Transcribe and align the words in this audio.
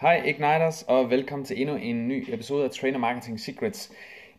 Hej 0.00 0.22
Igniters, 0.26 0.82
og 0.82 1.10
velkommen 1.10 1.46
til 1.46 1.60
endnu 1.60 1.76
en 1.76 2.08
ny 2.08 2.24
episode 2.28 2.64
af 2.64 2.70
Trainer 2.70 2.98
Marketing 2.98 3.40
Secrets. 3.40 3.92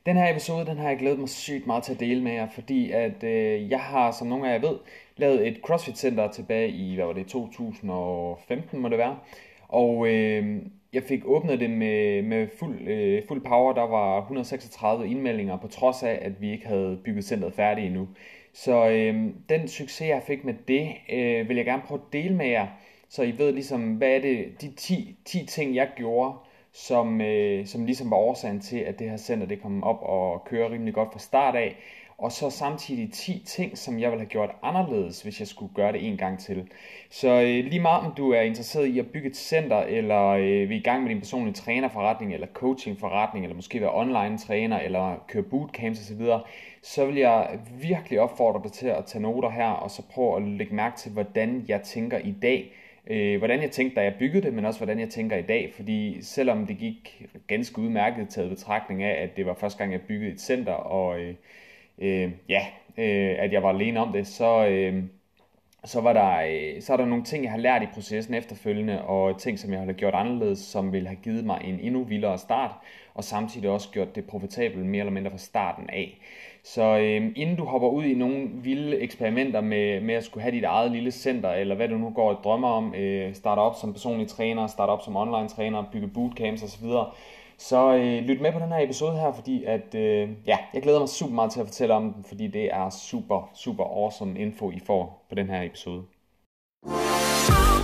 Den 0.06 0.18
her 0.18 0.32
episode, 0.32 0.66
den 0.66 0.78
har 0.78 0.90
jeg 0.90 0.98
glædet 0.98 1.20
mig 1.20 1.30
sygt 1.30 1.68
meget 1.68 1.84
til 1.84 1.94
at 1.94 2.00
dele 2.00 2.24
med 2.24 2.32
jer, 2.32 2.48
fordi 2.50 2.92
at 2.92 3.24
øh, 3.24 3.70
jeg 3.70 3.80
har, 3.80 4.12
som 4.12 4.28
nogle 4.28 4.50
af 4.50 4.54
jer 4.54 4.70
ved, 4.70 4.78
lavet 5.16 5.48
et 5.48 5.60
CrossFit 5.64 5.98
Center 5.98 6.32
tilbage 6.32 6.70
i, 6.70 6.96
hvad 6.96 7.06
var 7.06 7.14
det, 7.14 7.28
2015 7.28 8.80
må 8.80 8.90
det 8.90 8.98
være. 8.98 9.20
Og 9.68 10.08
øh, 10.08 10.62
jeg 10.94 11.04
fik 11.04 11.22
åbnet 11.26 11.60
det 11.60 11.70
med, 11.70 12.22
med 12.22 12.48
fuld, 12.60 12.88
øh, 12.88 13.24
fuld 13.28 13.42
power. 13.42 13.74
Der 13.74 13.88
var 13.88 14.22
136 14.22 15.08
indmeldinger, 15.08 15.58
på 15.58 15.68
trods 15.68 16.04
af, 16.04 16.20
at 16.22 16.42
vi 16.42 16.52
ikke 16.52 16.68
havde 16.68 17.00
bygget 17.06 17.26
centret 17.26 17.54
færdigt 17.54 17.88
endnu. 17.88 18.08
Så 18.54 18.90
øh, 18.90 19.26
den 19.50 19.68
succes, 19.68 20.08
jeg 20.08 20.24
fik 20.28 20.44
med 20.44 20.54
det, 20.68 20.90
øh, 21.14 21.50
vil 21.50 21.56
jeg 21.58 21.66
gerne 21.66 21.84
prøve 21.86 22.02
at 22.08 22.14
dele 22.14 22.36
med 22.36 22.48
jer, 22.48 22.68
så 23.10 23.24
I 23.24 23.38
ved 23.38 23.52
ligesom, 23.52 23.94
hvad 23.94 24.10
er 24.10 24.20
det, 24.20 24.62
de 24.62 24.72
10, 24.72 25.18
10 25.26 25.46
ting, 25.46 25.76
jeg 25.76 25.90
gjorde, 25.96 26.34
som, 26.74 27.22
øh, 27.22 27.66
som 27.66 27.86
ligesom 27.86 28.12
var 28.12 28.18
årsagen 28.18 28.60
til, 28.60 28.78
at 28.78 29.00
det 29.00 29.10
her 29.10 29.18
center 29.18 29.48
det 29.48 29.62
kom 29.62 29.84
op 29.84 30.00
og 30.02 30.46
kører 30.46 30.72
rimelig 30.72 30.94
godt 30.94 31.12
fra 31.12 31.20
start 31.20 31.56
af. 31.56 31.76
Og 32.18 32.32
så 32.32 32.50
samtidig 32.50 33.12
10 33.14 33.44
ting, 33.46 33.78
som 33.78 34.00
jeg 34.00 34.12
ville 34.12 34.22
have 34.22 34.30
gjort 34.30 34.50
anderledes, 34.64 35.22
hvis 35.22 35.40
jeg 35.40 35.48
skulle 35.48 35.74
gøre 35.74 35.92
det 35.92 36.08
en 36.08 36.18
gang 36.18 36.40
til. 36.40 36.70
Så 37.10 37.28
øh, 37.28 37.66
lige 37.66 37.80
meget 37.80 38.06
om 38.06 38.14
du 38.18 38.32
er 38.32 38.42
interesseret 38.42 38.86
i 38.86 39.00
at 39.00 39.08
bygge 39.08 39.30
et 39.30 39.38
center, 39.38 39.78
eller 39.78 40.28
øh, 40.28 40.70
vi 40.70 40.76
i 40.76 40.82
gang 40.82 41.04
med 41.04 41.10
din 41.10 41.20
personlige 41.20 41.54
trænerforretning, 41.54 42.34
eller 42.34 42.48
coachingforretning, 42.48 43.46
eller 43.46 43.56
måske 43.56 43.82
være 43.82 43.96
online 43.96 44.38
træner, 44.38 44.80
eller 44.80 45.24
køre 45.28 45.44
bootcamps 45.44 46.00
osv., 46.00 46.26
så 46.82 47.06
vil 47.06 47.16
jeg 47.16 47.60
virkelig 47.82 48.20
opfordre 48.20 48.64
dig 48.64 48.72
til 48.72 48.88
at 48.88 49.06
tage 49.06 49.22
noter 49.22 49.50
her, 49.50 49.70
og 49.70 49.92
så 49.92 50.02
prøve 50.10 50.36
at 50.36 50.42
lægge 50.42 50.76
mærke 50.76 50.98
til, 50.98 51.12
hvordan 51.12 51.66
jeg 51.68 51.82
tænker 51.82 52.18
i 52.18 52.36
dag, 52.42 52.74
øh, 53.10 53.38
hvordan 53.38 53.62
jeg 53.62 53.72
tænkte, 53.72 53.96
da 53.96 54.04
jeg 54.04 54.16
byggede 54.20 54.46
det, 54.46 54.54
men 54.54 54.66
også 54.66 54.80
hvordan 54.80 55.00
jeg 55.00 55.10
tænker 55.10 55.38
i 55.38 55.42
dag. 55.42 55.72
Fordi 55.76 56.22
selvom 56.22 56.68
det 56.68 56.78
gik 56.78 57.28
ganske 57.48 57.80
udmærket 57.80 58.30
taget 58.30 58.50
betragtning 58.50 59.04
af, 59.04 59.24
at 59.24 59.38
det 59.38 59.46
var 59.46 59.54
første 59.54 59.78
gang, 59.78 59.92
jeg 59.92 60.02
byggede 60.02 60.32
et 60.32 60.42
center, 60.42 60.74
og 60.74 61.20
øh, 61.20 61.36
øh, 61.98 62.32
ja, 62.50 62.62
øh, 62.98 63.36
at 63.40 63.54
jeg 63.54 63.64
var 63.64 63.70
alene 63.70 64.00
om 64.00 64.12
det, 64.14 64.28
så, 64.28 64.68
øh, 64.68 65.04
så, 65.86 66.02
var 66.02 66.14
der, 66.14 66.38
øh, 66.38 66.82
så 66.82 66.94
er 66.94 66.98
der 66.98 67.06
nogle 67.06 67.24
ting, 67.24 67.44
jeg 67.44 67.52
har 67.52 67.60
lært 67.60 67.84
i 67.84 67.88
processen 67.94 68.34
efterfølgende, 68.34 69.02
og 69.02 69.40
ting, 69.40 69.60
som 69.60 69.74
jeg 69.74 69.80
har 69.80 69.94
gjort 69.94 70.14
anderledes, 70.14 70.60
som 70.60 70.94
vil 70.94 71.08
have 71.08 71.20
givet 71.24 71.46
mig 71.46 71.62
en 71.64 71.80
endnu 71.80 72.04
vildere 72.04 72.38
start, 72.38 72.72
og 73.14 73.24
samtidig 73.24 73.70
også 73.70 73.90
gjort 73.90 74.16
det 74.16 74.26
profitabelt 74.26 74.86
mere 74.86 75.00
eller 75.00 75.14
mindre 75.14 75.32
fra 75.32 75.38
starten 75.38 75.90
af. 75.90 76.20
Så 76.74 76.98
øh, 76.98 77.32
inden 77.36 77.56
du 77.56 77.66
hopper 77.66 77.90
ud 77.90 78.04
i 78.04 78.14
nogle 78.14 78.50
vilde 78.54 79.00
eksperimenter 79.00 79.62
med, 79.62 80.02
med 80.02 80.16
at 80.16 80.24
skulle 80.24 80.42
have 80.42 80.56
dit 80.56 80.64
eget 80.64 80.92
lille 80.92 81.12
center, 81.12 81.50
eller 81.50 81.76
hvad 81.76 81.88
du 81.88 81.98
nu 81.98 82.10
går 82.10 82.30
og 82.30 82.44
drømmer 82.44 82.68
om, 82.68 82.96
øh, 82.96 83.36
starte 83.36 83.60
op 83.60 83.76
som 83.76 83.94
personlig 83.94 84.28
træner, 84.28 84.68
starte 84.68 84.90
op 84.90 85.02
som 85.02 85.16
online 85.16 85.50
træner, 85.50 85.84
bygge 85.92 86.08
bootcamps 86.08 86.64
osv., 86.64 86.88
så 87.58 87.96
øh, 87.96 88.24
lyt 88.24 88.42
med 88.42 88.52
på 88.52 88.60
den 88.60 88.68
her 88.68 88.80
episode 88.80 89.20
her, 89.20 89.32
fordi 89.32 89.64
at, 89.64 89.96
øh, 89.96 90.30
ja, 90.48 90.58
jeg 90.74 90.82
glæder 90.82 91.00
mig 91.00 91.10
super 91.10 91.34
meget 91.34 91.52
til 91.52 91.60
at 91.60 91.68
fortælle 91.68 91.94
om 91.94 92.14
den, 92.14 92.24
fordi 92.24 92.48
det 92.48 92.74
er 92.74 92.90
super, 92.90 93.50
super 93.54 93.84
awesome 93.84 94.40
info, 94.40 94.72
I 94.72 94.80
får 94.80 95.26
på 95.30 95.36
den 95.36 95.48
her 95.50 95.62
episode. 95.64 96.04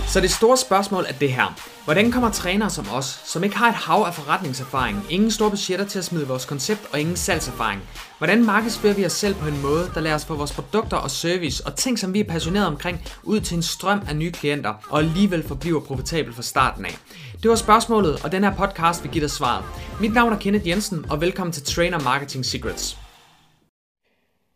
Så 0.08 0.20
det 0.20 0.30
store 0.30 0.56
spørgsmål 0.56 1.04
er 1.08 1.12
det 1.12 1.32
her. 1.32 1.58
Hvordan 1.84 2.12
kommer 2.12 2.30
trænere 2.30 2.70
som 2.70 2.86
os, 2.92 3.20
som 3.24 3.44
ikke 3.44 3.56
har 3.56 3.68
et 3.68 3.74
hav 3.74 4.04
af 4.06 4.14
forretningserfaring, 4.14 5.06
ingen 5.10 5.30
store 5.30 5.50
budgetter 5.50 5.84
til 5.86 5.98
at 5.98 6.04
smide 6.04 6.28
vores 6.28 6.44
koncept 6.44 6.80
og 6.92 7.00
ingen 7.00 7.16
salgserfaring, 7.16 7.82
hvordan 8.18 8.44
markedsfører 8.44 8.94
vi 8.94 9.06
os 9.06 9.12
selv 9.12 9.34
på 9.34 9.48
en 9.48 9.62
måde, 9.62 9.90
der 9.94 10.00
lader 10.00 10.14
os 10.14 10.24
få 10.24 10.34
vores 10.34 10.52
produkter 10.52 10.96
og 10.96 11.10
service 11.10 11.66
og 11.66 11.76
ting, 11.76 11.98
som 11.98 12.14
vi 12.14 12.20
er 12.20 12.24
passionerede 12.24 12.68
omkring, 12.68 13.00
ud 13.22 13.40
til 13.40 13.56
en 13.56 13.62
strøm 13.62 14.00
af 14.08 14.16
nye 14.16 14.32
klienter, 14.32 14.74
og 14.88 14.98
alligevel 14.98 15.48
forbliver 15.48 15.80
profitabel 15.80 16.34
fra 16.34 16.42
starten 16.42 16.84
af? 16.84 16.96
Det 17.42 17.50
var 17.50 17.56
spørgsmålet, 17.56 18.24
og 18.24 18.32
den 18.32 18.44
her 18.44 18.54
podcast 18.56 19.02
vil 19.02 19.12
give 19.12 19.22
dig 19.22 19.30
svaret. 19.30 19.64
Mit 20.00 20.14
navn 20.14 20.32
er 20.32 20.38
Kenneth 20.38 20.68
Jensen, 20.68 21.06
og 21.10 21.20
velkommen 21.20 21.52
til 21.52 21.62
Trainer 21.62 22.00
Marketing 22.00 22.46
Secrets. 22.46 23.03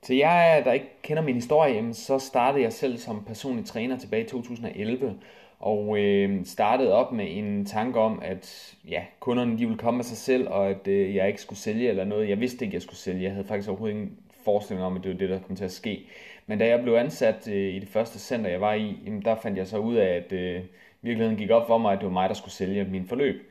Til 0.09 0.17
jeg, 0.17 0.63
der 0.65 0.73
ikke 0.73 0.87
kender 1.03 1.23
min 1.23 1.35
historie, 1.35 1.95
så 1.95 2.19
startede 2.19 2.63
jeg 2.63 2.73
selv 2.73 2.99
som 2.99 3.25
personlig 3.25 3.65
træner 3.65 3.99
tilbage 3.99 4.25
i 4.25 4.29
2011, 4.29 5.15
og 5.61 5.99
øh, 5.99 6.45
startede 6.45 6.93
op 6.93 7.13
med 7.13 7.27
en 7.29 7.65
tanke 7.67 8.01
om, 8.01 8.23
at 8.23 8.75
ja, 8.89 9.03
kunderne 9.21 9.59
de 9.59 9.67
ville 9.67 9.79
komme 9.79 9.99
af 9.99 10.05
sig 10.05 10.17
selv, 10.17 10.49
og 10.49 10.69
at 10.69 10.89
øh, 10.89 11.15
jeg 11.15 11.29
ikke 11.29 11.41
skulle 11.41 11.59
sælge 11.59 11.89
eller 11.89 12.05
noget. 12.05 12.29
Jeg 12.29 12.41
vidste 12.41 12.65
ikke, 12.65 12.75
jeg 12.75 12.83
skulle 12.83 12.97
sælge. 12.97 13.23
Jeg 13.23 13.33
havde 13.33 13.47
faktisk 13.47 13.69
overhovedet 13.69 13.95
ingen 13.95 14.19
forestilling 14.45 14.87
om, 14.87 14.97
at 14.97 15.03
det 15.03 15.13
var 15.13 15.19
det, 15.19 15.29
der 15.29 15.41
kom 15.41 15.57
til 15.57 15.65
at 15.65 15.73
ske. 15.73 16.07
Men 16.47 16.59
da 16.59 16.67
jeg 16.67 16.83
blev 16.83 16.95
ansat 16.95 17.49
øh, 17.49 17.75
i 17.75 17.79
det 17.79 17.89
første 17.89 18.19
center, 18.19 18.51
jeg 18.51 18.61
var 18.61 18.75
i, 18.75 18.97
jamen, 19.07 19.23
der 19.23 19.37
fandt 19.43 19.59
jeg 19.59 19.67
så 19.67 19.79
ud 19.79 19.95
af, 19.95 20.17
at 20.17 20.33
øh, 20.33 20.63
virkeligheden 21.03 21.39
gik 21.39 21.51
op 21.51 21.67
for 21.67 21.79
mig, 21.79 21.93
at 21.93 21.99
det 21.99 22.07
var 22.07 22.13
mig, 22.13 22.29
der 22.29 22.35
skulle 22.35 22.55
sælge 22.55 22.85
min 22.85 23.07
forløb. 23.07 23.48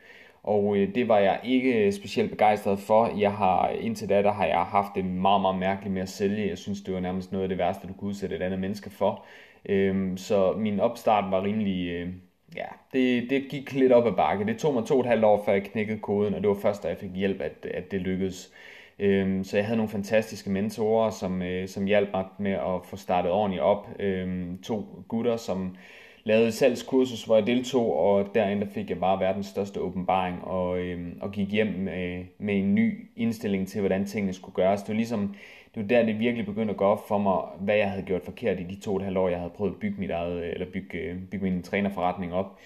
Og 0.48 0.76
øh, 0.76 0.94
det 0.94 1.08
var 1.08 1.18
jeg 1.18 1.40
ikke 1.44 1.86
øh, 1.86 1.92
specielt 1.92 2.30
begejstret 2.30 2.78
for. 2.78 3.18
Jeg 3.18 3.32
har, 3.32 3.68
indtil 3.68 4.08
da, 4.08 4.22
der 4.22 4.32
har 4.32 4.46
jeg 4.46 4.62
haft 4.62 4.88
det 4.94 5.04
meget, 5.04 5.40
meget 5.40 5.58
mærkeligt 5.58 5.94
med 5.94 6.02
at 6.02 6.08
sælge. 6.08 6.48
Jeg 6.48 6.58
synes, 6.58 6.80
det 6.80 6.94
var 6.94 7.00
nærmest 7.00 7.32
noget 7.32 7.42
af 7.42 7.48
det 7.48 7.58
værste, 7.58 7.88
du 7.88 7.92
kunne 7.92 8.08
udsætte 8.08 8.36
et 8.36 8.42
andet 8.42 8.60
menneske 8.60 8.90
for. 8.90 9.24
Øhm, 9.66 10.16
så 10.16 10.52
min 10.52 10.80
opstart 10.80 11.30
var 11.30 11.42
rimelig, 11.42 11.88
øh, 11.88 12.08
ja, 12.56 12.66
det, 12.92 13.30
det 13.30 13.48
gik 13.50 13.72
lidt 13.72 13.92
op 13.92 14.06
ad 14.06 14.12
bakke. 14.12 14.46
Det 14.46 14.58
tog 14.58 14.74
mig 14.74 14.84
to 14.84 14.94
og 14.94 15.00
et 15.00 15.06
halvt 15.06 15.24
år, 15.24 15.42
før 15.44 15.52
jeg 15.52 15.62
knækkede 15.62 15.98
koden, 15.98 16.34
og 16.34 16.40
det 16.40 16.48
var 16.48 16.54
først, 16.62 16.82
da 16.82 16.88
jeg 16.88 16.98
fik 16.98 17.10
hjælp, 17.14 17.40
at, 17.40 17.66
at 17.74 17.90
det 17.90 18.00
lykkedes. 18.00 18.52
Øhm, 18.98 19.44
så 19.44 19.56
jeg 19.56 19.66
havde 19.66 19.76
nogle 19.76 19.90
fantastiske 19.90 20.50
mentorer, 20.50 21.10
som, 21.10 21.42
øh, 21.42 21.68
som 21.68 21.84
hjalp 21.84 22.08
mig 22.12 22.24
med 22.38 22.52
at 22.52 22.84
få 22.84 22.96
startet 22.96 23.32
ordentligt 23.32 23.62
op. 23.62 23.88
Øhm, 23.98 24.62
to 24.62 25.04
gutter, 25.08 25.36
som 25.36 25.76
lavede 26.24 26.46
et 26.46 26.54
salgskursus, 26.54 27.24
hvor 27.24 27.36
jeg 27.36 27.46
deltog, 27.46 27.96
og 27.96 28.34
derinde 28.34 28.66
fik 28.66 28.90
jeg 28.90 29.00
bare 29.00 29.20
verdens 29.20 29.46
største 29.46 29.80
åbenbaring, 29.80 30.44
og, 30.44 30.78
øhm, 30.78 31.18
og 31.20 31.32
gik 31.32 31.52
hjem 31.52 31.66
med, 31.66 32.24
med 32.38 32.58
en 32.58 32.74
ny 32.74 33.10
indstilling 33.16 33.68
til, 33.68 33.80
hvordan 33.80 34.04
tingene 34.04 34.32
skulle 34.32 34.54
gøres. 34.54 34.82
Det 34.82 34.88
var 34.88 34.94
ligesom, 34.94 35.34
det 35.74 35.82
var 35.82 35.88
der, 35.88 36.06
det 36.06 36.18
virkelig 36.18 36.46
begyndte 36.46 36.70
at 36.70 36.76
gå 36.76 36.84
op 36.84 37.08
for 37.08 37.18
mig, 37.18 37.38
hvad 37.60 37.76
jeg 37.76 37.90
havde 37.90 38.02
gjort 38.02 38.22
forkert 38.24 38.60
i 38.60 38.62
de 38.62 38.80
to 38.80 38.90
og 38.90 38.96
et 38.96 39.04
halvt 39.04 39.18
år, 39.18 39.28
jeg 39.28 39.38
havde 39.38 39.52
prøvet 39.56 39.72
at 39.72 39.80
bygge, 39.80 40.00
mit 40.00 40.10
eget, 40.10 40.42
øh, 40.42 40.50
eller 40.52 40.66
bygge, 40.72 40.98
øh, 40.98 41.16
bygge 41.30 41.44
min 41.44 41.62
trænerforretning 41.62 42.34
op. 42.34 42.58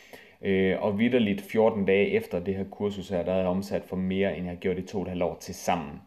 Øh, 0.43 0.83
og 0.83 0.99
vidderligt 0.99 1.41
14 1.41 1.85
dage 1.85 2.07
efter 2.07 2.41
det 2.41 2.55
her 2.55 2.65
kursus 2.65 3.09
her, 3.09 3.23
der 3.23 3.31
havde 3.31 3.43
jeg 3.43 3.51
omsat 3.51 3.83
for 3.85 3.97
mere, 3.97 4.29
end 4.31 4.45
jeg 4.45 4.51
havde 4.51 4.61
gjort 4.61 4.79
i 4.79 4.83
to 4.83 4.99
og 4.99 5.03
et 5.03 5.09
halvt 5.09 5.23
år 5.23 5.37
til 5.41 5.55
sammen. 5.55 6.01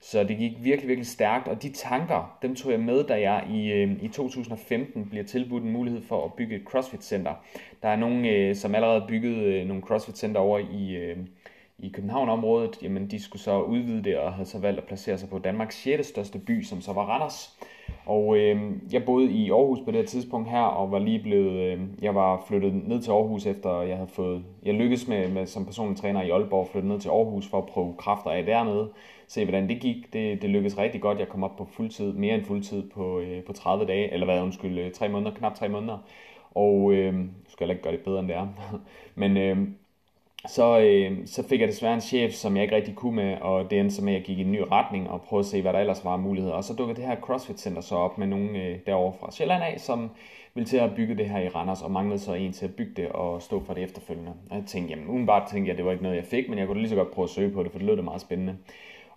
Så 0.00 0.24
det 0.24 0.38
gik 0.38 0.52
virkelig, 0.64 0.88
virkelig 0.88 1.06
stærkt, 1.06 1.48
og 1.48 1.62
de 1.62 1.72
tanker, 1.72 2.38
dem 2.42 2.54
tog 2.54 2.72
jeg 2.72 2.80
med, 2.80 3.04
da 3.04 3.20
jeg 3.20 3.46
i, 3.50 3.72
øh, 3.72 4.02
i 4.02 4.08
2015 4.08 5.08
bliver 5.08 5.24
tilbudt 5.24 5.62
en 5.62 5.72
mulighed 5.72 6.02
for 6.02 6.24
at 6.24 6.32
bygge 6.32 6.56
et 6.56 6.62
CrossFit-center. 6.62 7.32
Der 7.82 7.88
er 7.88 7.96
nogen, 7.96 8.26
øh, 8.26 8.56
som 8.56 8.74
allerede 8.74 9.04
byggede 9.08 9.44
øh, 9.44 9.66
nogle 9.66 9.82
CrossFit-center 9.82 10.40
over 10.40 10.58
i, 10.58 10.96
øh, 10.96 11.16
i 11.78 11.88
København-området, 11.88 12.82
jamen 12.82 13.10
de 13.10 13.22
skulle 13.22 13.42
så 13.42 13.60
udvide 13.60 14.04
det 14.04 14.18
og 14.18 14.32
havde 14.32 14.48
så 14.48 14.58
valgt 14.58 14.78
at 14.78 14.84
placere 14.84 15.18
sig 15.18 15.28
på 15.28 15.38
Danmarks 15.38 15.82
6. 15.82 16.06
største 16.06 16.38
by, 16.38 16.62
som 16.62 16.80
så 16.80 16.92
var 16.92 17.02
Randers. 17.02 17.58
Og 18.06 18.36
øh, 18.38 18.72
jeg 18.92 19.04
boede 19.04 19.30
i 19.30 19.50
Aarhus 19.50 19.78
på 19.84 19.90
det 19.90 20.00
her 20.00 20.06
tidspunkt 20.06 20.50
her, 20.50 20.60
og 20.60 20.92
var 20.92 20.98
lige 20.98 21.22
blevet, 21.22 21.60
øh, 21.60 21.80
jeg 22.02 22.14
var 22.14 22.44
flyttet 22.48 22.88
ned 22.88 23.02
til 23.02 23.10
Aarhus 23.10 23.46
efter 23.46 23.82
jeg 23.82 23.96
havde 23.96 24.10
fået, 24.10 24.44
jeg 24.62 24.74
lykkedes 24.74 25.08
med, 25.08 25.28
med 25.28 25.46
som 25.46 25.64
personlig 25.64 25.96
træner 25.96 26.22
i 26.22 26.30
Aalborg, 26.30 26.68
flytte 26.68 26.88
ned 26.88 27.00
til 27.00 27.08
Aarhus 27.08 27.48
for 27.48 27.58
at 27.58 27.66
prøve 27.66 27.94
kræfter 27.98 28.30
af 28.30 28.44
dernede, 28.44 28.88
se 29.28 29.44
hvordan 29.44 29.68
det 29.68 29.80
gik. 29.80 30.12
Det, 30.12 30.42
det 30.42 30.50
lykkedes 30.50 30.78
rigtig 30.78 31.00
godt, 31.00 31.18
jeg 31.18 31.28
kom 31.28 31.44
op 31.44 31.56
på 31.56 31.68
fuldtid, 31.72 32.12
mere 32.12 32.34
end 32.34 32.44
fuldtid 32.44 32.90
på, 32.90 33.18
øh, 33.20 33.44
på 33.44 33.52
30 33.52 33.86
dage, 33.86 34.12
eller 34.12 34.26
hvad, 34.26 34.42
undskyld, 34.42 34.78
øh, 34.78 34.92
3 34.92 35.08
måneder, 35.08 35.34
knap 35.34 35.54
3 35.54 35.68
måneder. 35.68 35.98
Og 36.54 36.92
øh, 36.92 37.14
skal 37.48 37.66
jeg 37.66 37.70
ikke 37.70 37.82
gøre 37.82 37.92
det 37.92 38.04
bedre 38.04 38.20
end 38.20 38.28
det 38.28 38.36
er. 38.36 38.48
Men 39.14 39.36
øh, 39.36 39.68
så, 40.46 40.78
øh, 40.78 41.26
så 41.26 41.48
fik 41.48 41.60
jeg 41.60 41.68
desværre 41.68 41.94
en 41.94 42.00
chef, 42.00 42.32
som 42.32 42.56
jeg 42.56 42.62
ikke 42.62 42.76
rigtig 42.76 42.94
kunne 42.94 43.16
med, 43.16 43.36
og 43.40 43.70
det 43.70 43.80
endte 43.80 43.94
så 43.94 44.04
med, 44.04 44.12
at 44.12 44.18
jeg 44.18 44.26
gik 44.26 44.38
i 44.38 44.42
en 44.42 44.52
ny 44.52 44.60
retning 44.72 45.10
og 45.10 45.22
prøvede 45.22 45.44
at 45.44 45.50
se, 45.50 45.62
hvad 45.62 45.72
der 45.72 45.78
ellers 45.78 46.04
var 46.04 46.12
af 46.12 46.18
muligheder. 46.18 46.54
Og 46.54 46.64
så 46.64 46.74
dukkede 46.74 47.00
det 47.00 47.08
her 47.08 47.20
CrossFit 47.20 47.60
Center 47.60 47.80
så 47.80 47.94
op 47.94 48.18
med 48.18 48.26
nogen 48.26 48.56
øh, 48.56 48.78
derovre 48.86 49.18
fra 49.20 49.30
Sjælland 49.30 49.62
af, 49.62 49.80
som 49.80 50.10
ville 50.54 50.68
til 50.68 50.76
at 50.76 50.94
bygge 50.96 51.16
det 51.16 51.28
her 51.28 51.40
i 51.40 51.48
Randers, 51.48 51.82
og 51.82 51.90
manglede 51.90 52.18
så 52.18 52.34
en 52.34 52.52
til 52.52 52.64
at 52.64 52.74
bygge 52.74 52.92
det 52.96 53.08
og 53.08 53.42
stå 53.42 53.64
for 53.64 53.74
det 53.74 53.82
efterfølgende. 53.82 54.32
Og 54.50 54.56
jeg 54.56 54.64
tænkte, 54.66 54.94
jamen 54.94 55.08
udenbart 55.08 55.48
tænkte 55.50 55.68
jeg, 55.68 55.72
at 55.72 55.78
det 55.78 55.84
var 55.84 55.92
ikke 55.92 56.02
noget, 56.02 56.16
jeg 56.16 56.24
fik, 56.24 56.48
men 56.48 56.58
jeg 56.58 56.66
kunne 56.66 56.78
lige 56.80 56.88
så 56.88 56.96
godt 56.96 57.10
prøve 57.10 57.24
at 57.24 57.30
søge 57.30 57.50
på 57.50 57.62
det, 57.62 57.72
for 57.72 57.78
det 57.78 57.86
lød 57.86 57.96
det 57.96 58.04
meget 58.04 58.20
spændende. 58.20 58.56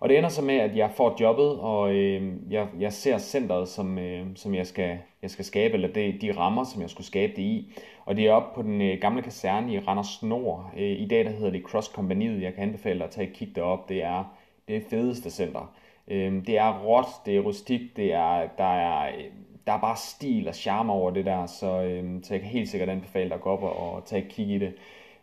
Og 0.02 0.08
det 0.08 0.18
ender 0.18 0.28
så 0.28 0.42
med, 0.42 0.54
at 0.54 0.76
jeg 0.76 0.90
får 0.90 1.16
jobbet, 1.20 1.60
og 1.60 1.94
øh, 1.94 2.32
jeg, 2.50 2.68
jeg 2.78 2.92
ser 2.92 3.18
centret, 3.18 3.68
som, 3.68 3.98
øh, 3.98 4.26
som 4.34 4.54
jeg, 4.54 4.66
skal, 4.66 4.98
jeg 5.22 5.30
skal 5.30 5.44
skabe, 5.44 5.74
eller 5.74 5.88
det, 5.92 6.22
de 6.22 6.36
rammer, 6.36 6.64
som 6.64 6.82
jeg 6.82 6.90
skulle 6.90 7.06
skabe 7.06 7.32
det 7.36 7.42
i. 7.42 7.78
Og 8.04 8.16
det 8.16 8.26
er 8.26 8.32
oppe 8.32 8.54
på 8.54 8.62
den 8.62 8.80
øh, 8.80 8.98
gamle 9.00 9.22
kaserne 9.22 9.72
i 9.72 9.78
Randers 9.78 10.22
Nord. 10.22 10.70
Øh, 10.76 11.00
I 11.00 11.06
dag 11.06 11.24
der 11.24 11.30
hedder 11.30 11.50
det 11.50 11.62
Cross 11.62 11.86
Companyet. 11.88 12.42
Jeg 12.42 12.54
kan 12.54 12.62
anbefale 12.62 12.98
dig 12.98 13.04
at 13.04 13.10
tage 13.10 13.28
et 13.28 13.32
kig 13.32 13.56
derop. 13.56 13.88
Det 13.88 14.02
er 14.02 14.24
det 14.68 14.82
fedeste 14.90 15.30
center. 15.30 15.74
Øh, 16.08 16.46
det 16.46 16.58
er 16.58 16.82
råt, 16.84 17.26
det 17.26 17.36
er 17.36 17.40
rustik, 17.40 17.96
det 17.96 18.12
er, 18.12 18.48
der, 18.58 18.74
er, 18.74 19.06
øh, 19.06 19.24
der 19.66 19.72
er 19.72 19.80
bare 19.80 19.96
stil 19.96 20.48
og 20.48 20.54
charme 20.54 20.92
over 20.92 21.10
det 21.10 21.26
der, 21.26 21.46
så, 21.46 21.82
øh, 21.82 22.04
så 22.22 22.34
jeg 22.34 22.40
kan 22.40 22.50
helt 22.50 22.68
sikkert 22.68 22.88
anbefale 22.88 23.28
dig 23.28 23.34
at 23.34 23.40
gå 23.40 23.50
op 23.50 23.62
og, 23.62 23.94
og 23.94 24.04
tage 24.04 24.24
et 24.24 24.28
kig 24.28 24.48
i 24.48 24.58
det. 24.58 24.74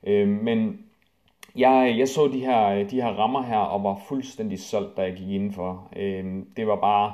Øh, 0.03 0.27
men 0.27 0.88
jeg, 1.56 1.96
jeg 1.98 2.07
så 2.07 2.28
de 2.28 2.40
her, 2.40 2.88
de 2.88 3.01
her 3.01 3.10
rammer 3.10 3.42
her 3.42 3.57
og 3.57 3.84
var 3.84 4.01
fuldstændig 4.07 4.60
solgt, 4.60 4.98
da 4.98 5.01
jeg 5.01 5.13
gik 5.13 5.30
indenfor. 5.30 5.90
Øh, 5.96 6.44
det 6.57 6.68
var 6.68 6.75
bare 6.75 7.13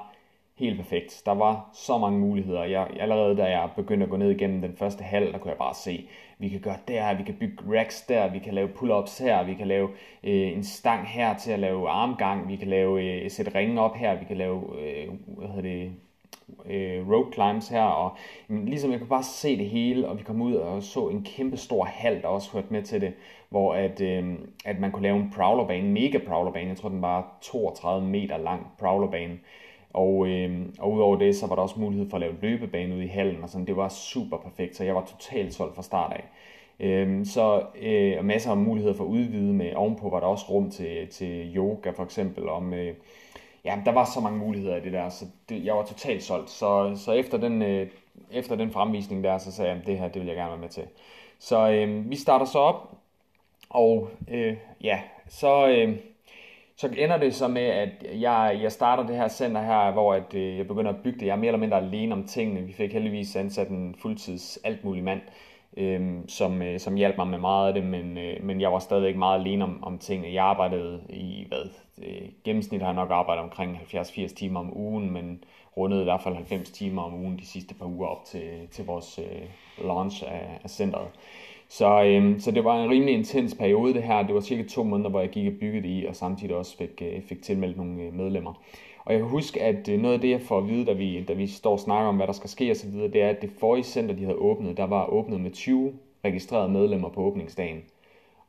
helt 0.57 0.77
perfekt. 0.77 1.21
Der 1.25 1.31
var 1.31 1.69
så 1.73 1.97
mange 1.97 2.19
muligheder. 2.19 2.63
Jeg, 2.63 2.87
allerede 2.99 3.37
da 3.37 3.43
jeg 3.43 3.69
begyndte 3.75 4.03
at 4.03 4.09
gå 4.09 4.17
ned 4.17 4.31
igennem 4.31 4.61
den 4.61 4.75
første 4.77 5.03
hal, 5.03 5.31
der 5.31 5.37
kunne 5.37 5.51
jeg 5.51 5.57
bare 5.57 5.73
se, 5.73 6.07
vi 6.39 6.49
kan 6.49 6.59
gøre 6.59 6.77
der, 6.87 7.17
vi 7.17 7.23
kan 7.23 7.35
bygge 7.39 7.79
racks 7.79 8.01
der, 8.01 8.31
vi 8.31 8.39
kan 8.39 8.53
lave 8.53 8.67
pull-ups 8.67 9.23
her, 9.23 9.43
vi 9.43 9.53
kan 9.53 9.67
lave 9.67 9.89
øh, 10.23 10.51
en 10.51 10.63
stang 10.63 11.07
her 11.07 11.37
til 11.37 11.51
at 11.51 11.59
lave 11.59 11.89
armgang, 11.89 12.49
vi 12.49 12.55
kan 12.55 12.67
lave 12.67 13.03
øh, 13.03 13.31
sætte 13.31 13.55
ringe 13.55 13.81
op 13.81 13.95
her, 13.95 14.19
vi 14.19 14.25
kan 14.25 14.37
lave 14.37 14.61
øh, 14.79 15.07
hvad 15.27 15.47
hedder 15.47 15.61
det, 15.61 15.91
øh, 16.65 17.09
road 17.09 17.33
climbs 17.33 17.69
her, 17.69 17.83
og 17.83 18.17
jamen, 18.49 18.65
ligesom 18.65 18.91
jeg 18.91 18.99
kunne 18.99 19.09
bare 19.09 19.23
se 19.23 19.57
det 19.57 19.69
hele, 19.69 20.07
og 20.07 20.17
vi 20.17 20.23
kom 20.23 20.41
ud 20.41 20.53
og 20.53 20.83
så 20.83 21.07
en 21.07 21.23
kæmpe 21.23 21.57
stor 21.57 21.83
hal, 21.85 22.21
der 22.21 22.27
også 22.27 22.51
hørte 22.51 22.67
med 22.69 22.83
til 22.83 23.01
det, 23.01 23.13
hvor 23.49 23.73
at, 23.73 24.01
øh, 24.01 24.33
at 24.65 24.79
man 24.79 24.91
kunne 24.91 25.03
lave 25.03 25.17
en 25.17 25.33
prowlerbane, 25.35 25.87
en 25.87 25.93
mega 25.93 26.17
prowlerbane, 26.27 26.69
jeg 26.69 26.77
tror 26.77 26.89
den 26.89 27.01
var 27.01 27.37
32 27.41 28.07
meter 28.07 28.37
lang 28.37 28.67
prowlerbane, 28.79 29.37
og, 29.93 30.27
øh, 30.27 30.65
og 30.79 30.91
udover 30.91 31.17
det, 31.17 31.35
så 31.35 31.47
var 31.47 31.55
der 31.55 31.61
også 31.61 31.79
mulighed 31.79 32.09
for 32.09 32.17
at 32.17 32.21
lave 32.21 32.35
løbebane 32.41 32.95
ude 32.95 33.03
i 33.03 33.07
hallen, 33.07 33.43
og 33.43 33.49
sådan, 33.49 33.67
det 33.67 33.77
var 33.77 33.89
super 33.89 34.37
perfekt, 34.37 34.75
så 34.75 34.83
jeg 34.83 34.95
var 34.95 35.05
totalt 35.05 35.53
solgt 35.53 35.75
fra 35.75 35.83
start 35.83 36.13
af. 36.13 36.23
Øh, 36.79 37.25
så 37.25 37.61
øh, 37.81 38.25
masser 38.25 38.51
af 38.51 38.57
muligheder 38.57 38.95
for 38.95 39.03
at 39.03 39.09
udvide 39.09 39.53
med, 39.53 39.73
ovenpå 39.73 40.09
var 40.09 40.19
der 40.19 40.27
også 40.27 40.45
rum 40.49 40.71
til, 40.71 41.07
til 41.07 41.55
yoga 41.55 41.89
for 41.89 42.03
eksempel, 42.03 42.49
og 42.49 42.63
med, 42.63 42.87
øh, 42.87 42.93
ja, 43.65 43.81
der 43.85 43.91
var 43.91 44.05
så 44.05 44.19
mange 44.19 44.39
muligheder 44.39 44.75
i 44.75 44.81
det 44.81 44.93
der, 44.93 45.09
så 45.09 45.25
det, 45.49 45.65
jeg 45.65 45.75
var 45.75 45.85
totalt 45.85 46.23
solgt. 46.23 46.49
Så, 46.49 46.95
så 46.95 47.11
efter, 47.11 47.37
den, 47.37 47.61
øh, 47.61 47.87
efter 48.31 48.55
den 48.55 48.71
fremvisning 48.71 49.23
der, 49.23 49.37
så 49.37 49.51
sagde 49.51 49.71
jeg, 49.71 49.79
at 49.79 49.87
det 49.87 49.99
her, 49.99 50.07
det 50.07 50.21
vil 50.21 50.27
jeg 50.27 50.35
gerne 50.35 50.51
være 50.51 50.59
med 50.59 50.69
til. 50.69 50.83
Så 51.39 51.69
øh, 51.69 52.09
vi 52.09 52.15
starter 52.15 52.45
så 52.45 52.59
op, 52.59 52.97
og 53.69 54.09
øh, 54.31 54.57
ja, 54.81 54.99
så, 55.27 55.67
øh, 55.67 55.97
så 56.77 56.87
ender 56.97 57.17
det 57.17 57.35
så 57.35 57.47
med, 57.47 57.61
at 57.61 57.89
jeg, 58.21 58.59
jeg 58.61 58.71
starter 58.71 59.07
det 59.07 59.15
her 59.15 59.27
center 59.27 59.61
her, 59.61 59.91
hvor 59.91 60.13
at, 60.13 60.33
øh, 60.33 60.57
jeg 60.57 60.67
begynder 60.67 60.91
at 60.91 61.03
bygge 61.03 61.19
det. 61.19 61.25
Jeg 61.25 61.31
er 61.31 61.37
mere 61.37 61.47
eller 61.47 61.59
mindre 61.59 61.77
alene 61.77 62.15
om 62.15 62.23
tingene. 62.23 62.61
Vi 62.61 62.73
fik 62.73 62.93
heldigvis 62.93 63.35
ansat 63.35 63.67
en 63.67 63.95
fuldtids 64.01 64.59
alt 64.63 64.83
mulig 64.83 65.03
mand, 65.03 65.21
øh, 65.77 66.15
som, 66.27 66.61
øh, 66.61 66.79
som 66.79 66.95
hjalp 66.95 67.17
mig 67.17 67.27
med 67.27 67.39
meget 67.39 67.67
af 67.67 67.73
det, 67.73 67.83
men, 67.83 68.17
øh, 68.17 68.43
men 68.43 68.61
jeg 68.61 68.71
var 68.71 68.79
stadigvæk 68.79 69.15
meget 69.15 69.39
alene 69.39 69.63
om, 69.63 69.83
om 69.83 69.97
tingene. 69.97 70.33
Jeg 70.33 70.45
arbejdede 70.45 71.01
i, 71.09 71.45
hvad, 71.47 71.69
øh, 72.03 72.29
gennemsnit 72.43 72.81
har 72.81 72.87
jeg 72.87 72.95
nok 72.95 73.11
arbejdet 73.11 73.43
omkring 73.43 73.77
70-80 73.77 74.35
timer 74.35 74.59
om 74.59 74.77
ugen, 74.77 75.11
men 75.11 75.43
rundede 75.77 76.01
i 76.01 76.03
hvert 76.03 76.21
fald 76.21 76.35
90 76.35 76.71
timer 76.71 77.01
om 77.01 77.13
ugen 77.13 77.37
de 77.37 77.45
sidste 77.45 77.73
par 77.73 77.85
uger 77.85 78.07
op 78.07 78.25
til, 78.25 78.67
til 78.71 78.85
vores 78.85 79.19
øh, 79.19 79.85
launch 79.85 80.23
af, 80.27 80.59
af 80.63 80.69
centret. 80.69 81.07
Så, 81.69 82.03
øh, 82.03 82.39
så 82.39 82.51
det 82.51 82.63
var 82.63 82.83
en 82.83 82.89
rimelig 82.89 83.13
intens 83.13 83.55
periode 83.55 83.93
det 83.93 84.03
her. 84.03 84.23
Det 84.23 84.35
var 84.35 84.41
cirka 84.41 84.63
to 84.63 84.83
måneder, 84.83 85.09
hvor 85.09 85.19
jeg 85.19 85.29
gik 85.29 85.47
og 85.47 85.59
byggede 85.59 85.87
i, 85.87 86.05
og 86.05 86.15
samtidig 86.15 86.55
også 86.55 86.77
fik, 86.77 87.01
øh, 87.01 87.21
fik 87.21 87.41
tilmeldt 87.41 87.77
nogle 87.77 88.01
øh, 88.01 88.13
medlemmer. 88.13 88.53
Og 89.05 89.13
jeg 89.13 89.21
kan 89.21 89.29
huske, 89.29 89.61
at 89.61 89.89
øh, 89.89 89.99
noget 90.01 90.15
af 90.15 90.21
det, 90.21 90.29
jeg 90.29 90.41
får 90.41 90.57
at 90.57 90.67
vide, 90.67 90.85
da 90.85 90.93
vi, 90.93 91.23
da 91.23 91.33
vi 91.33 91.47
står 91.47 91.71
og 91.71 91.79
snakker 91.79 92.09
om, 92.09 92.15
hvad 92.15 92.27
der 92.27 92.33
skal 92.33 92.49
ske 92.49 92.71
osv., 92.71 92.91
det 92.91 93.21
er, 93.21 93.29
at 93.29 93.41
det 93.41 93.51
forrige 93.59 93.83
center, 93.83 94.15
de 94.15 94.23
havde 94.23 94.37
åbnet, 94.37 94.77
der 94.77 94.83
var 94.83 95.05
åbnet 95.05 95.41
med 95.41 95.51
20 95.51 95.93
registrerede 96.25 96.69
medlemmer 96.69 97.09
på 97.09 97.21
åbningsdagen. 97.21 97.83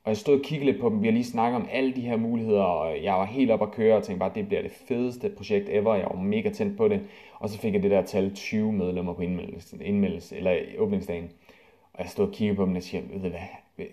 Og 0.06 0.10
jeg 0.10 0.16
stod 0.16 0.38
og 0.38 0.44
kiggede 0.44 0.70
lidt 0.70 0.80
på 0.80 0.88
dem. 0.88 1.02
Vi 1.02 1.06
har 1.06 1.12
lige 1.12 1.24
snakket 1.24 1.56
om 1.56 1.68
alle 1.72 1.94
de 1.94 2.00
her 2.00 2.16
muligheder, 2.16 2.62
og 2.62 3.02
jeg 3.02 3.14
var 3.14 3.24
helt 3.24 3.50
op 3.50 3.62
at 3.62 3.72
køre 3.72 3.96
og 3.96 4.02
tænkte 4.02 4.18
bare, 4.18 4.30
at 4.30 4.34
det 4.34 4.48
bliver 4.48 4.62
det 4.62 4.70
fedeste 4.70 5.30
projekt 5.36 5.68
ever. 5.68 5.94
Jeg 5.94 6.08
var 6.14 6.22
mega 6.22 6.50
tændt 6.50 6.76
på 6.76 6.88
det. 6.88 7.00
Og 7.38 7.48
så 7.48 7.58
fik 7.58 7.74
jeg 7.74 7.82
det 7.82 7.90
der 7.90 8.02
tal 8.02 8.34
20 8.34 8.72
medlemmer 8.72 9.12
på 9.12 9.22
indmeldelse, 9.22 9.76
indmeldelse 9.84 10.36
eller 10.36 10.56
åbningsdagen. 10.78 11.30
Og 11.96 12.02
jeg 12.02 12.08
stod 12.08 12.26
og 12.26 12.32
kiggede 12.32 12.56
på 12.56 12.64
dem 12.64 12.76
og 12.76 12.82
siger, 12.82 13.02
ved 13.12 13.22
du 13.22 13.28
hvad, 13.28 13.86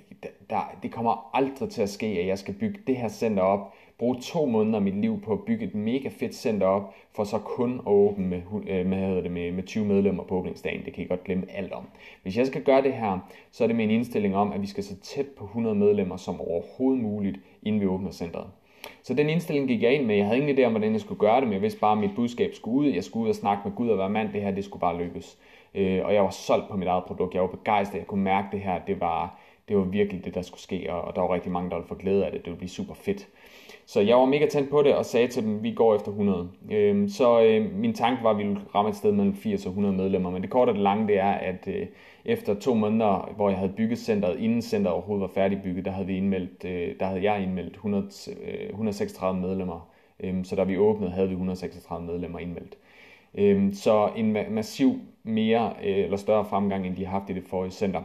der, 0.50 0.77
det 0.83 0.91
kommer 0.91 1.29
aldrig 1.33 1.69
til 1.69 1.81
at 1.81 1.89
ske, 1.89 2.05
at 2.05 2.27
jeg 2.27 2.38
skal 2.38 2.53
bygge 2.53 2.79
det 2.88 2.97
her 2.97 3.07
center 3.09 3.44
op, 3.44 3.73
bruge 3.97 4.17
to 4.21 4.45
måneder 4.45 4.75
af 4.75 4.81
mit 4.81 4.95
liv 4.95 5.21
på 5.21 5.33
at 5.33 5.39
bygge 5.39 5.65
et 5.65 5.75
mega 5.75 6.09
fedt 6.19 6.35
center 6.35 6.67
op, 6.67 6.94
for 7.15 7.23
så 7.23 7.39
kun 7.39 7.73
at 7.73 7.91
åbne 7.91 8.27
med, 8.27 8.41
øh, 8.67 8.85
med, 8.85 8.85
med, 8.85 9.23
det, 9.23 9.31
med, 9.31 9.51
med 9.51 9.63
20 9.63 9.85
medlemmer 9.85 10.23
på 10.23 10.35
åbningsdagen. 10.35 10.85
Det 10.85 10.94
kan 10.94 11.03
I 11.03 11.07
godt 11.07 11.23
glemme 11.23 11.51
alt 11.51 11.71
om. 11.71 11.88
Hvis 12.23 12.38
jeg 12.38 12.47
skal 12.47 12.63
gøre 12.63 12.81
det 12.81 12.94
her, 12.94 13.19
så 13.51 13.63
er 13.63 13.67
det 13.67 13.75
med 13.75 13.85
en 13.85 13.91
indstilling 13.91 14.35
om, 14.35 14.51
at 14.51 14.61
vi 14.61 14.67
skal 14.67 14.83
så 14.83 14.95
tæt 14.99 15.27
på 15.27 15.44
100 15.44 15.75
medlemmer 15.75 16.17
som 16.17 16.41
overhovedet 16.41 17.03
muligt, 17.03 17.39
inden 17.63 17.81
vi 17.81 17.88
åbner 17.88 18.11
centret. 18.11 18.47
Så 19.03 19.13
den 19.13 19.29
indstilling 19.29 19.67
gik 19.67 19.83
jeg 19.83 19.94
ind 19.94 20.06
med. 20.06 20.15
Jeg 20.15 20.25
havde 20.25 20.39
ingen 20.39 20.57
idé 20.57 20.63
om, 20.63 20.71
hvordan 20.71 20.94
jeg 20.94 21.01
skulle 21.01 21.19
gøre 21.19 21.35
det, 21.35 21.44
men 21.44 21.53
jeg 21.53 21.61
vidste 21.61 21.79
bare, 21.79 21.91
at 21.91 21.97
mit 21.97 22.15
budskab 22.15 22.53
skulle 22.53 22.77
ud. 22.77 22.94
Jeg 22.94 23.03
skulle 23.03 23.23
ud 23.23 23.29
og 23.29 23.35
snakke 23.35 23.61
med 23.65 23.75
Gud 23.75 23.89
og 23.89 23.97
være 23.97 24.09
mand. 24.09 24.33
Det 24.33 24.41
her, 24.41 24.51
det 24.51 24.65
skulle 24.65 24.81
bare 24.81 24.97
lykkes. 25.03 25.38
Øh, 25.75 26.05
og 26.05 26.13
jeg 26.13 26.23
var 26.23 26.29
solgt 26.29 26.69
på 26.69 26.77
mit 26.77 26.87
eget 26.87 27.03
produkt. 27.03 27.33
Jeg 27.33 27.41
var 27.41 27.47
begejstret. 27.47 27.99
Jeg 27.99 28.07
kunne 28.07 28.23
mærke 28.23 28.47
det 28.51 28.59
her. 28.59 28.79
Det 28.87 29.01
var, 29.01 29.39
det 29.67 29.77
var 29.77 29.83
virkelig 29.83 30.25
det, 30.25 30.35
der 30.35 30.41
skulle 30.41 30.61
ske. 30.61 30.93
Og, 30.93 31.01
og 31.01 31.15
der 31.15 31.21
var 31.21 31.33
rigtig 31.33 31.51
mange, 31.51 31.69
der 31.69 31.75
ville 31.75 31.87
få 31.87 31.95
glæde 31.95 32.25
af 32.25 32.31
det. 32.31 32.39
Det 32.39 32.45
ville 32.45 32.57
blive 32.57 32.69
super 32.69 32.93
fedt. 32.93 33.27
Så 33.85 34.01
jeg 34.01 34.17
var 34.17 34.25
mega 34.25 34.47
tændt 34.47 34.69
på 34.69 34.81
det 34.81 34.95
og 34.95 35.05
sagde 35.05 35.27
til 35.27 35.43
dem, 35.43 35.63
vi 35.63 35.71
går 35.71 35.95
efter 35.95 36.07
100. 36.07 36.49
Øh, 36.71 37.09
så 37.09 37.41
øh, 37.41 37.75
min 37.75 37.93
tanke 37.93 38.23
var, 38.23 38.29
at 38.29 38.37
vi 38.37 38.43
ville 38.43 38.61
ramme 38.75 38.89
et 38.89 38.95
sted 38.95 39.11
mellem 39.11 39.35
80 39.35 39.65
og 39.65 39.69
100 39.69 39.95
medlemmer. 39.95 40.29
Men 40.29 40.41
det 40.41 40.49
korte 40.49 40.69
og 40.69 40.75
det 40.75 40.83
lange, 40.83 41.07
det 41.07 41.19
er, 41.19 41.31
at 41.31 41.67
øh, 41.67 41.87
efter 42.25 42.53
to 42.53 42.73
måneder, 42.73 43.33
hvor 43.35 43.49
jeg 43.49 43.57
havde 43.57 43.73
bygget 43.77 43.99
centret, 43.99 44.39
inden 44.39 44.61
centret 44.61 44.93
overhovedet 44.93 45.21
var 45.21 45.27
færdigbygget, 45.27 45.85
der 45.85 45.91
havde, 45.91 46.07
vi 46.07 46.17
indmeldt, 46.17 46.65
øh, 46.65 46.95
der 46.99 47.05
havde 47.05 47.31
jeg 47.31 47.43
indmeldt 47.43 47.73
100, 47.73 48.07
øh, 48.43 48.69
136 48.69 49.41
medlemmer. 49.41 49.89
Øh, 50.19 50.45
så 50.45 50.55
da 50.55 50.63
vi 50.63 50.77
åbnede, 50.77 51.11
havde 51.11 51.27
vi 51.27 51.33
136 51.33 52.05
medlemmer 52.05 52.39
indmeldt. 52.39 52.77
Øhm, 53.35 53.74
så 53.74 54.12
en 54.15 54.38
ma- 54.38 54.50
massiv 54.50 55.00
mere 55.24 55.74
øh, 55.83 55.97
eller 56.03 56.18
større 56.18 56.45
fremgang, 56.45 56.88
end 56.88 56.95
de 56.95 57.06
har 57.06 57.19
haft 57.19 57.30
i 57.30 57.33
det 57.33 57.44
forrige 57.44 57.71
center. 57.71 58.01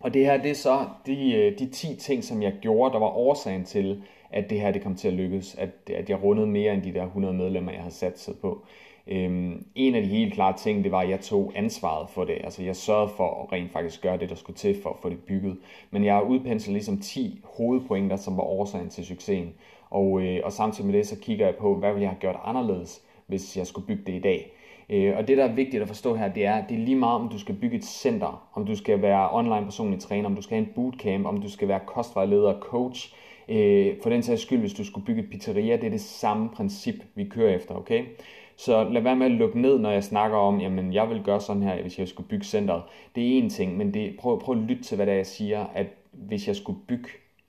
Og 0.00 0.14
det 0.14 0.26
her, 0.26 0.42
det 0.42 0.50
er 0.50 0.54
så 0.54 0.86
de, 1.06 1.32
øh, 1.34 1.58
de 1.58 1.66
10 1.70 1.96
ting, 1.96 2.24
som 2.24 2.42
jeg 2.42 2.54
gjorde, 2.60 2.92
der 2.92 2.98
var 2.98 3.16
årsagen 3.16 3.64
til, 3.64 4.02
at 4.30 4.50
det 4.50 4.60
her 4.60 4.70
det 4.70 4.82
kom 4.82 4.94
til 4.96 5.08
at 5.08 5.14
lykkes, 5.14 5.54
at, 5.54 5.70
at 5.94 6.10
jeg 6.10 6.22
rundede 6.22 6.46
mere 6.46 6.74
end 6.74 6.82
de 6.82 6.92
der 6.94 7.04
100 7.04 7.34
medlemmer, 7.34 7.72
jeg 7.72 7.80
havde 7.80 7.94
sat 7.94 8.18
sig 8.18 8.34
på. 8.40 8.64
Øhm, 9.06 9.66
en 9.74 9.94
af 9.94 10.02
de 10.02 10.08
helt 10.08 10.34
klare 10.34 10.56
ting, 10.56 10.84
det 10.84 10.92
var, 10.92 11.00
at 11.00 11.10
jeg 11.10 11.20
tog 11.20 11.52
ansvaret 11.54 12.10
for 12.10 12.24
det. 12.24 12.34
Altså 12.44 12.62
jeg 12.62 12.76
sørgede 12.76 13.12
for 13.16 13.42
at 13.42 13.52
rent 13.52 13.72
faktisk 13.72 14.02
gøre 14.02 14.18
det, 14.18 14.28
der 14.28 14.34
skulle 14.34 14.56
til 14.56 14.82
for 14.82 14.90
at 14.90 14.96
få 15.02 15.08
det 15.08 15.18
bygget. 15.18 15.56
Men 15.90 16.04
jeg 16.04 16.14
har 16.14 16.22
udpenslet 16.22 16.72
ligesom 16.72 16.98
10 17.00 17.40
hovedpointer, 17.44 18.16
som 18.16 18.36
var 18.36 18.42
årsagen 18.42 18.88
til 18.88 19.06
succesen. 19.06 19.54
Og, 19.90 20.22
øh, 20.22 20.40
og 20.44 20.52
samtidig 20.52 20.90
med 20.90 20.98
det, 20.98 21.06
så 21.06 21.16
kigger 21.20 21.46
jeg 21.46 21.56
på, 21.56 21.74
hvad 21.74 21.90
ville 21.92 22.02
jeg 22.02 22.10
have 22.10 22.20
gjort 22.20 22.40
anderledes, 22.44 23.02
hvis 23.26 23.56
jeg 23.56 23.66
skulle 23.66 23.86
bygge 23.86 24.02
det 24.06 24.12
i 24.12 24.20
dag. 24.20 24.52
Øh, 24.90 25.16
og 25.16 25.28
det, 25.28 25.38
der 25.38 25.44
er 25.44 25.54
vigtigt 25.54 25.82
at 25.82 25.88
forstå 25.88 26.14
her, 26.14 26.32
det 26.32 26.46
er, 26.46 26.54
at 26.54 26.64
det 26.68 26.74
er 26.74 26.84
lige 26.84 26.96
meget, 26.96 27.20
om 27.20 27.28
du 27.28 27.38
skal 27.38 27.54
bygge 27.54 27.76
et 27.76 27.84
center, 27.84 28.48
om 28.54 28.66
du 28.66 28.76
skal 28.76 29.02
være 29.02 29.28
online 29.32 29.64
personlig 29.64 30.00
træner, 30.00 30.26
om 30.26 30.34
du 30.34 30.42
skal 30.42 30.56
have 30.56 30.66
en 30.66 30.72
bootcamp, 30.74 31.26
om 31.26 31.42
du 31.42 31.50
skal 31.50 31.68
være 31.68 31.80
kostvejleder, 31.86 32.60
coach, 32.60 33.14
øh, 33.48 33.96
for 34.02 34.10
den 34.10 34.22
sags 34.22 34.42
skyld, 34.42 34.60
hvis 34.60 34.74
du 34.74 34.84
skulle 34.84 35.06
bygge 35.06 35.22
et 35.22 35.30
pizzeria, 35.30 35.76
det 35.76 35.84
er 35.84 35.90
det 35.90 36.00
samme 36.00 36.48
princip, 36.48 36.94
vi 37.14 37.24
kører 37.24 37.54
efter, 37.54 37.74
okay? 37.74 38.04
Så 38.56 38.88
lad 38.88 39.02
være 39.02 39.16
med 39.16 39.26
at 39.26 39.32
lukke 39.32 39.60
ned, 39.60 39.78
når 39.78 39.90
jeg 39.90 40.04
snakker 40.04 40.36
om, 40.36 40.60
jamen 40.60 40.92
jeg 40.92 41.10
vil 41.10 41.22
gøre 41.22 41.40
sådan 41.40 41.62
her, 41.62 41.82
hvis 41.82 41.98
jeg 41.98 42.08
skulle 42.08 42.28
bygge 42.28 42.44
centret. 42.44 42.82
Det 43.14 43.22
er 43.24 43.38
en 43.38 43.50
ting, 43.50 43.76
men 43.76 43.94
det, 43.94 44.16
prøv, 44.18 44.40
prøv 44.40 44.56
at 44.56 44.62
lytte 44.62 44.82
til, 44.82 44.96
hvad 44.96 45.06
det 45.06 45.12
er, 45.12 45.16
jeg 45.16 45.26
siger, 45.26 45.66
at 45.74 45.86
hvis 46.12 46.48
jeg 46.48 46.56
skulle 46.56 46.78
bygge, 46.88 47.08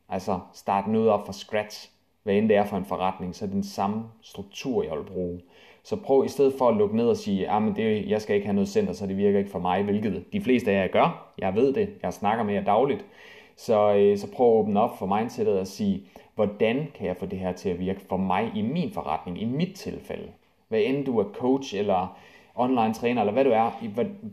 altså 0.09 0.39
starte 0.53 0.91
noget 0.91 1.09
op 1.09 1.25
fra 1.25 1.33
scratch, 1.33 1.89
hvad 2.23 2.35
end 2.35 2.49
det 2.49 2.57
er 2.57 2.65
for 2.65 2.77
en 2.77 2.85
forretning, 2.85 3.35
så 3.35 3.45
er 3.45 3.47
det 3.47 3.53
den 3.53 3.63
samme 3.63 4.03
struktur, 4.21 4.83
jeg 4.83 4.97
vil 4.97 5.13
bruge. 5.13 5.41
Så 5.83 5.95
prøv 5.95 6.25
i 6.25 6.29
stedet 6.29 6.53
for 6.57 6.69
at 6.69 6.77
lukke 6.77 6.95
ned 6.95 7.07
og 7.07 7.17
sige, 7.17 7.49
at 7.49 7.63
ah, 7.63 7.75
det, 7.75 8.09
jeg 8.09 8.21
skal 8.21 8.35
ikke 8.35 8.47
have 8.47 8.55
noget 8.55 8.69
center, 8.69 8.93
så 8.93 9.07
det 9.07 9.17
virker 9.17 9.39
ikke 9.39 9.51
for 9.51 9.59
mig, 9.59 9.83
hvilket 9.83 10.23
de 10.33 10.41
fleste 10.41 10.71
af 10.71 10.81
jer 10.81 10.87
gør. 10.87 11.33
Jeg 11.37 11.55
ved 11.55 11.73
det, 11.73 11.89
jeg 12.03 12.13
snakker 12.13 12.43
med 12.43 12.53
jer 12.53 12.63
dagligt. 12.63 13.05
Så, 13.55 13.95
øh, 13.95 14.17
så 14.17 14.31
prøv 14.31 14.47
at 14.47 14.59
åbne 14.59 14.79
op 14.79 14.99
for 14.99 15.05
mindsetet 15.05 15.59
og 15.59 15.67
sige, 15.67 16.03
hvordan 16.35 16.87
kan 16.95 17.07
jeg 17.07 17.17
få 17.17 17.25
det 17.25 17.39
her 17.39 17.51
til 17.51 17.69
at 17.69 17.79
virke 17.79 18.01
for 18.09 18.17
mig 18.17 18.51
i 18.55 18.61
min 18.61 18.91
forretning, 18.91 19.41
i 19.41 19.45
mit 19.45 19.75
tilfælde. 19.75 20.27
Hvad 20.67 20.81
end 20.81 21.05
du 21.05 21.19
er 21.19 21.25
coach 21.33 21.75
eller 21.75 22.17
online 22.55 22.93
træner, 22.93 23.21
eller 23.21 23.33
hvad 23.33 23.43
du 23.43 23.49
er, 23.49 23.71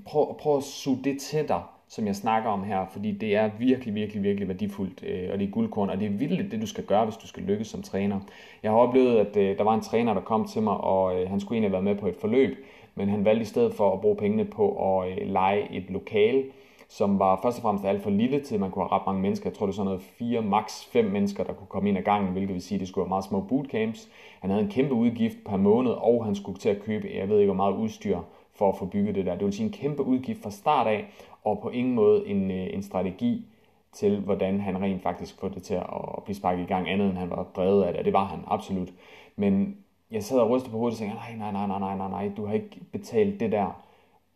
prøv, 0.06 0.38
prøv 0.38 0.56
at 0.56 0.62
suge 0.62 0.98
det 1.04 1.20
til 1.20 1.48
dig, 1.48 1.62
som 1.90 2.06
jeg 2.06 2.16
snakker 2.16 2.50
om 2.50 2.62
her, 2.62 2.86
fordi 2.92 3.12
det 3.12 3.36
er 3.36 3.50
virkelig, 3.58 3.94
virkelig, 3.94 4.22
virkelig 4.22 4.48
værdifuldt, 4.48 5.04
øh, 5.06 5.28
og 5.32 5.38
det 5.38 5.46
er 5.46 5.50
guldkorn, 5.50 5.90
og 5.90 6.00
det 6.00 6.06
er 6.06 6.10
vildt 6.10 6.52
det, 6.52 6.60
du 6.60 6.66
skal 6.66 6.84
gøre, 6.84 7.04
hvis 7.04 7.16
du 7.16 7.26
skal 7.26 7.42
lykkes 7.42 7.68
som 7.68 7.82
træner. 7.82 8.20
Jeg 8.62 8.70
har 8.70 8.78
oplevet, 8.78 9.18
at 9.18 9.36
øh, 9.36 9.58
der 9.58 9.64
var 9.64 9.74
en 9.74 9.80
træner, 9.80 10.14
der 10.14 10.20
kom 10.20 10.44
til 10.44 10.62
mig, 10.62 10.76
og 10.76 11.20
øh, 11.20 11.30
han 11.30 11.40
skulle 11.40 11.56
egentlig 11.56 11.70
have 11.70 11.84
været 11.84 11.94
med 11.94 12.02
på 12.02 12.08
et 12.08 12.16
forløb, 12.20 12.66
men 12.94 13.08
han 13.08 13.24
valgte 13.24 13.42
i 13.42 13.46
stedet 13.46 13.74
for 13.74 13.92
at 13.92 14.00
bruge 14.00 14.16
pengene 14.16 14.44
på 14.44 14.98
at 15.00 15.28
lege 15.28 15.72
et 15.72 15.90
lokale, 15.90 16.44
som 16.88 17.18
var 17.18 17.40
først 17.42 17.58
og 17.58 17.62
fremmest 17.62 17.84
alt 17.84 18.02
for 18.02 18.10
lille 18.10 18.40
til, 18.40 18.54
at 18.54 18.60
man 18.60 18.70
kunne 18.70 18.84
have 18.84 18.92
ret 18.92 19.06
mange 19.06 19.22
mennesker. 19.22 19.50
Jeg 19.50 19.56
tror, 19.56 19.66
det 19.66 19.72
var 19.72 19.74
sådan 19.74 19.84
noget 19.84 20.02
4, 20.02 20.42
max 20.42 20.84
5 20.92 21.04
mennesker, 21.04 21.44
der 21.44 21.52
kunne 21.52 21.66
komme 21.66 21.88
ind 21.88 21.98
ad 21.98 22.02
gangen, 22.02 22.32
hvilket 22.32 22.54
vil 22.54 22.62
sige, 22.62 22.76
at 22.76 22.80
det 22.80 22.88
skulle 22.88 23.02
være 23.02 23.08
meget 23.08 23.24
små 23.24 23.40
bootcamps. 23.40 24.08
Han 24.40 24.50
havde 24.50 24.62
en 24.62 24.70
kæmpe 24.70 24.94
udgift 24.94 25.36
per 25.46 25.56
måned, 25.56 25.90
og 25.90 26.24
han 26.24 26.34
skulle 26.34 26.58
til 26.58 26.68
at 26.68 26.82
købe, 26.82 27.08
jeg 27.14 27.28
ved 27.28 27.38
ikke 27.38 27.52
hvor 27.52 27.64
meget 27.64 27.76
udstyr 27.76 28.18
for 28.60 28.68
at 28.68 28.78
få 28.78 28.86
bygget 28.86 29.14
det 29.14 29.26
der. 29.26 29.36
Det 29.36 29.44
vil 29.44 29.52
sige 29.52 29.66
en 29.66 29.72
kæmpe 29.72 30.02
udgift 30.02 30.42
fra 30.42 30.50
start 30.50 30.86
af, 30.86 31.06
og 31.44 31.60
på 31.62 31.70
ingen 31.70 31.94
måde 31.94 32.26
en, 32.26 32.50
øh, 32.50 32.66
en 32.74 32.82
strategi 32.82 33.46
til, 33.92 34.20
hvordan 34.20 34.60
han 34.60 34.82
rent 34.82 35.02
faktisk 35.02 35.40
får 35.40 35.48
det 35.48 35.62
til 35.62 35.74
at 35.74 36.24
blive 36.24 36.36
sparket 36.36 36.62
i 36.62 36.66
gang, 36.66 36.90
andet 36.90 37.08
end 37.08 37.18
han 37.18 37.30
var 37.30 37.46
drevet 37.56 37.82
af 37.82 37.94
det, 37.94 38.04
det 38.04 38.12
var 38.12 38.24
han 38.24 38.38
absolut. 38.46 38.88
Men 39.36 39.76
jeg 40.10 40.24
sad 40.24 40.38
og 40.38 40.50
rystede 40.50 40.70
på 40.70 40.78
hovedet 40.78 40.94
og 40.94 40.98
tænkte, 40.98 41.16
nej, 41.16 41.52
nej, 41.52 41.66
nej, 41.66 41.78
nej, 41.78 41.96
nej, 41.96 42.08
nej, 42.08 42.30
du 42.36 42.46
har 42.46 42.54
ikke 42.54 42.80
betalt 42.92 43.40
det 43.40 43.52
der 43.52 43.82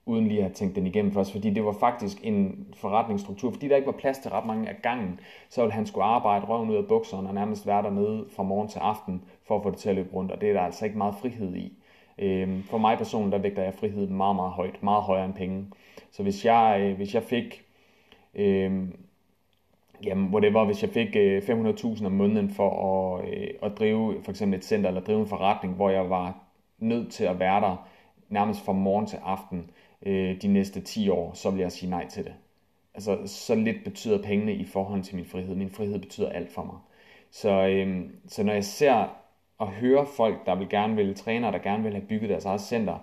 uden 0.07 0.28
lige 0.28 0.38
at 0.38 0.45
have 0.45 0.54
tænkt 0.54 0.76
den 0.76 0.87
igennem 0.87 1.12
først, 1.12 1.33
fordi 1.33 1.50
det 1.50 1.64
var 1.64 1.73
faktisk 1.73 2.19
en 2.23 2.66
forretningsstruktur, 2.75 3.50
fordi 3.50 3.69
der 3.69 3.76
ikke 3.76 3.87
var 3.87 3.93
plads 3.93 4.19
til 4.19 4.31
ret 4.31 4.47
mange 4.47 4.69
af 4.69 4.76
gangen, 4.83 5.21
så 5.49 5.61
ville 5.61 5.73
han 5.73 5.87
skulle 5.87 6.04
arbejde 6.04 6.47
røven 6.47 6.71
ud 6.71 6.76
af 6.76 6.87
bukserne 6.87 7.28
og 7.28 7.35
nærmest 7.35 7.66
være 7.66 7.83
dernede 7.83 8.25
fra 8.37 8.43
morgen 8.43 8.69
til 8.69 8.78
aften 8.78 9.23
for 9.47 9.57
at 9.57 9.62
få 9.62 9.71
det 9.71 9.78
til 9.78 9.88
at 9.88 9.95
løbe 9.95 10.14
rundt, 10.14 10.33
og 10.33 10.40
det 10.40 10.49
er 10.49 10.52
der 10.52 10.61
altså 10.61 10.85
ikke 10.85 10.99
meget 10.99 11.14
frihed 11.14 11.57
i. 11.57 11.78
Øh, 12.18 12.64
for 12.64 12.78
mig 12.78 12.99
personligt, 12.99 13.33
der 13.33 13.38
vægter 13.38 13.62
jeg 13.62 13.75
frihed 13.75 14.06
meget, 14.06 14.37
meget 14.37 14.52
højt, 14.52 14.83
meget 14.83 15.02
højere 15.02 15.25
end 15.25 15.35
penge. 15.35 15.66
Så 16.11 16.23
hvis 16.23 16.44
jeg, 16.44 16.78
øh, 16.80 16.97
hvis 16.97 17.14
jeg 17.14 17.23
fik, 17.23 17.64
øh, 18.35 18.88
jamen 20.04 20.35
whatever, 20.35 20.64
hvis 20.64 20.83
jeg 20.83 20.90
fik 20.90 21.16
øh, 21.16 21.42
500.000 21.42 22.06
om 22.06 22.12
måneden 22.12 22.50
for 22.50 22.71
at, 22.71 23.28
øh, 23.28 23.49
at 23.62 23.73
drive 23.78 24.23
for 24.23 24.30
eksempel 24.30 24.59
et 24.59 24.64
center 24.64 24.88
eller 24.88 25.00
drive 25.00 25.21
en 25.21 25.26
forretning, 25.26 25.75
hvor 25.75 25.90
jeg 25.90 26.11
var 26.11 26.38
nødt 26.78 27.12
til 27.12 27.25
at 27.25 27.38
være 27.38 27.61
der 27.61 27.88
nærmest 28.28 28.64
fra 28.64 28.73
morgen 28.73 29.06
til 29.06 29.18
aften 29.23 29.71
øh, 30.02 30.42
de 30.42 30.49
næste 30.49 30.80
10 30.80 31.09
år, 31.09 31.33
så 31.35 31.50
vil 31.50 31.61
jeg 31.61 31.73
sige 31.73 31.90
nej 31.90 32.09
til 32.09 32.25
det. 32.25 32.35
Altså, 32.94 33.18
så 33.26 33.54
lidt 33.54 33.85
betyder 33.85 34.23
pengene 34.23 34.54
i 34.54 34.64
forhold 34.64 35.02
til 35.02 35.16
min 35.16 35.25
frihed. 35.25 35.54
Min 35.54 35.71
frihed 35.71 35.99
betyder 35.99 36.28
alt 36.28 36.52
for 36.52 36.64
mig. 36.64 36.76
Så, 37.30 37.66
øh, 37.66 38.04
så 38.28 38.42
når 38.42 38.52
jeg 38.52 38.64
ser 38.64 39.24
at 39.66 39.73
hører 39.73 40.04
folk, 40.04 40.47
der 40.47 40.54
vil 40.54 40.68
gerne 40.68 40.97
vil 40.97 41.14
træne, 41.14 41.47
der 41.47 41.59
gerne 41.59 41.83
vil 41.83 41.92
have 41.92 42.06
bygget 42.06 42.30
deres 42.30 42.44
eget 42.44 42.61
center, 42.61 42.99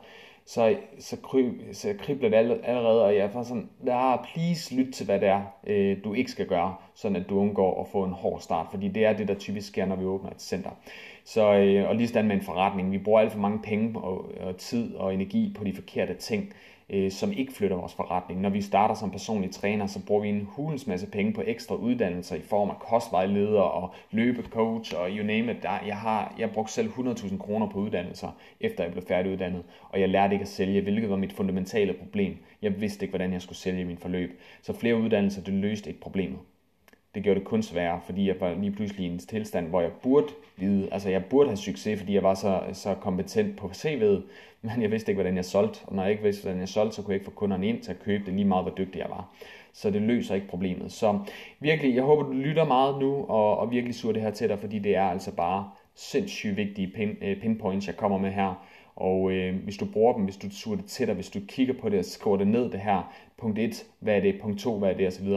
så, 0.46 0.76
så, 1.00 1.18
kryb, 1.24 1.62
så 1.74 1.94
kribler 2.00 2.30
det 2.30 2.62
allerede, 2.64 3.04
og 3.06 3.16
jeg 3.16 3.30
er 3.34 3.44
sådan, 3.44 3.70
der 3.86 4.28
please 4.34 4.76
lyt 4.76 4.94
til, 4.94 5.06
hvad 5.06 5.20
det 5.20 5.28
er, 5.28 5.42
øh, 5.68 5.98
du 6.04 6.14
ikke 6.14 6.32
skal 6.32 6.48
gøre, 6.48 6.76
sådan 6.96 7.16
at 7.16 7.30
du 7.30 7.40
undgår 7.40 7.82
at 7.82 7.88
få 7.88 8.04
en 8.04 8.12
hård 8.12 8.40
start, 8.40 8.68
fordi 8.72 8.88
det 8.88 9.06
er 9.06 9.14
det, 9.14 9.28
der 9.28 9.34
typisk 9.34 9.68
sker, 9.68 9.86
når 9.86 9.96
vi 9.96 10.06
åbner 10.06 10.30
et 10.30 10.42
center. 10.42 10.70
Så, 11.24 11.54
øh, 11.54 11.90
og 11.90 11.96
lige 11.96 12.08
sådan 12.08 12.28
med 12.28 12.36
en 12.36 12.42
forretning, 12.42 12.92
vi 12.92 12.98
bruger 12.98 13.20
alt 13.20 13.32
for 13.32 13.40
mange 13.40 13.60
penge 13.60 14.00
og, 14.00 14.32
og 14.40 14.58
tid 14.58 14.96
og 14.96 15.14
energi 15.14 15.54
på 15.58 15.64
de 15.64 15.74
forkerte 15.74 16.14
ting, 16.14 16.54
øh, 16.90 17.12
som 17.12 17.32
ikke 17.32 17.54
flytter 17.54 17.78
vores 17.78 17.94
forretning. 17.94 18.42
Når 18.42 18.50
vi 18.50 18.62
starter 18.62 18.96
som 18.96 19.12
personlig 19.12 19.52
træner, 19.52 19.88
så 19.88 20.06
bruger 20.06 20.22
vi 20.22 20.30
en 20.30 20.48
hulens 20.52 20.88
masse 20.88 21.08
penge 21.08 21.34
på 21.34 21.44
ekstra 21.46 21.76
uddannelser 21.76 22.36
i 22.36 22.42
form 22.42 22.70
af 22.70 22.80
kostvejleder 22.80 23.62
og 23.62 23.94
løbecoach 24.12 24.94
og 24.98 25.10
you 25.10 25.26
name 25.26 25.52
it. 25.52 25.64
Der, 25.64 25.80
jeg 25.88 25.98
har 25.98 26.36
jeg 26.40 26.52
brugt 26.52 26.72
selv 26.72 26.90
100.000 26.90 27.38
kroner 27.38 27.70
på 27.70 27.80
uddannelser, 27.80 28.38
efter 28.60 28.84
jeg 28.84 28.92
blev 28.92 29.04
færdiguddannet, 29.08 29.64
og 29.90 30.00
jeg 30.00 30.10
lærte 30.10 30.34
ikke 30.34 30.44
at 30.44 30.50
sælge, 30.50 30.82
hvilket 30.82 31.10
var 31.10 31.16
mit 31.16 31.34
fundamentale 31.34 31.94
problem. 31.94 32.38
Jeg 32.62 32.82
vidste 32.82 33.06
ikke, 33.06 33.12
hvordan 33.12 33.34
jeg 33.34 33.42
skulle 33.42 33.58
sælge 33.58 33.86
min 33.86 33.98
forløb. 33.98 34.42
Så 34.62 34.74
flere 34.74 34.96
uddannelser, 34.96 35.44
det 35.44 35.54
løste 35.54 35.90
ikke 35.90 36.02
problemet 36.02 36.40
det 37.16 37.24
gjorde 37.24 37.40
det 37.40 37.48
kun 37.48 37.64
sværere, 37.64 38.02
fordi 38.06 38.28
jeg 38.28 38.36
var 38.40 38.54
lige 38.54 38.72
pludselig 38.72 39.06
i 39.06 39.10
en 39.10 39.20
tilstand, 39.20 39.68
hvor 39.68 39.82
jeg 39.82 39.92
burde 40.04 40.28
vide, 40.58 40.90
altså 40.92 41.10
jeg 41.10 41.26
burde 41.26 41.50
have 41.50 41.58
succes, 41.58 42.00
fordi 42.00 42.14
jeg 42.14 42.24
var 42.24 42.34
så, 42.34 42.62
så 42.74 42.96
kompetent 42.96 43.58
på 43.58 43.68
CV'et, 43.68 44.22
men 44.62 44.82
jeg 44.82 44.92
vidste 44.92 45.12
ikke, 45.12 45.22
hvordan 45.22 45.36
jeg 45.36 45.46
solgte, 45.46 45.80
og 45.88 45.96
når 45.96 46.04
jeg 46.04 46.12
ikke 46.12 46.24
vidste, 46.24 46.44
hvordan 46.44 46.60
jeg 46.60 46.70
solgte, 46.70 46.96
så 46.96 47.02
kunne 47.02 47.12
jeg 47.12 47.16
ikke 47.16 47.32
få 47.32 47.32
kunderne 47.32 47.68
ind 47.68 47.82
til 47.82 47.92
at 47.92 48.00
købe 48.00 48.26
det 48.26 48.34
lige 48.34 48.46
meget, 48.46 48.64
hvor 48.64 48.74
dygtig 48.78 49.00
jeg 49.00 49.10
var. 49.10 49.30
Så 49.74 49.92
det 49.92 50.02
løser 50.02 50.36
ikke 50.36 50.48
problemet. 50.48 50.92
Så 50.92 51.20
virkelig, 51.60 51.96
jeg 51.96 52.04
håber, 52.04 52.24
du 52.24 52.32
lytter 52.32 52.66
meget 52.66 53.00
nu, 53.00 53.26
og, 53.26 53.58
og 53.58 53.72
virkelig 53.72 53.96
suger 53.96 54.14
det 54.14 54.22
her 54.22 54.32
til 54.32 54.50
dig, 54.50 54.60
fordi 54.60 54.80
det 54.80 54.96
er 54.96 55.04
altså 55.04 55.36
bare 55.36 55.70
sindssygt 55.96 56.58
vigtige 56.58 56.92
pin, 56.96 57.10
øh, 57.22 57.42
pinpoints, 57.42 57.88
jeg 57.88 57.96
kommer 57.96 58.18
med 58.18 58.32
her. 58.32 58.68
Og 58.96 59.32
øh, 59.32 59.64
hvis 59.64 59.78
du 59.78 59.86
bruger 59.86 60.14
dem, 60.14 60.24
hvis 60.24 60.38
du 60.38 60.50
suger 60.50 60.78
det 60.78 60.86
til 60.86 61.08
dig, 61.08 61.16
hvis 61.16 61.30
du 61.30 61.40
kigger 61.48 61.74
på 61.74 61.90
det 61.90 62.00
og 62.00 62.06
skriver 62.06 62.38
det 62.38 62.48
ned, 62.48 62.72
det 62.72 62.80
her, 62.80 63.14
punkt 63.38 63.60
1, 63.60 63.86
hvad 64.00 64.16
er 64.16 64.20
det, 64.20 64.42
punkt 64.42 64.60
2, 64.60 64.80
hvad 64.80 64.90
er 64.90 64.94
det, 64.94 65.08
osv., 65.08 65.28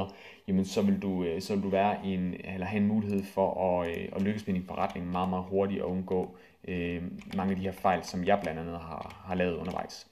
jamen 0.48 0.64
så 0.64 0.82
vil 0.82 1.02
du, 1.02 1.24
øh, 1.24 1.42
så 1.42 1.54
vil 1.54 1.62
du 1.62 1.68
være 1.68 2.06
en, 2.06 2.34
eller 2.54 2.66
have 2.66 2.80
en 2.80 2.88
mulighed 2.88 3.22
for 3.24 3.80
at, 3.80 3.88
øh, 3.88 4.08
at 4.16 4.22
lykkes 4.22 4.46
med 4.46 4.54
din 4.54 4.64
forretning 4.66 5.12
meget, 5.12 5.28
meget 5.28 5.44
hurtigt 5.44 5.82
og 5.82 5.90
undgå 5.90 6.36
øh, 6.68 7.02
mange 7.36 7.50
af 7.50 7.56
de 7.56 7.62
her 7.62 7.72
fejl, 7.72 8.04
som 8.04 8.24
jeg 8.24 8.40
blandt 8.42 8.60
andet 8.60 8.78
har, 8.78 9.22
har 9.26 9.34
lavet 9.34 9.56
undervejs. 9.56 10.06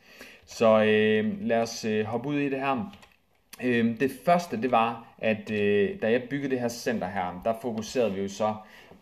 Så 0.47 0.85
øh, 0.85 1.41
lad 1.41 1.63
os 1.63 1.85
øh, 1.85 2.05
hoppe 2.05 2.29
ud 2.29 2.37
i 2.37 2.49
det 2.49 2.59
her. 2.59 2.97
Øh, 3.63 4.01
det 4.01 4.11
første, 4.25 4.63
det 4.63 4.71
var, 4.71 5.15
at 5.19 5.51
øh, 5.51 6.03
da 6.03 6.11
jeg 6.11 6.23
byggede 6.31 6.51
det 6.51 6.61
her 6.61 6.69
center 6.69 7.07
her, 7.07 7.41
der 7.45 7.55
fokuserede 7.63 8.15
vi 8.15 8.21
jo 8.23 8.29
så, 8.29 8.55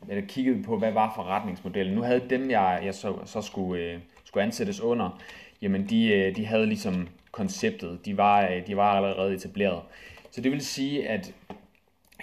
eller 0.08 0.26
kiggede 0.26 0.62
på, 0.62 0.78
hvad 0.78 0.92
var 0.92 1.12
forretningsmodellen. 1.14 1.94
Nu 1.94 2.02
havde 2.02 2.22
dem, 2.30 2.50
jeg, 2.50 2.80
jeg 2.84 2.94
så, 2.94 3.14
så 3.24 3.42
skulle, 3.42 3.82
øh, 3.82 3.98
skulle 4.24 4.44
ansættes 4.44 4.80
under, 4.80 5.20
jamen 5.62 5.86
de, 5.90 6.08
øh, 6.08 6.36
de 6.36 6.46
havde 6.46 6.66
ligesom 6.66 7.08
konceptet, 7.32 8.04
de 8.04 8.16
var, 8.16 8.48
øh, 8.48 8.66
de 8.66 8.76
var 8.76 8.92
allerede 8.92 9.34
etableret. 9.34 9.80
Så 10.30 10.40
det 10.40 10.52
vil 10.52 10.66
sige, 10.66 11.08
at 11.08 11.34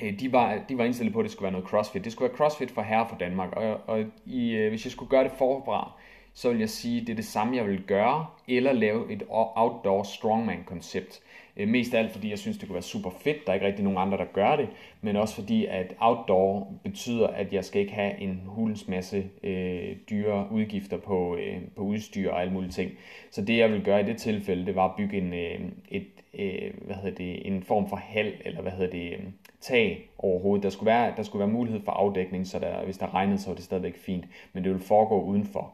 øh, 0.04 0.20
de 0.20 0.32
var, 0.32 0.62
de 0.70 0.78
var 0.78 0.84
indstillet 0.84 1.14
på, 1.14 1.20
at 1.20 1.24
det 1.24 1.32
skulle 1.32 1.44
være 1.44 1.52
noget 1.52 1.68
CrossFit. 1.68 2.04
Det 2.04 2.12
skulle 2.12 2.30
være 2.30 2.38
CrossFit 2.38 2.72
for 2.72 2.82
herre 2.82 3.10
for 3.10 3.18
Danmark. 3.18 3.52
Og, 3.52 3.82
og 3.88 4.06
i, 4.26 4.52
øh, 4.52 4.70
hvis 4.70 4.86
jeg 4.86 4.92
skulle 4.92 5.10
gøre 5.10 5.24
det 5.24 5.32
forfra, 5.38 5.92
så 6.38 6.50
vil 6.50 6.60
jeg 6.60 6.70
sige, 6.70 7.02
at 7.02 7.08
det 7.08 7.14
er 7.14 7.16
det 7.16 7.26
samme, 7.26 7.58
jeg 7.58 7.68
vil 7.68 7.82
gøre, 7.82 8.26
eller 8.48 8.74
lave 8.74 9.12
et 9.12 9.24
outdoor 9.30 10.04
strongman-koncept. 10.04 11.22
Øh, 11.58 11.68
mest 11.68 11.94
af 11.94 12.00
alt, 12.00 12.12
fordi 12.12 12.30
jeg 12.30 12.40
synes, 12.40 12.58
det 12.58 12.68
kunne 12.68 12.74
være 12.74 12.84
super 12.84 13.10
fedt. 13.10 13.38
Der 13.46 13.52
er 13.52 13.54
ikke 13.54 13.66
rigtig 13.66 13.84
nogen 13.84 14.00
andre, 14.00 14.18
der 14.18 14.26
gør 14.34 14.56
det. 14.56 14.70
Men 15.02 15.16
også 15.16 15.36
fordi, 15.36 15.66
at 15.66 15.96
outdoor 16.00 16.74
betyder, 16.84 17.28
at 17.28 17.54
jeg 17.54 17.66
skal 17.66 17.82
ikke 17.82 17.94
have 17.94 18.20
en 18.20 18.42
hulens 18.46 18.88
masse 18.88 19.26
øh, 19.44 19.96
dyre 20.10 20.48
udgifter 20.52 20.98
på, 20.98 21.36
øh, 21.36 21.62
på 21.76 21.82
udstyr 21.82 22.32
og 22.32 22.42
alle 22.42 22.54
mulige 22.54 22.72
ting. 22.72 22.92
Så 23.32 23.42
det, 23.42 23.58
jeg 23.58 23.72
vil 23.72 23.84
gøre 23.84 24.02
i 24.02 24.06
det 24.06 24.18
tilfælde, 24.18 24.66
det 24.66 24.76
var 24.76 24.86
at 24.86 24.96
bygge 24.98 25.18
en, 25.18 25.34
øh, 25.34 25.60
et, 25.90 26.08
øh, 26.34 26.72
hvad 26.82 26.96
hedder 26.96 27.16
det, 27.16 27.48
en 27.48 27.64
form 27.64 27.90
for 27.90 27.96
hal, 27.96 28.34
eller 28.46 28.62
hvad 28.62 28.72
hedder 28.72 28.92
det, 28.92 29.12
øh, 29.12 29.20
tag 29.62 30.10
overhovedet. 30.18 30.64
Der 30.64 30.70
skulle, 30.70 30.88
være, 30.88 31.14
der 31.18 31.24
skulle 31.24 31.40
være 31.40 31.54
mulighed 31.54 31.82
for 31.86 31.92
afdækning, 31.92 32.48
så 32.48 32.60
der, 32.60 32.86
hvis 32.86 32.98
der 32.98 33.14
regnede, 33.14 33.38
så 33.38 33.48
var 33.48 33.56
det 33.56 33.64
stadigvæk 33.64 33.98
fint. 33.98 34.26
Men 34.54 34.64
det 34.64 34.72
ville 34.72 34.86
foregå 34.86 35.22
udenfor. 35.22 35.74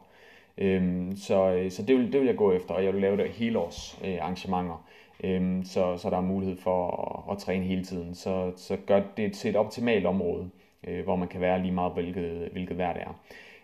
Øhm, 0.58 1.16
så 1.16 1.50
øh, 1.50 1.70
så 1.70 1.82
det, 1.82 1.96
vil, 1.96 2.12
det 2.12 2.20
vil 2.20 2.26
jeg 2.26 2.36
gå 2.36 2.52
efter, 2.52 2.74
og 2.74 2.84
jeg 2.84 2.92
vil 2.92 3.00
lave 3.00 3.16
det 3.16 3.28
helårs 3.30 3.98
øh, 4.04 4.18
arrangementer, 4.20 4.86
øhm, 5.24 5.64
så, 5.64 5.96
så 5.96 6.10
der 6.10 6.16
er 6.16 6.20
mulighed 6.20 6.56
for 6.56 6.90
at, 7.28 7.36
at 7.36 7.38
træne 7.38 7.64
hele 7.64 7.84
tiden. 7.84 8.14
Så, 8.14 8.52
så 8.56 8.76
gør 8.86 9.02
det 9.16 9.32
til 9.32 9.50
et 9.50 9.56
optimalt 9.56 10.06
område, 10.06 10.50
øh, 10.88 11.04
hvor 11.04 11.16
man 11.16 11.28
kan 11.28 11.40
være 11.40 11.62
lige 11.62 11.72
meget, 11.72 11.92
hvilket, 11.92 12.48
hvilket 12.52 12.78
vejr 12.78 12.92
det 12.92 13.02
er. 13.02 13.20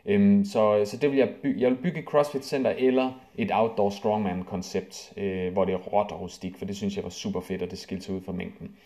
Øhm, 0.07 0.45
så, 0.45 0.83
så 0.85 0.97
det 0.97 1.11
vil 1.11 1.19
jeg, 1.19 1.29
by, 1.43 1.61
jeg 1.61 1.71
vil 1.71 1.77
bygge 1.77 1.99
et 1.99 2.05
CrossFit 2.05 2.45
Center 2.45 2.71
eller 2.71 3.13
et 3.37 3.51
Outdoor 3.53 3.91
Strongman 3.91 4.43
koncept, 4.43 5.13
øh, 5.17 5.53
hvor 5.53 5.65
det 5.65 5.75
er 5.75 5.79
råt 5.79 6.13
og 6.13 6.21
rustik, 6.21 6.57
for 6.59 6.65
det 6.65 6.77
synes 6.77 6.97
jeg 6.97 7.05
var 7.05 7.11
super 7.11 7.41
fedt, 7.41 7.63
og 7.63 7.71
det 7.71 7.79
skilte 7.79 8.05
sig 8.05 8.15
ud 8.15 8.21
fra 8.21 8.33
mængden. 8.33 8.77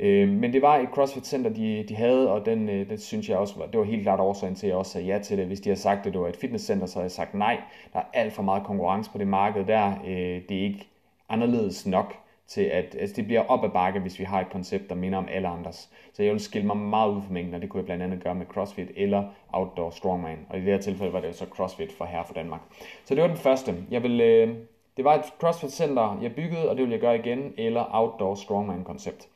Øh, 0.00 0.28
men 0.28 0.52
det 0.52 0.62
var 0.62 0.76
et 0.76 0.88
CrossFit 0.88 1.26
Center, 1.26 1.50
de, 1.50 1.84
de 1.88 1.94
havde, 1.94 2.32
og 2.32 2.46
den, 2.46 2.68
øh, 2.68 2.88
det 2.90 3.02
synes 3.02 3.28
jeg 3.28 3.38
også 3.38 3.58
var, 3.58 3.66
det 3.66 3.78
var 3.78 3.84
helt 3.84 4.02
klart 4.02 4.20
årsagen 4.20 4.54
til, 4.54 4.66
at 4.66 4.70
jeg 4.70 4.78
også 4.78 4.92
sagde 4.92 5.06
ja 5.06 5.18
til 5.18 5.38
det. 5.38 5.46
Hvis 5.46 5.60
de 5.60 5.68
havde 5.68 5.80
sagt, 5.80 6.06
at 6.06 6.12
det 6.12 6.20
var 6.20 6.28
et 6.28 6.36
fitnesscenter, 6.36 6.86
så 6.86 6.94
havde 6.94 7.04
jeg 7.04 7.10
sagt 7.10 7.34
nej. 7.34 7.60
Der 7.92 7.98
er 7.98 8.04
alt 8.12 8.32
for 8.32 8.42
meget 8.42 8.64
konkurrence 8.64 9.10
på 9.10 9.18
det 9.18 9.26
marked 9.26 9.64
der. 9.64 9.92
Øh, 10.06 10.42
det 10.48 10.58
er 10.58 10.62
ikke 10.62 10.88
anderledes 11.28 11.86
nok 11.86 12.14
til 12.46 12.62
at 12.62 12.96
altså 13.00 13.16
det 13.16 13.26
bliver 13.26 13.40
op 13.40 13.64
ad 13.64 13.68
bakke, 13.68 14.00
hvis 14.00 14.18
vi 14.18 14.24
har 14.24 14.40
et 14.40 14.50
koncept, 14.50 14.88
der 14.88 14.94
minder 14.94 15.18
om 15.18 15.28
alle 15.30 15.48
andres. 15.48 15.90
Så 16.12 16.22
jeg 16.22 16.32
vil 16.32 16.40
skille 16.40 16.66
mig 16.66 16.76
meget 16.76 17.10
ud 17.10 17.22
fra 17.22 17.32
mængden, 17.32 17.54
og 17.54 17.60
det 17.60 17.70
kunne 17.70 17.78
jeg 17.78 17.84
blandt 17.84 18.02
andet 18.02 18.22
gøre 18.22 18.34
med 18.34 18.46
CrossFit 18.46 18.90
eller 18.96 19.24
Outdoor 19.52 19.90
Strongman. 19.90 20.38
Og 20.48 20.58
i 20.58 20.60
det 20.60 20.72
her 20.72 20.80
tilfælde 20.80 21.12
var 21.12 21.20
det 21.20 21.28
jo 21.28 21.32
så 21.32 21.46
CrossFit 21.50 21.92
for 21.92 22.04
her 22.04 22.22
for 22.22 22.34
Danmark. 22.34 22.60
Så 23.04 23.14
det 23.14 23.22
var 23.22 23.28
den 23.28 23.36
første. 23.36 23.74
Jeg 23.90 24.02
vil, 24.02 24.20
øh, 24.20 24.54
det 24.96 25.04
var 25.04 25.14
et 25.14 25.24
CrossFit 25.40 25.72
center, 25.72 26.18
jeg 26.22 26.34
byggede, 26.34 26.68
og 26.70 26.76
det 26.76 26.84
vil 26.84 26.90
jeg 26.90 27.00
gøre 27.00 27.18
igen, 27.18 27.54
eller 27.58 27.84
Outdoor 27.92 28.34
Strongman 28.34 28.84
koncept. 28.84 29.28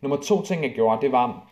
Nummer 0.00 0.16
to 0.16 0.42
ting, 0.42 0.62
jeg 0.62 0.72
gjorde, 0.74 1.00
det 1.00 1.12
var, 1.12 1.50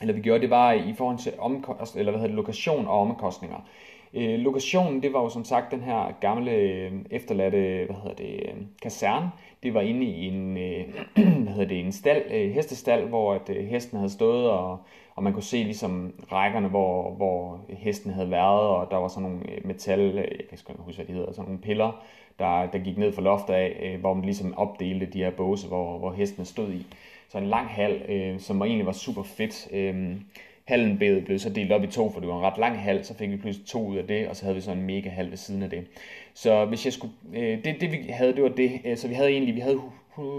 eller 0.00 0.14
vi 0.14 0.20
gjorde, 0.20 0.40
det 0.40 0.50
var 0.50 0.72
i 0.72 0.94
forhold 0.96 1.18
til 1.18 1.32
omkost, 1.38 1.96
eller 1.96 2.12
hvad 2.12 2.20
hedder 2.20 2.34
det, 2.34 2.36
lokation 2.36 2.86
og 2.86 3.00
omkostninger. 3.00 3.66
Øh, 4.14 4.38
lokationen, 4.38 5.02
det 5.02 5.12
var 5.12 5.22
jo 5.22 5.28
som 5.28 5.44
sagt 5.44 5.70
den 5.70 5.80
her 5.80 6.12
gamle 6.20 6.50
øh, 6.50 6.92
efterladte, 7.10 7.84
hvad 7.86 7.96
hedder 8.02 8.16
det, 8.16 8.34
øh, 8.34 8.54
kaserne. 8.82 9.30
Det 9.62 9.74
var 9.74 9.80
inde 9.80 10.06
i 10.06 10.26
en, 10.26 10.56
øh, 10.56 10.84
hvad 11.42 11.52
hedder 11.52 11.68
det, 11.68 11.80
en 11.80 11.92
stald, 11.92 12.22
øh, 12.32 12.50
hestestal, 12.50 13.08
hvor 13.08 13.34
at, 13.34 13.50
øh, 13.50 13.66
hesten 13.66 13.98
havde 13.98 14.10
stået, 14.10 14.50
og, 14.50 14.78
og 15.14 15.22
man 15.22 15.32
kunne 15.32 15.42
se 15.42 15.56
ligesom 15.56 16.12
rækkerne, 16.32 16.68
hvor, 16.68 17.10
hvor 17.10 17.60
hesten 17.68 18.10
havde 18.10 18.30
været, 18.30 18.60
og 18.68 18.90
der 18.90 18.96
var 18.96 19.08
sådan 19.08 19.28
nogle 19.28 19.52
øh, 19.52 19.66
metal, 19.66 20.00
øh, 20.00 20.14
jeg 20.16 20.24
kan 20.24 20.58
ikke 20.68 20.82
huske, 20.82 20.96
hvad 20.96 21.06
de 21.06 21.18
hedder, 21.18 21.32
sådan 21.32 21.44
nogle 21.44 21.60
piller, 21.60 22.04
der, 22.38 22.66
der 22.66 22.78
gik 22.78 22.98
ned 22.98 23.12
fra 23.12 23.22
loftet 23.22 23.54
af, 23.54 23.80
øh, 23.82 24.00
hvor 24.00 24.14
man 24.14 24.24
ligesom 24.24 24.54
opdelte 24.56 25.06
de 25.06 25.18
her 25.18 25.30
båse, 25.30 25.68
hvor, 25.68 25.98
hvor 25.98 26.12
hestene 26.12 26.46
stod 26.46 26.72
i. 26.72 26.86
Så 27.28 27.38
en 27.38 27.46
lang 27.46 27.68
hal, 27.68 28.02
øh, 28.08 28.40
som 28.40 28.62
egentlig 28.62 28.86
var 28.86 28.92
super 28.92 29.22
fedt. 29.22 29.68
Øh, 29.72 30.16
hallen 30.64 30.98
blev, 30.98 31.24
blev 31.24 31.38
så 31.38 31.50
delt 31.50 31.72
op 31.72 31.84
i 31.84 31.86
to, 31.86 32.10
for 32.10 32.20
det 32.20 32.28
var 32.28 32.38
en 32.38 32.44
ret 32.44 32.58
lang 32.58 32.78
hal, 32.78 33.04
så 33.04 33.14
fik 33.14 33.30
vi 33.30 33.36
pludselig 33.36 33.66
to 33.66 33.86
ud 33.86 33.96
af 33.96 34.06
det, 34.06 34.28
og 34.28 34.36
så 34.36 34.44
havde 34.44 34.54
vi 34.54 34.60
så 34.60 34.72
en 34.72 34.82
mega 34.82 35.08
hal 35.08 35.30
ved 35.30 35.36
siden 35.36 35.62
af 35.62 35.70
det. 35.70 35.86
Så 36.34 36.64
hvis 36.64 36.84
jeg 36.84 36.92
skulle, 36.92 37.12
øh, 37.34 37.64
det, 37.64 37.80
det 37.80 37.92
vi 37.92 38.06
havde, 38.08 38.34
det 38.34 38.42
var 38.42 38.48
det, 38.48 38.80
øh, 38.84 38.96
så 38.96 39.08
vi 39.08 39.14
havde 39.14 39.30
egentlig, 39.30 39.54
vi 39.54 39.60
havde, 39.60 39.80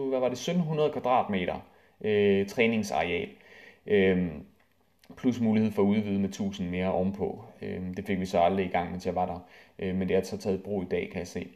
hvad 0.09 0.19
var 0.19 0.29
det, 0.29 0.37
1700 0.37 0.91
kvadratmeter 0.91 1.65
øh, 2.01 2.47
træningsareal. 2.47 3.29
Øh, 3.87 4.27
plus 5.17 5.39
mulighed 5.39 5.71
for 5.71 5.81
at 5.81 5.87
udvide 5.87 6.19
med 6.19 6.29
1000 6.29 6.69
mere 6.69 6.91
ovenpå. 6.91 7.43
Øh, 7.61 7.81
det 7.97 8.05
fik 8.05 8.19
vi 8.19 8.25
så 8.25 8.39
aldrig 8.39 8.65
i 8.65 8.69
gang, 8.69 8.91
mens 8.91 9.05
jeg 9.05 9.15
var 9.15 9.25
der, 9.25 9.39
øh, 9.79 9.95
men 9.95 10.09
det 10.09 10.17
er 10.17 10.21
så 10.21 10.37
taget 10.37 10.63
brug 10.63 10.83
i 10.83 10.85
dag, 10.91 11.09
kan 11.11 11.19
jeg 11.19 11.27
se. 11.27 11.47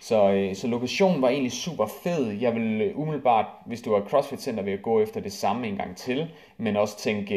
Så, 0.00 0.30
øh, 0.32 0.54
så 0.54 0.66
lokationen 0.66 1.22
var 1.22 1.28
egentlig 1.28 1.52
super 1.52 1.86
fed. 1.86 2.30
Jeg 2.30 2.54
vil 2.54 2.80
øh, 2.80 2.98
umiddelbart, 2.98 3.46
hvis 3.66 3.82
du 3.82 3.90
var 3.90 4.00
CrossFit 4.00 4.40
Center, 4.42 4.62
vil 4.62 4.70
jeg 4.70 4.82
gå 4.82 5.00
efter 5.00 5.20
det 5.20 5.32
samme 5.32 5.68
en 5.68 5.76
gang 5.76 5.96
til, 5.96 6.28
men 6.56 6.76
også 6.76 6.98
tænke 6.98 7.34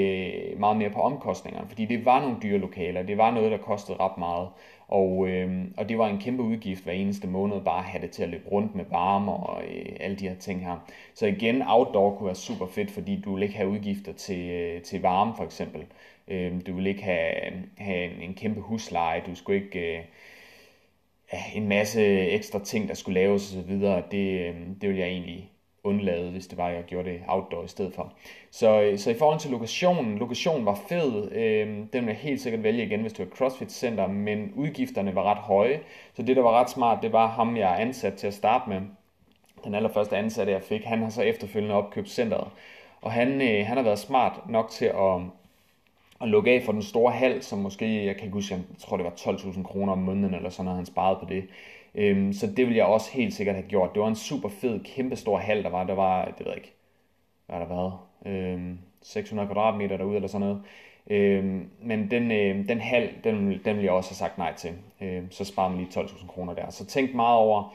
øh, 0.51 0.60
meget 0.60 0.77
mere 0.77 0.89
på 0.89 1.01
omkostningerne, 1.01 1.68
fordi 1.68 1.86
det 1.86 2.06
var 2.06 2.22
nogle 2.22 2.38
dyre 2.44 2.58
lokaler, 2.58 3.03
det 3.03 3.18
var 3.18 3.32
noget, 3.32 3.51
der 3.51 3.58
kostede 3.58 3.98
ret 4.00 4.18
meget, 4.18 4.48
og, 4.88 5.27
øh, 5.30 5.65
og 5.77 5.89
det 5.89 5.98
var 5.98 6.08
en 6.08 6.20
kæmpe 6.20 6.44
udgift 6.44 6.84
hver 6.84 6.94
eneste 6.94 7.27
måned, 7.27 7.62
bare 7.62 7.80
at 7.80 7.86
have 7.86 8.01
det 8.01 8.12
til 8.12 8.24
at 8.24 8.30
løbe 8.30 8.50
rundt 8.51 8.75
med 8.75 8.86
varme 8.89 9.32
og 9.32 9.63
øh, 9.63 9.86
alle 10.00 10.15
de 10.15 10.27
her 10.27 10.36
ting 10.36 10.65
her. 10.65 10.77
Så 11.13 11.25
igen, 11.25 11.63
outdoor 11.68 12.15
kunne 12.15 12.27
være 12.27 12.36
super 12.36 12.68
fedt, 12.68 12.91
fordi 12.91 13.22
du 13.22 13.34
vil 13.34 13.44
ikke 13.44 13.56
have 13.56 13.70
udgifter 13.70 14.13
til, 14.13 14.50
øh, 14.50 14.82
til 14.82 15.01
varme 15.01 15.34
for 15.38 15.44
eksempel. 15.44 15.86
Øh, 16.27 16.53
du 16.68 16.75
vil 16.75 16.88
ikke 16.88 17.03
have, 17.03 17.32
have 17.77 18.03
en, 18.06 18.22
en 18.22 18.34
kæmpe 18.34 18.62
husleje, 18.62 19.24
du 19.27 19.36
skulle 19.36 19.63
ikke... 19.63 19.98
Øh, 19.98 20.03
ja, 21.34 21.44
en 21.56 21.68
masse 21.68 22.02
ekstra 22.30 22.60
ting, 22.60 22.88
der 22.88 22.94
skulle 22.94 23.20
laves 23.20 23.56
osv., 23.56 23.80
det, 24.12 24.48
øhm, 24.48 24.76
det 24.80 24.90
ville 24.90 25.02
jeg 25.02 25.10
egentlig 25.10 25.52
undlade, 25.84 26.32
hvis 26.32 26.48
det 26.48 26.58
var, 26.58 26.68
at 26.68 26.76
jeg 26.76 26.84
gjorde 26.84 27.10
det 27.10 27.22
outdoor 27.28 27.64
i 27.64 27.68
stedet 27.68 27.94
for. 27.94 28.14
Så, 28.52 28.82
øh, 28.82 28.98
så 28.98 29.12
i 29.12 29.14
forhold 29.14 29.40
til 29.40 29.52
lokationen, 29.52 30.18
lokationen 30.18 30.66
var 30.66 30.80
fed, 30.90 31.32
øh, 31.32 31.68
den 31.68 31.88
ville 31.94 32.08
jeg 32.08 32.16
helt 32.16 32.42
sikkert 32.42 32.64
vælge 32.64 32.84
igen, 32.86 33.02
hvis 33.02 33.14
du 33.14 33.24
er 33.24 33.28
CrossFit 33.28 33.72
Center, 33.72 34.08
men 34.08 34.54
udgifterne 34.56 35.16
var 35.16 35.24
ret 35.24 35.38
høje, 35.38 35.80
så 36.14 36.24
det, 36.24 36.36
der 36.36 36.42
var 36.42 36.60
ret 36.60 36.70
smart, 36.70 37.00
det 37.02 37.12
var 37.12 37.28
ham, 37.28 37.58
jeg 37.58 37.72
er 37.72 37.76
ansat 37.76 38.14
til 38.14 38.28
at 38.28 38.34
starte 38.34 38.70
med. 38.70 38.82
Den 39.64 39.76
allerførste 39.76 40.18
ansatte, 40.18 40.52
jeg 40.52 40.62
fik, 40.62 40.84
han 40.84 41.02
har 41.02 41.10
så 41.10 41.22
efterfølgende 41.22 41.76
opkøbt 41.76 42.10
centret, 42.10 42.48
og 43.02 43.12
han, 43.12 43.42
øh, 43.42 43.66
han 43.66 43.78
har 43.78 43.84
været 43.84 44.00
smart 44.00 44.50
nok 44.50 44.70
til 44.70 44.86
at, 44.86 45.22
at 46.22 46.28
lukke 46.28 46.51
af 46.51 46.63
for 46.63 46.72
den 46.72 46.82
store 46.82 47.12
hal, 47.12 47.44
som 47.44 47.60
måske, 47.60 48.06
jeg 48.06 48.16
kan 48.16 48.24
ikke 48.24 48.34
huske, 48.34 48.56
jeg 48.56 48.63
tror 48.80 48.98
det 48.98 49.06
var 49.06 49.12
12.000 49.12 49.63
kroner 49.63 49.94
om 49.94 50.00
måneden, 50.00 50.34
eller 50.34 50.50
sådan 50.50 50.66
noget, 50.66 50.78
han 50.78 50.86
sparede 50.86 51.20
på 51.20 51.25
det. 51.30 51.44
Øhm, 51.96 52.34
så 52.34 52.48
det 52.48 52.58
ville 52.58 52.78
jeg 52.78 52.86
også 52.86 53.12
helt 53.12 53.34
sikkert 53.34 53.56
have 53.56 53.68
gjort. 53.68 53.94
Det 53.94 54.01
var 54.01 54.08
en 54.08 54.16
super 54.16 54.50
fed, 54.50 54.80
kæmpe 54.84 55.16
stor 55.16 55.38
hal, 55.38 55.63
der 55.63 55.70
var. 55.70 55.84
Der 55.84 55.96
var, 55.96 56.25
det 56.25 56.40
ved 56.40 56.48
jeg 56.48 56.56
ikke, 56.56 56.74
hvad 57.48 57.60
der 57.60 57.68
været, 57.68 57.94
øhm, 58.25 58.80
600 59.01 59.48
kvadratmeter 59.48 59.98
derude 59.98 60.16
eller 60.16 60.28
sådan 60.28 60.48
noget. 60.48 60.62
Øhm, 61.08 61.70
men 61.82 62.12
den, 62.12 62.32
øh, 62.32 62.68
den 62.68 62.80
hal, 62.80 63.10
den, 63.24 63.36
den 63.36 63.75
ville 63.75 63.84
jeg 63.84 63.92
også 63.92 64.10
have 64.10 64.16
sagt 64.16 64.38
nej 64.38 64.54
til. 64.54 64.72
Øhm, 65.01 65.32
så 65.32 65.46
sparer 65.46 65.70
man 65.70 65.78
lige 65.78 65.90
12.000 66.01 66.28
kroner 66.28 66.54
der. 66.54 66.70
Så 66.70 66.86
tænk 66.86 67.13
meget 67.13 67.38
over 67.38 67.74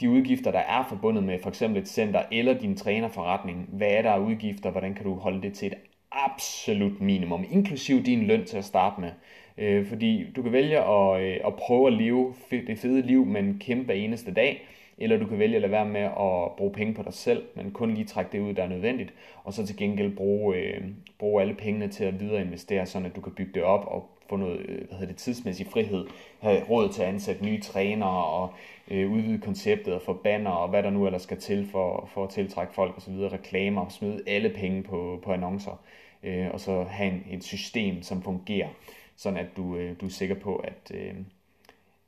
de 0.00 0.10
udgifter, 0.10 0.50
der 0.50 0.58
er 0.58 0.84
forbundet 0.88 1.24
med 1.24 1.38
for 1.42 1.48
eksempel 1.48 1.82
et 1.82 1.88
center 1.88 2.22
eller 2.32 2.58
din 2.58 2.76
trænerforretning. 2.76 3.68
Hvad 3.72 3.88
er 3.90 4.02
der 4.02 4.10
af 4.10 4.18
udgifter? 4.18 4.70
Hvordan 4.70 4.94
kan 4.94 5.04
du 5.04 5.14
holde 5.14 5.42
det 5.42 5.54
til 5.54 5.66
et 5.66 5.74
absolut 6.12 7.00
minimum, 7.00 7.44
inklusiv 7.50 8.02
din 8.02 8.26
løn 8.26 8.44
til 8.44 8.56
at 8.56 8.64
starte 8.64 9.00
med. 9.00 9.10
Øh, 9.58 9.86
fordi 9.86 10.30
du 10.36 10.42
kan 10.42 10.52
vælge 10.52 10.78
at, 10.78 11.22
øh, 11.22 11.36
at 11.46 11.54
prøve 11.54 11.86
at 11.86 11.92
leve 11.92 12.34
det 12.50 12.78
fede 12.78 13.02
liv, 13.02 13.26
men 13.26 13.58
kæmpe 13.60 13.94
eneste 13.94 14.34
dag, 14.34 14.66
eller 14.98 15.16
du 15.18 15.26
kan 15.26 15.38
vælge 15.38 15.56
at 15.56 15.62
lade 15.62 15.72
være 15.72 15.86
med 15.86 16.00
at 16.00 16.56
bruge 16.56 16.72
penge 16.72 16.94
på 16.94 17.02
dig 17.02 17.14
selv, 17.14 17.42
men 17.56 17.70
kun 17.70 17.94
lige 17.94 18.04
trække 18.04 18.32
det 18.32 18.40
ud, 18.40 18.54
der 18.54 18.62
er 18.62 18.68
nødvendigt, 18.68 19.14
og 19.44 19.52
så 19.52 19.66
til 19.66 19.76
gengæld 19.76 20.16
bruge, 20.16 20.56
øh, 20.56 20.80
bruge 21.18 21.42
alle 21.42 21.54
pengene 21.54 21.88
til 21.88 22.04
at 22.04 22.20
videre 22.20 22.42
investere, 22.42 22.86
sådan 22.86 23.06
at 23.06 23.16
du 23.16 23.20
kan 23.20 23.32
bygge 23.32 23.52
det 23.54 23.62
op 23.62 23.86
og 23.86 24.10
få 24.30 24.36
noget 24.36 24.60
øh, 24.68 24.76
hvad 24.88 24.98
hedder 24.98 25.06
det, 25.06 25.16
tidsmæssig 25.16 25.66
frihed, 25.66 26.06
have 26.40 26.64
råd 26.70 26.88
til 26.88 27.02
at 27.02 27.08
ansætte 27.08 27.44
nye 27.44 27.60
trænere 27.60 28.24
og 28.24 28.54
øh, 28.90 29.12
udvide 29.12 29.38
konceptet 29.38 29.94
og 29.94 30.02
få 30.02 30.12
banner 30.12 30.50
og 30.50 30.68
hvad 30.68 30.82
der 30.82 30.90
nu 30.90 31.06
ellers 31.06 31.22
skal 31.22 31.40
til 31.40 31.68
for, 31.70 32.08
for 32.14 32.24
at 32.24 32.30
tiltrække 32.30 32.74
folk 32.74 32.96
osv., 32.96 33.14
reklamer, 33.14 33.88
smide 33.88 34.22
alle 34.26 34.50
penge 34.50 34.82
på, 34.82 35.20
på 35.24 35.32
annoncer, 35.32 35.80
øh, 36.22 36.46
og 36.52 36.60
så 36.60 36.82
have 36.82 37.12
en, 37.12 37.24
et 37.30 37.44
system, 37.44 38.02
som 38.02 38.22
fungerer 38.22 38.68
sådan 39.16 39.38
at 39.38 39.56
du, 39.56 39.76
øh, 39.76 39.96
du 40.00 40.06
er 40.06 40.10
sikker 40.10 40.34
på, 40.34 40.56
at, 40.56 40.92
øh, 40.94 41.14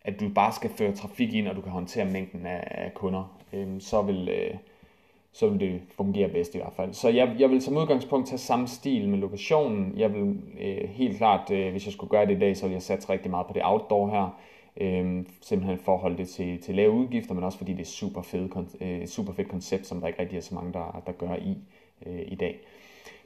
at 0.05 0.21
du 0.21 0.29
bare 0.29 0.53
skal 0.53 0.71
føre 0.71 0.93
trafik 0.93 1.35
ind, 1.35 1.49
og 1.49 1.57
du 1.57 1.61
kan 1.61 1.73
håndtere 1.73 2.05
mængden 2.05 2.47
af, 2.47 2.69
af 2.71 2.95
kunder, 2.95 3.39
øh, 3.53 3.81
så, 3.81 4.03
vil, 4.03 4.29
øh, 4.29 4.55
så 5.33 5.49
vil 5.49 5.61
det 5.61 5.81
fungere 5.97 6.29
bedst 6.29 6.55
i 6.55 6.59
hvert 6.59 6.73
fald. 6.77 6.93
Så 6.93 7.09
jeg, 7.09 7.37
jeg 7.39 7.51
vil 7.51 7.63
som 7.63 7.77
udgangspunkt 7.77 8.29
tage 8.29 8.39
samme 8.39 8.69
stil 8.69 9.09
med 9.09 9.19
lokationen. 9.19 9.93
Jeg 9.97 10.15
vil 10.15 10.37
øh, 10.61 10.89
helt 10.89 11.17
klart, 11.17 11.51
øh, 11.51 11.71
hvis 11.71 11.87
jeg 11.87 11.93
skulle 11.93 12.11
gøre 12.11 12.27
det 12.27 12.37
i 12.37 12.39
dag, 12.39 12.57
så 12.57 12.63
ville 12.63 12.75
jeg 12.75 12.83
satse 12.83 13.11
rigtig 13.11 13.31
meget 13.31 13.47
på 13.47 13.53
det 13.53 13.63
outdoor 13.65 14.11
her. 14.11 14.39
Øh, 14.77 15.25
simpelthen 15.41 15.79
for 15.79 15.95
at 15.95 16.01
holde 16.01 16.17
det 16.17 16.29
til, 16.29 16.63
til 16.63 16.75
lave 16.75 16.91
udgifter, 16.91 17.35
men 17.35 17.45
også 17.45 17.59
fordi 17.59 17.73
det 17.73 17.81
er 17.81 17.85
super 17.85 18.23
fedt, 18.23 18.53
øh, 18.81 19.07
super 19.07 19.33
fedt 19.33 19.49
koncept, 19.49 19.87
som 19.87 20.01
der 20.01 20.07
ikke 20.07 20.21
rigtig 20.21 20.37
er 20.37 20.41
så 20.41 20.55
mange, 20.55 20.73
der, 20.73 21.03
der 21.07 21.13
gør 21.13 21.35
i 21.35 21.57
øh, 22.07 22.23
i 22.27 22.35
dag. 22.35 22.59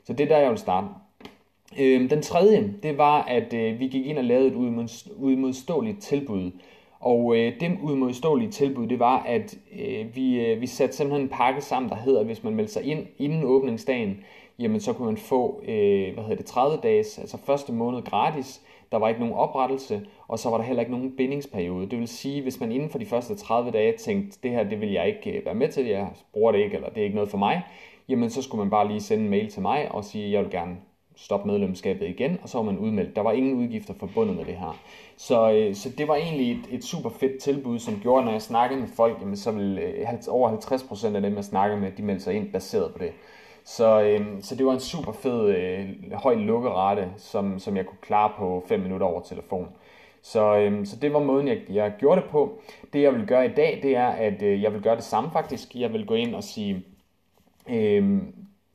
Så 0.04 0.12
det 0.12 0.24
er 0.24 0.28
der, 0.28 0.38
jeg 0.38 0.50
vil 0.50 0.58
starte. 0.58 0.86
Øh, 1.78 2.10
den 2.10 2.22
tredje, 2.22 2.74
det 2.82 2.98
var, 2.98 3.22
at 3.22 3.54
øh, 3.54 3.80
vi 3.80 3.88
gik 3.88 4.06
ind 4.06 4.18
og 4.18 4.24
lavede 4.24 4.48
et 4.48 4.54
udmodståeligt 5.16 6.00
tilbud. 6.00 6.50
Og 7.00 7.36
øh, 7.36 7.60
det 7.60 7.78
udmodståelige 7.82 8.50
tilbud, 8.50 8.86
det 8.86 8.98
var, 8.98 9.22
at 9.22 9.58
øh, 9.80 10.16
vi, 10.16 10.40
øh, 10.40 10.60
vi 10.60 10.66
satte 10.66 10.96
simpelthen 10.96 11.26
en 11.26 11.32
pakke 11.32 11.60
sammen, 11.60 11.90
der 11.90 11.96
hedder, 11.96 12.20
at 12.20 12.26
hvis 12.26 12.44
man 12.44 12.54
melder 12.54 12.70
sig 12.70 12.84
ind 12.84 13.06
inden 13.18 13.44
åbningsdagen, 13.44 14.16
jamen 14.58 14.80
så 14.80 14.92
kunne 14.92 15.06
man 15.06 15.16
få, 15.16 15.62
øh, 15.62 16.14
hvad 16.14 16.22
hedder 16.22 16.36
det, 16.36 16.46
30 16.46 16.78
dages, 16.82 17.18
altså 17.18 17.38
første 17.38 17.72
måned 17.72 18.02
gratis. 18.02 18.62
Der 18.92 18.98
var 18.98 19.08
ikke 19.08 19.20
nogen 19.20 19.34
oprettelse, 19.34 20.06
og 20.28 20.38
så 20.38 20.50
var 20.50 20.56
der 20.56 20.64
heller 20.64 20.80
ikke 20.80 20.92
nogen 20.92 21.16
bindingsperiode. 21.16 21.90
Det 21.90 21.98
vil 21.98 22.08
sige, 22.08 22.42
hvis 22.42 22.60
man 22.60 22.72
inden 22.72 22.90
for 22.90 22.98
de 22.98 23.06
første 23.06 23.34
30 23.34 23.70
dage 23.70 23.96
tænkte, 23.96 24.38
det 24.42 24.50
her, 24.50 24.64
det 24.64 24.80
vil 24.80 24.92
jeg 24.92 25.06
ikke 25.06 25.38
øh, 25.38 25.44
være 25.44 25.54
med 25.54 25.68
til, 25.68 25.86
jeg 25.86 26.08
bruger 26.32 26.52
det 26.52 26.58
ikke, 26.58 26.76
eller 26.76 26.88
det 26.88 26.98
er 26.98 27.04
ikke 27.04 27.14
noget 27.14 27.30
for 27.30 27.38
mig, 27.38 27.62
jamen 28.08 28.30
så 28.30 28.42
skulle 28.42 28.64
man 28.64 28.70
bare 28.70 28.88
lige 28.88 29.00
sende 29.00 29.24
en 29.24 29.30
mail 29.30 29.50
til 29.50 29.62
mig 29.62 29.92
og 29.92 30.04
sige, 30.04 30.32
jeg 30.32 30.42
vil 30.42 30.50
gerne 30.50 30.76
stoppe 31.16 31.48
medlemskabet 31.48 32.08
igen, 32.08 32.38
og 32.42 32.48
så 32.48 32.58
var 32.58 32.64
man 32.64 32.78
udmeldt. 32.78 33.16
Der 33.16 33.22
var 33.22 33.32
ingen 33.32 33.54
udgifter 33.54 33.94
forbundet 33.94 34.36
med 34.36 34.44
det 34.44 34.56
her. 34.56 34.78
Så, 35.16 35.52
øh, 35.52 35.74
så 35.74 35.90
det 35.98 36.08
var 36.08 36.14
egentlig 36.14 36.52
et, 36.52 36.64
et 36.70 36.84
super 36.84 37.10
fedt 37.10 37.42
tilbud, 37.42 37.78
som 37.78 38.00
gjorde, 38.02 38.24
når 38.24 38.32
jeg 38.32 38.42
snakkede 38.42 38.80
med 38.80 38.88
folk, 38.88 39.20
jamen, 39.20 39.36
så 39.36 39.50
ville 39.50 39.80
øh, 39.80 40.06
over 40.28 40.50
50% 40.50 41.16
af 41.16 41.22
dem, 41.22 41.36
jeg 41.36 41.44
snakkede 41.44 41.80
med, 41.80 41.92
de 41.92 42.02
meldte 42.02 42.24
sig 42.24 42.34
ind 42.34 42.52
baseret 42.52 42.92
på 42.92 42.98
det. 42.98 43.12
Så, 43.64 44.02
øh, 44.02 44.26
så 44.40 44.56
det 44.56 44.66
var 44.66 44.72
en 44.72 44.80
super 44.80 45.12
fed, 45.12 45.48
øh, 45.48 45.88
høj 46.12 46.34
lukkerate, 46.34 47.08
som, 47.16 47.58
som 47.58 47.76
jeg 47.76 47.86
kunne 47.86 47.98
klare 48.02 48.32
på 48.38 48.64
5 48.68 48.80
minutter 48.80 49.06
over 49.06 49.20
telefon. 49.20 49.68
Så, 50.22 50.56
øh, 50.56 50.86
så 50.86 50.96
det 50.96 51.12
var 51.12 51.20
måden, 51.20 51.48
jeg, 51.48 51.58
jeg 51.68 51.92
gjorde 51.98 52.20
det 52.20 52.30
på. 52.30 52.60
Det 52.92 53.02
jeg 53.02 53.14
vil 53.14 53.26
gøre 53.26 53.46
i 53.46 53.54
dag, 53.54 53.80
det 53.82 53.96
er, 53.96 54.08
at 54.08 54.42
øh, 54.42 54.62
jeg 54.62 54.72
vil 54.72 54.82
gøre 54.82 54.96
det 54.96 55.04
samme 55.04 55.30
faktisk. 55.32 55.74
Jeg 55.74 55.92
vil 55.92 56.06
gå 56.06 56.14
ind 56.14 56.34
og 56.34 56.44
sige, 56.44 56.84
øh, 57.68 58.18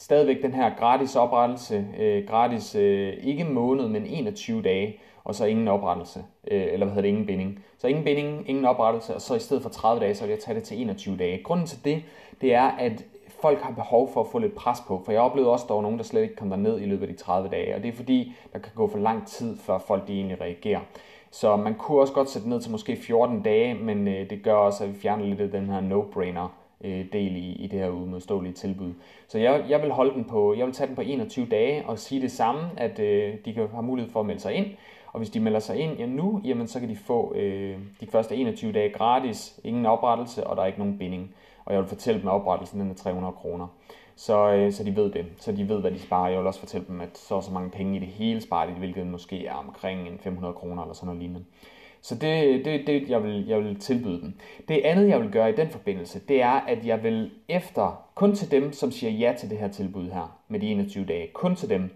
stadigvæk 0.01 0.41
den 0.41 0.53
her 0.53 0.71
gratis 0.79 1.15
oprettelse, 1.15 1.85
øh, 1.99 2.27
gratis 2.27 2.75
øh, 2.75 3.13
ikke 3.23 3.43
måned, 3.43 3.87
men 3.87 4.05
21 4.05 4.61
dage, 4.61 4.99
og 5.23 5.35
så 5.35 5.45
ingen 5.45 5.67
oprettelse, 5.67 6.19
øh, 6.51 6.63
eller 6.63 6.85
hvad 6.85 6.87
hedder 6.87 7.01
det, 7.01 7.07
ingen 7.07 7.25
binding. 7.25 7.59
Så 7.77 7.87
ingen 7.87 8.03
binding, 8.03 8.49
ingen 8.49 8.65
oprettelse, 8.65 9.15
og 9.15 9.21
så 9.21 9.35
i 9.35 9.39
stedet 9.39 9.63
for 9.63 9.69
30 9.69 10.01
dage, 10.01 10.15
så 10.15 10.23
vil 10.23 10.29
jeg 10.29 10.39
tage 10.39 10.55
det 10.55 10.63
til 10.63 10.81
21 10.81 11.17
dage. 11.17 11.43
Grunden 11.43 11.67
til 11.67 11.85
det, 11.85 12.03
det 12.41 12.53
er, 12.53 12.63
at 12.63 13.05
folk 13.41 13.61
har 13.61 13.71
behov 13.71 14.13
for 14.13 14.21
at 14.21 14.27
få 14.31 14.39
lidt 14.39 14.55
pres 14.55 14.79
på, 14.87 15.01
for 15.05 15.11
jeg 15.11 15.21
oplevede 15.21 15.51
også, 15.51 15.65
at 15.65 15.69
der 15.69 15.75
var 15.75 15.81
nogen, 15.81 15.97
der 15.97 16.03
slet 16.03 16.21
ikke 16.21 16.35
kom 16.35 16.47
ned 16.47 16.81
i 16.81 16.85
løbet 16.85 17.07
af 17.07 17.13
de 17.13 17.19
30 17.19 17.49
dage, 17.49 17.75
og 17.75 17.83
det 17.83 17.89
er 17.89 17.95
fordi, 17.95 18.33
der 18.53 18.59
kan 18.59 18.71
gå 18.75 18.87
for 18.87 18.97
lang 18.97 19.27
tid, 19.27 19.57
før 19.57 19.77
folk 19.77 20.07
de 20.07 20.13
egentlig 20.13 20.41
reagerer. 20.41 20.79
Så 21.31 21.55
man 21.55 21.75
kunne 21.75 22.01
også 22.01 22.13
godt 22.13 22.29
sætte 22.29 22.49
ned 22.49 22.61
til 22.61 22.71
måske 22.71 22.95
14 22.95 23.41
dage, 23.41 23.73
men 23.73 24.07
øh, 24.07 24.29
det 24.29 24.43
gør 24.43 24.53
også, 24.53 24.83
at 24.83 24.89
vi 24.93 24.99
fjerner 24.99 25.25
lidt 25.25 25.41
af 25.41 25.51
den 25.51 25.69
her 25.69 25.81
no-brainer 25.81 26.60
øh, 26.83 27.05
del 27.13 27.35
i, 27.35 27.51
i 27.51 27.67
det 27.67 27.79
her 27.79 27.89
udmodståelige 27.89 28.53
tilbud. 28.53 28.93
Så 29.27 29.37
jeg, 29.37 29.65
jeg 29.69 29.81
vil 29.81 29.91
holde 29.91 30.13
den 30.13 30.23
på, 30.23 30.53
jeg 30.53 30.65
vil 30.65 30.73
tage 30.73 30.87
den 30.87 30.95
på 30.95 31.01
21 31.01 31.45
dage 31.45 31.85
og 31.85 31.99
sige 31.99 32.21
det 32.21 32.31
samme, 32.31 32.61
at 32.77 32.99
øh, 32.99 33.33
de 33.45 33.53
kan 33.53 33.67
have 33.67 33.83
mulighed 33.83 34.11
for 34.11 34.19
at 34.19 34.25
melde 34.25 34.41
sig 34.41 34.53
ind. 34.53 34.65
Og 35.13 35.17
hvis 35.17 35.29
de 35.29 35.39
melder 35.39 35.59
sig 35.59 35.79
ind 35.79 35.97
ja, 35.97 36.05
nu, 36.05 36.41
jamen, 36.43 36.67
så 36.67 36.79
kan 36.79 36.89
de 36.89 36.95
få 36.95 37.33
øh, 37.35 37.77
de 38.01 38.07
første 38.07 38.35
21 38.35 38.71
dage 38.71 38.89
gratis, 38.89 39.59
ingen 39.63 39.85
oprettelse, 39.85 40.47
og 40.47 40.55
der 40.55 40.61
er 40.63 40.67
ikke 40.67 40.79
nogen 40.79 40.97
binding. 40.97 41.35
Og 41.65 41.73
jeg 41.73 41.81
vil 41.81 41.89
fortælle 41.89 42.21
dem, 42.21 42.27
at 42.27 42.33
oprettelsen 42.33 42.79
den 42.79 42.89
er 42.89 42.93
300 42.93 43.33
kroner. 43.33 43.67
Så, 44.15 44.53
øh, 44.53 44.71
så 44.71 44.83
de 44.83 44.95
ved 44.95 45.11
det. 45.11 45.25
Så 45.37 45.51
de 45.51 45.69
ved, 45.69 45.81
hvad 45.81 45.91
de 45.91 45.99
sparer. 45.99 46.29
Jeg 46.29 46.39
vil 46.39 46.47
også 46.47 46.59
fortælle 46.59 46.87
dem, 46.87 47.01
at 47.01 47.17
så 47.17 47.35
er 47.35 47.41
så 47.41 47.51
mange 47.51 47.69
penge 47.69 47.95
i 47.95 47.99
det 47.99 48.07
hele 48.07 48.41
sparer 48.41 48.67
de, 48.67 48.73
hvilket 48.73 49.07
måske 49.07 49.45
er 49.45 49.53
omkring 49.53 50.07
en 50.07 50.19
500 50.19 50.53
kroner 50.53 50.81
eller 50.81 50.93
sådan 50.93 51.05
noget 51.05 51.21
lignende. 51.21 51.45
Så 52.01 52.15
det 52.15 52.65
det, 52.65 52.87
det 52.87 53.09
jeg, 53.09 53.23
vil, 53.23 53.47
jeg 53.47 53.59
vil 53.59 53.79
tilbyde 53.79 54.21
dem. 54.21 54.33
Det 54.67 54.81
andet, 54.83 55.09
jeg 55.09 55.21
vil 55.21 55.31
gøre 55.31 55.49
i 55.49 55.55
den 55.55 55.69
forbindelse, 55.69 56.21
det 56.27 56.41
er, 56.41 56.51
at 56.51 56.85
jeg 56.85 57.03
vil 57.03 57.31
efter, 57.47 58.05
kun 58.15 58.35
til 58.35 58.51
dem, 58.51 58.73
som 58.73 58.91
siger 58.91 59.11
ja 59.11 59.33
til 59.39 59.49
det 59.49 59.57
her 59.57 59.67
tilbud 59.67 60.09
her, 60.09 60.37
med 60.47 60.59
de 60.59 60.67
21 60.67 61.05
dage, 61.05 61.27
kun 61.33 61.55
til 61.55 61.69
dem, 61.69 61.89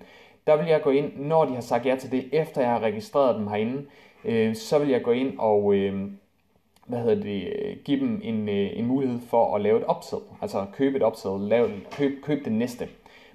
der 0.48 0.56
vil 0.58 0.66
jeg 0.68 0.82
gå 0.82 0.90
ind, 0.90 1.18
når 1.18 1.46
de 1.46 1.54
har 1.54 1.62
sagt 1.62 1.86
ja 1.86 1.96
til 1.96 2.12
det, 2.12 2.30
efter 2.32 2.62
jeg 2.62 2.70
har 2.70 2.80
registreret 2.80 3.36
dem 3.36 3.48
herinde, 3.48 3.86
øh, 4.26 4.56
så 4.56 4.80
vil 4.80 4.90
jeg 4.90 5.04
gå 5.04 5.12
ind 5.12 5.40
og 5.40 5.76
øh, 5.76 6.12
hvad 6.88 7.00
hedder 7.00 7.24
det, 7.24 7.84
give 7.84 8.00
dem 8.00 8.22
en, 8.24 8.50
øh, 8.50 8.80
en 8.80 8.86
mulighed 8.86 9.20
for 9.30 9.56
at 9.56 9.62
lave 9.62 9.80
et 9.80 9.86
opsæd, 9.86 10.18
altså 10.42 10.66
købe 10.74 10.98
et 10.98 11.04
opsæd, 11.04 11.48
lave, 11.48 11.70
køb, 11.92 12.12
køb 12.24 12.46
det 12.46 12.54
næste. 12.54 12.88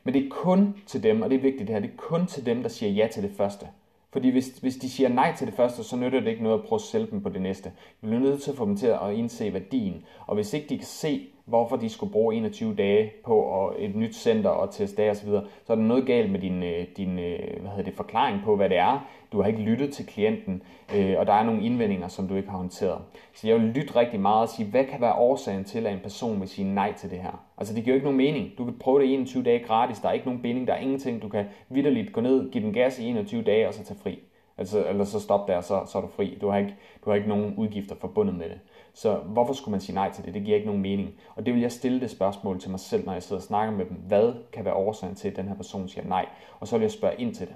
Men 0.05 0.15
det 0.15 0.25
er 0.25 0.31
kun 0.31 0.75
til 0.87 1.03
dem, 1.03 1.23
og 1.23 1.31
det 1.31 1.37
er 1.37 1.43
vigtigt 1.43 1.69
det 1.69 1.75
her, 1.75 1.81
det 1.81 1.91
er 1.91 1.97
kun 1.97 2.27
til 2.27 2.47
dem, 2.47 2.63
der 2.63 2.69
siger 2.69 2.93
ja 2.93 3.09
til 3.13 3.23
det 3.23 3.33
første. 3.37 3.67
Fordi 4.13 4.29
hvis, 4.29 4.49
hvis 4.49 4.77
de 4.77 4.91
siger 4.91 5.09
nej 5.09 5.35
til 5.37 5.47
det 5.47 5.55
første, 5.55 5.85
så 5.85 5.97
nytter 5.97 6.21
det 6.21 6.31
ikke 6.31 6.43
noget 6.43 6.59
at 6.59 6.65
prøve 6.65 6.77
at 6.77 6.83
sælge 6.83 7.07
dem 7.11 7.23
på 7.23 7.29
det 7.29 7.43
næste. 7.43 7.73
Vi 8.01 8.07
bliver 8.09 8.21
nødt 8.21 8.43
til 8.43 8.51
at 8.51 8.57
få 8.57 8.65
dem 8.65 8.77
til 8.77 8.87
at 8.87 9.13
indse 9.15 9.53
værdien. 9.53 10.05
Og 10.27 10.35
hvis 10.35 10.53
ikke 10.53 10.69
de 10.69 10.79
kan 10.79 10.87
se, 10.87 11.29
hvorfor 11.45 11.77
de 11.77 11.89
skulle 11.89 12.13
bruge 12.13 12.35
21 12.35 12.75
dage 12.75 13.13
på 13.25 13.35
og 13.35 13.75
et 13.79 13.97
nyt 13.97 14.15
center 14.15 14.51
og 14.51 14.71
teste 14.71 15.03
af 15.03 15.11
osv., 15.11 15.29
så 15.65 15.73
er 15.73 15.75
der 15.75 15.83
noget 15.83 16.07
galt 16.07 16.33
med 16.33 16.41
din, 16.41 16.63
øh, 16.63 16.87
din 16.97 17.19
øh, 17.19 17.61
hvad 17.61 17.71
hedder 17.71 17.85
det, 17.85 17.95
forklaring 17.95 18.41
på, 18.45 18.57
hvad 18.57 18.69
det 18.69 18.79
er. 18.79 19.07
Du 19.33 19.41
har 19.41 19.49
ikke 19.49 19.61
lyttet 19.61 19.93
til 19.93 20.07
klienten, 20.07 20.63
øh, 20.97 21.15
og 21.19 21.27
der 21.27 21.33
er 21.33 21.45
nogle 21.45 21.63
indvendinger, 21.63 22.09
som 22.09 22.29
du 22.29 22.37
ikke 22.37 22.51
har 22.51 22.59
håndteret. 22.59 22.99
Så 23.35 23.49
jeg 23.49 23.57
vil 23.57 23.65
lytte 23.65 23.97
rigtig 23.97 24.21
meget 24.21 24.43
og 24.43 24.49
sige, 24.49 24.69
hvad 24.69 24.85
kan 24.85 25.01
være 25.01 25.15
årsagen 25.15 25.65
til, 25.65 25.87
at 25.87 25.93
en 25.93 26.01
person 26.03 26.41
vil 26.41 26.49
sige 26.49 26.75
nej 26.75 26.93
til 26.93 27.11
det 27.11 27.19
her? 27.19 27.45
Altså 27.59 27.75
det 27.75 27.85
giver 27.85 27.95
jo 27.95 27.97
ikke 27.97 28.07
nogen 28.07 28.17
mening. 28.17 28.51
Du 28.59 28.65
kan 28.65 28.79
prøve 28.81 29.01
det 29.01 29.07
i 29.07 29.15
21 29.15 29.43
dage 29.43 29.59
gratis, 29.59 29.99
der 29.99 30.09
er 30.09 30.13
ikke 30.13 30.27
nogen 30.27 30.43
binding, 30.43 30.67
der 30.67 30.75
er 30.75 30.81
ingenting. 30.81 31.23
Du 31.23 31.29
kan 31.29 31.45
vidderligt 31.69 32.13
gå 32.13 32.21
ned, 32.21 32.51
give 32.51 32.65
den 32.65 32.73
gas 32.73 32.99
i 32.99 33.09
21 33.09 33.43
dage 33.43 33.69
og 33.69 33.75
så 33.75 33.85
tage 33.85 33.99
fri. 34.03 34.19
Altså, 34.59 34.87
eller 34.89 35.05
så 35.05 35.21
stop 35.21 35.49
der, 35.49 35.61
så, 35.61 35.81
så 35.87 35.99
er 35.99 36.03
du 36.03 36.09
fri. 36.09 36.39
Du 36.41 36.49
har, 36.49 36.59
ikke, 36.59 36.75
du 37.05 37.11
har 37.11 37.17
ikke 37.17 37.29
nogen 37.29 37.55
udgifter 37.57 37.95
forbundet 37.95 38.35
med 38.35 38.49
det. 38.49 38.61
Så 38.95 39.17
hvorfor 39.17 39.53
skulle 39.53 39.73
man 39.73 39.81
sige 39.81 39.95
nej 39.95 40.13
til 40.13 40.25
det? 40.25 40.35
Det 40.35 40.45
giver 40.45 40.57
ikke 40.57 40.67
nogen 40.67 40.83
mening. 40.83 41.11
Og 41.35 41.47
det 41.47 41.55
vil 41.55 41.63
jeg 41.63 41.73
stille 41.73 42.01
det 42.01 42.11
spørgsmål 42.11 42.61
til 42.61 42.71
mig 42.71 42.81
selv, 42.81 43.07
når 43.07 43.13
jeg 43.13 43.23
sidder 43.23 43.41
og 43.41 43.47
snakker 43.47 43.77
med 43.77 43.87
dem. 43.87 43.97
Hvad 43.97 44.33
kan 44.53 44.65
være 44.65 44.75
årsagen 44.75 45.15
til, 45.15 45.29
at 45.29 45.37
den 45.37 45.49
her 45.49 45.55
person 45.55 45.89
siger 45.89 46.05
nej? 46.05 46.27
Og 46.61 46.69
så 46.69 46.79
vil 46.79 46.85
jeg 46.85 46.91
spørge 46.91 47.21
ind 47.21 47.35
til 47.35 47.47
det. 47.47 47.55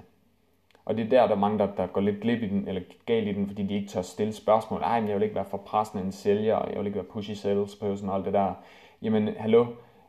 Og 0.85 0.97
det 0.97 1.05
er 1.05 1.09
der, 1.09 1.27
der 1.27 1.35
er 1.35 1.39
mange, 1.39 1.59
der, 1.59 1.67
der 1.77 1.87
går 1.87 2.01
lidt 2.01 2.21
glip 2.21 2.41
i 2.41 2.47
den, 2.47 2.67
eller 2.67 2.81
galt 3.05 3.27
i 3.27 3.33
den, 3.33 3.47
fordi 3.47 3.63
de 3.63 3.73
ikke 3.73 3.87
tør 3.87 4.01
stille 4.01 4.33
spørgsmål. 4.33 4.81
Ej, 4.81 4.99
men 4.99 5.09
jeg 5.09 5.15
vil 5.15 5.23
ikke 5.23 5.35
være 5.35 5.45
for 5.45 5.57
pressende 5.57 6.03
en 6.03 6.11
sælger, 6.11 6.55
og 6.55 6.69
jeg 6.69 6.79
vil 6.79 6.85
ikke 6.85 6.97
være 6.97 7.05
pushy 7.05 7.31
salesperson 7.31 8.09
og 8.09 8.15
alt 8.15 8.25
det 8.25 8.33
der. 8.33 8.53
Jamen, 9.01 9.27
hallo, 9.37 9.65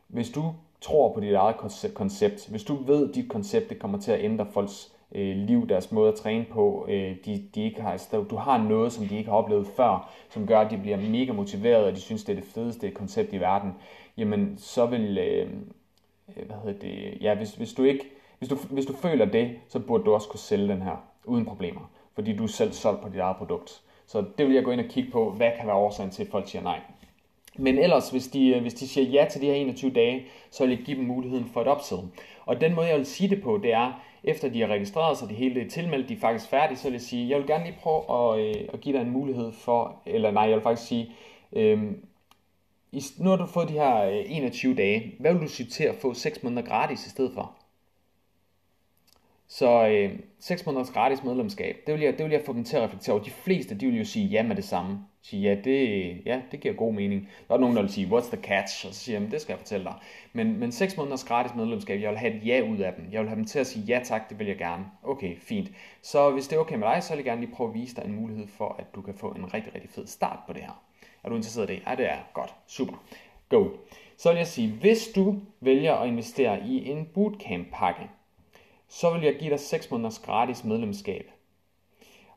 hvis 0.07 0.29
du 0.29 0.53
tror 0.81 1.13
på 1.13 1.19
dit 1.19 1.33
eget 1.33 1.57
koncept, 1.93 2.49
hvis 2.49 2.63
du 2.63 2.75
ved, 2.75 3.09
at 3.09 3.15
dit 3.15 3.29
koncept 3.29 3.69
det 3.69 3.79
kommer 3.79 3.97
til 3.97 4.11
at 4.11 4.23
ændre 4.23 4.45
folks 4.53 4.96
øh, 5.15 5.35
liv, 5.37 5.69
deres 5.69 5.91
måde 5.91 6.11
at 6.11 6.15
træne 6.15 6.45
på, 6.45 6.85
øh, 6.89 7.15
de, 7.25 7.43
de 7.55 7.63
ikke 7.63 7.81
har, 7.81 7.91
altså, 7.91 8.23
du 8.23 8.35
har 8.35 8.63
noget, 8.63 8.93
som 8.93 9.05
de 9.05 9.17
ikke 9.17 9.29
har 9.29 9.37
oplevet 9.37 9.67
før, 9.67 10.13
som 10.29 10.47
gør, 10.47 10.59
at 10.59 10.71
de 10.71 10.77
bliver 10.77 10.97
mega 10.97 11.33
motiveret, 11.33 11.85
og 11.85 11.91
de 11.91 12.01
synes, 12.01 12.23
det 12.23 12.37
er 12.37 12.41
det 12.41 12.49
fedeste 12.49 12.91
koncept 12.91 13.33
i 13.33 13.39
verden, 13.39 13.73
jamen 14.17 14.57
så 14.57 14.85
vil, 14.85 15.17
øh, 15.17 15.49
øh, 16.37 16.45
hvad 16.45 16.55
hedder 16.63 16.79
det, 16.79 17.21
ja, 17.21 17.35
hvis, 17.35 17.55
hvis 17.55 17.73
du 17.73 17.83
ikke, 17.83 18.05
hvis 18.39 18.49
du, 18.49 18.55
hvis 18.55 18.85
du 18.85 18.93
føler 18.93 19.25
det, 19.25 19.55
så 19.67 19.79
burde 19.79 20.03
du 20.03 20.13
også 20.13 20.29
kunne 20.29 20.39
sælge 20.39 20.67
den 20.67 20.81
her, 20.81 21.03
uden 21.25 21.45
problemer, 21.45 21.91
fordi 22.13 22.35
du 22.35 22.43
er 22.43 22.47
selv 22.47 22.71
solgt 22.71 23.01
på 23.01 23.09
dit 23.09 23.19
eget 23.19 23.37
produkt. 23.37 23.81
Så 24.05 24.25
det 24.37 24.47
vil 24.47 24.55
jeg 24.55 24.63
gå 24.63 24.71
ind 24.71 24.81
og 24.81 24.87
kigge 24.87 25.11
på, 25.11 25.31
hvad 25.31 25.51
kan 25.57 25.67
være 25.67 25.75
årsagen 25.75 26.11
til, 26.11 26.23
at 26.23 26.29
folk 26.29 26.47
siger 26.47 26.63
nej. 26.63 26.79
Men 27.57 27.77
ellers, 27.77 28.09
hvis 28.09 28.27
de, 28.27 28.47
øh, 28.47 28.61
hvis 28.61 28.73
de 28.73 28.87
siger 28.87 29.09
ja 29.09 29.25
til 29.31 29.41
de 29.41 29.45
her 29.45 29.53
21 29.53 29.91
dage, 29.91 30.25
så 30.51 30.65
vil 30.65 30.75
jeg 30.75 30.85
give 30.85 30.97
dem 30.97 31.05
muligheden 31.05 31.45
for 31.53 31.61
et 31.61 31.67
upsell. 31.67 32.01
Og 32.45 32.61
den 32.61 32.75
måde, 32.75 32.87
jeg 32.87 32.97
vil 32.97 33.05
sige 33.05 33.29
det 33.29 33.41
på, 33.43 33.59
det 33.63 33.73
er, 33.73 34.03
efter 34.23 34.49
de 34.49 34.61
har 34.61 34.67
registreret 34.67 35.17
sig, 35.17 35.27
det 35.27 35.37
hele 35.37 35.61
er 35.61 35.69
tilmeldt, 35.69 36.09
de 36.09 36.13
er 36.13 36.19
faktisk 36.19 36.49
færdige, 36.49 36.77
så 36.77 36.83
vil 36.83 36.93
jeg 36.93 37.01
sige, 37.01 37.29
jeg 37.29 37.37
vil 37.37 37.47
gerne 37.47 37.63
lige 37.63 37.77
prøve 37.81 38.01
at, 38.11 38.45
øh, 38.45 38.69
at 38.73 38.81
give 38.81 38.97
dig 38.97 39.01
en 39.01 39.11
mulighed 39.11 39.51
for, 39.51 40.01
eller 40.05 40.31
nej, 40.31 40.43
jeg 40.43 40.55
vil 40.55 40.63
faktisk 40.63 40.87
sige, 40.87 41.11
øh, 41.53 41.83
nu 43.17 43.29
har 43.29 43.35
du 43.35 43.45
fået 43.45 43.69
de 43.69 43.73
her 43.73 44.03
øh, 44.03 44.23
21 44.27 44.75
dage, 44.75 45.15
hvad 45.19 45.33
vil 45.33 45.41
du 45.41 45.47
sige 45.47 45.69
til 45.69 45.83
at 45.83 45.95
få 45.95 46.13
6 46.13 46.43
måneder 46.43 46.61
gratis 46.61 47.05
i 47.05 47.09
stedet 47.09 47.31
for? 47.33 47.56
Så 49.49 49.87
øh, 49.87 50.19
6 50.39 50.65
måneders 50.65 50.91
gratis 50.91 51.23
medlemskab, 51.23 51.75
det 51.87 51.93
vil, 51.93 52.01
jeg, 52.01 52.17
det 52.17 52.25
vil 52.25 52.31
jeg 52.31 52.41
få 52.45 52.53
dem 52.53 52.63
til 52.63 52.77
at 52.77 52.83
reflektere 52.83 53.13
over. 53.13 53.23
De 53.23 53.29
fleste, 53.29 53.75
de 53.75 53.85
vil 53.85 53.97
jo 53.97 54.05
sige 54.05 54.25
ja 54.25 54.43
med 54.43 54.55
det 54.55 54.63
samme. 54.63 54.99
Sige 55.21 55.41
ja, 55.41 55.55
det, 55.63 56.21
ja, 56.25 56.41
det 56.51 56.59
giver 56.59 56.73
god 56.73 56.93
mening. 56.93 57.29
Der 57.47 57.53
er 57.53 57.59
nogen, 57.59 57.75
der 57.75 57.81
vil 57.81 57.91
sige, 57.91 58.07
what's 58.07 58.35
the 58.35 58.43
catch? 58.43 58.87
Og 58.87 58.93
så 58.93 58.99
siger 58.99 59.19
jeg, 59.19 59.31
det 59.31 59.41
skal 59.41 59.53
jeg 59.53 59.59
fortælle 59.59 59.85
dig. 59.85 59.93
Men, 60.33 60.59
men 60.59 60.71
6 60.71 60.97
måneders 60.97 61.23
gratis 61.23 61.55
medlemskab, 61.55 62.01
jeg 62.01 62.09
vil 62.09 62.19
have 62.19 62.33
et 62.33 62.45
ja 62.45 62.61
ud 62.71 62.77
af 62.77 62.93
dem. 62.93 63.05
Jeg 63.11 63.21
vil 63.21 63.29
have 63.29 63.37
dem 63.37 63.45
til 63.45 63.59
at 63.59 63.67
sige 63.67 63.85
ja 63.85 63.99
tak, 64.03 64.29
det 64.29 64.39
vil 64.39 64.47
jeg 64.47 64.57
gerne. 64.57 64.85
Okay, 65.03 65.37
fint. 65.37 65.71
Så 66.01 66.31
hvis 66.31 66.47
det 66.47 66.55
er 66.55 66.59
okay 66.59 66.75
med 66.75 66.87
dig, 66.87 67.03
så 67.03 67.13
vil 67.13 67.17
jeg 67.17 67.25
gerne 67.25 67.41
lige 67.41 67.55
prøve 67.55 67.69
at 67.69 67.73
vise 67.73 67.95
dig 67.95 68.05
en 68.05 68.15
mulighed 68.15 68.47
for, 68.47 68.75
at 68.79 68.95
du 68.95 69.01
kan 69.01 69.13
få 69.13 69.27
en 69.27 69.53
rigtig, 69.53 69.75
rigtig 69.75 69.89
fed 69.89 70.07
start 70.07 70.39
på 70.47 70.53
det 70.53 70.61
her. 70.61 70.83
Er 71.23 71.29
du 71.29 71.35
interesseret 71.35 71.69
i 71.69 71.73
det? 71.73 71.81
Ja, 71.87 71.95
det 71.95 72.05
er 72.05 72.17
godt. 72.33 72.53
Super. 72.67 73.03
Go. 73.49 73.65
Så 74.17 74.29
vil 74.29 74.37
jeg 74.37 74.47
sige, 74.47 74.71
hvis 74.71 75.07
du 75.15 75.35
vælger 75.61 75.93
at 75.93 76.07
investere 76.07 76.67
i 76.67 76.89
en 76.89 77.05
bootcamp-pakke, 77.13 78.09
så 78.89 79.13
vil 79.13 79.21
jeg 79.21 79.35
give 79.39 79.49
dig 79.49 79.59
6 79.59 79.91
måneders 79.91 80.19
gratis 80.19 80.63
medlemskab. 80.63 81.31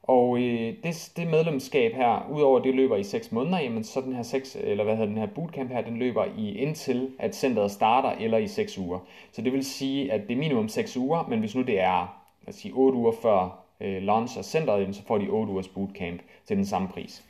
Og 0.02 0.38
øh, 0.38 0.74
det, 0.82 1.12
det 1.16 1.26
medlemskab 1.26 1.94
her, 1.94 2.28
udover 2.30 2.58
det 2.60 2.74
løber 2.74 2.96
i 2.96 3.04
6 3.04 3.32
måneder, 3.32 3.60
jamen 3.60 3.84
så 3.84 4.00
den 4.00 4.12
her 4.12 4.22
6, 4.22 4.56
eller 4.60 4.84
hvad 4.84 4.96
hedder 4.96 5.08
den 5.08 5.18
her 5.18 5.26
bootcamp 5.26 5.70
her, 5.72 5.80
den 5.80 5.98
løber 5.98 6.24
i 6.38 6.54
indtil 6.56 7.10
at 7.18 7.36
centret 7.36 7.70
starter 7.70 8.10
eller 8.10 8.38
i 8.38 8.48
6 8.48 8.78
uger. 8.78 8.98
Så 9.32 9.42
det 9.42 9.52
vil 9.52 9.64
sige, 9.64 10.12
at 10.12 10.20
det 10.28 10.34
er 10.34 10.38
minimum 10.38 10.68
6 10.68 10.96
uger, 10.96 11.26
men 11.28 11.40
hvis 11.40 11.54
nu 11.54 11.62
det 11.62 11.80
er 11.80 12.20
lad 12.46 12.54
os 12.54 12.54
sige, 12.54 12.74
8 12.74 12.98
uger 12.98 13.12
før 13.22 13.64
øh, 13.80 14.02
launch 14.02 14.38
af 14.38 14.44
centret, 14.44 14.96
så 14.96 15.02
får 15.02 15.18
de 15.18 15.28
8 15.28 15.52
ugers 15.52 15.68
bootcamp 15.68 16.20
til 16.46 16.56
den 16.56 16.66
samme 16.66 16.88
pris. 16.88 17.24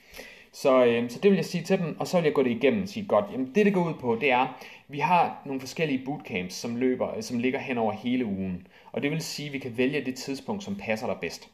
Så, 0.53 0.85
øh, 0.85 1.11
så 1.11 1.19
det 1.23 1.31
vil 1.31 1.37
jeg 1.37 1.45
sige 1.45 1.65
til 1.65 1.79
dem, 1.79 2.01
og 2.01 2.07
så 2.07 2.17
vil 2.17 2.25
jeg 2.25 2.35
gå 2.35 2.43
det 2.43 2.51
igennem 2.51 2.83
og 2.83 2.89
sige, 2.89 3.07
godt, 3.07 3.25
jamen 3.33 3.53
det 3.55 3.67
det 3.67 3.75
går 3.75 3.89
ud 3.89 3.95
på, 3.95 4.19
det 4.21 4.31
er, 4.31 4.59
vi 4.89 4.99
har 4.99 5.43
nogle 5.47 5.61
forskellige 5.61 6.05
bootcamps, 6.05 6.55
som, 6.55 6.77
løber, 6.77 7.21
som 7.21 7.39
ligger 7.39 7.59
hen 7.59 7.79
over 7.79 7.93
hele 7.93 8.25
ugen. 8.25 8.67
Og 8.93 9.03
det 9.03 9.11
vil 9.11 9.21
sige, 9.21 9.47
at 9.47 9.53
vi 9.53 9.59
kan 9.59 9.79
vælge 9.79 10.05
det 10.05 10.15
tidspunkt, 10.15 10.65
som 10.65 10.77
passer 10.77 11.07
dig 11.07 11.17
bedst. 11.21 11.51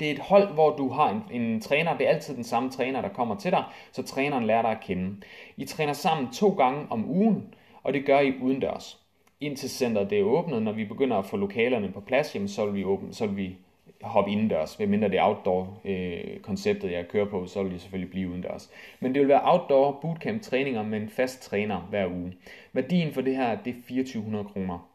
Det 0.00 0.08
er 0.08 0.12
et 0.12 0.18
hold, 0.18 0.54
hvor 0.54 0.76
du 0.76 0.88
har 0.88 1.10
en, 1.10 1.42
en 1.42 1.60
træner. 1.60 1.96
Det 1.96 2.06
er 2.06 2.10
altid 2.10 2.36
den 2.36 2.44
samme 2.44 2.70
træner, 2.70 3.00
der 3.00 3.08
kommer 3.08 3.36
til 3.36 3.50
dig, 3.50 3.64
så 3.92 4.02
træneren 4.02 4.46
lærer 4.46 4.62
dig 4.62 4.70
at 4.70 4.80
kende. 4.80 5.16
I 5.56 5.64
træner 5.64 5.92
sammen 5.92 6.32
to 6.32 6.50
gange 6.50 6.86
om 6.90 7.10
ugen, 7.10 7.54
og 7.82 7.92
det 7.92 8.06
gør 8.06 8.20
I 8.20 8.34
udendørs. 8.42 9.00
Indtil 9.40 9.70
centret 9.70 10.10
det 10.10 10.18
er 10.18 10.22
åbnet, 10.22 10.62
når 10.62 10.72
vi 10.72 10.84
begynder 10.84 11.16
at 11.16 11.26
få 11.26 11.36
lokalerne 11.36 11.92
på 11.92 12.00
plads, 12.00 12.34
jamen, 12.34 12.48
så 12.48 12.66
vil 12.66 12.74
vi, 12.74 12.84
åbne, 12.84 13.14
så 13.14 13.26
vil 13.26 13.36
vi 13.36 13.56
hoppe 14.02 14.30
indendørs. 14.30 14.80
Ved 14.80 14.86
mindre 14.86 15.08
det 15.08 15.18
er 15.18 15.22
outdoor-konceptet, 15.22 16.88
øh, 16.88 16.92
jeg 16.92 17.08
kører 17.08 17.24
på, 17.30 17.46
så 17.46 17.62
vil 17.62 17.72
de 17.72 17.78
selvfølgelig 17.78 18.10
blive 18.10 18.28
udendørs. 18.28 18.70
Men 19.00 19.14
det 19.14 19.20
vil 19.20 19.28
være 19.28 19.40
outdoor 19.44 19.98
bootcamp 20.02 20.42
træninger 20.42 20.82
med 20.82 21.00
en 21.00 21.08
fast 21.08 21.42
træner 21.42 21.80
hver 21.80 22.06
uge. 22.06 22.32
Værdien 22.72 23.12
for 23.12 23.20
det 23.20 23.36
her, 23.36 23.58
det 23.62 23.70
er 23.70 23.74
2400 23.74 24.44
kroner 24.44 24.88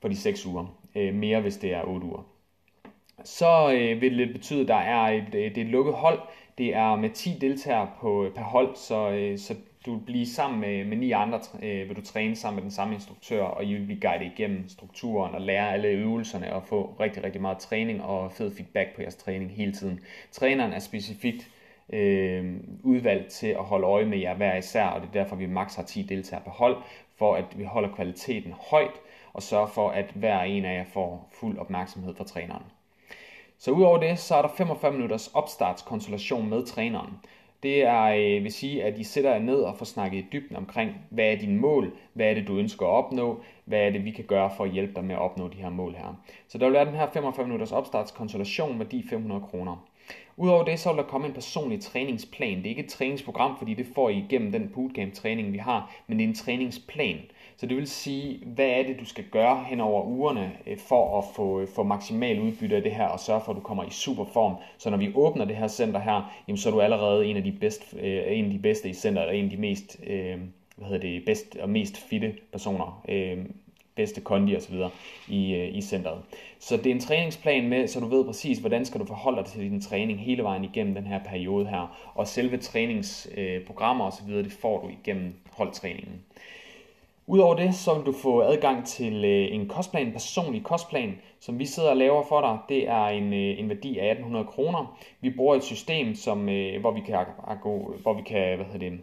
for 0.00 0.08
de 0.08 0.16
6 0.16 0.46
uger. 0.46 0.78
Øh, 0.94 1.14
mere 1.14 1.40
hvis 1.40 1.56
det 1.56 1.74
er 1.74 1.82
8 1.84 2.06
uger. 2.06 2.26
Så 3.24 3.72
øh, 3.72 4.00
vil 4.00 4.18
det 4.18 4.32
betyde, 4.32 4.60
at 4.60 4.68
der 4.68 4.74
er 4.74 5.08
et, 5.08 5.34
øh, 5.34 5.54
det 5.54 5.58
er 5.58 5.62
et 5.62 5.66
lukket 5.66 5.94
hold. 5.94 6.20
Det 6.58 6.74
er 6.74 6.96
med 6.96 7.10
10 7.10 7.38
deltagere 7.40 7.90
på, 8.00 8.24
øh, 8.24 8.34
per 8.34 8.42
hold, 8.42 8.76
så, 8.76 9.10
øh, 9.10 9.38
så 9.38 9.54
du 9.86 9.94
vil 9.94 10.04
blive 10.04 10.26
sammen 10.26 10.60
med, 10.60 10.84
med 10.84 10.96
ni 10.96 11.12
andre, 11.12 11.40
øh, 11.62 11.88
vil 11.88 11.96
du 11.96 12.00
træne 12.00 12.36
sammen 12.36 12.56
med 12.56 12.62
den 12.62 12.70
samme 12.70 12.94
instruktør, 12.94 13.42
og 13.42 13.64
I 13.64 13.74
vil 13.74 13.84
blive 13.84 14.00
guidet 14.00 14.32
igennem 14.32 14.68
strukturen 14.68 15.34
og 15.34 15.40
lære 15.40 15.72
alle 15.72 15.88
øvelserne 15.88 16.52
og 16.52 16.62
få 16.62 16.96
rigtig, 17.00 17.24
rigtig 17.24 17.42
meget 17.42 17.58
træning 17.58 18.02
og 18.02 18.32
fed 18.32 18.56
feedback 18.56 18.94
på 18.94 19.02
jeres 19.02 19.16
træning 19.16 19.50
hele 19.50 19.72
tiden. 19.72 20.00
Træneren 20.32 20.72
er 20.72 20.78
specifikt 20.78 21.48
øh, 21.92 22.56
udvalgt 22.82 23.28
til 23.28 23.46
at 23.46 23.64
holde 23.64 23.86
øje 23.86 24.04
med 24.04 24.18
jer 24.18 24.34
hver 24.34 24.56
især, 24.56 24.84
og 24.84 25.00
det 25.00 25.08
er 25.08 25.12
derfor, 25.12 25.36
vi 25.36 25.46
maks 25.46 25.74
har 25.74 25.82
10 25.82 26.02
deltagere 26.02 26.44
på 26.44 26.50
hold, 26.50 26.76
for 27.16 27.34
at 27.34 27.44
vi 27.56 27.64
holder 27.64 27.94
kvaliteten 27.94 28.54
højt, 28.70 29.00
og 29.38 29.42
sørge 29.42 29.68
for, 29.68 29.90
at 29.90 30.10
hver 30.14 30.42
en 30.42 30.64
af 30.64 30.74
jer 30.74 30.84
får 30.92 31.28
fuld 31.40 31.58
opmærksomhed 31.58 32.14
fra 32.14 32.24
træneren. 32.24 32.62
Så 33.58 33.70
udover 33.70 33.98
det, 33.98 34.18
så 34.18 34.34
er 34.34 34.42
der 34.42 34.48
45 34.48 34.92
minutters 34.92 35.28
opstartskonsultation 35.34 36.48
med 36.48 36.66
træneren. 36.66 37.10
Det 37.62 37.84
er, 37.84 38.02
øh, 38.02 38.44
vil 38.44 38.52
sige, 38.52 38.84
at 38.84 38.98
I 38.98 39.04
sætter 39.04 39.32
jer 39.32 39.38
ned 39.38 39.60
og 39.60 39.76
får 39.76 39.84
snakket 39.84 40.18
i 40.18 40.26
dybden 40.32 40.56
omkring, 40.56 40.90
hvad 41.10 41.24
er 41.24 41.36
dine 41.36 41.60
mål, 41.60 41.92
hvad 42.12 42.26
er 42.26 42.34
det, 42.34 42.48
du 42.48 42.56
ønsker 42.56 42.86
at 42.86 42.90
opnå, 42.90 43.40
hvad 43.64 43.78
er 43.80 43.90
det, 43.90 44.04
vi 44.04 44.10
kan 44.10 44.24
gøre 44.24 44.50
for 44.56 44.64
at 44.64 44.70
hjælpe 44.70 44.94
dig 44.94 45.04
med 45.04 45.14
at 45.14 45.20
opnå 45.20 45.48
de 45.48 45.56
her 45.56 45.70
mål 45.70 45.94
her. 45.94 46.22
Så 46.48 46.58
der 46.58 46.66
vil 46.66 46.74
være 46.74 46.86
den 46.86 46.94
her 46.94 47.10
45 47.12 47.46
minutters 47.46 47.72
opstartskonsultation, 47.72 48.78
værdi 48.78 49.04
500 49.10 49.40
kroner. 49.40 49.86
Udover 50.36 50.64
det, 50.64 50.78
så 50.78 50.92
vil 50.92 50.98
der 50.98 51.08
komme 51.08 51.26
en 51.26 51.32
personlig 51.32 51.80
træningsplan. 51.80 52.58
Det 52.58 52.66
er 52.66 52.70
ikke 52.70 52.82
et 52.84 52.90
træningsprogram, 52.90 53.58
fordi 53.58 53.74
det 53.74 53.86
får 53.94 54.08
I 54.08 54.18
igennem 54.18 54.52
den 54.52 54.70
bootcamp-træning, 54.74 55.52
vi 55.52 55.58
har, 55.58 55.94
men 56.06 56.18
det 56.18 56.24
er 56.24 56.28
en 56.28 56.34
træningsplan. 56.34 57.18
Så 57.60 57.66
det 57.66 57.76
vil 57.76 57.86
sige, 57.86 58.46
hvad 58.46 58.66
er 58.66 58.82
det, 58.82 59.00
du 59.00 59.04
skal 59.04 59.24
gøre 59.24 59.64
hen 59.64 59.80
over 59.80 60.02
ugerne 60.02 60.52
øh, 60.66 60.78
for 60.78 61.18
at 61.18 61.24
få, 61.36 61.60
øh, 61.60 61.68
få 61.68 61.82
maksimal 61.82 62.40
udbytte 62.40 62.76
af 62.76 62.82
det 62.82 62.92
her, 62.92 63.06
og 63.06 63.20
sørge 63.20 63.40
for, 63.44 63.52
at 63.52 63.56
du 63.56 63.60
kommer 63.60 63.84
i 63.84 63.90
super 63.90 64.24
form. 64.24 64.54
Så 64.78 64.90
når 64.90 64.96
vi 64.96 65.12
åbner 65.14 65.44
det 65.44 65.56
her 65.56 65.68
center 65.68 66.00
her, 66.00 66.42
jamen, 66.48 66.58
så 66.58 66.68
er 66.68 66.72
du 66.72 66.80
allerede 66.80 67.26
en 67.26 67.36
af 67.36 67.44
de 67.44 67.52
bedst, 67.52 67.94
øh, 68.00 68.22
en 68.26 68.44
af 68.44 68.50
de 68.50 68.58
bedste 68.58 68.88
i 68.88 68.92
centret, 68.92 69.26
og 69.26 69.36
en 69.36 69.44
af 69.44 69.50
de 69.50 69.56
mest, 69.56 70.00
hvad 70.76 70.86
hedder 70.88 71.00
det, 71.00 71.24
bedst 71.26 71.56
og 71.56 71.70
mest 71.70 71.96
fitte 71.96 72.34
personer. 72.52 73.04
Bedste 73.94 74.20
kondi 74.20 74.54
og 74.54 74.62
så 74.62 74.72
videre 74.72 74.90
i, 75.28 75.54
i 75.54 75.80
centret. 75.80 76.18
Så 76.58 76.76
det 76.76 76.86
er 76.86 76.90
en 76.90 77.00
træningsplan 77.00 77.68
med, 77.68 77.86
så 77.86 78.00
du 78.00 78.06
ved 78.06 78.24
præcis, 78.24 78.58
hvordan 78.58 78.84
skal 78.84 79.00
du 79.00 79.06
forholde 79.06 79.38
dig 79.38 79.46
til 79.46 79.60
din 79.60 79.80
træning 79.80 80.20
hele 80.20 80.42
vejen 80.42 80.64
igennem 80.64 80.94
den 80.94 81.06
her 81.06 81.20
periode 81.24 81.66
her. 81.66 82.12
Og 82.14 82.28
selve 82.28 82.56
træningsprogrammer 82.56 84.04
og 84.04 84.12
så 84.12 84.24
videre, 84.26 84.42
det 84.42 84.52
får 84.52 84.80
du 84.80 84.88
igennem 84.88 85.34
holdtræningen. 85.50 86.20
Udover 87.30 87.54
det, 87.54 87.74
så 87.74 87.94
vil 87.94 88.06
du 88.06 88.12
få 88.12 88.40
adgang 88.40 88.86
til 88.86 89.24
øh, 89.24 89.54
en 89.54 89.68
kostplan, 89.68 90.06
en 90.06 90.12
personlig 90.12 90.64
kostplan, 90.64 91.18
som 91.40 91.58
vi 91.58 91.66
sidder 91.66 91.90
og 91.90 91.96
laver 91.96 92.22
for 92.22 92.40
dig. 92.40 92.58
Det 92.68 92.88
er 92.88 93.04
en, 93.06 93.32
øh, 93.32 93.58
en 93.58 93.68
værdi 93.68 93.98
af 93.98 94.10
1800 94.10 94.46
kroner. 94.46 94.98
Vi 95.20 95.30
bruger 95.30 95.54
et 95.56 95.64
system, 95.64 96.14
som, 96.14 96.48
øh, 96.48 96.80
hvor 96.80 96.92
vi 96.92 97.00
kan, 97.00 97.16
hvor 98.02 98.14
vi 98.14 98.22
kan 98.22 98.56
hvad 98.56 98.66
hedder 98.66 98.90
det, 98.90 99.00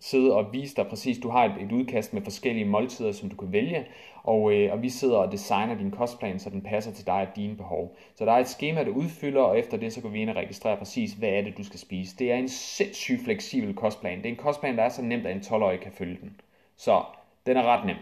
sidde 0.00 0.34
og 0.34 0.52
vise 0.52 0.76
dig 0.76 0.86
præcis. 0.86 1.18
Du 1.18 1.28
har 1.28 1.44
et, 1.44 1.52
et 1.62 1.72
udkast 1.72 2.14
med 2.14 2.22
forskellige 2.22 2.64
måltider, 2.64 3.12
som 3.12 3.30
du 3.30 3.36
kan 3.36 3.52
vælge, 3.52 3.86
og, 4.22 4.42
og 4.42 4.82
vi 4.82 4.88
sidder 4.88 5.16
og 5.16 5.32
designer 5.32 5.78
din 5.78 5.90
kostplan, 5.90 6.38
så 6.38 6.50
den 6.50 6.62
passer 6.62 6.92
til 6.92 7.06
dig 7.06 7.14
og 7.28 7.36
dine 7.36 7.56
behov. 7.56 7.96
Så 8.14 8.24
der 8.24 8.32
er 8.32 8.38
et 8.38 8.48
schema, 8.48 8.84
du 8.84 8.92
udfylder, 8.92 9.42
og 9.42 9.58
efter 9.58 9.76
det, 9.76 9.92
så 9.92 10.00
går 10.00 10.08
vi 10.08 10.20
ind 10.20 10.30
og 10.30 10.36
registrerer 10.36 10.78
præcis, 10.78 11.12
hvad 11.12 11.28
er 11.28 11.42
det, 11.42 11.58
du 11.58 11.64
skal 11.64 11.80
spise. 11.80 12.16
Det 12.18 12.32
er 12.32 12.36
en 12.36 12.48
sindssygt 12.48 13.24
fleksibel 13.24 13.74
kostplan. 13.74 14.18
Det 14.18 14.26
er 14.26 14.30
en 14.30 14.36
kostplan, 14.36 14.76
der 14.76 14.82
er 14.82 14.88
så 14.88 15.02
nemt, 15.02 15.26
at 15.26 15.36
en 15.36 15.42
12-årig 15.42 15.80
kan 15.80 15.92
følge 15.92 16.18
den. 16.22 16.40
Så 16.76 17.02
den 17.48 17.56
er 17.56 17.62
ret 17.62 17.86
nem. 17.86 17.96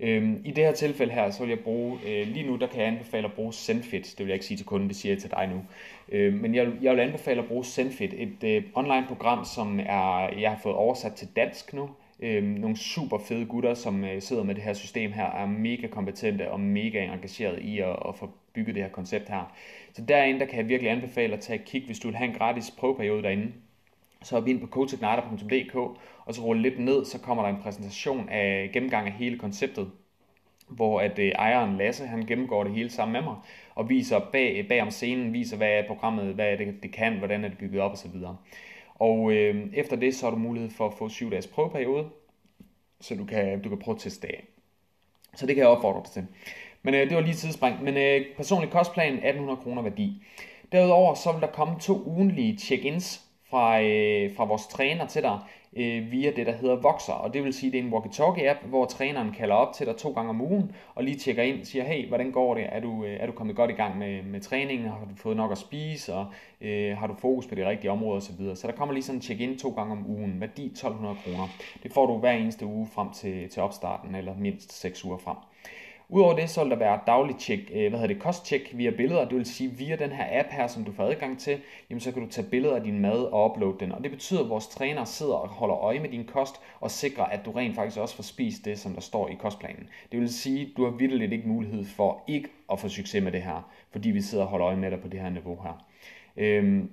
Øhm, 0.00 0.42
I 0.44 0.50
det 0.50 0.64
her 0.64 0.72
tilfælde 0.72 1.12
her, 1.12 1.30
så 1.30 1.40
vil 1.40 1.48
jeg 1.48 1.60
bruge, 1.60 1.98
øh, 2.06 2.26
lige 2.26 2.46
nu 2.46 2.56
der 2.56 2.66
kan 2.66 2.80
jeg 2.80 2.88
anbefale 2.88 3.24
at 3.24 3.32
bruge 3.32 3.52
Sendfit, 3.52 4.04
det 4.04 4.18
vil 4.18 4.26
jeg 4.26 4.34
ikke 4.34 4.46
sige 4.46 4.56
til 4.56 4.66
kunden, 4.66 4.88
det 4.88 4.96
siger 4.96 5.12
jeg 5.12 5.20
til 5.20 5.30
dig 5.30 5.48
nu. 5.52 5.62
Øh, 6.08 6.34
men 6.34 6.54
jeg, 6.54 6.72
jeg 6.82 6.92
vil 6.92 7.00
anbefale 7.00 7.42
at 7.42 7.48
bruge 7.48 7.64
Sendfit, 7.64 8.14
et 8.16 8.44
øh, 8.44 8.62
online 8.74 9.04
program, 9.08 9.44
som 9.44 9.80
er, 9.80 10.28
jeg 10.38 10.50
har 10.50 10.58
fået 10.62 10.74
oversat 10.74 11.12
til 11.12 11.28
dansk 11.36 11.72
nu. 11.72 11.90
Øh, 12.20 12.42
nogle 12.42 12.76
super 12.76 13.18
fede 13.18 13.46
gutter, 13.46 13.74
som 13.74 14.04
øh, 14.04 14.22
sidder 14.22 14.42
med 14.42 14.54
det 14.54 14.62
her 14.62 14.72
system 14.72 15.12
her, 15.12 15.30
er 15.30 15.46
mega 15.46 15.86
kompetente 15.86 16.50
og 16.50 16.60
mega 16.60 17.04
engageret 17.04 17.58
i 17.58 17.78
at, 17.78 17.96
at 18.08 18.14
få 18.16 18.30
bygget 18.52 18.74
det 18.74 18.82
her 18.82 18.90
koncept 18.90 19.28
her. 19.28 19.52
Så 19.92 20.02
derinde, 20.02 20.40
der 20.40 20.46
kan 20.46 20.58
jeg 20.58 20.68
virkelig 20.68 20.92
anbefale 20.92 21.34
at 21.34 21.40
tage 21.40 21.58
et 21.58 21.64
kig, 21.64 21.82
hvis 21.86 21.98
du 21.98 22.08
vil 22.08 22.16
have 22.16 22.28
en 22.28 22.36
gratis 22.36 22.70
prøveperiode 22.70 23.22
derinde 23.22 23.52
så 24.26 24.36
er 24.36 24.40
vi 24.40 24.50
ind 24.50 24.60
på 24.60 24.66
coachigniter.dk, 24.66 26.00
og 26.26 26.34
så 26.34 26.42
rulle 26.42 26.62
lidt 26.62 26.78
ned, 26.78 27.04
så 27.04 27.20
kommer 27.20 27.42
der 27.42 27.50
en 27.50 27.62
præsentation 27.62 28.28
af 28.28 28.70
gennemgang 28.72 29.06
af 29.06 29.12
hele 29.12 29.38
konceptet. 29.38 29.90
hvor 30.68 31.00
at 31.00 31.18
øh, 31.18 31.28
ejeren 31.28 31.76
Lasse, 31.76 32.06
han 32.06 32.26
gennemgår 32.26 32.64
det 32.64 32.72
hele 32.72 32.90
sammen 32.90 33.12
med 33.12 33.22
mig, 33.22 33.36
og 33.74 33.88
viser 33.88 34.18
bag, 34.32 34.56
øh, 34.58 34.68
bag 34.68 34.82
om 34.82 34.90
scenen, 34.90 35.32
viser 35.32 35.56
hvad 35.56 35.68
er 35.68 35.86
programmet, 35.86 36.34
hvad 36.34 36.46
er 36.52 36.56
det, 36.56 36.82
det 36.82 36.92
kan, 36.92 37.18
hvordan 37.18 37.44
er 37.44 37.48
det 37.48 37.58
bygget 37.58 37.80
op 37.80 37.92
osv. 37.92 38.10
Og 38.94 39.32
øh, 39.32 39.66
efter 39.74 39.96
det, 39.96 40.14
så 40.14 40.26
har 40.26 40.30
du 40.30 40.38
mulighed 40.38 40.70
for 40.70 40.86
at 40.86 40.94
få 40.94 41.08
7 41.08 41.30
dages 41.30 41.46
prøveperiode, 41.46 42.08
så 43.00 43.14
du 43.14 43.24
kan, 43.24 43.62
du 43.62 43.68
kan 43.68 43.78
prøve 43.78 43.94
at 43.94 44.00
teste 44.00 44.28
af. 44.28 44.44
Så 45.34 45.46
det 45.46 45.54
kan 45.54 45.62
jeg 45.62 45.70
opfordre 45.70 46.02
dig 46.04 46.10
til. 46.10 46.26
Men 46.82 46.94
øh, 46.94 47.08
det 47.08 47.16
var 47.16 47.22
lige 47.22 47.34
tidsspring. 47.34 47.82
Men 47.82 47.96
øh, 47.96 48.26
personlig 48.36 48.70
kostplan, 48.70 49.12
1800 49.12 49.60
kroner 49.62 49.82
værdi. 49.82 50.22
Derudover 50.72 51.14
så 51.14 51.32
vil 51.32 51.40
der 51.40 51.46
komme 51.46 51.80
to 51.80 52.02
ugenlige 52.06 52.58
check-ins 52.58 53.20
fra, 53.50 53.82
øh, 53.82 54.36
fra 54.36 54.44
vores 54.44 54.66
træner 54.66 55.06
til 55.06 55.22
dig 55.22 55.38
øh, 55.76 56.12
via 56.12 56.30
det, 56.36 56.46
der 56.46 56.52
hedder 56.52 56.76
Voxer. 56.76 57.12
Og 57.12 57.34
det 57.34 57.44
vil 57.44 57.52
sige, 57.52 57.72
det 57.72 57.80
er 57.80 57.84
en 57.84 57.92
walkie-talkie-app, 57.92 58.66
hvor 58.66 58.84
træneren 58.84 59.32
kalder 59.32 59.54
op 59.54 59.74
til 59.74 59.86
dig 59.86 59.96
to 59.96 60.12
gange 60.12 60.30
om 60.30 60.40
ugen, 60.40 60.72
og 60.94 61.04
lige 61.04 61.16
tjekker 61.16 61.42
ind 61.42 61.60
og 61.60 61.66
siger, 61.66 61.84
hey, 61.84 62.08
hvordan 62.08 62.30
går 62.30 62.54
det? 62.54 62.64
Er 62.68 62.80
du, 62.80 63.04
øh, 63.04 63.16
er 63.20 63.26
du 63.26 63.32
kommet 63.32 63.56
godt 63.56 63.70
i 63.70 63.74
gang 63.74 63.98
med, 63.98 64.22
med 64.22 64.40
træningen? 64.40 64.88
Har 64.88 64.98
du 65.10 65.16
fået 65.16 65.36
nok 65.36 65.52
at 65.52 65.58
spise? 65.58 66.14
Og 66.14 66.26
øh, 66.60 66.96
har 66.96 67.06
du 67.06 67.14
fokus 67.14 67.46
på 67.46 67.54
de 67.54 67.68
rigtige 67.68 67.90
områder 67.90 68.16
osv.? 68.16 68.36
Så, 68.36 68.54
så 68.54 68.66
der 68.66 68.72
kommer 68.72 68.92
lige 68.92 69.04
sådan 69.04 69.18
en 69.18 69.22
check-in 69.22 69.58
to 69.58 69.70
gange 69.70 69.92
om 69.92 70.10
ugen. 70.10 70.40
Værdi 70.40 70.66
1200 70.66 71.16
kroner. 71.24 71.48
Det 71.82 71.92
får 71.92 72.06
du 72.06 72.18
hver 72.18 72.32
eneste 72.32 72.66
uge 72.66 72.88
frem 72.94 73.10
til, 73.10 73.48
til 73.48 73.62
opstarten, 73.62 74.14
eller 74.14 74.34
mindst 74.38 74.80
6 74.80 75.04
uger 75.04 75.18
frem. 75.18 75.36
Udover 76.08 76.36
det, 76.36 76.50
så 76.50 76.62
vil 76.62 76.70
der 76.70 76.76
være 76.76 77.00
daglig 77.06 77.36
tjek, 77.36 77.60
øh, 77.72 77.88
hvad 77.88 77.90
hedder 77.90 78.14
det, 78.14 78.22
kosttjek 78.22 78.70
via 78.74 78.90
billeder. 78.90 79.28
Det 79.28 79.36
vil 79.36 79.46
sige, 79.46 79.70
via 79.70 79.96
den 79.96 80.10
her 80.10 80.40
app 80.40 80.48
her, 80.50 80.66
som 80.66 80.84
du 80.84 80.92
får 80.92 81.04
adgang 81.04 81.38
til, 81.38 81.58
jamen 81.90 82.00
så 82.00 82.12
kan 82.12 82.22
du 82.22 82.28
tage 82.28 82.46
billeder 82.50 82.76
af 82.76 82.82
din 82.82 82.98
mad 82.98 83.24
og 83.24 83.50
uploade 83.50 83.76
den. 83.80 83.92
Og 83.92 84.02
det 84.02 84.10
betyder, 84.10 84.40
at 84.42 84.48
vores 84.48 84.66
træner 84.68 85.04
sidder 85.04 85.34
og 85.34 85.48
holder 85.48 85.76
øje 85.76 86.00
med 86.00 86.08
din 86.08 86.24
kost 86.24 86.54
og 86.80 86.90
sikrer, 86.90 87.24
at 87.24 87.44
du 87.44 87.50
rent 87.50 87.74
faktisk 87.74 87.98
også 87.98 88.16
får 88.16 88.22
spist 88.22 88.64
det, 88.64 88.78
som 88.78 88.92
der 88.92 89.00
står 89.00 89.28
i 89.28 89.34
kostplanen. 89.34 89.88
Det 90.12 90.20
vil 90.20 90.28
sige, 90.28 90.62
at 90.62 90.68
du 90.76 90.84
har 90.84 90.90
vidderligt 90.90 91.32
ikke 91.32 91.48
mulighed 91.48 91.84
for 91.84 92.24
ikke 92.28 92.48
at 92.72 92.80
få 92.80 92.88
succes 92.88 93.22
med 93.22 93.32
det 93.32 93.42
her, 93.42 93.70
fordi 93.90 94.10
vi 94.10 94.20
sidder 94.20 94.44
og 94.44 94.50
holder 94.50 94.66
øje 94.66 94.76
med 94.76 94.90
dig 94.90 95.00
på 95.00 95.08
det 95.08 95.20
her 95.20 95.30
niveau 95.30 95.58
her. 95.62 95.86
Øhm, 96.36 96.90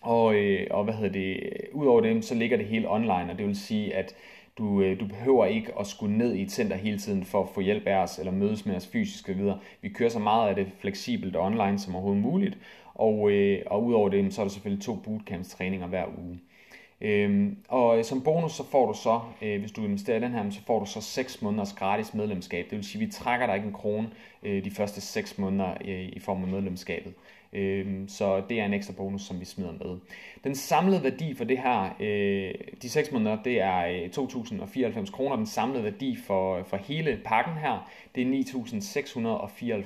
og, 0.00 0.34
øh, 0.34 0.66
og 0.70 0.84
hvad 0.84 0.94
hedder 0.94 1.12
det, 1.12 1.50
udover 1.72 2.00
det, 2.00 2.24
så 2.24 2.34
ligger 2.34 2.56
det 2.56 2.66
hele 2.66 2.90
online, 2.90 3.30
og 3.30 3.38
det 3.38 3.46
vil 3.46 3.56
sige, 3.56 3.94
at 3.94 4.14
du, 4.58 4.82
øh, 4.82 5.00
du 5.00 5.06
behøver 5.06 5.46
ikke 5.46 5.72
at 5.80 5.86
skulle 5.86 6.18
ned 6.18 6.34
i 6.34 6.42
et 6.42 6.52
center 6.52 6.76
hele 6.76 6.98
tiden 6.98 7.24
for 7.24 7.42
at 7.42 7.48
få 7.54 7.60
hjælp 7.60 7.86
af 7.86 7.96
os, 7.96 8.18
eller 8.18 8.32
mødes 8.32 8.66
med 8.66 8.76
os 8.76 8.86
fysisk 8.86 9.28
videre. 9.28 9.58
Vi 9.82 9.88
kører 9.88 10.10
så 10.10 10.18
meget 10.18 10.48
af 10.48 10.54
det 10.54 10.66
fleksibelt 10.78 11.36
og 11.36 11.44
online 11.44 11.78
som 11.78 11.94
overhovedet 11.94 12.22
muligt, 12.22 12.58
og, 12.94 13.30
øh, 13.30 13.62
og 13.66 13.84
udover 13.84 14.08
det, 14.08 14.34
så 14.34 14.40
er 14.40 14.44
der 14.44 14.52
selvfølgelig 14.52 14.84
to 14.84 14.94
bootcamps 14.94 15.48
træninger 15.48 15.86
hver 15.86 16.04
uge. 16.18 16.38
Øhm, 17.00 17.56
og 17.68 17.98
øh, 17.98 18.04
som 18.04 18.22
bonus 18.22 18.52
så 18.52 18.64
får 18.70 18.86
du 18.86 18.98
så, 18.98 19.20
øh, 19.42 19.60
hvis 19.60 19.72
du 19.72 19.84
investerer 19.84 20.18
i 20.18 20.20
den 20.20 20.32
her, 20.32 20.50
så 20.50 20.60
får 20.66 20.78
du 20.78 20.86
så 20.86 21.00
6 21.00 21.42
måneders 21.42 21.72
gratis 21.72 22.14
medlemskab. 22.14 22.64
Det 22.70 22.76
vil 22.76 22.84
sige, 22.84 23.02
at 23.02 23.06
vi 23.06 23.12
trækker 23.12 23.46
dig 23.46 23.54
ikke 23.54 23.66
en 23.66 23.72
krone 23.72 24.10
øh, 24.42 24.64
de 24.64 24.70
første 24.70 25.00
6 25.00 25.38
måneder 25.38 25.70
øh, 25.84 26.08
i 26.12 26.18
form 26.18 26.42
af 26.42 26.48
medlemskabet. 26.48 27.12
Øhm, 27.52 28.08
så 28.08 28.42
det 28.48 28.60
er 28.60 28.64
en 28.64 28.74
ekstra 28.74 28.92
bonus, 28.92 29.22
som 29.22 29.40
vi 29.40 29.44
smider 29.44 29.72
med. 29.72 29.98
Den 30.44 30.54
samlede 30.54 31.02
værdi 31.02 31.34
for 31.34 31.44
det 31.44 31.58
her, 31.58 31.96
øh, 32.00 32.54
de 32.82 32.88
6 32.88 33.12
måneder, 33.12 33.42
det 33.42 33.60
er 33.60 33.78
øh, 33.86 34.10
2.094 34.16 35.10
kroner. 35.12 35.36
Den 35.36 35.46
samlede 35.46 35.84
værdi 35.84 36.16
for, 36.26 36.62
for 36.62 36.76
hele 36.76 37.20
pakken 37.24 37.54
her, 37.54 37.90
det 38.14 38.22
er 38.22 38.42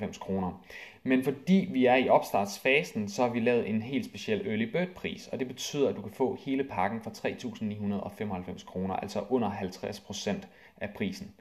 9.694 0.06 0.18
kroner. 0.18 0.64
Men 1.02 1.24
fordi 1.24 1.68
vi 1.72 1.86
er 1.86 1.96
i 1.96 2.08
opstartsfasen, 2.08 3.08
så 3.08 3.22
har 3.22 3.28
vi 3.28 3.40
lavet 3.40 3.68
en 3.68 3.82
helt 3.82 4.04
speciel 4.04 4.46
early 4.46 4.70
bird 4.70 4.88
pris, 4.88 5.28
og 5.28 5.38
det 5.38 5.48
betyder, 5.48 5.88
at 5.88 5.96
du 5.96 6.02
kan 6.02 6.12
få 6.12 6.38
hele 6.44 6.64
pakken 6.64 7.00
for 7.00 7.10
3.995 7.10 8.66
kroner, 8.66 8.94
altså 8.96 9.24
under 9.30 9.50
50% 9.50 10.46
af 10.80 10.90
prisen. 10.94 11.34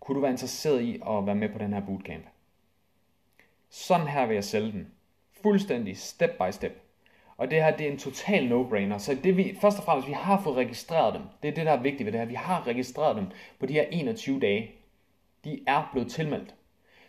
Kunne 0.00 0.16
du 0.16 0.20
være 0.20 0.30
interesseret 0.30 0.82
i 0.82 0.94
at 0.94 1.26
være 1.26 1.34
med 1.34 1.48
på 1.48 1.58
den 1.58 1.72
her 1.72 1.80
bootcamp? 1.80 2.24
Sådan 3.70 4.06
her 4.06 4.26
vil 4.26 4.34
jeg 4.34 4.44
sælge 4.44 4.72
den. 4.72 4.86
Fuldstændig 5.42 5.98
step 5.98 6.30
by 6.30 6.50
step. 6.50 6.82
Og 7.36 7.50
det 7.50 7.62
her, 7.62 7.76
det 7.76 7.86
er 7.86 7.90
en 7.90 7.98
total 7.98 8.52
no-brainer. 8.52 8.98
Så 8.98 9.16
det 9.24 9.36
vi, 9.36 9.56
først 9.60 9.78
og 9.78 9.84
fremmest, 9.84 10.08
vi 10.08 10.12
har 10.12 10.40
fået 10.44 10.56
registreret 10.56 11.14
dem. 11.14 11.22
Det 11.42 11.48
er 11.48 11.54
det, 11.54 11.66
der 11.66 11.72
er 11.72 11.82
vigtigt 11.82 12.04
ved 12.04 12.12
det 12.12 12.20
her. 12.20 12.26
Vi 12.26 12.34
har 12.34 12.66
registreret 12.66 13.16
dem 13.16 13.26
på 13.60 13.66
de 13.66 13.72
her 13.72 13.84
21 13.90 14.40
dage. 14.40 14.70
De 15.44 15.60
er 15.66 15.88
blevet 15.92 16.10
tilmeldt. 16.10 16.54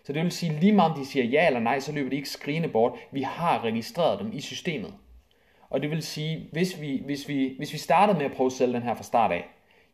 Så 0.03 0.13
det 0.13 0.23
vil 0.23 0.31
sige, 0.31 0.59
lige 0.59 0.71
meget 0.71 0.91
om 0.91 0.99
de 0.99 1.05
siger 1.05 1.25
ja 1.25 1.47
eller 1.47 1.59
nej, 1.59 1.79
så 1.79 1.91
løber 1.91 2.09
de 2.09 2.15
ikke 2.15 2.29
skrigende 2.29 2.69
bort. 2.69 2.93
Vi 3.11 3.21
har 3.21 3.63
registreret 3.63 4.19
dem 4.19 4.29
i 4.33 4.41
systemet. 4.41 4.93
Og 5.69 5.81
det 5.81 5.89
vil 5.91 6.03
sige, 6.03 6.49
hvis 6.51 6.81
vi, 6.81 7.01
hvis 7.05 7.27
vi, 7.27 7.53
hvis 7.57 7.73
vi 7.73 7.77
startede 7.77 8.17
med 8.17 8.25
at 8.25 8.31
prøve 8.31 8.45
at 8.45 8.51
sælge 8.51 8.73
den 8.73 8.81
her 8.81 8.93
fra 8.93 9.03
start 9.03 9.31
af, 9.31 9.45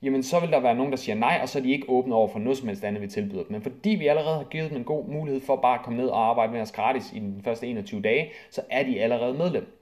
jamen 0.01 0.23
så 0.23 0.39
vil 0.39 0.51
der 0.51 0.59
være 0.59 0.75
nogen, 0.75 0.91
der 0.91 0.97
siger 0.97 1.15
nej, 1.15 1.39
og 1.41 1.49
så 1.49 1.59
er 1.59 1.63
de 1.63 1.71
ikke 1.71 1.89
åbne 1.89 2.15
over 2.15 2.27
for 2.27 2.39
noget 2.39 2.57
som 2.57 2.67
helst 2.67 2.83
andet, 2.83 3.01
vi 3.01 3.07
tilbyder 3.07 3.43
dem. 3.43 3.51
Men 3.51 3.61
fordi 3.61 3.89
vi 3.89 4.07
allerede 4.07 4.37
har 4.37 4.43
givet 4.43 4.69
dem 4.69 4.77
en 4.77 4.83
god 4.83 5.07
mulighed 5.07 5.41
for 5.41 5.55
bare 5.55 5.79
at 5.79 5.85
komme 5.85 5.99
ned 5.99 6.07
og 6.07 6.29
arbejde 6.29 6.53
med 6.53 6.61
os 6.61 6.71
gratis 6.71 7.13
i 7.13 7.19
den 7.19 7.41
første 7.43 7.67
21 7.67 8.01
dage, 8.01 8.31
så 8.51 8.61
er 8.69 8.83
de 8.83 9.01
allerede 9.01 9.33
medlem. 9.33 9.73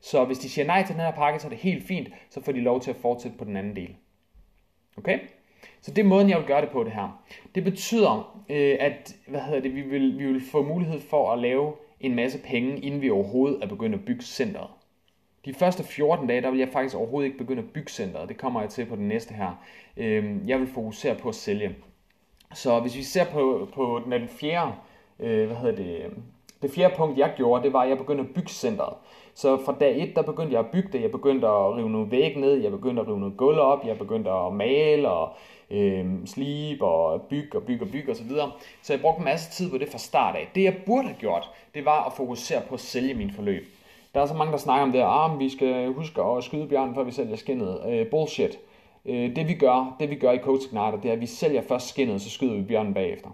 Så 0.00 0.24
hvis 0.24 0.38
de 0.38 0.48
siger 0.48 0.66
nej 0.66 0.84
til 0.86 0.94
den 0.94 1.04
her 1.04 1.12
pakke, 1.12 1.40
så 1.40 1.46
er 1.46 1.50
det 1.50 1.58
helt 1.58 1.84
fint, 1.84 2.08
så 2.30 2.42
får 2.42 2.52
de 2.52 2.60
lov 2.60 2.80
til 2.80 2.90
at 2.90 2.96
fortsætte 2.96 3.38
på 3.38 3.44
den 3.44 3.56
anden 3.56 3.76
del. 3.76 3.96
Okay? 4.96 5.18
Så 5.80 5.90
det 5.90 6.02
er 6.02 6.06
måden, 6.06 6.30
jeg 6.30 6.38
vil 6.38 6.46
gøre 6.46 6.60
det 6.60 6.70
på 6.70 6.84
det 6.84 6.92
her. 6.92 7.22
Det 7.54 7.64
betyder, 7.64 8.42
øh, 8.48 8.76
at 8.80 9.16
hvad 9.26 9.40
hedder 9.40 9.60
det, 9.60 9.74
vi, 9.74 9.80
vil, 9.80 10.18
vi 10.18 10.26
vil 10.26 10.42
få 10.50 10.62
mulighed 10.62 11.00
for 11.00 11.32
at 11.32 11.38
lave 11.38 11.72
en 12.00 12.14
masse 12.14 12.38
penge, 12.38 12.80
inden 12.80 13.02
vi 13.02 13.10
overhovedet 13.10 13.62
er 13.62 13.66
begyndt 13.66 13.94
at 13.94 14.04
bygge 14.04 14.22
centret. 14.22 14.66
De 15.44 15.54
første 15.54 15.84
14 15.84 16.26
dage, 16.26 16.42
der 16.42 16.50
vil 16.50 16.58
jeg 16.58 16.68
faktisk 16.72 16.96
overhovedet 16.96 17.26
ikke 17.26 17.38
begynde 17.38 17.62
at 17.62 17.70
bygge 17.74 17.90
centret. 17.90 18.28
Det 18.28 18.38
kommer 18.38 18.60
jeg 18.60 18.70
til 18.70 18.86
på 18.86 18.96
den 18.96 19.08
næste 19.08 19.34
her. 19.34 19.50
Øhm, 19.96 20.42
jeg 20.46 20.60
vil 20.60 20.68
fokusere 20.74 21.14
på 21.14 21.28
at 21.28 21.34
sælge. 21.34 21.76
Så 22.54 22.80
hvis 22.80 22.96
vi 22.96 23.02
ser 23.02 23.24
på, 23.24 23.68
på 23.74 24.00
den 24.10 24.28
fjerde, 24.28 24.72
øh, 25.20 25.46
hvad 25.46 25.56
hedder 25.56 25.76
det, 25.76 26.10
det 26.62 26.70
fjerde 26.70 26.94
punkt, 26.96 27.18
jeg 27.18 27.32
gjorde, 27.36 27.64
det 27.64 27.72
var, 27.72 27.80
at 27.80 27.88
jeg 27.88 27.98
begyndte 27.98 28.24
at 28.24 28.34
bygge 28.34 28.48
centret. 28.48 28.94
Så 29.34 29.64
fra 29.64 29.76
dag 29.80 30.02
1, 30.02 30.16
der 30.16 30.22
begyndte 30.22 30.52
jeg 30.52 30.60
at 30.60 30.70
bygge 30.70 30.88
det. 30.92 31.02
Jeg 31.02 31.10
begyndte 31.10 31.46
at 31.46 31.76
rive 31.76 31.90
nogle 31.90 32.10
væg 32.10 32.36
ned, 32.36 32.54
jeg 32.54 32.70
begyndte 32.70 33.02
at 33.02 33.08
rive 33.08 33.20
noget 33.20 33.36
gulv 33.36 33.58
op, 33.58 33.86
jeg 33.86 33.98
begyndte 33.98 34.30
at 34.30 34.52
male 34.52 35.10
og 35.10 35.32
øh, 35.70 36.06
slibe 36.26 36.84
og 36.84 37.22
bygge 37.22 37.58
og 37.58 37.62
bygge 37.62 37.84
og 37.84 37.90
bygge 37.90 38.12
osv. 38.12 38.28
Så, 38.28 38.50
så 38.82 38.92
jeg 38.92 39.00
brugte 39.00 39.18
en 39.18 39.24
masse 39.24 39.50
tid 39.50 39.70
på 39.70 39.78
det 39.78 39.88
fra 39.88 39.98
start 39.98 40.36
af. 40.36 40.50
Det 40.54 40.64
jeg 40.64 40.76
burde 40.86 41.08
have 41.08 41.18
gjort, 41.18 41.50
det 41.74 41.84
var 41.84 42.04
at 42.04 42.12
fokusere 42.12 42.62
på 42.68 42.74
at 42.74 42.80
sælge 42.80 43.14
min 43.14 43.30
forløb. 43.30 43.64
Der 44.14 44.20
er 44.20 44.26
så 44.26 44.34
mange, 44.34 44.52
der 44.52 44.58
snakker 44.58 44.82
om 44.82 44.92
det, 44.92 45.02
ah, 45.04 45.38
vi 45.38 45.48
skal 45.48 45.92
huske 45.92 46.22
at 46.22 46.44
skyde 46.44 46.68
bjørnen, 46.68 46.94
før 46.94 47.02
vi 47.02 47.10
sælger 47.10 47.36
skinnet. 47.36 47.80
Øh, 47.88 48.06
bullshit. 48.06 48.58
Øh, 49.04 49.36
det 49.36 49.48
vi 49.48 49.54
gør, 49.54 49.96
det 50.00 50.10
vi 50.10 50.14
gør 50.14 50.32
i 50.32 50.38
Coach 50.38 50.66
Igniter, 50.66 51.00
det 51.02 51.08
er, 51.08 51.12
at 51.12 51.20
vi 51.20 51.26
sælger 51.26 51.62
først 51.62 51.88
skinnet, 51.88 52.20
så 52.22 52.30
skyder 52.30 52.54
vi 52.54 52.62
bjørnen 52.62 52.94
bagefter. 52.94 53.28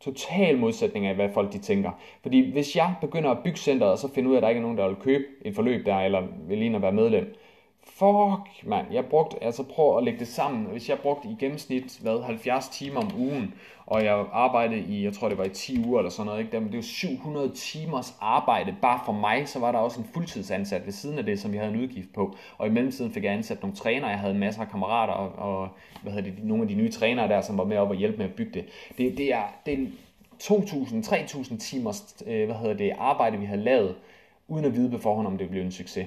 Total 0.00 0.58
modsætning 0.58 1.06
af, 1.06 1.14
hvad 1.14 1.28
folk 1.34 1.52
de 1.52 1.58
tænker. 1.58 1.90
Fordi 2.22 2.52
hvis 2.52 2.76
jeg 2.76 2.94
begynder 3.00 3.30
at 3.30 3.38
bygge 3.44 3.58
centret, 3.58 3.90
og 3.90 3.98
så 3.98 4.14
finder 4.14 4.30
ud 4.30 4.34
af, 4.34 4.38
at 4.38 4.42
der 4.42 4.48
ikke 4.48 4.58
er 4.58 4.62
nogen, 4.62 4.78
der 4.78 4.88
vil 4.88 4.96
købe 4.96 5.24
et 5.44 5.54
forløb 5.54 5.86
der, 5.86 5.96
eller 5.96 6.22
vil 6.48 6.58
lige 6.58 6.76
at 6.76 6.82
være 6.82 6.92
medlem, 6.92 7.34
Fuck, 7.98 8.66
mand. 8.66 8.86
Jeg 8.92 9.06
brugte, 9.06 9.44
altså 9.44 9.62
prøv 9.62 9.98
at 9.98 10.04
lægge 10.04 10.18
det 10.18 10.28
sammen. 10.28 10.64
Hvis 10.64 10.88
jeg 10.88 10.98
brugte 10.98 11.28
i 11.28 11.36
gennemsnit, 11.40 11.98
hvad, 12.02 12.22
70 12.22 12.68
timer 12.68 13.00
om 13.00 13.10
ugen, 13.18 13.54
og 13.86 14.04
jeg 14.04 14.26
arbejdede 14.32 14.80
i, 14.80 15.04
jeg 15.04 15.12
tror 15.12 15.28
det 15.28 15.38
var 15.38 15.44
i 15.44 15.48
10 15.48 15.86
uger 15.86 15.98
eller 15.98 16.10
sådan 16.10 16.26
noget, 16.26 16.40
ikke? 16.40 16.60
det 16.60 16.76
var 16.76 16.82
700 16.82 17.50
timers 17.54 18.16
arbejde 18.20 18.76
bare 18.82 19.00
for 19.04 19.12
mig, 19.12 19.48
så 19.48 19.58
var 19.58 19.72
der 19.72 19.78
også 19.78 20.00
en 20.00 20.06
fuldtidsansat 20.14 20.86
ved 20.86 20.92
siden 20.92 21.18
af 21.18 21.24
det, 21.24 21.40
som 21.40 21.54
jeg 21.54 21.62
havde 21.62 21.74
en 21.74 21.80
udgift 21.80 22.12
på. 22.14 22.36
Og 22.58 22.66
i 22.66 22.70
mellemtiden 22.70 23.12
fik 23.12 23.24
jeg 23.24 23.32
ansat 23.32 23.62
nogle 23.62 23.76
trænere, 23.76 24.10
jeg 24.10 24.18
havde 24.18 24.34
masser 24.34 24.62
af 24.62 24.68
kammerater, 24.68 25.12
og, 25.12 25.60
og 25.60 25.68
hvad 26.02 26.12
hedder 26.12 26.30
det, 26.30 26.44
nogle 26.44 26.62
af 26.62 26.68
de 26.68 26.74
nye 26.74 26.90
trænere 26.90 27.28
der, 27.28 27.40
som 27.40 27.58
var 27.58 27.64
med 27.64 27.76
op 27.76 27.90
og 27.90 27.96
hjælpe 27.96 28.18
med 28.18 28.26
at 28.26 28.34
bygge 28.34 28.52
det. 28.52 28.64
Det, 28.98 29.18
det 29.18 29.32
er, 29.32 29.42
det 29.66 29.74
er 29.74 29.86
2.000-3.000 30.42 31.58
timers 31.58 32.16
øh, 32.26 32.44
hvad 32.44 32.56
hedder 32.56 32.76
det, 32.76 32.92
arbejde, 32.98 33.38
vi 33.38 33.44
havde 33.44 33.62
lavet, 33.62 33.96
uden 34.48 34.64
at 34.64 34.74
vide 34.74 34.90
på 34.90 34.98
forhånd, 34.98 35.26
om 35.26 35.38
det 35.38 35.50
blev 35.50 35.62
en 35.62 35.72
succes. 35.72 36.06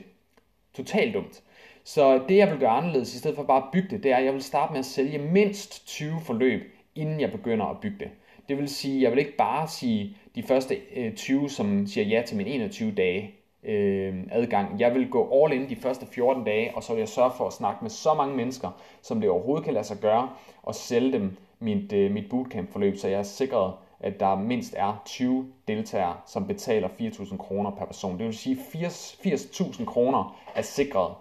Totalt 0.74 1.14
dumt. 1.14 1.42
Så 1.84 2.22
det 2.30 2.38
jeg 2.38 2.52
vil 2.52 2.60
gøre 2.60 2.70
anderledes, 2.70 3.16
i 3.16 3.18
stedet 3.18 3.36
for 3.36 3.44
bare 3.44 3.64
at 3.64 3.70
bygge 3.74 3.90
det, 3.90 4.04
det 4.04 4.12
er, 4.12 4.18
at 4.18 4.26
jeg 4.26 4.34
vil 4.34 4.44
starte 4.44 4.74
med 4.74 4.80
at 4.80 4.86
sælge 4.86 5.18
mindst 5.18 5.88
20 5.88 6.20
forløb, 6.22 6.62
inden 6.96 7.20
jeg 7.20 7.32
begynder 7.32 7.66
at 7.66 7.78
bygge 7.82 7.98
det. 8.00 8.10
Det 8.50 8.58
vil 8.58 8.70
sige, 8.70 8.96
at 8.96 9.02
jeg 9.02 9.12
vil 9.12 9.20
ikke 9.20 9.38
bare 9.38 9.68
sige 9.68 10.18
de 10.36 10.44
første 10.44 10.78
øh, 10.96 11.16
20, 11.16 11.50
som 11.50 11.88
siger 11.88 12.06
ja 12.06 12.22
til 12.28 12.38
min 12.38 12.48
21 12.48 12.92
dage 12.92 13.36
øh, 13.64 14.16
adgang. 14.32 14.80
Jeg 14.80 14.94
vil 14.94 15.10
gå 15.10 15.44
all 15.44 15.54
in 15.54 15.70
de 15.70 15.76
første 15.76 16.06
14 16.06 16.44
dage, 16.44 16.76
og 16.76 16.84
så 16.84 16.94
vil 16.94 17.00
jeg 17.00 17.10
sørge 17.10 17.32
for 17.38 17.48
at 17.48 17.54
snakke 17.54 17.80
med 17.82 17.90
så 17.90 18.14
mange 18.14 18.36
mennesker, 18.36 18.82
som 19.02 19.22
det 19.22 19.30
overhovedet 19.30 19.66
kan 19.66 19.74
lade 19.74 19.86
sig 19.86 19.98
gøre, 19.98 20.30
og 20.64 20.76
sælge 20.76 21.12
dem 21.12 21.38
mit, 21.60 21.94
øh, 21.94 22.12
mit 22.12 22.30
bootcamp-forløb, 22.30 22.98
så 22.98 23.08
jeg 23.08 23.20
er 23.20 23.24
sikret, 23.24 23.74
at 24.00 24.20
der 24.20 24.36
mindst 24.36 24.74
er 24.78 25.02
20 25.06 25.48
deltagere, 25.68 26.16
som 26.28 26.48
betaler 26.48 26.88
4.000 26.88 27.38
kroner 27.38 27.72
per 27.72 27.86
person. 27.86 28.18
Det 28.18 28.26
vil 28.26 28.38
sige, 28.38 28.56
80.000 28.56 29.24
80 29.24 29.86
kroner 29.86 30.42
er 30.56 30.62
sikret 30.62 31.14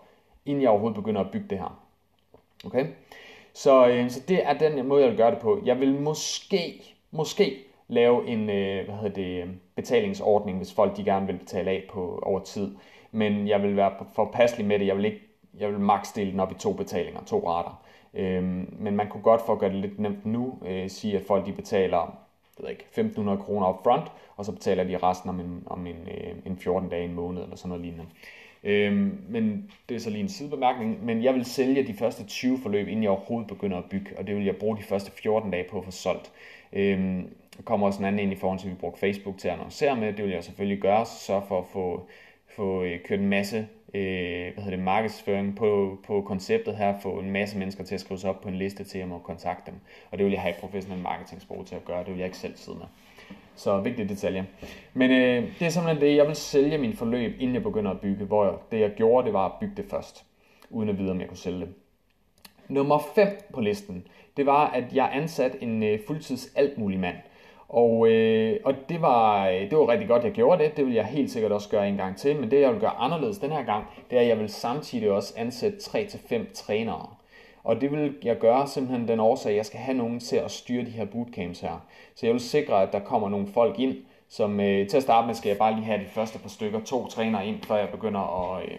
inden 0.50 0.62
jeg 0.62 0.70
overhovedet 0.70 0.96
begynder 0.96 1.20
at 1.20 1.30
bygge 1.30 1.46
det 1.50 1.58
her. 1.58 1.80
Okay? 2.64 2.86
Så, 3.52 3.88
øh, 3.88 4.10
så 4.10 4.20
det 4.28 4.46
er 4.46 4.52
den 4.52 4.86
måde, 4.86 5.02
jeg 5.02 5.10
vil 5.10 5.18
gøre 5.18 5.30
det 5.30 5.38
på. 5.38 5.60
Jeg 5.64 5.80
vil 5.80 6.00
måske, 6.00 6.82
måske 7.10 7.56
lave 7.88 8.26
en 8.26 8.50
øh, 8.50 8.84
hvad 8.84 8.94
hedder 8.94 9.14
det, 9.14 9.44
betalingsordning, 9.74 10.56
hvis 10.56 10.72
folk 10.72 10.96
de 10.96 11.04
gerne 11.04 11.26
vil 11.26 11.38
betale 11.38 11.70
af 11.70 11.84
på 11.92 12.22
over 12.22 12.40
tid. 12.40 12.76
Men 13.12 13.48
jeg 13.48 13.62
vil 13.62 13.76
være 13.76 13.92
for 14.14 14.24
passelig 14.24 14.66
med 14.66 14.78
det. 14.78 14.86
Jeg 14.86 14.96
vil 14.96 15.04
ikke 15.04 15.20
jeg 15.58 15.68
vil 15.68 15.80
max 15.80 16.14
dele 16.14 16.30
den 16.30 16.40
op 16.40 16.52
i 16.52 16.54
to 16.54 16.72
betalinger, 16.72 17.24
to 17.24 17.48
rater. 17.48 17.82
Øhm, 18.14 18.74
men 18.78 18.96
man 18.96 19.08
kunne 19.08 19.22
godt 19.22 19.42
for 19.46 19.52
at 19.52 19.58
gøre 19.58 19.70
det 19.70 19.80
lidt 19.80 19.98
nemt 19.98 20.26
nu 20.26 20.58
øh, 20.66 20.90
sige, 20.90 21.16
at 21.16 21.26
folk 21.26 21.46
de 21.46 21.52
betaler 21.52 22.16
jeg 22.58 22.64
ved 22.64 22.70
ikke, 22.70 23.12
1.500 23.20 23.44
kroner 23.44 23.68
up 23.68 23.82
front, 23.82 24.12
og 24.36 24.44
så 24.44 24.52
betaler 24.52 24.84
de 24.84 24.98
resten 24.98 25.30
om 25.30 25.40
en, 25.40 25.62
om 25.66 25.86
en, 25.86 26.08
øh, 26.08 26.34
en 26.46 26.56
14 26.56 26.88
dage, 26.88 27.04
en 27.04 27.14
måned 27.14 27.42
eller 27.42 27.56
sådan 27.56 27.68
noget 27.68 27.84
lignende. 27.84 28.06
Øhm, 28.64 29.18
men 29.28 29.70
det 29.88 29.94
er 29.94 30.00
så 30.00 30.10
lige 30.10 30.22
en 30.22 30.28
sidebemærkning, 30.28 31.04
men 31.04 31.24
jeg 31.24 31.34
vil 31.34 31.44
sælge 31.44 31.86
de 31.86 31.94
første 31.94 32.24
20 32.24 32.58
forløb, 32.58 32.88
inden 32.88 33.02
jeg 33.02 33.10
overhovedet 33.10 33.48
begynder 33.48 33.78
at 33.78 33.84
bygge, 33.90 34.18
og 34.18 34.26
det 34.26 34.36
vil 34.36 34.44
jeg 34.44 34.56
bruge 34.56 34.76
de 34.76 34.82
første 34.82 35.12
14 35.12 35.50
dage 35.50 35.64
på 35.70 35.78
at 35.78 35.84
få 35.84 35.90
solgt. 35.90 36.32
Øhm, 36.72 37.28
der 37.56 37.62
kommer 37.62 37.86
også 37.86 37.98
en 37.98 38.04
anden 38.04 38.18
ind 38.18 38.32
i 38.32 38.36
forhold 38.36 38.58
til, 38.58 38.66
at 38.66 38.72
vi 38.72 38.78
bruger 38.78 38.96
Facebook 38.96 39.38
til 39.38 39.48
at 39.48 39.54
annoncere 39.54 39.96
med, 39.96 40.12
det 40.12 40.24
vil 40.24 40.32
jeg 40.32 40.44
selvfølgelig 40.44 40.82
gøre, 40.82 41.06
så 41.06 41.40
for 41.48 41.58
at 41.58 41.66
få, 41.72 42.08
få 42.48 42.82
øh, 42.82 43.00
kørt 43.04 43.20
en 43.20 43.28
masse 43.28 43.68
øh, 43.94 44.54
hvad 44.54 44.64
hedder 44.64 44.76
det, 44.76 44.84
markedsføring 44.84 45.56
på, 45.56 45.98
på 46.06 46.22
konceptet 46.22 46.76
her, 46.76 46.98
få 47.00 47.18
en 47.18 47.30
masse 47.30 47.58
mennesker 47.58 47.84
til 47.84 47.94
at 47.94 48.00
skrive 48.00 48.18
sig 48.18 48.30
op 48.30 48.40
på 48.40 48.48
en 48.48 48.56
liste 48.56 48.84
til, 48.84 48.98
at 48.98 49.00
jeg 49.00 49.08
må 49.08 49.18
kontakte 49.18 49.70
dem. 49.70 49.80
Og 50.10 50.18
det 50.18 50.26
vil 50.26 50.32
jeg 50.32 50.42
have 50.42 50.54
et 50.54 50.60
professionelt 50.60 51.02
marketingsbrug 51.02 51.66
til 51.66 51.74
at 51.74 51.84
gøre, 51.84 51.98
det 51.98 52.08
vil 52.08 52.18
jeg 52.18 52.26
ikke 52.26 52.38
selv 52.38 52.56
sidde 52.56 52.78
med. 52.78 52.86
Så 53.60 53.80
vigtige 53.80 54.08
detaljer. 54.08 54.44
Men 54.94 55.10
øh, 55.10 55.58
det 55.58 55.66
er 55.66 55.70
simpelthen 55.70 56.02
det, 56.02 56.16
jeg 56.16 56.26
vil 56.26 56.36
sælge 56.36 56.78
min 56.78 56.94
forløb, 56.94 57.36
inden 57.38 57.54
jeg 57.54 57.62
begynder 57.62 57.90
at 57.90 58.00
bygge, 58.00 58.24
hvor 58.24 58.44
jeg, 58.44 58.54
det 58.72 58.80
jeg 58.80 58.90
gjorde, 58.96 59.24
det 59.24 59.32
var 59.32 59.46
at 59.46 59.52
bygge 59.60 59.74
det 59.76 59.84
først, 59.90 60.24
uden 60.70 60.88
at 60.88 60.98
vide, 60.98 61.10
om 61.10 61.20
jeg 61.20 61.28
kunne 61.28 61.36
sælge 61.36 61.60
det. 61.60 61.68
Nummer 62.68 62.98
5 63.14 63.28
på 63.54 63.60
listen, 63.60 64.06
det 64.36 64.46
var, 64.46 64.70
at 64.70 64.84
jeg 64.92 65.10
ansatte 65.12 65.62
en 65.62 65.82
øh, 65.82 65.98
fuldtids 66.06 66.52
altmulig 66.56 67.00
mand. 67.00 67.16
Og, 67.68 68.08
øh, 68.08 68.60
og 68.64 68.74
det, 68.88 69.02
var, 69.02 69.48
øh, 69.48 69.60
det 69.70 69.78
var 69.78 69.88
rigtig 69.88 70.08
godt, 70.08 70.24
jeg 70.24 70.32
gjorde 70.32 70.64
det. 70.64 70.76
Det 70.76 70.86
vil 70.86 70.94
jeg 70.94 71.04
helt 71.04 71.30
sikkert 71.30 71.52
også 71.52 71.68
gøre 71.68 71.88
en 71.88 71.96
gang 71.96 72.16
til. 72.16 72.36
Men 72.36 72.50
det, 72.50 72.60
jeg 72.60 72.72
vil 72.72 72.80
gøre 72.80 72.96
anderledes 72.98 73.38
den 73.38 73.52
her 73.52 73.62
gang, 73.62 73.84
det 74.10 74.16
er, 74.16 74.20
at 74.20 74.28
jeg 74.28 74.38
vil 74.38 74.48
samtidig 74.48 75.10
også 75.10 75.34
ansætte 75.36 75.78
3-5 75.78 76.52
trænere. 76.54 77.06
Og 77.64 77.80
det 77.80 77.92
vil 77.92 78.14
jeg 78.22 78.38
gøre 78.38 78.68
simpelthen 78.68 79.08
den 79.08 79.20
årsag, 79.20 79.50
at 79.50 79.56
jeg 79.56 79.66
skal 79.66 79.80
have 79.80 79.96
nogen 79.96 80.20
til 80.20 80.36
at 80.36 80.50
styre 80.50 80.84
de 80.84 80.90
her 80.90 81.04
bootcamps 81.04 81.60
her. 81.60 81.86
Så 82.14 82.26
jeg 82.26 82.32
vil 82.32 82.40
sikre, 82.40 82.82
at 82.82 82.92
der 82.92 83.00
kommer 83.00 83.28
nogle 83.28 83.46
folk 83.46 83.78
ind, 83.78 83.96
som 84.28 84.60
øh, 84.60 84.88
til 84.88 84.96
at 84.96 85.02
starte 85.02 85.26
med 85.26 85.34
skal 85.34 85.48
jeg 85.48 85.58
bare 85.58 85.74
lige 85.74 85.84
have 85.84 85.98
de 85.98 86.08
første 86.08 86.38
par 86.38 86.48
stykker, 86.48 86.80
to 86.80 87.06
trænere 87.06 87.46
ind, 87.46 87.62
før 87.62 87.76
jeg 87.76 87.88
begynder 87.88 88.54
at, 88.54 88.64
øh, 88.64 88.78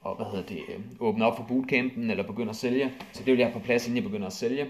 og, 0.00 0.16
hvad 0.16 0.26
hedder 0.26 0.46
det, 0.46 0.58
øh, 0.68 0.80
åbne 1.00 1.26
op 1.26 1.36
for 1.36 1.44
bootcampen 1.48 2.10
eller 2.10 2.24
begynder 2.24 2.50
at 2.50 2.56
sælge. 2.56 2.92
Så 3.12 3.22
det 3.24 3.26
vil 3.26 3.38
jeg 3.38 3.46
have 3.46 3.60
på 3.60 3.64
plads, 3.64 3.86
inden 3.86 3.96
jeg 3.96 4.04
begynder 4.04 4.26
at 4.26 4.32
sælge. 4.32 4.66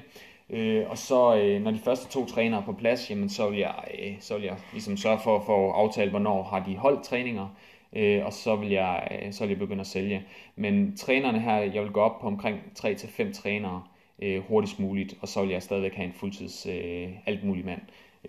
Øh, 0.51 0.91
og 0.91 0.99
så 0.99 1.37
øh, 1.37 1.63
når 1.63 1.71
de 1.71 1.79
første 1.79 2.09
to 2.09 2.27
trænere 2.27 2.61
er 2.61 2.65
på 2.65 2.73
plads, 2.73 3.11
jamen, 3.11 3.29
så, 3.29 3.51
vil 3.51 3.59
jeg, 3.59 3.75
øh, 4.03 4.17
så 4.21 4.35
vil 4.35 4.45
jeg 4.45 4.57
ligesom 4.73 4.97
sørge 4.97 5.19
for 5.25 5.37
at 5.37 5.43
få 5.47 5.71
aftalt, 5.71 6.11
hvornår 6.11 6.43
har 6.43 6.65
de 6.65 6.77
holdt 6.77 7.05
træninger, 7.05 7.49
øh, 7.93 8.25
og 8.25 8.33
så 8.33 8.57
vil, 8.57 8.71
jeg, 8.71 9.09
øh, 9.11 9.33
så 9.33 9.45
vil 9.45 9.51
jeg 9.51 9.59
begynde 9.59 9.81
at 9.81 9.87
sælge. 9.87 10.23
Men 10.57 10.97
trænerne 10.97 11.41
her, 11.41 11.57
jeg 11.57 11.83
vil 11.83 11.91
gå 11.91 12.01
op 12.01 12.21
på 12.21 12.27
omkring 12.27 12.59
3-5 12.79 13.33
trænere 13.33 13.83
øh, 14.23 14.43
hurtigst 14.43 14.81
muligt, 14.81 15.15
og 15.21 15.29
så 15.29 15.41
vil 15.41 15.51
jeg 15.51 15.63
stadigvæk 15.63 15.95
have 15.95 16.07
en 16.07 16.13
fuldtids 16.13 16.67
øh, 16.67 17.09
alt 17.27 17.45
mulig 17.45 17.65
mand 17.65 17.81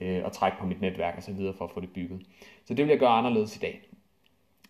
øh, 0.02 0.26
og 0.26 0.32
trække 0.32 0.58
på 0.60 0.65
mit 0.65 0.82
netværk 0.82 1.13
og 1.17 1.24
så 1.24 1.32
videre 1.32 1.54
for 1.54 1.65
at 1.65 1.72
få 1.72 1.80
det 1.80 1.89
bygget. 1.89 2.22
Så 2.65 2.74
det 2.74 2.86
vil 2.86 2.91
jeg 2.91 3.00
gøre 3.00 3.10
anderledes 3.10 3.56
i 3.56 3.60
dag. 3.60 3.82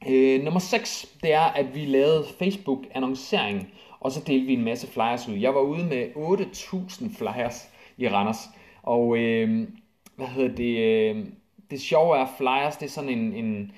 Øh, 0.10 0.44
nummer 0.44 0.60
6, 0.60 1.18
det 1.24 1.34
er, 1.34 1.42
at 1.42 1.76
vi 1.76 1.86
lavede 1.86 2.26
Facebook-annoncering, 2.40 3.74
og 4.00 4.12
så 4.12 4.24
delte 4.28 4.46
vi 4.46 4.54
en 4.54 4.64
masse 4.64 4.88
flyers 4.88 5.28
ud. 5.28 5.36
Jeg 5.36 5.56
var 5.56 5.62
ude 5.62 5.86
med 5.86 6.08
8.000 6.16 7.18
flyers 7.18 7.70
i 7.98 8.08
Randers, 8.08 8.50
og 8.84 9.18
øh, 9.18 9.68
hvad 10.16 10.28
hedder 10.28 10.56
det, 10.56 10.78
øh, 10.78 11.26
det 11.72 11.82
sjove 11.82 12.18
er, 12.18 12.28
flyers, 12.38 12.78
det 12.78 12.86
er 12.86 12.90
sådan 12.90 13.10
en, 13.10 13.34
en 13.34 13.72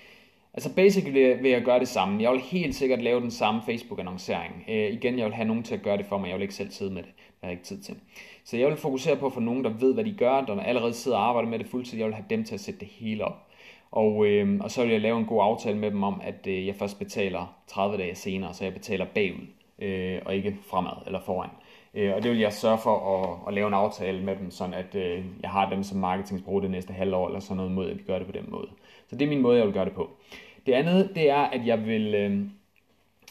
altså 0.54 0.76
basically 0.76 1.42
vil 1.42 1.52
jeg 1.52 1.62
gøre 1.62 1.80
det 1.80 1.88
samme. 1.88 2.24
Jeg 2.24 2.32
vil 2.32 2.40
helt 2.40 2.76
sikkert 2.76 3.02
lave 3.02 3.22
den 3.22 3.32
samme 3.32 3.62
Facebook-annoncering. 3.66 4.64
Øh, 4.70 4.94
igen, 4.94 5.18
jeg 5.18 5.26
vil 5.26 5.34
have 5.34 5.48
nogen 5.48 5.64
til 5.64 5.76
at 5.76 5.82
gøre 5.82 5.98
det 5.98 6.06
for 6.06 6.18
mig, 6.18 6.28
jeg 6.28 6.36
vil 6.36 6.42
ikke 6.42 6.54
selv 6.54 6.72
sidde 6.72 6.92
med 6.92 7.04
det, 7.04 7.12
Jeg 7.42 7.48
har 7.48 7.52
ikke 7.52 7.64
tid 7.64 7.82
til. 7.82 7.96
Så 8.44 8.58
jeg 8.58 8.68
vil 8.68 8.78
fokusere 8.78 9.16
på 9.16 9.26
at 9.26 9.34
få 9.34 9.40
nogen, 9.40 9.64
der 9.64 9.70
ved, 9.70 9.94
hvad 9.94 10.04
de 10.04 10.14
gør, 10.18 10.42
der 10.42 10.62
allerede 10.62 10.94
sidder 10.94 11.18
og 11.18 11.28
arbejder 11.28 11.50
med 11.50 11.60
det 11.60 11.68
fuldtid. 11.68 11.98
Jeg 11.98 12.08
vil 12.08 12.16
have 12.16 12.26
dem 12.30 12.44
til 12.44 12.54
at 12.54 12.62
sætte 12.62 12.80
det 12.80 12.88
hele 12.88 13.26
op. 13.26 13.48
Og, 13.92 14.26
øh, 14.26 14.60
og 14.62 14.72
så 14.72 14.82
vil 14.82 14.92
jeg 14.92 15.02
lave 15.02 15.20
en 15.20 15.26
god 15.26 15.44
aftale 15.44 15.78
med 15.78 15.92
dem 15.92 16.04
om, 16.04 16.22
at 16.24 16.48
øh, 16.48 16.68
jeg 16.68 16.76
først 16.76 17.00
betaler 17.00 17.56
30 17.68 17.98
dage 17.98 18.16
senere, 18.16 18.54
så 18.54 18.64
jeg 18.64 18.74
betaler 18.74 19.06
bagud, 19.06 19.48
øh, 19.80 20.20
og 20.26 20.36
ikke 20.36 20.58
fremad 20.70 21.06
eller 21.06 21.20
foran. 21.26 21.50
Øh, 21.94 22.16
og 22.16 22.24
det 22.24 22.32
vil 22.32 22.40
jeg 22.40 22.54
sørge 22.54 22.78
for 22.78 23.18
at, 23.18 23.48
at 23.48 23.54
lave 23.54 23.68
en 23.68 23.74
aftale 23.74 24.24
med 24.24 24.36
dem, 24.36 24.52
sådan 24.52 24.74
at 24.74 24.96
øh, 24.96 25.26
jeg 25.42 25.50
har 25.50 25.70
dem 25.70 25.84
som 25.84 25.98
marketingsbrug 25.98 26.62
det 26.62 26.72
næste 26.72 26.94
halvår, 26.94 27.28
eller 27.28 27.40
sådan 27.40 27.58
noget 27.58 27.72
mod, 27.72 27.90
at 27.90 27.98
vi 27.98 28.04
gør 28.04 28.18
det 28.18 28.28
på 28.28 28.34
den 28.34 28.46
måde. 28.48 28.68
Så 29.08 29.16
det 29.16 29.26
er 29.26 29.30
min 29.30 29.42
måde, 29.42 29.58
jeg 29.58 29.66
vil 29.66 29.74
gøre 29.74 29.86
det 29.86 29.94
på. 29.94 30.10
Det 30.66 30.74
andet, 30.74 31.12
det 31.16 31.30
er, 31.30 31.42
at 31.42 31.66
jeg 31.66 31.86
vil, 31.86 32.16
øh, 32.16 32.42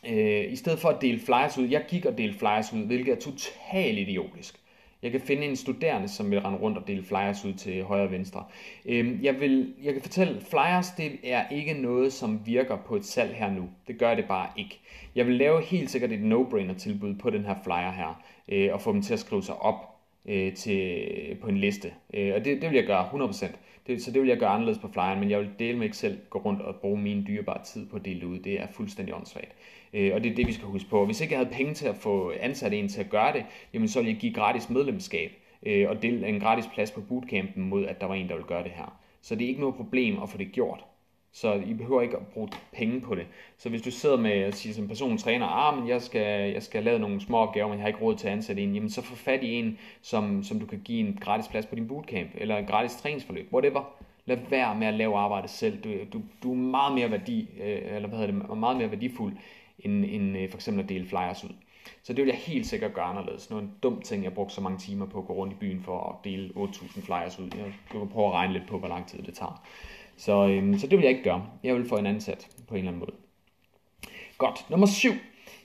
øh, 0.08 0.52
i 0.52 0.56
stedet 0.56 0.78
for 0.78 0.88
at 0.88 1.02
dele 1.02 1.20
flyers 1.20 1.58
ud, 1.58 1.68
jeg 1.68 1.84
gik 1.88 2.06
og 2.06 2.18
delte 2.18 2.38
flyers 2.38 2.72
ud, 2.72 2.86
hvilket 2.86 3.12
er 3.12 3.20
totalt 3.20 3.98
idiotisk. 3.98 4.60
Jeg 5.02 5.10
kan 5.10 5.20
finde 5.20 5.46
en 5.46 5.56
studerende, 5.56 6.08
som 6.08 6.30
vil 6.30 6.40
rende 6.40 6.58
rundt 6.58 6.78
og 6.78 6.86
dele 6.86 7.04
flyers 7.04 7.44
ud 7.44 7.52
til 7.52 7.84
højre 7.84 8.04
og 8.04 8.10
venstre. 8.10 8.44
Øhm, 8.86 9.20
jeg, 9.22 9.40
vil, 9.40 9.74
jeg 9.82 9.92
kan 9.92 10.02
fortælle, 10.02 10.40
flyers 10.40 10.90
det 10.90 11.12
er 11.22 11.48
ikke 11.48 11.74
noget, 11.74 12.12
som 12.12 12.46
virker 12.46 12.76
på 12.76 12.96
et 12.96 13.04
salg 13.04 13.34
her 13.34 13.50
nu. 13.50 13.68
Det 13.88 13.98
gør 13.98 14.14
det 14.14 14.24
bare 14.28 14.48
ikke. 14.56 14.80
Jeg 15.14 15.26
vil 15.26 15.34
lave 15.34 15.62
helt 15.62 15.90
sikkert 15.90 16.12
et 16.12 16.20
no-brainer 16.20 16.78
tilbud 16.78 17.14
på 17.14 17.30
den 17.30 17.44
her 17.44 17.54
flyer 17.64 17.92
her, 17.92 18.22
øh, 18.48 18.68
og 18.72 18.80
få 18.80 18.92
dem 18.92 19.02
til 19.02 19.12
at 19.12 19.20
skrive 19.20 19.42
sig 19.42 19.62
op 19.62 19.89
øh, 20.30 20.54
til, 20.54 21.36
på 21.40 21.48
en 21.48 21.56
liste. 21.56 21.92
Øh, 22.14 22.34
og 22.34 22.44
det, 22.44 22.62
det 22.62 22.70
vil 22.70 22.76
jeg 22.76 22.86
gøre 22.86 23.08
100%. 23.28 23.46
Det, 23.86 24.02
så 24.02 24.10
det 24.10 24.20
vil 24.20 24.28
jeg 24.28 24.38
gøre 24.38 24.50
anderledes 24.50 24.78
på 24.78 24.88
flyeren, 24.92 25.20
men 25.20 25.30
jeg 25.30 25.38
vil 25.38 25.50
dele 25.58 25.78
med 25.78 25.84
ikke 25.84 25.96
selv 25.96 26.18
gå 26.30 26.38
rundt 26.38 26.62
og 26.62 26.76
bruge 26.76 27.00
min 27.00 27.26
dyrebare 27.26 27.64
tid 27.64 27.86
på 27.86 27.96
at 27.96 28.04
dele 28.04 28.20
det 28.20 28.26
ud. 28.26 28.38
Det 28.38 28.60
er 28.60 28.66
fuldstændig 28.72 29.14
åndssvagt. 29.14 29.52
Øh, 29.92 30.14
og 30.14 30.24
det 30.24 30.32
er 30.32 30.36
det, 30.36 30.46
vi 30.46 30.52
skal 30.52 30.66
huske 30.66 30.90
på. 30.90 31.06
Hvis 31.06 31.20
ikke 31.20 31.34
jeg 31.34 31.38
havde 31.38 31.54
penge 31.54 31.74
til 31.74 31.88
at 31.88 31.96
få 31.96 32.32
ansat 32.40 32.72
en 32.72 32.88
til 32.88 33.00
at 33.00 33.10
gøre 33.10 33.32
det, 33.32 33.44
jamen 33.74 33.88
så 33.88 33.98
ville 33.98 34.12
jeg 34.12 34.20
give 34.20 34.34
gratis 34.34 34.70
medlemskab 34.70 35.30
øh, 35.66 35.88
og 35.88 36.02
dele 36.02 36.28
en 36.28 36.40
gratis 36.40 36.66
plads 36.74 36.90
på 36.90 37.00
bootcampen 37.00 37.68
mod, 37.68 37.86
at 37.86 38.00
der 38.00 38.06
var 38.06 38.14
en, 38.14 38.28
der 38.28 38.34
ville 38.34 38.48
gøre 38.48 38.62
det 38.62 38.72
her. 38.72 39.00
Så 39.22 39.34
det 39.34 39.44
er 39.44 39.48
ikke 39.48 39.60
noget 39.60 39.76
problem 39.76 40.22
at 40.22 40.28
få 40.30 40.38
det 40.38 40.52
gjort. 40.52 40.84
Så 41.32 41.54
I 41.54 41.74
behøver 41.74 42.02
ikke 42.02 42.16
at 42.16 42.26
bruge 42.26 42.48
penge 42.72 43.00
på 43.00 43.14
det. 43.14 43.26
Så 43.58 43.68
hvis 43.68 43.82
du 43.82 43.90
sidder 43.90 44.16
med 44.16 44.30
at 44.30 44.54
sige 44.54 44.74
som 44.74 44.88
person 44.88 45.18
træner, 45.18 45.46
ah, 45.46 45.78
men 45.78 45.88
jeg 45.88 46.02
skal, 46.02 46.52
jeg 46.52 46.62
skal 46.62 46.84
lave 46.84 46.98
nogle 46.98 47.20
små 47.20 47.38
opgaver, 47.38 47.68
men 47.68 47.78
jeg 47.78 47.82
har 47.82 47.88
ikke 47.88 48.00
råd 48.00 48.16
til 48.16 48.26
at 48.26 48.32
ansætte 48.32 48.62
en, 48.62 48.74
jamen 48.74 48.90
så 48.90 49.02
få 49.02 49.16
fat 49.16 49.42
i 49.42 49.54
en, 49.54 49.78
som, 50.02 50.42
som 50.42 50.60
du 50.60 50.66
kan 50.66 50.80
give 50.84 51.08
en 51.08 51.18
gratis 51.20 51.48
plads 51.48 51.66
på 51.66 51.74
din 51.74 51.88
bootcamp, 51.88 52.30
eller 52.34 52.56
en 52.56 52.66
gratis 52.66 52.96
træningsforløb, 52.96 53.52
whatever. 53.52 53.94
Lad 54.26 54.38
være 54.50 54.74
med 54.74 54.86
at 54.86 54.94
lave 54.94 55.16
arbejde 55.16 55.48
selv. 55.48 55.82
Du, 55.82 55.90
du, 56.12 56.22
du 56.42 56.52
er 56.52 56.56
meget 56.56 56.94
mere 56.94 57.10
værdi, 57.10 57.48
øh, 57.62 57.96
eller 57.96 58.08
hvad 58.08 58.18
hedder 58.18 58.32
det, 58.32 58.58
meget 58.58 58.76
mere 58.76 58.90
værdifuld, 58.90 59.32
end, 59.78 60.04
end 60.04 60.38
øh, 60.38 60.50
for 60.50 60.56
eksempel 60.56 60.82
at 60.82 60.88
dele 60.88 61.06
flyers 61.06 61.44
ud. 61.44 61.50
Så 62.02 62.12
det 62.12 62.24
vil 62.24 62.28
jeg 62.28 62.38
helt 62.38 62.66
sikkert 62.66 62.94
gøre 62.94 63.04
anderledes. 63.04 63.50
Noget 63.50 63.62
en 63.62 63.72
dum 63.82 64.02
ting, 64.02 64.24
jeg 64.24 64.34
brugte 64.34 64.54
så 64.54 64.60
mange 64.60 64.78
timer 64.78 65.06
på 65.06 65.18
at 65.18 65.26
gå 65.26 65.32
rundt 65.32 65.52
i 65.52 65.56
byen 65.56 65.82
for 65.82 66.08
at 66.08 66.24
dele 66.24 66.52
8.000 66.56 67.00
flyers 67.00 67.38
ud. 67.38 67.50
Jeg 67.56 67.74
kan 67.90 68.08
prøve 68.08 68.26
at 68.26 68.32
regne 68.32 68.52
lidt 68.52 68.66
på, 68.68 68.78
hvor 68.78 68.88
lang 68.88 69.06
tid 69.06 69.22
det 69.22 69.34
tager. 69.34 69.62
Så, 70.20 70.48
øhm, 70.48 70.78
så 70.78 70.86
det 70.86 70.98
vil 70.98 71.02
jeg 71.02 71.10
ikke 71.10 71.24
gøre. 71.24 71.46
Jeg 71.64 71.74
vil 71.74 71.88
få 71.88 71.96
en 71.96 72.06
ansat 72.06 72.48
på 72.68 72.74
en 72.74 72.78
eller 72.78 72.90
anden 72.90 73.00
måde. 73.00 73.12
Godt. 74.38 74.70
Nummer 74.70 74.86
7. 74.86 75.10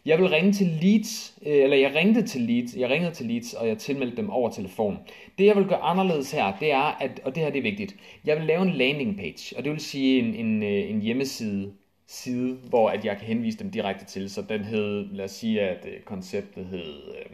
Jeg 0.06 0.18
vil 0.20 0.30
ringe 0.30 0.54
til 0.54 0.68
Leeds, 0.82 1.38
øh, 1.46 1.64
eller 1.64 1.78
jeg 1.78 1.96
ringede 1.96 2.28
til 2.28 2.42
Leeds, 2.42 2.76
jeg 2.76 2.90
ringede 2.90 3.14
til 3.14 3.26
Leeds, 3.26 3.54
og 3.54 3.68
jeg 3.68 3.78
tilmeldte 3.78 4.18
dem 4.18 4.30
over 4.30 4.50
telefon. 4.50 5.00
Det 5.38 5.46
jeg 5.46 5.56
vil 5.56 5.66
gøre 5.66 5.80
anderledes 5.80 6.32
her, 6.32 6.58
det 6.60 6.72
er, 6.72 6.98
at, 7.02 7.22
og 7.24 7.36
det 7.36 7.44
her 7.44 7.50
det 7.50 7.60
er 7.60 7.64
vigtigt, 7.64 7.96
jeg 8.26 8.38
vil 8.38 8.46
lave 8.46 8.62
en 8.62 8.70
landing 8.70 9.18
page, 9.18 9.58
og 9.58 9.64
det 9.64 9.72
vil 9.72 9.80
sige 9.80 10.20
en, 10.20 10.36
en, 10.36 10.64
øh, 10.64 10.90
en 10.90 11.02
hjemmeside, 11.02 11.74
side, 12.08 12.54
hvor 12.70 12.90
at 12.90 13.06
jeg 13.06 13.18
kan 13.18 13.28
henvise 13.28 13.60
dem 13.60 13.72
direkte 13.72 14.06
til. 14.06 14.30
Så 14.30 14.42
den 14.42 14.64
hed, 14.64 15.08
lad 15.12 15.26
os 15.26 15.32
sige, 15.32 15.62
at 15.62 15.86
øh, 15.86 16.02
konceptet 16.02 16.66
hed, 16.66 16.94
øh, 17.16 17.32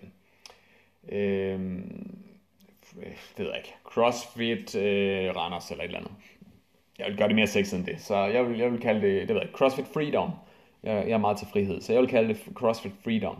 øh, 1.18 1.60
øh 1.60 1.72
det 3.38 3.46
ved 3.46 3.48
jeg 3.48 3.58
ikke, 3.58 3.74
CrossFit 3.84 4.76
øh, 4.76 5.36
Randers 5.36 5.72
eller 5.72 5.84
et 5.84 5.88
eller 5.88 6.00
andet. 6.00 6.12
Jeg 7.02 7.10
vil 7.10 7.18
gøre 7.18 7.28
det 7.28 7.36
mere 7.36 7.48
sexet 7.48 7.78
end 7.78 7.86
det, 7.86 8.02
så 8.02 8.16
jeg 8.16 8.50
vil, 8.50 8.58
jeg 8.58 8.72
vil 8.72 8.80
kalde 8.80 9.02
det, 9.02 9.28
det 9.28 9.36
ved 9.36 9.42
jeg, 9.42 9.50
CrossFit 9.54 9.88
Freedom. 9.94 10.30
Jeg, 10.84 11.04
jeg 11.08 11.14
er 11.14 11.18
meget 11.18 11.38
til 11.38 11.48
frihed, 11.48 11.82
så 11.82 11.94
jeg 11.94 12.02
vil 12.02 12.10
kalde 12.10 12.30
det 12.30 12.38
CrossFit 12.54 12.92
Freedom. 13.04 13.36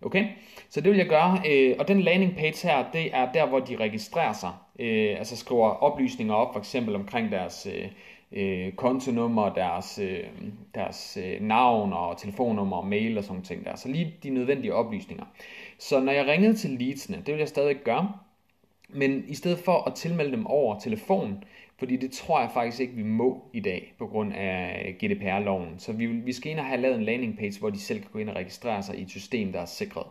Okay, 0.01 0.27
så 0.69 0.81
det 0.81 0.91
vil 0.91 0.97
jeg 0.97 1.07
gøre, 1.07 1.41
øh, 1.49 1.75
og 1.79 1.87
den 1.87 2.01
landing 2.01 2.35
page 2.35 2.67
her, 2.67 2.91
det 2.93 3.15
er 3.15 3.31
der, 3.31 3.45
hvor 3.45 3.59
de 3.59 3.75
registrerer 3.75 4.33
sig, 4.33 4.51
øh, 4.79 5.15
altså 5.17 5.37
skriver 5.37 5.69
oplysninger 5.69 6.33
op, 6.33 6.53
for 6.53 6.59
eksempel 6.59 6.95
omkring 6.95 7.31
deres 7.31 7.67
øh, 7.75 7.87
øh 8.31 8.71
kontonummer, 8.73 9.53
deres, 9.53 9.99
øh, 9.99 10.23
deres 10.75 11.17
øh, 11.23 11.41
navn 11.41 11.93
og 11.93 12.17
telefonnummer 12.17 12.77
og 12.77 12.87
mail 12.87 13.17
og 13.17 13.23
sådan 13.23 13.41
ting 13.41 13.65
der. 13.65 13.75
Så 13.75 13.89
lige 13.89 14.13
de 14.23 14.29
nødvendige 14.29 14.73
oplysninger. 14.73 15.25
Så 15.79 15.99
når 15.99 16.11
jeg 16.11 16.27
ringede 16.27 16.55
til 16.55 16.69
leadsene, 16.69 17.17
det 17.17 17.33
vil 17.33 17.39
jeg 17.39 17.47
stadig 17.47 17.75
gøre, 17.75 18.11
Men 18.89 19.23
i 19.27 19.35
stedet 19.35 19.59
for 19.59 19.87
at 19.87 19.93
tilmelde 19.93 20.31
dem 20.31 20.47
over 20.47 20.79
telefon, 20.79 21.43
fordi 21.77 21.95
det 21.95 22.11
tror 22.11 22.41
jeg 22.41 22.49
faktisk 22.53 22.81
ikke, 22.81 22.93
vi 22.93 23.03
må 23.03 23.49
i 23.53 23.59
dag 23.59 23.93
på 23.97 24.07
grund 24.07 24.33
af 24.33 24.95
GDPR-loven. 25.03 25.79
Så 25.79 25.93
vi, 25.93 26.05
vi 26.05 26.33
skal 26.33 26.51
ind 26.51 26.59
og 26.59 26.65
have 26.65 26.81
lavet 26.81 26.97
en 26.97 27.03
landing 27.03 27.37
page, 27.37 27.59
hvor 27.59 27.69
de 27.69 27.79
selv 27.79 28.01
kan 28.01 28.09
gå 28.13 28.19
ind 28.19 28.29
og 28.29 28.35
registrere 28.35 28.83
sig 28.83 28.99
i 28.99 29.01
et 29.01 29.09
system, 29.09 29.51
der 29.51 29.61
er 29.61 29.65
sikret. 29.65 30.07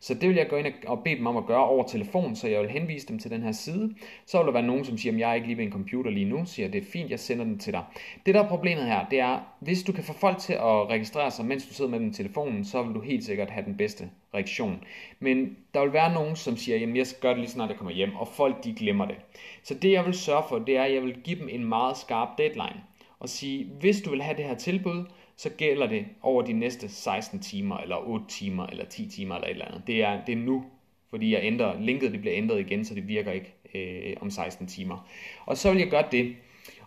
Så 0.00 0.14
det 0.14 0.28
vil 0.28 0.36
jeg 0.36 0.48
gå 0.48 0.56
ind 0.56 0.66
og 0.86 1.04
bede 1.04 1.16
dem 1.16 1.26
om 1.26 1.36
at 1.36 1.46
gøre 1.46 1.64
over 1.64 1.84
telefon, 1.84 2.36
så 2.36 2.48
jeg 2.48 2.60
vil 2.60 2.70
henvise 2.70 3.08
dem 3.08 3.18
til 3.18 3.30
den 3.30 3.42
her 3.42 3.52
side. 3.52 3.94
Så 4.26 4.38
vil 4.38 4.46
der 4.46 4.52
være 4.52 4.62
nogen, 4.62 4.84
som 4.84 4.98
siger, 4.98 5.12
at 5.12 5.18
jeg 5.18 5.30
er 5.30 5.34
ikke 5.34 5.46
lige 5.46 5.56
ved 5.56 5.64
en 5.64 5.72
computer 5.72 6.10
lige 6.10 6.28
nu, 6.28 6.44
siger, 6.46 6.68
det 6.68 6.82
er 6.82 6.86
fint, 6.92 7.10
jeg 7.10 7.20
sender 7.20 7.44
den 7.44 7.58
til 7.58 7.72
dig. 7.72 7.84
Det 8.26 8.34
der 8.34 8.42
er 8.42 8.48
problemet 8.48 8.84
her, 8.84 9.06
det 9.10 9.20
er, 9.20 9.40
hvis 9.60 9.82
du 9.82 9.92
kan 9.92 10.04
få 10.04 10.12
folk 10.12 10.38
til 10.38 10.52
at 10.52 10.88
registrere 10.88 11.30
sig, 11.30 11.44
mens 11.44 11.66
du 11.66 11.74
sidder 11.74 11.90
med 11.90 12.00
dem 12.00 12.08
i 12.08 12.12
telefonen, 12.12 12.64
så 12.64 12.82
vil 12.82 12.94
du 12.94 13.00
helt 13.00 13.24
sikkert 13.24 13.50
have 13.50 13.64
den 13.64 13.76
bedste 13.76 14.10
reaktion. 14.34 14.84
Men 15.20 15.56
der 15.74 15.80
vil 15.80 15.92
være 15.92 16.14
nogen, 16.14 16.36
som 16.36 16.56
siger, 16.56 16.88
at 16.88 16.96
jeg 16.96 17.06
skal 17.06 17.20
gøre 17.20 17.32
det 17.32 17.40
lige 17.40 17.50
snart 17.50 17.68
jeg 17.68 17.76
kommer 17.76 17.92
hjem, 17.92 18.16
og 18.16 18.28
folk 18.28 18.64
de 18.64 18.74
glemmer 18.74 19.06
det. 19.06 19.16
Så 19.62 19.74
det 19.74 19.92
jeg 19.92 20.06
vil 20.06 20.14
sørge 20.14 20.42
for, 20.48 20.58
det 20.58 20.76
er, 20.76 20.82
at 20.82 20.94
jeg 20.94 21.02
vil 21.02 21.20
give 21.24 21.38
dem 21.38 21.48
en 21.52 21.64
meget 21.64 21.96
skarp 21.96 22.28
deadline 22.38 22.80
og 23.20 23.28
sige, 23.28 23.70
hvis 23.80 24.00
du 24.00 24.10
vil 24.10 24.22
have 24.22 24.36
det 24.36 24.44
her 24.44 24.54
tilbud, 24.54 25.04
så 25.38 25.50
gælder 25.50 25.86
det 25.86 26.06
over 26.22 26.42
de 26.42 26.52
næste 26.52 26.88
16 26.88 27.40
timer, 27.40 27.76
eller 27.76 27.96
8 27.96 28.24
timer, 28.28 28.66
eller 28.66 28.84
10 28.84 29.08
timer, 29.08 29.34
eller 29.34 29.46
et 29.46 29.52
eller 29.52 29.64
andet. 29.64 29.82
Det 29.86 30.02
er, 30.02 30.24
det 30.26 30.32
er 30.32 30.36
nu, 30.36 30.64
fordi 31.10 31.32
jeg 31.32 31.40
ændrer, 31.42 31.80
linket 31.80 32.12
det 32.12 32.20
bliver 32.20 32.36
ændret 32.36 32.60
igen, 32.60 32.84
så 32.84 32.94
det 32.94 33.08
virker 33.08 33.32
ikke 33.32 33.54
øh, 33.74 34.16
om 34.20 34.30
16 34.30 34.66
timer. 34.66 35.08
Og 35.46 35.56
så 35.56 35.70
vil 35.70 35.78
jeg 35.78 35.90
gøre 35.90 36.04
det. 36.12 36.36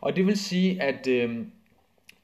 Og 0.01 0.15
det 0.15 0.27
vil 0.27 0.37
sige, 0.37 0.81
at 0.81 1.07
øh, 1.07 1.37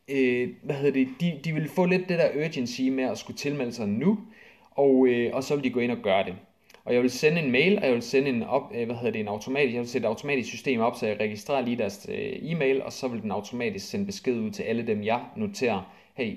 øh, 0.08 0.50
hvad 0.64 0.76
hedder 0.76 0.92
det, 0.92 1.08
de, 1.22 1.40
de 1.44 1.54
vil 1.54 1.70
få 1.70 1.86
lidt 1.86 2.10
det 2.10 2.20
der 2.20 2.46
urgency 2.46 2.82
med 2.82 3.04
at 3.04 3.18
skulle 3.18 3.38
tilmelde 3.38 3.72
sig 3.72 3.88
nu, 3.88 4.20
og, 4.72 5.08
øh, 5.08 5.30
og 5.34 5.44
så 5.44 5.56
vil 5.56 5.64
de 5.64 5.70
gå 5.70 5.80
ind 5.80 5.92
og 5.92 5.98
gøre 5.98 6.24
det. 6.24 6.36
Og 6.86 6.94
jeg 6.94 7.02
vil 7.02 7.10
sende 7.10 7.42
en 7.42 7.52
mail, 7.52 7.78
og 7.78 7.86
jeg 7.86 7.94
vil 7.94 8.02
sende 8.02 8.30
en, 8.30 8.44
op, 8.44 8.72
øh, 8.76 8.86
hvad 8.86 8.96
hedder 8.96 9.12
det, 9.12 9.22
en 9.22 9.28
automatisk, 9.28 9.74
jeg 9.74 9.80
vil 9.80 9.90
sætte 9.90 10.06
et 10.06 10.10
automatisk 10.10 10.50
system 10.50 10.80
op, 10.80 10.96
så 10.96 11.08
jeg 11.08 11.20
registrerer 11.20 11.62
lige 11.62 11.78
deres 11.78 12.08
øh, 12.10 12.34
e-mail, 12.42 12.84
og 12.84 12.94
så 12.94 13.08
vil 13.08 13.22
den 13.22 13.32
automatisk 13.32 13.90
sende 13.90 14.06
besked 14.06 14.40
ud 14.40 14.52
til 14.52 14.64
alle 14.64 14.88
dem, 14.88 15.04
jeg 15.04 15.22
noterer, 15.36 15.94
hey, 16.18 16.36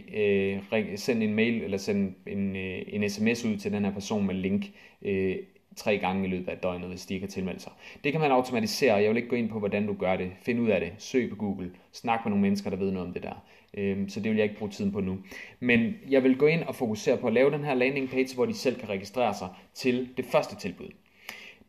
øh, 0.73 0.99
send 0.99 1.23
en 1.23 1.35
mail 1.35 1.63
eller 1.63 1.79
send 1.79 2.15
en, 2.27 2.57
øh, 2.57 2.83
en 2.89 3.11
sms 3.11 3.45
ud 3.45 3.57
til 3.57 3.73
den 3.73 3.85
her 3.85 3.93
person 3.93 4.27
med 4.27 4.35
link 4.35 4.65
øh, 5.03 5.37
tre 5.77 5.99
gange 5.99 6.27
i 6.27 6.31
løbet 6.31 6.49
af 6.49 6.59
døgnet, 6.59 6.89
hvis 6.89 7.07
de 7.07 7.15
ikke 7.15 7.27
har 7.27 7.31
tilmeldt 7.31 7.63
sig. 7.63 7.73
Det 8.05 8.13
kan 8.13 8.21
man 8.21 8.31
automatisere, 8.31 8.95
og 8.95 9.03
jeg 9.03 9.11
vil 9.11 9.17
ikke 9.17 9.29
gå 9.29 9.37
ind 9.37 9.49
på, 9.49 9.59
hvordan 9.59 9.87
du 9.87 9.95
gør 9.95 10.17
det. 10.17 10.31
Find 10.43 10.61
ud 10.61 10.69
af 10.69 10.81
det, 10.81 10.93
søg 10.99 11.31
på 11.31 11.37
Google, 11.37 11.71
snak 11.93 12.21
med 12.25 12.31
nogle 12.31 12.43
mennesker, 12.43 12.71
der 12.71 12.77
ved 12.77 12.91
noget 12.91 13.09
om 13.09 13.15
det 13.15 13.23
der. 13.23 13.45
Øh, 13.75 14.09
så 14.09 14.21
det 14.21 14.31
vil 14.31 14.37
jeg 14.37 14.45
ikke 14.45 14.59
bruge 14.59 14.71
tiden 14.71 14.93
på 14.93 15.01
nu. 15.01 15.19
Men 15.61 15.95
jeg 16.11 16.23
vil 16.23 16.37
gå 16.37 16.47
ind 16.47 16.63
og 16.63 16.75
fokusere 16.75 17.17
på 17.17 17.27
at 17.27 17.33
lave 17.33 17.51
den 17.51 17.65
her 17.65 17.75
landing 17.75 18.11
page, 18.11 18.35
hvor 18.35 18.47
de 18.47 18.55
selv 18.55 18.81
kan 18.81 18.89
registrere 18.89 19.35
sig 19.35 19.49
til 19.75 20.09
det 20.17 20.25
første 20.25 20.57
tilbud. 20.57 20.89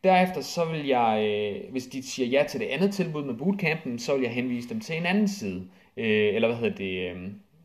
Derefter 0.04 0.42
så 0.42 0.66
vil 0.66 0.88
jeg, 0.88 1.26
øh, 1.30 1.72
hvis 1.72 1.86
de 1.86 2.04
siger 2.04 2.28
ja 2.28 2.44
til 2.50 2.60
det 2.60 2.66
andet 2.66 2.94
tilbud 2.94 3.24
med 3.24 3.34
bootcampen, 3.34 4.00
så 4.00 4.16
vil 4.16 4.24
jeg 4.24 4.32
henvise 4.32 4.70
dem 4.70 4.80
til 4.80 4.98
en 4.98 5.06
anden 5.06 5.28
side. 5.28 5.68
Øh, 5.98 6.36
eller 6.36 6.48
hvad 6.48 6.58
hedder 6.58 6.76
det? 6.76 7.12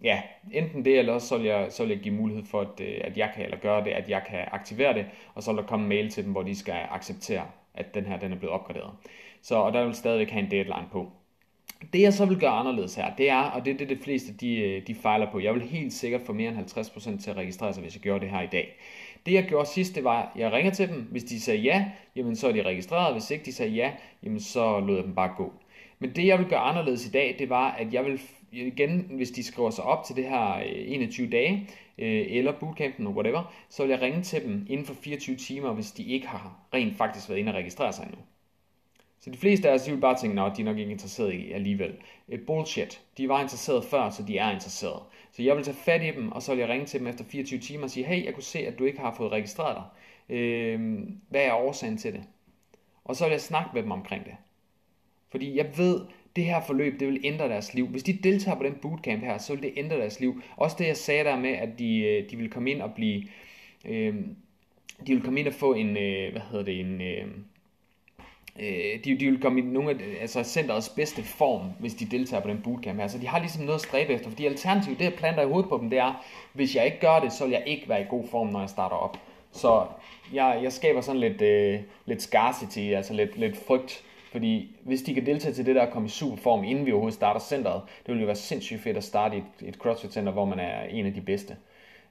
Ja, 0.07 0.23
enten 0.53 0.85
det, 0.85 0.99
eller 0.99 1.13
også 1.13 1.29
så 1.29 1.37
vil 1.37 1.47
jeg, 1.47 1.67
så 1.71 1.83
vil 1.83 1.91
jeg 1.91 2.01
give 2.01 2.15
mulighed 2.15 2.45
for, 2.45 2.61
at, 2.61 2.81
øh, 2.81 2.99
at 3.01 3.17
jeg 3.17 3.33
kan, 3.35 3.45
eller 3.45 3.59
gøre 3.59 3.85
det, 3.85 3.91
at 3.91 4.09
jeg 4.09 4.23
kan 4.29 4.45
aktivere 4.53 4.95
det, 4.95 5.07
og 5.35 5.43
så 5.43 5.53
vil 5.53 5.63
der 5.63 5.69
komme 5.69 5.85
en 5.85 5.89
mail 5.89 6.11
til 6.11 6.25
dem, 6.25 6.33
hvor 6.33 6.43
de 6.43 6.57
skal 6.57 6.75
acceptere, 6.91 7.45
at 7.75 7.95
den 7.95 8.05
her 8.05 8.19
den 8.19 8.33
er 8.33 8.37
blevet 8.37 8.55
opgraderet. 8.55 8.91
Så, 9.43 9.55
og 9.55 9.73
der 9.73 9.85
vil 9.85 9.95
stadigvæk 9.95 10.31
have 10.31 10.45
en 10.45 10.51
deadline 10.51 10.87
på. 10.93 11.11
Det 11.93 12.01
jeg 12.01 12.13
så 12.13 12.27
vil 12.27 12.41
gøre 12.41 12.51
anderledes 12.51 12.95
her, 12.95 13.15
det 13.15 13.31
er, 13.31 13.43
og 13.43 13.65
det 13.65 13.75
er 13.75 13.79
det, 13.79 13.89
de 13.89 13.99
fleste 14.05 14.33
de, 14.33 14.57
øh, 14.57 14.87
de 14.87 14.95
fejler 14.95 15.31
på, 15.33 15.41
jeg 15.41 15.55
vil 15.55 15.63
helt 15.63 15.93
sikkert 15.93 16.21
få 16.27 16.33
mere 16.33 16.49
end 16.49 16.59
50% 16.59 17.23
til 17.23 17.31
at 17.31 17.37
registrere 17.37 17.75
sig, 17.75 17.83
hvis 17.83 17.95
jeg 17.95 18.03
gjorde 18.03 18.21
det 18.21 18.31
her 18.31 18.43
i 18.43 18.49
dag. 18.53 18.77
Det 19.27 19.33
jeg 19.33 19.45
gjorde 19.45 19.69
sidst, 19.69 19.95
det 19.95 20.05
var, 20.05 20.23
at 20.23 20.41
jeg 20.41 20.53
ringer 20.53 20.73
til 20.73 20.89
dem. 20.89 21.09
Hvis 21.11 21.25
de 21.25 21.41
sagde 21.41 21.61
ja, 21.61 21.85
jamen 22.17 22.37
så 22.37 22.49
er 22.49 22.53
de 22.53 22.63
registreret. 22.63 23.15
Hvis 23.15 23.31
ikke 23.31 23.45
de 23.45 23.53
sagde 23.53 23.73
ja, 23.73 23.93
jamen 24.23 24.41
så 24.41 24.81
lod 24.81 24.97
jeg 24.97 25.05
dem 25.05 25.15
bare 25.15 25.33
gå. 25.37 25.53
Men 25.99 26.17
det 26.17 26.27
jeg 26.27 26.39
vil 26.39 26.47
gøre 26.47 26.61
anderledes 26.61 27.07
i 27.07 27.11
dag, 27.11 27.37
det 27.39 27.51
var, 27.51 27.71
at 27.71 27.95
jeg 27.95 28.05
vil 28.05 28.21
igen, 28.53 29.07
hvis 29.11 29.31
de 29.31 29.45
skriver 29.45 29.71
sig 29.71 29.85
op 29.85 30.05
til 30.05 30.17
det 30.17 30.25
her 30.25 30.57
øh, 30.57 30.65
21 30.67 31.31
dage, 31.31 31.69
øh, 31.99 32.27
eller 32.29 32.53
bootcampen, 32.53 33.07
eller 33.07 33.17
whatever, 33.17 33.55
så 33.69 33.83
vil 33.83 33.91
jeg 33.91 34.01
ringe 34.01 34.23
til 34.23 34.45
dem 34.45 34.67
inden 34.69 34.87
for 34.87 34.95
24 34.95 35.37
timer, 35.37 35.73
hvis 35.73 35.93
de 35.93 36.05
ikke 36.05 36.27
har 36.27 36.61
rent 36.75 36.97
faktisk 36.97 37.29
været 37.29 37.39
inde 37.39 37.51
og 37.51 37.57
registrere 37.57 37.93
sig 37.93 38.03
endnu. 38.03 38.19
Så 39.21 39.31
de 39.31 39.37
fleste 39.37 39.71
af 39.71 39.75
os, 39.75 39.83
de 39.83 39.91
vil 39.91 40.01
bare 40.01 40.19
tænke, 40.19 40.43
at 40.43 40.53
de 40.57 40.63
er 40.63 40.65
nok 40.65 40.79
ikke 40.79 40.93
interesseret 40.93 41.33
i 41.35 41.53
alligevel. 41.53 41.95
Øh, 42.29 42.41
bullshit. 42.47 43.01
De 43.19 43.29
var 43.29 43.43
interesseret 43.43 43.85
før, 43.85 44.11
så 44.11 44.23
de 44.23 44.39
er 44.39 44.51
interesseret. 44.51 45.03
Så 45.33 45.43
jeg 45.43 45.57
vil 45.57 45.65
tage 45.65 45.77
fat 45.77 46.03
i 46.03 46.11
dem, 46.11 46.33
og 46.33 46.43
så 46.43 46.53
vil 46.53 46.61
jeg 46.61 46.69
ringe 46.69 46.87
til 46.87 47.01
dem 47.01 47.07
efter 47.07 47.25
24 47.25 47.61
timer 47.61 47.85
og 47.85 47.91
sige, 47.91 48.07
hey, 48.07 48.25
jeg 48.25 48.35
kunne 48.35 48.43
se, 48.43 48.59
at 48.59 48.79
du 48.79 48.85
ikke 48.85 48.99
har 48.99 49.15
fået 49.15 49.33
registreret 49.33 49.77
dig. 49.77 49.85
Øh, 50.37 50.99
hvad 51.29 51.45
er 51.45 51.53
årsagen 51.53 51.99
til 51.99 52.13
det? 52.13 52.23
Og 53.05 53.17
så 53.17 53.25
vil 53.25 53.31
jeg 53.31 53.41
snakke 53.41 53.71
med 53.75 53.83
dem 53.83 53.91
omkring 53.91 54.25
det. 54.25 54.35
Fordi 55.29 55.57
jeg 55.57 55.79
ved, 55.79 56.01
det 56.37 56.45
her 56.45 56.61
forløb, 56.61 57.01
det 57.01 57.09
vil 57.09 57.21
ændre 57.25 57.49
deres 57.49 57.75
liv. 57.75 57.87
Hvis 57.87 58.03
de 58.03 58.13
deltager 58.13 58.57
på 58.57 58.65
den 58.65 58.75
bootcamp 58.83 59.25
her, 59.25 59.39
så 59.39 59.55
vil 59.55 59.63
det 59.63 59.73
ændre 59.77 59.97
deres 59.97 60.21
liv. 60.21 60.43
Også 60.57 60.77
det, 60.79 60.87
jeg 60.87 60.97
sagde 60.97 61.25
der 61.25 61.37
med, 61.37 61.51
at 61.51 61.69
de, 61.79 61.99
øh, 61.99 62.31
de 62.31 62.37
vil 62.37 62.51
komme 62.51 62.71
ind 62.71 62.83
og 62.83 62.95
blive... 62.95 63.23
Øh, 63.85 64.15
de 65.07 65.15
vil 65.15 65.23
komme 65.23 65.41
ind 65.41 65.49
og 65.49 65.55
få 65.55 65.75
en, 65.75 65.97
øh, 65.97 66.33
hvad 66.33 66.43
hedder 66.51 66.65
det, 66.65 66.81
en... 66.81 67.01
Øh, 67.01 67.25
øh 68.61 69.05
de, 69.05 69.19
de 69.19 69.31
vil 69.31 69.41
komme 69.41 69.61
i 69.61 69.63
nogle 69.63 69.91
af 69.91 69.97
altså 70.21 70.43
centerets 70.45 70.89
bedste 70.89 71.23
form, 71.23 71.71
hvis 71.81 71.95
de 71.95 72.05
deltager 72.05 72.43
på 72.43 72.49
den 72.49 72.61
bootcamp 72.65 73.01
her. 73.01 73.09
Så 73.09 73.19
de 73.19 73.27
har 73.27 73.39
ligesom 73.39 73.65
noget 73.65 73.79
at 73.79 73.87
stræbe 73.87 74.13
efter, 74.13 74.31
fordi 74.31 74.47
alternativet, 74.47 74.99
det 74.99 75.05
jeg 75.05 75.15
planter 75.15 75.43
i 75.43 75.47
hovedet 75.47 75.69
på 75.69 75.79
dem, 75.79 75.91
det 75.91 75.99
er, 75.99 76.27
hvis 76.53 76.77
jeg 76.77 76.85
ikke 76.85 77.01
gør 77.01 77.21
det, 77.21 77.33
så 77.33 77.45
vil 77.45 77.53
jeg 77.53 77.63
ikke 77.67 77.89
være 77.89 78.01
i 78.01 78.07
god 78.09 78.29
form, 78.29 78.49
når 78.49 78.61
jeg 78.61 78.69
starter 78.69 78.97
op. 78.97 79.19
Så 79.53 79.87
jeg, 80.33 80.61
jeg 80.63 80.73
skaber 80.73 81.01
sådan 81.01 81.21
lidt, 81.21 81.43
øh, 81.43 81.81
lidt 82.07 82.23
scarcity, 82.23 82.79
altså 82.79 83.15
lidt, 83.15 83.39
lidt 83.39 83.57
frygt 83.67 84.05
fordi 84.33 84.77
hvis 84.83 85.03
de 85.03 85.15
kan 85.15 85.27
deltage 85.27 85.55
til 85.55 85.67
det 85.67 85.75
der 85.75 85.83
at 85.83 85.93
komme 85.93 86.07
i 86.07 86.11
superform, 86.11 86.65
inden 86.65 86.87
vi 86.87 86.93
overhovedet 86.93 87.17
starter 87.17 87.41
centret, 87.41 87.83
det 87.99 88.09
ville 88.09 88.21
jo 88.21 88.27
være 88.27 88.37
sindssygt 88.37 88.81
fedt 88.81 88.97
at 88.97 89.05
starte 89.05 89.37
i 89.37 89.39
et, 89.39 89.69
et 89.69 89.75
CrossFit-center, 89.75 90.31
hvor 90.31 90.45
man 90.45 90.59
er 90.59 90.83
en 90.83 91.07
af 91.07 91.15
de 91.15 91.21
bedste. 91.21 91.57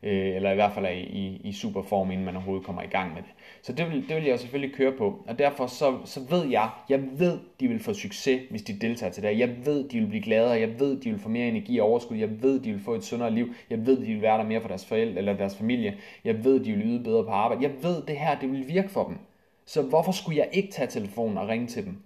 Øh, 0.04 0.36
eller 0.36 0.52
i 0.52 0.56
hvert 0.56 0.74
fald 0.74 0.86
er 0.86 0.90
i, 0.90 1.42
i 1.44 1.54
superform, 1.54 2.12
inden 2.12 2.26
man 2.26 2.36
overhovedet 2.36 2.66
kommer 2.66 2.82
i 2.82 2.88
gang 2.88 3.14
med 3.14 3.22
det. 3.22 3.32
Så 3.62 3.74
det 3.74 3.92
vil, 3.92 4.10
det 4.10 4.16
vil 4.16 4.24
jeg 4.24 4.40
selvfølgelig 4.40 4.76
køre 4.76 4.92
på. 4.92 5.24
Og 5.28 5.40
derfor 5.40 5.68
så, 5.68 5.98
så 6.06 6.20
ved 6.30 6.48
jeg, 6.50 6.70
jeg 6.90 7.20
ved, 7.20 7.40
de 7.60 7.68
vil 7.68 7.80
få 7.80 7.94
succes, 7.94 8.42
hvis 8.50 8.62
de 8.62 8.74
deltager 8.74 9.12
til 9.12 9.24
det. 9.24 9.40
Jeg 9.40 9.66
ved, 9.66 9.90
de 9.90 10.00
vil 10.00 10.08
blive 10.08 10.24
gladere. 10.24 10.60
Jeg 10.60 10.80
ved, 10.80 11.02
de 11.02 11.10
vil 11.10 11.20
få 11.20 11.30
mere 11.30 11.48
energi 11.48 11.80
og 11.80 11.88
overskud. 11.88 12.18
Jeg 12.18 12.44
ved, 12.44 12.60
de 12.60 12.72
vil 12.72 12.82
få 12.82 12.94
et 12.94 13.04
sundere 13.04 13.32
liv. 13.32 13.54
Jeg 13.70 13.86
ved, 13.86 13.98
de 13.98 14.06
vil 14.06 14.22
være 14.22 14.38
der 14.38 14.46
mere 14.46 14.62
for 14.62 14.68
deres 14.68 14.86
forældre 14.86 15.18
eller 15.18 15.34
deres 15.34 15.58
familie. 15.58 15.98
Jeg 16.24 16.44
ved, 16.44 16.60
de 16.64 16.72
vil 16.72 16.86
yde 16.86 17.04
bedre 17.04 17.24
på 17.24 17.32
arbejde. 17.32 17.64
Jeg 17.64 17.84
ved, 17.84 18.02
det 18.08 18.18
her, 18.18 18.40
det 18.40 18.52
vil 18.52 18.68
virke 18.68 18.90
for 18.90 19.04
dem. 19.04 19.18
Så 19.66 19.82
hvorfor 19.82 20.12
skulle 20.12 20.38
jeg 20.38 20.50
ikke 20.52 20.72
tage 20.72 20.88
telefonen 20.88 21.38
og 21.38 21.48
ringe 21.48 21.68
til 21.68 21.86
dem? 21.86 21.98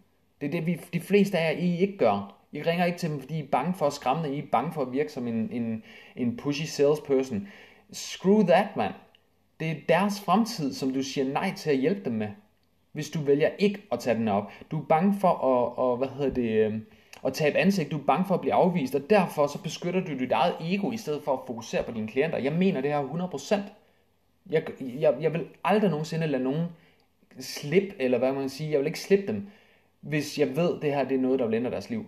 Det 0.41 0.47
er 0.47 0.51
det, 0.51 0.66
vi, 0.66 0.82
de 0.93 0.99
fleste 0.99 1.38
af 1.38 1.53
jer, 1.53 1.60
I 1.60 1.78
ikke 1.78 1.97
gør. 1.97 2.36
I 2.51 2.62
ringer 2.62 2.86
ikke 2.86 2.97
til 2.97 3.10
dem, 3.10 3.20
fordi 3.20 3.38
I 3.38 3.43
er 3.43 3.47
bange 3.51 3.74
for 3.74 3.88
at 3.88 3.93
skræmme 3.93 4.24
dem. 4.24 4.34
I 4.34 4.39
er 4.39 4.43
bange 4.51 4.72
for 4.74 4.82
at 4.82 4.91
virke 4.91 5.12
som 5.12 5.28
en, 5.28 5.49
en, 5.51 5.84
en 6.16 6.38
pushy 6.38 6.64
salesperson. 6.64 7.47
Screw 7.91 8.43
that, 8.43 8.68
man. 8.76 8.91
Det 9.60 9.72
er 9.72 9.76
deres 9.89 10.22
fremtid, 10.22 10.74
som 10.74 10.93
du 10.93 11.03
siger 11.03 11.34
nej 11.34 11.53
til 11.57 11.70
at 11.70 11.78
hjælpe 11.78 12.05
dem 12.05 12.14
med. 12.14 12.28
Hvis 12.91 13.10
du 13.10 13.22
vælger 13.22 13.49
ikke 13.60 13.82
at 13.91 13.99
tage 13.99 14.18
den 14.18 14.28
op. 14.28 14.51
Du 14.72 14.80
er 14.80 14.86
bange 14.86 15.14
for 15.20 15.30
at, 15.30 15.78
og, 15.78 15.97
hvad 15.97 16.07
hedder 16.07 16.34
det, 16.34 16.66
øhm, 16.66 16.86
at 17.26 17.34
tabe 17.34 17.57
ansigt. 17.57 17.91
Du 17.91 17.97
er 17.97 18.03
bange 18.03 18.26
for 18.26 18.36
at 18.36 18.41
blive 18.41 18.53
afvist, 18.53 18.95
og 18.95 19.10
derfor 19.10 19.47
så 19.47 19.62
beskytter 19.62 20.01
du 20.01 20.20
dit 20.20 20.32
eget 20.32 20.55
ego, 20.62 20.91
i 20.91 20.97
stedet 20.97 21.24
for 21.24 21.34
at 21.34 21.39
fokusere 21.47 21.84
på 21.84 21.91
dine 21.91 22.07
klienter. 22.07 22.38
Jeg 22.38 22.53
mener 22.53 22.82
det 22.82 22.91
her 22.91 23.03
100%. 23.03 23.55
Jeg, 24.49 24.64
jeg, 24.80 25.16
jeg 25.22 25.34
vil 25.34 25.47
aldrig 25.64 25.89
nogensinde 25.89 26.28
lade 26.28 26.43
nogen 26.43 26.66
slippe, 27.44 27.96
eller 28.00 28.18
hvad 28.18 28.34
man 28.34 28.50
sige, 28.50 28.72
jeg 28.72 28.80
vil 28.80 28.88
ikke 28.88 29.00
slippe 29.00 29.28
dem 29.28 29.48
hvis 30.02 30.40
jeg 30.40 30.56
ved, 30.56 30.76
at 30.76 30.82
det 30.82 30.94
her 30.94 31.04
det 31.04 31.18
er 31.18 31.22
noget, 31.22 31.40
der 31.40 31.46
vil 31.48 31.56
ændre 31.56 31.72
deres 31.72 31.90
liv. 31.90 32.06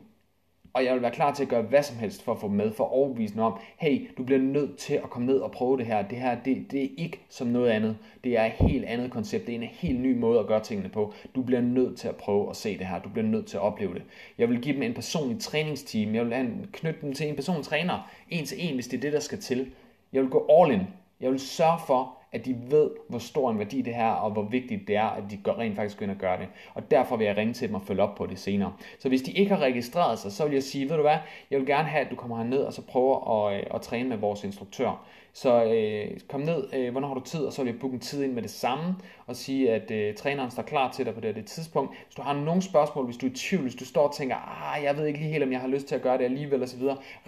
Og 0.74 0.86
jeg 0.86 0.94
vil 0.94 1.02
være 1.02 1.12
klar 1.12 1.34
til 1.34 1.44
at 1.44 1.50
gøre 1.50 1.62
hvad 1.62 1.84
som 1.84 1.98
helst 1.98 2.24
for 2.24 2.32
at 2.32 2.40
få 2.40 2.48
dem 2.48 2.56
med, 2.56 2.72
for 2.72 2.84
at 2.84 2.92
overbevise 2.92 3.42
om, 3.42 3.60
hey, 3.78 4.10
du 4.18 4.24
bliver 4.24 4.42
nødt 4.42 4.78
til 4.78 4.94
at 4.94 5.10
komme 5.10 5.28
ned 5.28 5.38
og 5.38 5.52
prøve 5.52 5.78
det 5.78 5.86
her. 5.86 6.08
Det 6.08 6.18
her, 6.18 6.38
det, 6.46 6.72
det 6.72 6.84
er 6.84 6.88
ikke 6.98 7.20
som 7.30 7.48
noget 7.48 7.70
andet. 7.70 7.98
Det 8.24 8.38
er 8.38 8.46
et 8.46 8.52
helt 8.52 8.86
andet 8.86 9.12
koncept. 9.12 9.48
Det 9.48 9.56
er 9.56 9.60
en 9.60 9.68
helt 9.68 10.00
ny 10.00 10.18
måde 10.18 10.40
at 10.40 10.48
gøre 10.48 10.60
tingene 10.64 10.90
på. 10.90 11.14
Du 11.36 11.42
bliver 11.42 11.62
nødt 11.62 11.98
til 11.98 12.08
at 12.08 12.16
prøve 12.16 12.50
at 12.50 12.56
se 12.56 12.78
det 12.78 12.88
her. 12.88 13.02
Du 13.02 13.10
bliver 13.10 13.28
nødt 13.28 13.48
til 13.48 13.58
at 13.58 13.64
opleve 13.64 13.94
det. 13.94 14.04
Jeg 14.38 14.50
vil 14.50 14.62
give 14.62 14.76
dem 14.76 14.84
en 14.84 14.94
personlig 14.94 15.40
træningsteam. 15.40 16.16
Jeg 16.16 16.26
vil 16.26 16.68
knytte 16.72 17.02
dem 17.02 17.14
til 17.14 17.28
en 17.28 17.36
personlig 17.36 17.66
træner. 17.66 18.12
En 18.30 18.46
til 18.46 18.70
en, 18.70 18.74
hvis 18.74 18.88
det 18.88 18.98
er 18.98 19.02
det, 19.02 19.14
der 19.14 19.20
skal 19.20 19.40
til. 19.40 19.72
Jeg 20.14 20.22
vil 20.22 20.30
gå 20.30 20.48
all 20.50 20.72
in. 20.74 20.82
Jeg 21.22 21.32
vil 21.32 21.40
sørge 21.40 21.80
for, 21.88 22.21
at 22.32 22.46
de 22.46 22.56
ved, 22.70 22.90
hvor 23.08 23.20
stor 23.20 23.52
en 23.52 23.60
værdi 23.60 23.82
det 23.82 23.96
her, 23.96 24.10
og 24.10 24.32
hvor 24.32 24.44
vigtigt 24.44 24.88
det 24.88 24.96
er, 24.96 25.06
at 25.06 25.24
de 25.32 25.38
gør, 25.38 25.54
rent 25.54 25.76
faktisk 25.76 25.98
går 25.98 26.04
ind 26.04 26.12
og 26.12 26.18
gør 26.18 26.38
det. 26.38 26.48
Og 26.74 26.92
derfor 26.92 27.18
vil 27.18 27.28
jeg 27.28 27.38
ringe 27.38 27.54
til 27.54 27.68
dem 27.68 27.76
og 27.76 27.82
følge 27.82 28.04
op 28.04 28.16
på 28.16 28.26
det 28.26 28.40
senere. 28.40 28.74
Så 29.00 29.10
hvis 29.10 29.22
de 29.22 29.32
ikke 29.32 29.56
har 29.56 29.62
registreret 29.62 30.20
sig, 30.20 30.32
så 30.32 30.46
vil 30.46 30.54
jeg 30.54 30.64
sige, 30.64 30.90
ved 30.90 30.96
du 30.96 31.02
hvad, 31.02 31.18
jeg 31.52 31.60
vil 31.60 31.68
gerne 31.68 31.88
have, 31.88 32.06
at 32.06 32.12
du 32.12 32.16
kommer 32.16 32.38
herned 32.38 32.60
og 32.60 32.74
så 32.74 32.82
prøver 32.82 33.48
at, 33.48 33.58
øh, 33.58 33.64
at 33.74 33.82
træne 33.82 34.10
med 34.10 34.18
vores 34.18 34.44
instruktør. 34.44 35.06
Så 35.34 35.64
øh, 35.64 36.20
kom 36.30 36.42
ned, 36.42 36.74
øh, 36.74 36.92
hvornår 36.92 37.08
har 37.08 37.16
du 37.16 37.22
tid, 37.22 37.40
og 37.40 37.54
så 37.54 37.64
vil 37.64 37.72
jeg 37.72 37.80
booke 37.80 37.94
en 37.94 38.00
tid 38.00 38.24
ind 38.24 38.34
med 38.34 38.42
det 38.42 38.52
samme, 38.52 38.96
og 39.28 39.36
sige, 39.36 39.72
at 39.72 39.92
øh, 39.92 40.16
træneren 40.16 40.52
står 40.52 40.64
klar 40.64 40.92
til 40.92 41.06
dig 41.06 41.14
på 41.14 41.20
det, 41.20 41.36
det 41.36 41.46
tidspunkt. 41.46 41.96
Hvis 42.06 42.16
du 42.16 42.22
har 42.22 42.34
nogle 42.34 42.62
spørgsmål, 42.62 43.06
hvis 43.06 43.18
du 43.18 43.26
er 43.26 43.32
i 43.32 43.34
tvivl, 43.34 43.62
hvis 43.62 43.76
du 43.76 43.86
står 43.86 44.08
og 44.08 44.16
tænker, 44.16 44.36
ah, 44.36 44.84
jeg 44.84 44.98
ved 44.98 45.06
ikke 45.06 45.20
lige 45.20 45.32
helt, 45.32 45.44
om 45.44 45.52
jeg 45.52 45.60
har 45.60 45.68
lyst 45.68 45.88
til 45.88 45.96
at 45.96 46.02
gøre 46.02 46.18
det 46.18 46.24
alligevel, 46.24 46.64
osv., 46.64 46.82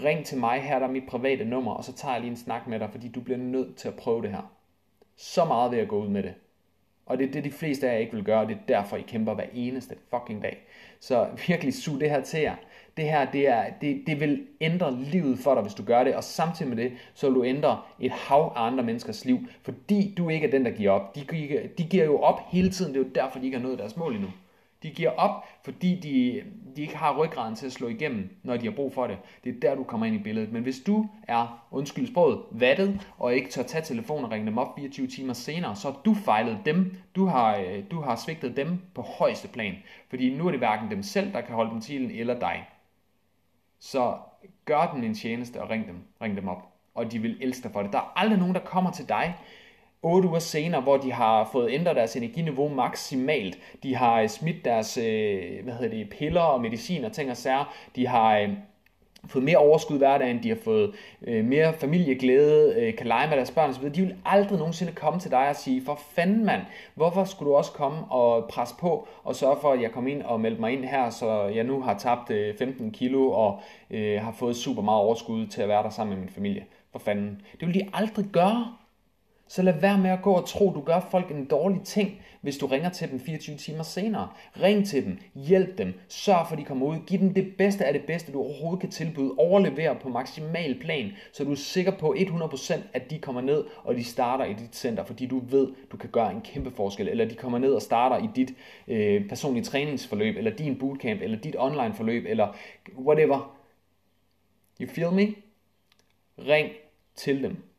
ring 0.03 0.25
til 0.25 0.37
mig, 0.37 0.61
her 0.61 0.79
der 0.79 0.87
er 0.87 0.91
mit 0.91 1.03
private 1.07 1.45
nummer, 1.45 1.71
og 1.71 1.83
så 1.83 1.93
tager 1.93 2.13
jeg 2.13 2.21
lige 2.21 2.31
en 2.31 2.37
snak 2.37 2.67
med 2.67 2.79
dig, 2.79 2.89
fordi 2.91 3.07
du 3.07 3.21
bliver 3.21 3.37
nødt 3.37 3.75
til 3.75 3.87
at 3.87 3.95
prøve 3.95 4.21
det 4.21 4.29
her. 4.29 4.51
Så 5.15 5.45
meget 5.45 5.71
ved 5.71 5.79
at 5.79 5.87
gå 5.87 6.03
ud 6.03 6.07
med 6.07 6.23
det. 6.23 6.33
Og 7.05 7.17
det 7.17 7.27
er 7.27 7.31
det, 7.31 7.43
de 7.43 7.51
fleste 7.51 7.89
af 7.89 7.93
jer 7.93 7.99
ikke 7.99 8.13
vil 8.13 8.23
gøre, 8.23 8.41
og 8.41 8.47
det 8.47 8.55
er 8.55 8.67
derfor, 8.67 8.97
I 8.97 9.01
kæmper 9.01 9.33
hver 9.33 9.45
eneste 9.53 9.95
fucking 10.09 10.43
dag. 10.43 10.57
Så 10.99 11.27
virkelig 11.47 11.73
sug 11.73 11.99
det 11.99 12.09
her 12.09 12.21
til 12.21 12.39
jer. 12.39 12.55
Det 12.97 13.05
her, 13.05 13.31
det, 13.31 13.47
er, 13.47 13.65
det, 13.81 14.03
det 14.07 14.19
vil 14.19 14.47
ændre 14.61 14.95
livet 14.95 15.39
for 15.39 15.53
dig, 15.53 15.63
hvis 15.63 15.73
du 15.73 15.83
gør 15.83 16.03
det, 16.03 16.15
og 16.15 16.23
samtidig 16.23 16.75
med 16.75 16.83
det, 16.83 16.91
så 17.13 17.27
vil 17.27 17.35
du 17.35 17.43
ændre 17.43 17.81
et 17.99 18.11
hav 18.11 18.53
af 18.55 18.61
andre 18.61 18.83
menneskers 18.83 19.25
liv, 19.25 19.39
fordi 19.61 20.13
du 20.17 20.29
ikke 20.29 20.47
er 20.47 20.51
den, 20.51 20.65
der 20.65 20.71
giver 20.71 20.91
op. 20.91 21.15
De, 21.15 21.25
de 21.77 21.83
giver 21.83 22.05
jo 22.05 22.19
op 22.19 22.41
hele 22.47 22.69
tiden, 22.69 22.93
det 22.93 22.99
er 22.99 23.03
jo 23.03 23.11
derfor, 23.15 23.39
de 23.39 23.45
ikke 23.45 23.57
har 23.57 23.67
nået 23.67 23.79
deres 23.79 23.97
mål 23.97 24.13
endnu. 24.13 24.29
De 24.83 24.89
giver 24.89 25.09
op, 25.09 25.45
fordi 25.63 25.95
de, 25.95 26.43
de 26.75 26.81
ikke 26.81 26.97
har 26.97 27.17
ryggraden 27.17 27.55
til 27.55 27.65
at 27.65 27.71
slå 27.71 27.87
igennem, 27.87 28.37
når 28.43 28.57
de 28.57 28.65
har 28.65 28.75
brug 28.75 28.93
for 28.93 29.07
det. 29.07 29.17
Det 29.43 29.55
er 29.55 29.59
der, 29.59 29.75
du 29.75 29.83
kommer 29.83 30.05
ind 30.05 30.15
i 30.15 30.19
billedet. 30.19 30.51
Men 30.51 30.63
hvis 30.63 30.79
du 30.79 31.09
er, 31.27 31.67
undskyld 31.71 32.07
sproget, 32.07 32.39
vattet, 32.51 33.07
og 33.17 33.35
ikke 33.35 33.49
tør 33.49 33.63
tage 33.63 33.83
telefonen 33.83 34.25
og 34.25 34.31
ringe 34.31 34.45
dem 34.45 34.57
op 34.57 34.75
24 34.75 35.07
timer 35.07 35.33
senere, 35.33 35.75
så 35.75 35.91
har 35.91 36.01
du 36.05 36.13
fejlet 36.13 36.59
dem. 36.65 36.95
Du 37.15 37.25
har, 37.25 37.57
øh, 37.57 37.83
du 37.91 38.01
har 38.01 38.15
svigtet 38.15 38.57
dem 38.57 38.79
på 38.95 39.01
højeste 39.01 39.47
plan. 39.47 39.75
Fordi 40.09 40.35
nu 40.35 40.47
er 40.47 40.51
det 40.51 40.59
hverken 40.59 40.91
dem 40.91 41.03
selv, 41.03 41.33
der 41.33 41.41
kan 41.41 41.55
holde 41.55 41.71
dem 41.71 41.81
til, 41.81 42.19
eller 42.19 42.39
dig. 42.39 42.69
Så 43.79 44.17
gør 44.65 44.91
dem 44.93 45.03
en 45.03 45.13
tjeneste 45.13 45.61
og 45.61 45.69
ring 45.69 45.87
dem, 45.87 45.97
ring 46.21 46.37
dem 46.37 46.47
op. 46.47 46.69
Og 46.95 47.11
de 47.11 47.19
vil 47.19 47.37
elske 47.41 47.63
dig 47.63 47.71
for 47.71 47.81
det. 47.81 47.93
Der 47.93 47.99
er 47.99 48.13
aldrig 48.15 48.39
nogen, 48.39 48.55
der 48.55 48.61
kommer 48.61 48.91
til 48.91 49.09
dig 49.09 49.35
8 50.03 50.27
uger 50.27 50.39
senere, 50.39 50.81
hvor 50.81 50.97
de 50.97 51.11
har 51.11 51.49
fået 51.51 51.71
ændret 51.71 51.95
deres 51.95 52.15
energiniveau 52.15 52.67
maksimalt. 52.67 53.57
De 53.83 53.95
har 53.95 54.21
øh, 54.21 54.29
smidt 54.29 54.65
deres 54.65 54.97
øh, 54.97 55.63
hvad 55.63 55.73
hedder 55.73 55.97
det, 55.97 56.09
piller 56.09 56.41
og 56.41 56.61
medicin 56.61 57.05
og 57.05 57.11
ting 57.11 57.31
og 57.31 57.37
sager. 57.37 57.73
De 57.95 58.07
har 58.07 58.37
øh, 58.37 58.49
fået 59.27 59.43
mere 59.43 59.57
overskud 59.57 59.97
hverdagen, 59.97 60.43
de 60.43 60.49
har 60.49 60.57
fået 60.63 60.91
øh, 61.21 61.45
mere 61.45 61.73
familieglæde, 61.73 62.75
øh, 62.77 62.95
kan 62.95 63.07
lege 63.07 63.27
med 63.27 63.37
deres 63.37 63.51
børn 63.51 63.69
osv. 63.69 63.89
De 63.89 64.01
vil 64.01 64.15
aldrig 64.25 64.57
nogensinde 64.57 64.91
komme 64.91 65.19
til 65.19 65.31
dig 65.31 65.49
og 65.49 65.55
sige, 65.55 65.85
for 65.85 65.99
fanden 66.15 66.45
mand, 66.45 66.61
hvorfor 66.95 67.23
skulle 67.23 67.49
du 67.51 67.55
også 67.55 67.71
komme 67.71 68.05
og 68.11 68.49
presse 68.49 68.75
på 68.79 69.07
og 69.23 69.35
sørge 69.35 69.57
for, 69.61 69.71
at 69.71 69.81
jeg 69.81 69.91
kommer 69.91 70.11
ind 70.11 70.21
og 70.21 70.41
melder 70.41 70.59
mig 70.59 70.73
ind 70.73 70.85
her, 70.85 71.09
så 71.09 71.43
jeg 71.43 71.63
nu 71.63 71.81
har 71.81 71.97
tabt 71.97 72.31
øh, 72.31 72.57
15 72.57 72.91
kilo 72.91 73.31
og 73.31 73.59
øh, 73.91 74.21
har 74.21 74.31
fået 74.31 74.55
super 74.55 74.81
meget 74.81 75.01
overskud 75.01 75.47
til 75.47 75.61
at 75.61 75.67
være 75.67 75.83
der 75.83 75.89
sammen 75.89 76.15
med 76.15 76.25
min 76.25 76.33
familie. 76.33 76.65
For 76.91 76.99
fanden. 76.99 77.41
Det 77.59 77.67
vil 77.67 77.75
de 77.75 77.89
aldrig 77.93 78.25
gøre. 78.25 78.73
Så 79.47 79.61
lad 79.61 79.73
være 79.73 79.97
med 79.97 80.09
at 80.09 80.21
gå 80.21 80.33
og 80.33 80.47
tro, 80.47 80.73
du 80.73 80.81
gør 80.81 81.07
folk 81.11 81.31
en 81.31 81.45
dårlig 81.45 81.81
ting, 81.83 82.21
hvis 82.41 82.57
du 82.57 82.65
ringer 82.65 82.89
til 82.89 83.11
dem 83.11 83.19
24 83.19 83.57
timer 83.57 83.83
senere. 83.83 84.29
Ring 84.61 84.87
til 84.87 85.05
dem, 85.05 85.17
hjælp 85.35 85.77
dem, 85.77 85.93
sørg 86.07 86.47
for, 86.47 86.53
at 86.53 86.59
de 86.59 86.65
kommer 86.65 86.85
ud. 86.85 86.97
Giv 87.07 87.19
dem 87.19 87.33
det 87.33 87.55
bedste 87.57 87.85
af 87.85 87.93
det 87.93 88.01
bedste, 88.05 88.31
du 88.31 88.39
overhovedet 88.39 88.79
kan 88.81 88.89
tilbyde. 88.89 89.31
Overlever 89.37 89.99
på 89.99 90.09
maksimal 90.09 90.79
plan, 90.79 91.11
så 91.33 91.43
du 91.43 91.51
er 91.51 91.55
sikker 91.55 91.91
på 91.91 92.15
100% 92.17 92.79
at 92.93 93.09
de 93.09 93.19
kommer 93.19 93.41
ned, 93.41 93.63
og 93.83 93.95
de 93.95 94.03
starter 94.03 94.45
i 94.45 94.53
dit 94.53 94.75
center, 94.75 95.03
fordi 95.03 95.25
du 95.25 95.39
ved, 95.39 95.67
du 95.91 95.97
kan 95.97 96.09
gøre 96.09 96.31
en 96.31 96.41
kæmpe 96.41 96.71
forskel. 96.71 97.07
Eller 97.07 97.25
de 97.25 97.35
kommer 97.35 97.59
ned 97.59 97.73
og 97.73 97.81
starter 97.81 98.17
i 98.17 98.29
dit 98.35 98.53
øh, 98.87 99.27
personlige 99.29 99.63
træningsforløb, 99.63 100.37
eller 100.37 100.51
din 100.51 100.79
bootcamp, 100.79 101.21
eller 101.21 101.37
dit 101.37 101.55
online 101.59 101.93
forløb, 101.93 102.25
eller 102.27 102.55
whatever. 102.97 103.57
You 104.81 104.89
feel 104.89 105.11
me? 105.11 105.35
Ring 106.37 106.69
til 107.15 107.43
dem. 107.43 107.72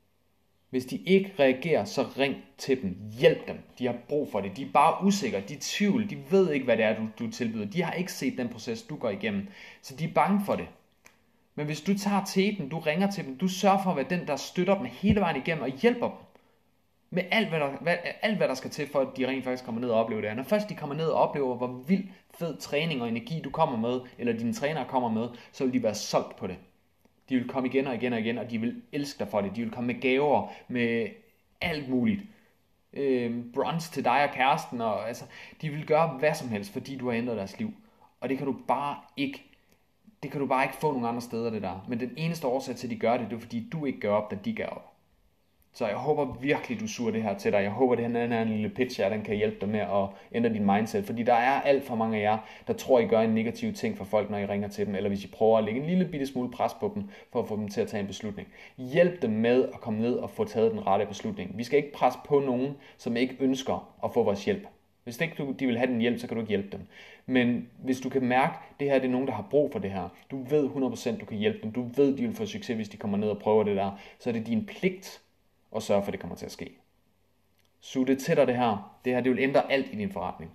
Hvis 0.75 0.85
de 0.85 0.97
ikke 0.97 1.33
reagerer, 1.39 1.85
så 1.85 2.03
ring 2.19 2.37
til 2.59 2.83
dem. 2.83 2.97
Hjælp 3.19 3.49
dem. 3.49 3.59
De 3.79 3.87
har 3.87 3.97
brug 4.09 4.29
for 4.33 4.41
det. 4.41 4.57
De 4.57 4.63
er 4.63 4.73
bare 4.73 5.05
usikre. 5.05 5.41
De 5.41 5.55
er 5.55 5.59
tvivl. 5.61 6.11
De 6.11 6.17
ved 6.31 6.53
ikke, 6.53 6.65
hvad 6.65 6.77
det 6.77 6.85
er, 6.85 6.97
du, 6.97 7.09
du 7.19 7.31
tilbyder. 7.31 7.65
De 7.65 7.83
har 7.83 7.93
ikke 7.93 8.13
set 8.13 8.39
den 8.39 8.49
proces, 8.49 8.83
du 8.83 8.97
går 8.97 9.11
igennem. 9.11 9.49
Så 9.83 9.97
de 9.97 10.05
er 10.05 10.13
bange 10.15 10.41
for 10.47 10.57
det. 10.57 10.67
Men 11.55 11.67
hvis 11.67 11.81
du 11.81 11.99
tager 11.99 12.25
teten, 12.25 12.69
du 12.69 12.79
ringer 12.79 13.11
til 13.11 13.25
dem, 13.25 13.39
du 13.39 13.49
sørger 13.49 13.83
for 13.83 13.91
at 13.91 13.97
være 13.97 14.07
den, 14.11 14.27
der 14.27 14.37
støtter 14.37 14.79
dem 14.79 14.87
hele 14.87 15.21
vejen 15.21 15.37
igennem 15.37 15.65
og 15.65 15.71
hjælper 15.71 16.09
dem. 16.09 16.17
Med 17.11 17.23
alt 17.31 17.49
hvad, 17.49 17.61
der, 17.61 17.71
hvad, 17.81 17.97
alt, 18.23 18.37
hvad 18.37 18.49
der 18.49 18.55
skal 18.55 18.71
til, 18.71 18.89
for 18.89 19.01
at 19.01 19.09
de 19.17 19.27
rent 19.27 19.45
faktisk 19.45 19.65
kommer 19.65 19.81
ned 19.81 19.91
og 19.91 20.01
oplever 20.01 20.23
det. 20.23 20.37
Når 20.37 20.43
først 20.43 20.69
de 20.69 20.75
kommer 20.75 20.97
ned 20.97 21.07
og 21.07 21.29
oplever, 21.29 21.57
hvor 21.57 21.85
vild 21.87 22.05
fed 22.39 22.57
træning 22.57 23.03
og 23.03 23.09
energi 23.09 23.41
du 23.41 23.51
kommer 23.51 23.77
med, 23.77 24.01
eller 24.19 24.33
dine 24.33 24.53
trænere 24.53 24.85
kommer 24.89 25.09
med, 25.09 25.29
så 25.53 25.65
vil 25.65 25.73
de 25.73 25.83
være 25.83 25.95
solgt 25.95 26.37
på 26.37 26.47
det. 26.47 26.57
De 27.29 27.37
vil 27.37 27.49
komme 27.49 27.69
igen 27.69 27.87
og 27.87 27.95
igen 27.95 28.13
og 28.13 28.21
igen, 28.21 28.39
og 28.39 28.51
de 28.51 28.59
vil 28.59 28.83
elske 28.93 29.19
dig 29.19 29.29
for 29.29 29.41
det. 29.41 29.57
De 29.57 29.63
vil 29.63 29.71
komme 29.71 29.87
med 29.87 30.01
gaver, 30.01 30.49
med 30.69 31.09
alt 31.61 31.89
muligt. 31.89 32.21
Øh, 32.93 33.45
brunch 33.55 33.93
til 33.93 34.05
dig 34.05 34.29
og 34.29 34.35
kæresten, 34.35 34.81
og 34.81 35.09
altså, 35.09 35.25
de 35.63 35.71
vil 35.71 35.87
gøre 35.87 36.09
hvad 36.09 36.35
som 36.35 36.49
helst, 36.49 36.73
fordi 36.73 36.97
du 36.97 37.11
har 37.11 37.17
ændret 37.17 37.37
deres 37.37 37.59
liv. 37.59 37.75
Og 38.21 38.29
det 38.29 38.39
kan 38.39 38.47
du 38.47 38.57
bare 38.69 38.97
ikke 39.17 39.45
det 40.25 40.33
kan 40.33 40.41
du 40.41 40.47
bare 40.47 40.65
ikke 40.65 40.77
få 40.77 40.93
nogen 40.93 41.07
andre 41.07 41.21
steder, 41.21 41.51
det 41.51 41.63
der. 41.63 41.85
Men 41.89 42.01
den 42.01 42.11
eneste 42.17 42.47
årsag 42.47 42.77
til, 42.77 42.87
at 42.87 42.91
de 42.91 42.97
gør 42.97 43.17
det, 43.17 43.31
det 43.31 43.37
er 43.37 43.41
fordi, 43.41 43.69
du 43.73 43.85
ikke 43.85 44.01
gør 44.01 44.11
op, 44.11 44.31
da 44.31 44.37
de 44.45 44.55
gør 44.55 44.67
op. 44.67 44.94
Så 45.77 45.87
jeg 45.87 45.97
håber 45.97 46.37
virkelig, 46.41 46.81
du 46.81 46.89
suger 46.89 47.11
det 47.11 47.23
her 47.23 47.39
til 47.39 47.53
dig. 47.53 47.63
Jeg 47.63 47.71
håber, 47.71 47.95
det 47.95 48.05
her 48.11 48.19
er 48.19 48.43
en 48.43 48.49
lille 48.49 48.69
pitch 48.69 49.01
her, 49.01 49.09
den 49.09 49.23
kan 49.23 49.37
hjælpe 49.37 49.57
dig 49.61 49.69
med 49.69 49.81
at 49.81 50.09
ændre 50.33 50.53
din 50.53 50.67
mindset. 50.67 51.05
Fordi 51.05 51.23
der 51.23 51.35
er 51.35 51.61
alt 51.61 51.85
for 51.85 51.95
mange 51.95 52.19
af 52.19 52.23
jer, 52.23 52.39
der 52.67 52.73
tror, 52.73 52.99
I 52.99 53.07
gør 53.07 53.21
en 53.21 53.35
negativ 53.35 53.73
ting 53.73 53.97
for 53.97 54.05
folk, 54.05 54.31
når 54.31 54.39
I 54.39 54.47
ringer 54.47 54.69
til 54.69 54.87
dem, 54.87 54.95
eller 54.95 55.09
hvis 55.09 55.25
I 55.25 55.29
prøver 55.29 55.59
at 55.59 55.65
lægge 55.65 55.81
en 55.81 55.87
lille 55.87 56.05
bitte 56.05 56.27
smule 56.27 56.51
pres 56.51 56.75
på 56.81 56.93
dem, 56.95 57.09
for 57.33 57.43
at 57.43 57.49
få 57.49 57.57
dem 57.57 57.69
til 57.69 57.81
at 57.81 57.89
tage 57.89 58.01
en 58.01 58.07
beslutning. 58.07 58.49
Hjælp 58.77 59.23
dem 59.23 59.31
med 59.31 59.69
at 59.75 59.81
komme 59.81 60.01
ned 60.01 60.15
og 60.15 60.31
få 60.31 60.45
taget 60.45 60.73
den 60.73 60.87
rette 60.87 61.07
beslutning. 61.07 61.59
Vi 61.59 61.65
skal 61.65 61.77
ikke 61.77 61.93
presse 61.93 62.19
på 62.29 62.41
nogen, 62.41 62.77
som 62.97 63.17
ikke 63.17 63.37
ønsker 63.41 63.95
at 64.05 64.11
få 64.15 64.23
vores 64.23 64.45
hjælp. 64.45 64.67
Hvis 65.05 65.21
ikke 65.21 65.35
du, 65.39 65.55
de 65.59 65.67
vil 65.67 65.79
have 65.79 65.91
din 65.91 66.01
hjælp, 66.01 66.19
så 66.19 66.27
kan 66.27 66.37
du 66.37 66.41
ikke 66.41 66.49
hjælpe 66.49 66.69
dem. 66.73 66.81
Men 67.27 67.69
hvis 67.79 68.01
du 68.01 68.09
kan 68.09 68.23
mærke, 68.23 68.55
at 68.71 68.81
det 68.81 68.91
her 68.91 68.99
det 68.99 69.07
er 69.07 69.13
nogen, 69.13 69.27
der 69.27 69.33
har 69.33 69.47
brug 69.51 69.73
for 69.73 69.79
det 69.79 69.91
her, 69.91 70.09
du 70.31 70.43
ved 70.43 70.69
100% 70.69 71.21
du 71.21 71.27
kan 71.27 71.39
hjælpe 71.39 71.59
dem, 71.63 71.73
du 71.73 71.89
ved, 71.97 72.17
de 72.17 72.23
vil 72.23 72.35
få 72.35 72.47
succes, 72.47 72.77
hvis 72.77 72.89
de 72.89 72.97
kommer 72.97 73.19
ned 73.19 73.29
og 73.29 73.39
prøver 73.39 73.65
det 73.65 73.77
der, 73.77 73.91
så 74.19 74.31
er 74.31 74.33
det 74.33 74.47
din 74.47 74.67
pligt 74.67 75.24
og 75.75 75.83
sørge 75.83 76.03
for, 76.03 76.09
at 76.09 76.13
det 76.13 76.21
kommer 76.21 76.37
til 76.37 76.47
at 76.47 76.53
ske. 76.53 76.71
Sug 77.81 78.07
det 78.07 78.19
til 78.19 78.37
dig 78.37 78.47
det 78.47 78.57
her. 78.57 78.99
Det 79.05 79.15
her 79.15 79.21
det 79.21 79.33
vil 79.33 79.39
ændre 79.39 79.73
alt 79.73 79.87
i 79.93 79.97
din 79.97 80.13
forretning. 80.13 80.53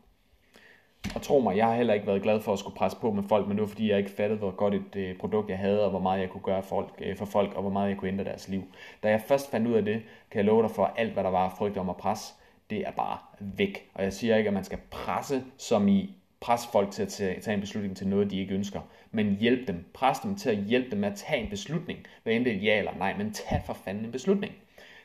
Og 1.15 1.21
tro 1.21 1.39
mig, 1.39 1.57
jeg 1.57 1.65
har 1.67 1.75
heller 1.75 1.93
ikke 1.93 2.07
været 2.07 2.21
glad 2.21 2.41
for 2.41 2.53
at 2.53 2.59
skulle 2.59 2.75
presse 2.75 2.97
på 2.97 3.11
med 3.11 3.23
folk, 3.23 3.47
men 3.47 3.57
det 3.57 3.61
var 3.61 3.67
fordi, 3.67 3.89
jeg 3.89 3.97
ikke 3.97 4.09
fattede, 4.09 4.39
hvor 4.39 4.51
godt 4.51 4.73
et 4.73 4.95
øh, 4.95 5.17
produkt 5.17 5.49
jeg 5.49 5.57
havde, 5.57 5.83
og 5.83 5.89
hvor 5.89 5.99
meget 5.99 6.21
jeg 6.21 6.29
kunne 6.29 6.41
gøre 6.41 6.63
for 6.63 6.69
folk, 6.69 6.93
øh, 6.99 7.17
for 7.17 7.25
folk, 7.25 7.53
og 7.53 7.61
hvor 7.61 7.71
meget 7.71 7.89
jeg 7.89 7.97
kunne 7.97 8.11
ændre 8.11 8.23
deres 8.23 8.47
liv. 8.47 8.63
Da 9.03 9.09
jeg 9.09 9.21
først 9.27 9.51
fandt 9.51 9.67
ud 9.67 9.73
af 9.73 9.85
det, 9.85 10.01
kan 10.31 10.37
jeg 10.37 10.45
love 10.45 10.63
dig 10.63 10.71
for, 10.71 10.85
at 10.85 10.93
alt, 10.97 11.13
hvad 11.13 11.23
der 11.23 11.29
var 11.29 11.55
frygt 11.57 11.77
om 11.77 11.89
at 11.89 11.97
presse, 11.97 12.33
det 12.69 12.87
er 12.87 12.91
bare 12.91 13.17
væk. 13.39 13.89
Og 13.93 14.03
jeg 14.03 14.13
siger 14.13 14.37
ikke, 14.37 14.47
at 14.47 14.53
man 14.53 14.63
skal 14.63 14.79
presse, 14.91 15.43
som 15.57 15.87
i 15.87 16.15
presse 16.39 16.69
folk 16.71 16.91
til 16.91 17.03
at 17.03 17.09
tage 17.41 17.53
en 17.53 17.59
beslutning 17.59 17.97
til 17.97 18.07
noget, 18.07 18.31
de 18.31 18.39
ikke 18.39 18.55
ønsker, 18.55 18.81
men 19.11 19.37
hjælp 19.39 19.67
dem. 19.67 19.85
Pres 19.93 20.19
dem 20.19 20.35
til 20.35 20.49
at 20.49 20.57
hjælpe 20.57 20.91
dem 20.91 20.99
med 20.99 21.09
at 21.09 21.15
tage 21.15 21.43
en 21.43 21.49
beslutning, 21.49 21.99
hvad 22.23 22.33
end 22.33 22.45
det 22.45 22.53
er 22.53 22.57
ja 22.57 22.77
eller 22.77 22.97
nej, 22.97 23.17
men 23.17 23.33
tag 23.33 23.61
for 23.65 23.73
fanden 23.73 24.05
en 24.05 24.11
beslutning. 24.11 24.53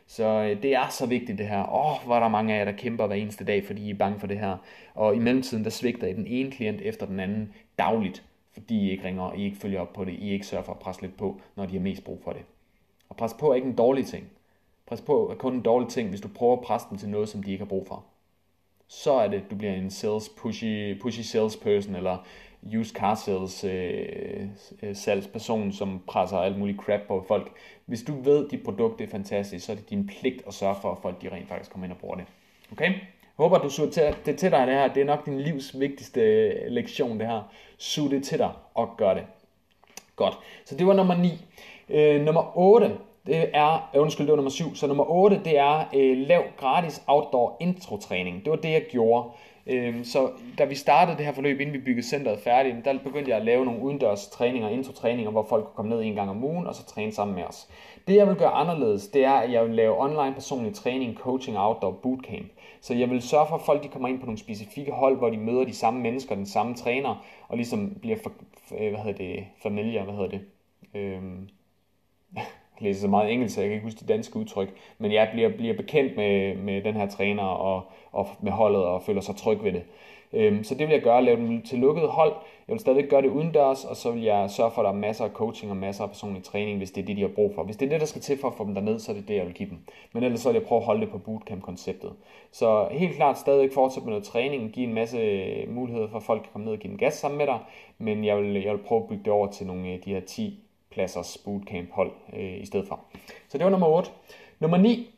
Så 0.06 0.24
øh, 0.24 0.62
det 0.62 0.74
er 0.74 0.88
så 0.88 1.06
vigtigt 1.06 1.38
det 1.38 1.48
her. 1.48 1.74
Åh, 1.74 1.92
oh, 1.92 2.06
hvor 2.06 2.16
er 2.16 2.20
der 2.20 2.28
mange 2.28 2.54
af 2.54 2.58
jer, 2.58 2.64
der 2.64 2.78
kæmper 2.78 3.06
hver 3.06 3.16
eneste 3.16 3.44
dag, 3.44 3.66
fordi 3.66 3.82
I 3.82 3.90
er 3.90 3.94
bange 3.94 4.20
for 4.20 4.26
det 4.26 4.38
her. 4.38 4.56
Og 4.94 5.16
i 5.16 5.18
mellemtiden, 5.18 5.64
der 5.64 5.70
svigter 5.70 6.06
I 6.06 6.12
den 6.12 6.26
ene 6.26 6.50
klient 6.50 6.80
efter 6.80 7.06
den 7.06 7.20
anden 7.20 7.54
dagligt, 7.78 8.24
fordi 8.52 8.86
I 8.86 8.90
ikke 8.90 9.04
ringer, 9.04 9.22
og 9.22 9.38
I 9.38 9.44
ikke 9.44 9.56
følger 9.56 9.80
op 9.80 9.92
på 9.92 10.04
det, 10.04 10.12
I 10.12 10.30
ikke 10.30 10.46
sørger 10.46 10.64
for 10.64 10.72
at 10.72 10.78
presse 10.78 11.02
lidt 11.02 11.16
på, 11.16 11.40
når 11.56 11.66
de 11.66 11.72
har 11.72 11.80
mest 11.80 12.04
brug 12.04 12.20
for 12.24 12.32
det. 12.32 12.42
Og 13.08 13.16
pres 13.16 13.34
på 13.34 13.50
er 13.50 13.54
ikke 13.54 13.68
en 13.68 13.76
dårlig 13.76 14.06
ting. 14.06 14.26
Pres 14.86 15.00
på 15.00 15.30
er 15.30 15.34
kun 15.34 15.54
en 15.54 15.62
dårlig 15.62 15.88
ting, 15.88 16.08
hvis 16.08 16.20
du 16.20 16.28
prøver 16.28 16.52
at 16.52 16.64
presse 16.64 16.86
dem 16.90 16.98
til 16.98 17.08
noget, 17.08 17.28
som 17.28 17.42
de 17.42 17.52
ikke 17.52 17.64
har 17.64 17.68
brug 17.68 17.86
for. 17.86 18.04
Så 18.86 19.12
er 19.12 19.28
det, 19.28 19.50
du 19.50 19.56
bliver 19.56 19.72
en 19.72 19.90
sales 19.90 20.28
pushy, 20.28 21.00
pushy 21.00 21.20
salesperson, 21.20 21.94
eller 21.94 22.26
used 22.78 22.94
car 22.94 23.14
sales 23.14 23.64
øh, 23.64 24.46
øh, 24.82 24.96
salgsperson, 24.96 25.72
som 25.72 26.02
presser 26.06 26.36
alt 26.38 26.58
muligt 26.58 26.78
crap 26.78 27.00
på 27.08 27.24
folk. 27.28 27.52
Hvis 27.86 28.02
du 28.02 28.20
ved, 28.22 28.44
at 28.44 28.50
dit 28.50 28.62
produkt 28.64 29.00
er 29.00 29.08
fantastisk, 29.08 29.66
så 29.66 29.72
er 29.72 29.76
det 29.76 29.90
din 29.90 30.06
pligt 30.06 30.42
at 30.46 30.54
sørge 30.54 30.76
for, 30.82 30.92
at 30.92 30.98
folk 31.02 31.22
de 31.22 31.28
rent 31.28 31.48
faktisk 31.48 31.70
kommer 31.70 31.86
ind 31.86 31.92
og 31.92 31.98
bruger 31.98 32.16
det. 32.16 32.24
Okay? 32.72 32.92
Jeg 33.38 33.42
håber, 33.44 33.58
du 33.58 33.70
suger 33.70 34.14
det 34.26 34.38
til 34.38 34.50
dig, 34.50 34.66
det 34.66 34.74
her. 34.74 34.88
Det 34.88 35.00
er 35.00 35.04
nok 35.04 35.26
din 35.26 35.40
livs 35.40 35.80
vigtigste 35.80 36.20
øh, 36.20 36.70
lektion, 36.70 37.18
det 37.18 37.26
her. 37.26 37.52
Sug 37.78 38.10
det 38.10 38.24
til 38.24 38.38
dig 38.38 38.52
og 38.74 38.94
gør 38.96 39.14
det. 39.14 39.22
Godt. 40.16 40.38
Så 40.64 40.76
det 40.76 40.86
var 40.86 40.94
nummer 40.94 41.16
9. 41.16 41.30
Øh, 41.88 42.20
nummer 42.20 42.58
8, 42.58 42.96
det 43.26 43.50
er, 43.52 43.90
øh, 43.94 44.02
undskyld, 44.02 44.26
det 44.26 44.32
var 44.32 44.36
nummer 44.36 44.50
7. 44.50 44.74
Så 44.74 44.86
nummer 44.86 45.10
8, 45.10 45.40
det 45.44 45.58
er 45.58 45.84
øh, 45.94 46.18
lav 46.18 46.42
gratis 46.56 47.02
outdoor 47.06 47.56
intro-træning. 47.60 48.44
Det 48.44 48.50
var 48.50 48.56
det, 48.56 48.70
jeg 48.70 48.84
gjorde. 48.90 49.30
Øhm, 49.66 50.04
så 50.04 50.30
da 50.58 50.64
vi 50.64 50.74
startede 50.74 51.16
det 51.16 51.26
her 51.26 51.32
forløb, 51.32 51.60
inden 51.60 51.74
vi 51.74 51.80
byggede 51.80 52.06
centret 52.06 52.38
færdigt, 52.38 52.84
der 52.84 52.98
begyndte 52.98 53.30
jeg 53.30 53.38
at 53.38 53.44
lave 53.44 53.64
nogle 53.64 53.80
udendørs 53.80 54.28
træninger, 54.28 54.68
intro-træninger, 54.68 55.30
hvor 55.30 55.46
folk 55.48 55.64
kunne 55.64 55.74
komme 55.74 55.90
ned 55.90 56.02
en 56.02 56.14
gang 56.14 56.30
om 56.30 56.44
ugen, 56.44 56.66
og 56.66 56.74
så 56.74 56.84
træne 56.86 57.12
sammen 57.12 57.34
med 57.34 57.44
os. 57.44 57.68
Det 58.06 58.16
jeg 58.16 58.28
vil 58.28 58.36
gøre 58.36 58.50
anderledes, 58.50 59.08
det 59.08 59.24
er, 59.24 59.32
at 59.32 59.52
jeg 59.52 59.64
vil 59.64 59.74
lave 59.74 60.02
online 60.02 60.34
personlig 60.34 60.74
træning, 60.74 61.16
coaching, 61.16 61.58
outdoor, 61.58 61.90
bootcamp. 61.90 62.46
Så 62.80 62.94
jeg 62.94 63.10
vil 63.10 63.22
sørge 63.22 63.46
for, 63.48 63.54
at 63.54 63.62
folk 63.62 63.82
de 63.82 63.88
kommer 63.88 64.08
ind 64.08 64.20
på 64.20 64.26
nogle 64.26 64.38
specifikke 64.38 64.92
hold, 64.92 65.16
hvor 65.16 65.30
de 65.30 65.36
møder 65.36 65.64
de 65.64 65.74
samme 65.74 66.00
mennesker, 66.00 66.34
den 66.34 66.46
samme 66.46 66.74
træner, 66.74 67.24
og 67.48 67.56
ligesom 67.56 67.94
bliver, 68.00 68.16
for, 68.22 68.32
øh, 68.78 68.90
hvad 68.90 69.00
hedder 69.00 69.18
det, 69.18 69.46
familier, 69.62 70.04
hvad 70.04 70.14
hedder 70.14 70.28
det, 70.28 70.40
øhm, 70.94 71.48
læser 72.78 73.00
så 73.00 73.08
meget 73.08 73.32
engelsk, 73.32 73.54
så 73.54 73.60
jeg 73.60 73.68
kan 73.68 73.74
ikke 73.74 73.86
huske 73.86 74.00
de 74.00 74.12
danske 74.12 74.36
udtryk, 74.36 74.74
men 74.98 75.12
jeg 75.12 75.28
bliver, 75.32 75.48
bliver 75.48 75.76
bekendt 75.76 76.16
med, 76.16 76.56
med 76.56 76.82
den 76.82 76.94
her 76.94 77.08
træner 77.08 77.42
og, 77.42 77.82
og 78.12 78.28
med 78.40 78.52
holdet 78.52 78.84
og 78.84 79.02
føler 79.02 79.20
sig 79.20 79.36
tryg 79.36 79.64
ved 79.64 79.72
det. 79.72 79.82
Øhm, 80.34 80.64
så 80.64 80.74
det 80.74 80.86
vil 80.86 80.94
jeg 80.94 81.02
gøre, 81.02 81.24
lave 81.24 81.36
dem 81.36 81.62
til 81.62 81.78
lukket 81.78 82.08
hold. 82.08 82.32
Jeg 82.68 82.72
vil 82.72 82.80
stadig 82.80 83.04
gøre 83.04 83.22
det 83.22 83.28
udendørs, 83.28 83.84
og 83.84 83.96
så 83.96 84.10
vil 84.10 84.22
jeg 84.22 84.50
sørge 84.50 84.70
for, 84.70 84.82
at 84.82 84.84
der 84.84 84.92
er 84.92 84.96
masser 84.96 85.24
af 85.24 85.30
coaching 85.30 85.70
og 85.70 85.76
masser 85.76 86.04
af 86.04 86.10
personlig 86.10 86.42
træning, 86.42 86.78
hvis 86.78 86.90
det 86.90 87.02
er 87.02 87.06
det, 87.06 87.16
de 87.16 87.20
har 87.20 87.28
brug 87.28 87.54
for. 87.54 87.62
Hvis 87.62 87.76
det 87.76 87.86
er 87.86 87.90
det, 87.90 88.00
der 88.00 88.06
skal 88.06 88.22
til 88.22 88.38
for 88.38 88.48
at 88.48 88.54
få 88.54 88.64
dem 88.64 88.74
derned, 88.74 88.98
så 88.98 89.12
er 89.12 89.16
det 89.16 89.28
det, 89.28 89.34
jeg 89.34 89.46
vil 89.46 89.54
give 89.54 89.68
dem. 89.68 89.78
Men 90.12 90.22
ellers 90.22 90.40
så 90.40 90.48
vil 90.48 90.58
jeg 90.58 90.66
prøve 90.66 90.78
at 90.78 90.84
holde 90.84 91.00
det 91.00 91.10
på 91.10 91.18
bootcamp-konceptet. 91.18 92.12
Så 92.52 92.88
helt 92.90 93.16
klart 93.16 93.38
stadig 93.38 93.70
fortsætte 93.74 94.04
med 94.06 94.12
noget 94.12 94.24
træning, 94.24 94.72
give 94.72 94.86
en 94.86 94.94
masse 94.94 95.18
øh, 95.18 95.74
muligheder 95.74 96.08
for, 96.08 96.16
at 96.16 96.22
folk 96.22 96.42
kan 96.42 96.50
komme 96.52 96.64
ned 96.64 96.72
og 96.72 96.78
give 96.78 96.90
den 96.90 96.98
gas 96.98 97.14
sammen 97.14 97.38
med 97.38 97.46
dig, 97.46 97.58
men 97.98 98.24
jeg 98.24 98.36
vil, 98.36 98.62
jeg 98.62 98.72
vil 98.72 98.82
prøve 98.82 99.02
at 99.02 99.08
bygge 99.08 99.24
det 99.24 99.32
over 99.32 99.46
til 99.46 99.66
nogle 99.66 99.88
af 99.88 100.00
de 100.04 100.10
her 100.10 100.20
10 100.20 100.63
pladsers 100.94 101.38
bootcamp 101.44 101.92
hold 101.92 102.12
øh, 102.32 102.60
i 102.62 102.66
stedet 102.66 102.88
for. 102.88 103.00
Så 103.48 103.58
det 103.58 103.64
var 103.64 103.70
nummer 103.70 103.86
8. 103.86 104.10
Nummer 104.60 104.76
9. 104.76 105.10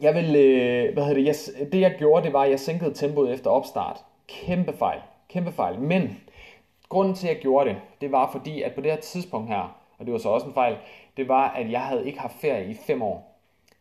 Jeg 0.00 0.14
vil, 0.14 0.36
øh, 0.36 0.92
hvad 0.92 1.04
hedder 1.04 1.14
det, 1.14 1.26
jeg, 1.26 1.70
det 1.72 1.80
jeg 1.80 1.94
gjorde, 1.98 2.24
det 2.24 2.32
var, 2.32 2.42
at 2.42 2.50
jeg 2.50 2.60
sænkede 2.60 2.94
tempoet 2.94 3.32
efter 3.32 3.50
opstart. 3.50 4.04
Kæmpe 4.28 4.72
fejl. 4.72 5.00
Kæmpe 5.28 5.52
fejl. 5.52 5.80
Men 5.80 6.20
grunden 6.88 7.14
til, 7.14 7.28
at 7.28 7.34
jeg 7.34 7.42
gjorde 7.42 7.70
det, 7.70 7.76
det 8.00 8.12
var 8.12 8.32
fordi, 8.32 8.62
at 8.62 8.74
på 8.74 8.80
det 8.80 8.90
her 8.90 9.00
tidspunkt 9.00 9.48
her, 9.48 9.76
og 9.98 10.06
det 10.06 10.12
var 10.12 10.18
så 10.18 10.28
også 10.28 10.46
en 10.46 10.54
fejl, 10.54 10.76
det 11.16 11.28
var, 11.28 11.48
at 11.48 11.70
jeg 11.70 11.80
havde 11.80 12.06
ikke 12.06 12.18
haft 12.18 12.40
ferie 12.40 12.70
i 12.70 12.74
fem 12.86 13.02
år. 13.02 13.35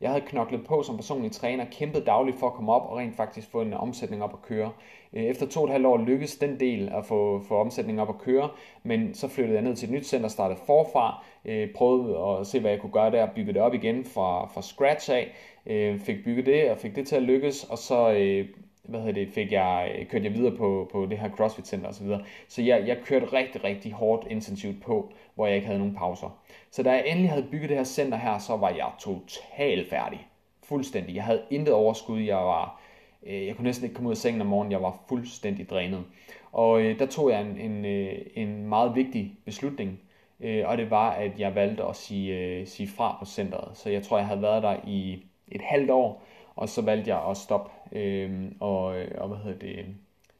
Jeg 0.05 0.13
havde 0.13 0.25
knoklet 0.25 0.63
på 0.65 0.83
som 0.83 0.95
personlig 0.95 1.31
træner, 1.31 1.65
kæmpet 1.71 2.05
dagligt 2.05 2.39
for 2.39 2.47
at 2.47 2.53
komme 2.53 2.71
op 2.71 2.91
og 2.91 2.97
rent 2.97 3.15
faktisk 3.15 3.51
få 3.51 3.61
en 3.61 3.73
omsætning 3.73 4.23
op 4.23 4.33
at 4.33 4.41
køre. 4.41 4.71
Øh, 5.13 5.23
efter 5.23 5.45
to 5.45 5.59
og 5.59 5.65
et 5.65 5.71
halvt 5.71 5.85
år 5.85 5.97
lykkedes 5.97 6.35
den 6.35 6.59
del 6.59 6.89
at 6.89 7.05
få, 7.05 7.41
få 7.47 7.57
omsætningen 7.57 7.99
op 7.99 8.09
at 8.09 8.17
køre, 8.17 8.49
men 8.83 9.13
så 9.13 9.27
flyttede 9.27 9.55
jeg 9.55 9.63
ned 9.63 9.75
til 9.75 9.87
et 9.89 9.93
nyt 9.93 10.07
center, 10.07 10.29
startede 10.29 10.59
forfra, 10.65 11.23
øh, 11.45 11.73
prøvede 11.75 12.17
at 12.17 12.47
se, 12.47 12.59
hvad 12.59 12.71
jeg 12.71 12.79
kunne 12.79 12.91
gøre 12.91 13.11
der, 13.11 13.27
bygge 13.35 13.53
det 13.53 13.61
op 13.61 13.73
igen 13.73 14.05
fra, 14.05 14.47
fra 14.47 14.61
scratch 14.61 15.11
af, 15.11 15.31
øh, 15.65 15.99
fik 15.99 16.23
bygget 16.23 16.45
det 16.45 16.71
og 16.71 16.77
fik 16.77 16.95
det 16.95 17.07
til 17.07 17.15
at 17.15 17.23
lykkes, 17.23 17.63
og 17.63 17.77
så 17.77 18.11
øh, 18.11 18.47
hvad 18.87 18.99
hedder 18.99 19.25
det, 19.25 19.33
fik 19.33 19.51
jeg, 19.51 19.91
øh, 19.99 20.05
kørte 20.07 20.25
jeg 20.25 20.33
videre 20.33 20.57
på, 20.57 20.89
på 20.91 21.05
det 21.05 21.17
her 21.17 21.29
CrossFit 21.29 21.67
Center 21.67 21.87
osv. 21.87 22.07
Så, 22.07 22.19
så 22.47 22.61
jeg, 22.61 22.87
jeg 22.87 22.97
kørte 23.05 23.25
rigtig, 23.25 23.63
rigtig 23.63 23.91
hårdt 23.91 24.27
intensivt 24.29 24.81
på, 24.81 25.11
hvor 25.35 25.47
jeg 25.47 25.55
ikke 25.55 25.67
havde 25.67 25.79
nogen 25.79 25.95
pauser. 25.95 26.39
Så 26.71 26.83
da 26.83 26.91
jeg 26.91 27.03
endelig 27.07 27.29
havde 27.29 27.47
bygget 27.51 27.69
det 27.69 27.77
her 27.77 27.83
center 27.83 28.17
her, 28.17 28.37
så 28.37 28.57
var 28.57 28.69
jeg 28.69 28.87
totalt 28.99 29.89
færdig. 29.89 30.27
Fuldstændig. 30.63 31.15
Jeg 31.15 31.23
havde 31.23 31.41
intet 31.49 31.73
overskud. 31.73 32.19
Jeg 32.19 32.35
var, 32.37 32.81
øh, 33.23 33.47
jeg 33.47 33.55
kunne 33.55 33.65
næsten 33.65 33.85
ikke 33.85 33.95
komme 33.95 34.07
ud 34.07 34.13
af 34.13 34.17
sengen 34.17 34.41
om 34.41 34.47
morgenen. 34.47 34.71
Jeg 34.71 34.81
var 34.81 35.03
fuldstændig 35.09 35.69
drænet. 35.69 36.03
Og 36.51 36.81
øh, 36.81 36.99
der 36.99 37.05
tog 37.05 37.31
jeg 37.31 37.41
en, 37.41 37.57
en, 37.57 37.85
øh, 37.85 38.17
en 38.35 38.67
meget 38.67 38.95
vigtig 38.95 39.37
beslutning. 39.45 39.99
Øh, 40.39 40.63
og 40.67 40.77
det 40.77 40.89
var, 40.89 41.09
at 41.11 41.39
jeg 41.39 41.55
valgte 41.55 41.83
at 41.83 41.95
sige, 41.95 42.37
øh, 42.37 42.67
sige 42.67 42.87
fra 42.87 43.15
på 43.19 43.25
centret. 43.25 43.77
Så 43.77 43.89
jeg 43.89 44.03
tror, 44.03 44.17
jeg 44.17 44.27
havde 44.27 44.41
været 44.41 44.63
der 44.63 44.75
i 44.87 45.23
et 45.51 45.61
halvt 45.61 45.91
år. 45.91 46.23
Og 46.55 46.69
så 46.69 46.81
valgte 46.81 47.09
jeg 47.09 47.29
at 47.29 47.37
stoppe 47.37 47.71
øh, 47.91 48.51
og, 48.59 48.83
og 49.17 49.27
hvad 49.27 49.37
hedder 49.37 49.59
det, 49.59 49.85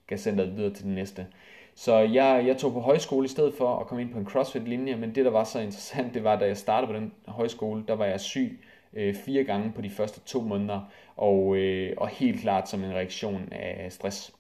gav 0.08 0.18
centret 0.18 0.58
videre 0.58 0.74
til 0.74 0.86
den 0.86 0.96
næste. 0.96 1.28
Så 1.76 1.98
jeg, 1.98 2.44
jeg 2.48 2.58
tog 2.58 2.74
på 2.74 2.80
højskole 2.80 3.26
i 3.26 3.28
stedet 3.28 3.54
for 3.54 3.80
at 3.80 3.88
komme 3.88 4.02
ind 4.02 4.12
på 4.12 4.20
en 4.20 4.26
CrossFit-linje, 4.26 4.96
men 4.96 5.16
det, 5.16 5.26
der 5.26 5.32
var 5.32 5.44
så 5.44 5.60
interessant, 5.60 6.14
det 6.14 6.24
var, 6.24 6.40
da 6.40 6.46
jeg 6.46 6.58
startede 6.58 6.92
på 6.94 6.98
den 7.00 7.14
højskole, 7.28 7.84
der 7.88 7.94
var 7.94 8.06
jeg 8.06 8.20
syg 8.20 8.60
øh, 8.94 9.16
fire 9.16 9.44
gange 9.44 9.72
på 9.76 9.82
de 9.82 9.90
første 9.90 10.20
to 10.20 10.42
måneder, 10.42 10.82
og, 11.18 11.56
øh, 11.56 11.94
og 11.98 12.08
helt 12.08 12.42
klart 12.42 12.70
som 12.70 12.84
en 12.84 12.92
reaktion 12.92 13.50
af 13.52 13.92
stress. 13.92 14.34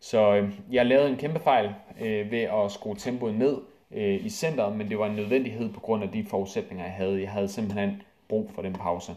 Så 0.00 0.34
øh, 0.36 0.50
jeg 0.72 0.86
lavede 0.86 1.10
en 1.10 1.16
kæmpe 1.16 1.40
fejl 1.40 1.74
øh, 2.00 2.30
ved 2.30 2.38
at 2.42 2.72
skrue 2.72 2.96
tempoet 2.98 3.34
ned 3.34 3.56
øh, 3.90 4.24
i 4.24 4.28
centret, 4.28 4.76
men 4.76 4.88
det 4.88 4.98
var 4.98 5.06
en 5.06 5.16
nødvendighed 5.16 5.72
på 5.72 5.80
grund 5.80 6.02
af 6.02 6.10
de 6.10 6.24
forudsætninger, 6.24 6.84
jeg 6.84 6.94
havde. 6.94 7.20
Jeg 7.20 7.30
havde 7.30 7.48
simpelthen 7.48 8.02
brug 8.30 8.50
for 8.54 8.62
den 8.62 8.72
pause. 8.72 9.12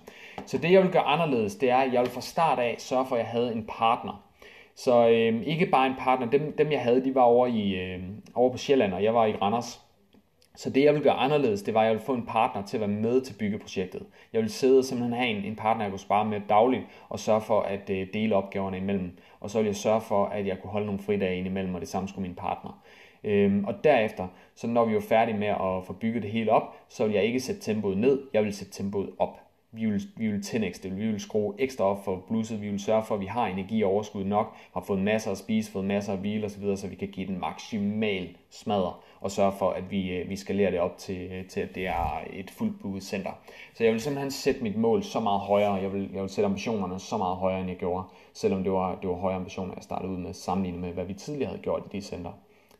Så 0.45 0.57
det, 0.57 0.71
jeg 0.71 0.83
vil 0.83 0.91
gøre 0.91 1.03
anderledes, 1.03 1.55
det 1.55 1.69
er, 1.69 1.77
at 1.77 1.93
jeg 1.93 2.01
vil 2.01 2.09
fra 2.09 2.21
start 2.21 2.59
af 2.59 2.75
sørge 2.79 3.05
for, 3.05 3.15
at 3.15 3.19
jeg 3.19 3.27
havde 3.27 3.53
en 3.53 3.65
partner. 3.67 4.23
Så 4.75 5.07
øh, 5.07 5.41
ikke 5.47 5.65
bare 5.65 5.87
en 5.87 5.95
partner, 5.99 6.29
dem, 6.29 6.55
dem 6.57 6.71
jeg 6.71 6.81
havde, 6.81 7.05
de 7.05 7.15
var 7.15 7.21
over, 7.21 7.47
i, 7.47 7.75
øh, 7.75 7.99
over 8.35 8.51
på 8.51 8.57
Sjælland, 8.57 8.93
og 8.93 9.03
jeg 9.03 9.13
var 9.13 9.25
i 9.25 9.35
Randers. 9.41 9.81
Så 10.55 10.69
det 10.69 10.83
jeg 10.83 10.93
vil 10.93 11.03
gøre 11.03 11.13
anderledes, 11.13 11.61
det 11.61 11.73
var, 11.73 11.79
at 11.79 11.85
jeg 11.85 11.93
ville 11.93 12.05
få 12.05 12.13
en 12.13 12.25
partner 12.25 12.65
til 12.65 12.77
at 12.77 12.81
være 12.81 12.89
med 12.89 13.21
til 13.21 13.33
byggeprojektet. 13.33 14.05
Jeg 14.33 14.39
ville 14.41 14.51
sidde 14.51 14.77
og 14.77 14.85
simpelthen 14.85 15.17
have 15.17 15.29
en, 15.29 15.43
en 15.43 15.55
partner, 15.55 15.83
jeg 15.83 15.91
kunne 15.91 15.99
spare 15.99 16.25
med 16.25 16.41
dagligt, 16.49 16.83
og 17.09 17.19
sørge 17.19 17.41
for 17.41 17.61
at 17.61 17.89
øh, 17.89 18.07
dele 18.13 18.35
opgaverne 18.35 18.77
imellem. 18.77 19.17
Og 19.39 19.49
så 19.49 19.57
ville 19.57 19.67
jeg 19.67 19.75
sørge 19.75 20.01
for, 20.01 20.25
at 20.25 20.47
jeg 20.47 20.59
kunne 20.61 20.71
holde 20.71 20.85
nogle 20.85 21.01
fridage 21.01 21.37
ind 21.37 21.47
imellem, 21.47 21.75
og 21.75 21.81
det 21.81 21.89
samme 21.89 22.09
skulle 22.09 22.27
min 22.27 22.35
partner. 22.35 22.81
Øhm, 23.23 23.65
og 23.65 23.83
derefter, 23.83 24.27
så 24.55 24.67
når 24.67 24.85
vi 24.85 24.95
er 24.95 25.01
færdige 25.01 25.37
med 25.37 25.47
at 25.47 25.85
få 25.85 25.93
bygget 25.93 26.23
det 26.23 26.31
hele 26.31 26.51
op, 26.51 26.75
så 26.89 27.05
vil 27.05 27.13
jeg 27.13 27.23
ikke 27.23 27.39
sætte 27.39 27.61
tempoet 27.61 27.97
ned, 27.97 28.21
jeg 28.33 28.43
vil 28.43 28.53
sætte 28.53 28.73
tempoet 28.73 29.09
op. 29.19 29.39
Vi 29.75 29.85
vil, 29.85 30.01
vi 30.17 30.27
vil 30.27 30.43
10 30.43 30.57
det, 30.57 30.97
vi 30.97 31.07
vil 31.07 31.19
skrue 31.19 31.53
ekstra 31.59 31.83
op 31.83 32.05
for 32.05 32.23
blusset, 32.27 32.61
vi 32.61 32.69
vil 32.69 32.79
sørge 32.79 33.03
for, 33.03 33.15
at 33.15 33.21
vi 33.21 33.25
har 33.25 33.47
energi 33.47 33.83
og 33.83 33.91
overskud 33.91 34.23
nok, 34.23 34.55
har 34.73 34.81
fået 34.81 35.01
masser 35.01 35.31
at 35.31 35.37
spise, 35.37 35.71
fået 35.71 35.85
masser 35.85 36.13
at 36.13 36.19
hvile 36.19 36.45
osv., 36.45 36.75
så 36.75 36.87
vi 36.87 36.95
kan 36.95 37.07
give 37.07 37.27
den 37.27 37.39
maksimal 37.39 38.37
smadder 38.49 39.03
og 39.21 39.31
sørge 39.31 39.53
for, 39.59 39.69
at 39.69 39.91
vi, 39.91 40.09
øh, 40.09 40.29
vi 40.29 40.35
skalerer 40.35 40.71
det 40.71 40.79
op 40.79 40.97
til, 40.97 41.31
øh, 41.31 41.45
til, 41.47 41.59
at 41.59 41.75
det 41.75 41.87
er 41.87 42.21
et 42.33 42.51
fuldt 42.51 42.81
booket 42.81 43.03
center. 43.03 43.31
Så 43.73 43.83
jeg 43.83 43.93
vil 43.93 44.01
simpelthen 44.01 44.31
sætte 44.31 44.63
mit 44.63 44.77
mål 44.77 45.03
så 45.03 45.19
meget 45.19 45.41
højere, 45.41 45.73
jeg 45.73 45.93
vil, 45.93 46.09
jeg 46.13 46.21
vil 46.21 46.29
sætte 46.29 46.45
ambitionerne 46.45 46.99
så 46.99 47.17
meget 47.17 47.37
højere, 47.37 47.59
end 47.59 47.69
jeg 47.69 47.77
gjorde, 47.77 48.03
selvom 48.33 48.63
det 48.63 48.71
var, 48.71 48.99
det 48.99 49.09
var 49.09 49.15
højere 49.15 49.37
ambitioner, 49.37 49.73
jeg 49.75 49.83
startede 49.83 50.11
ud 50.11 50.17
med, 50.17 50.33
sammenlignet 50.33 50.81
med, 50.81 50.93
hvad 50.93 51.05
vi 51.05 51.13
tidligere 51.13 51.49
havde 51.49 51.61
gjort 51.61 51.83
i 51.91 51.97
de 51.97 52.01
center. 52.01 52.31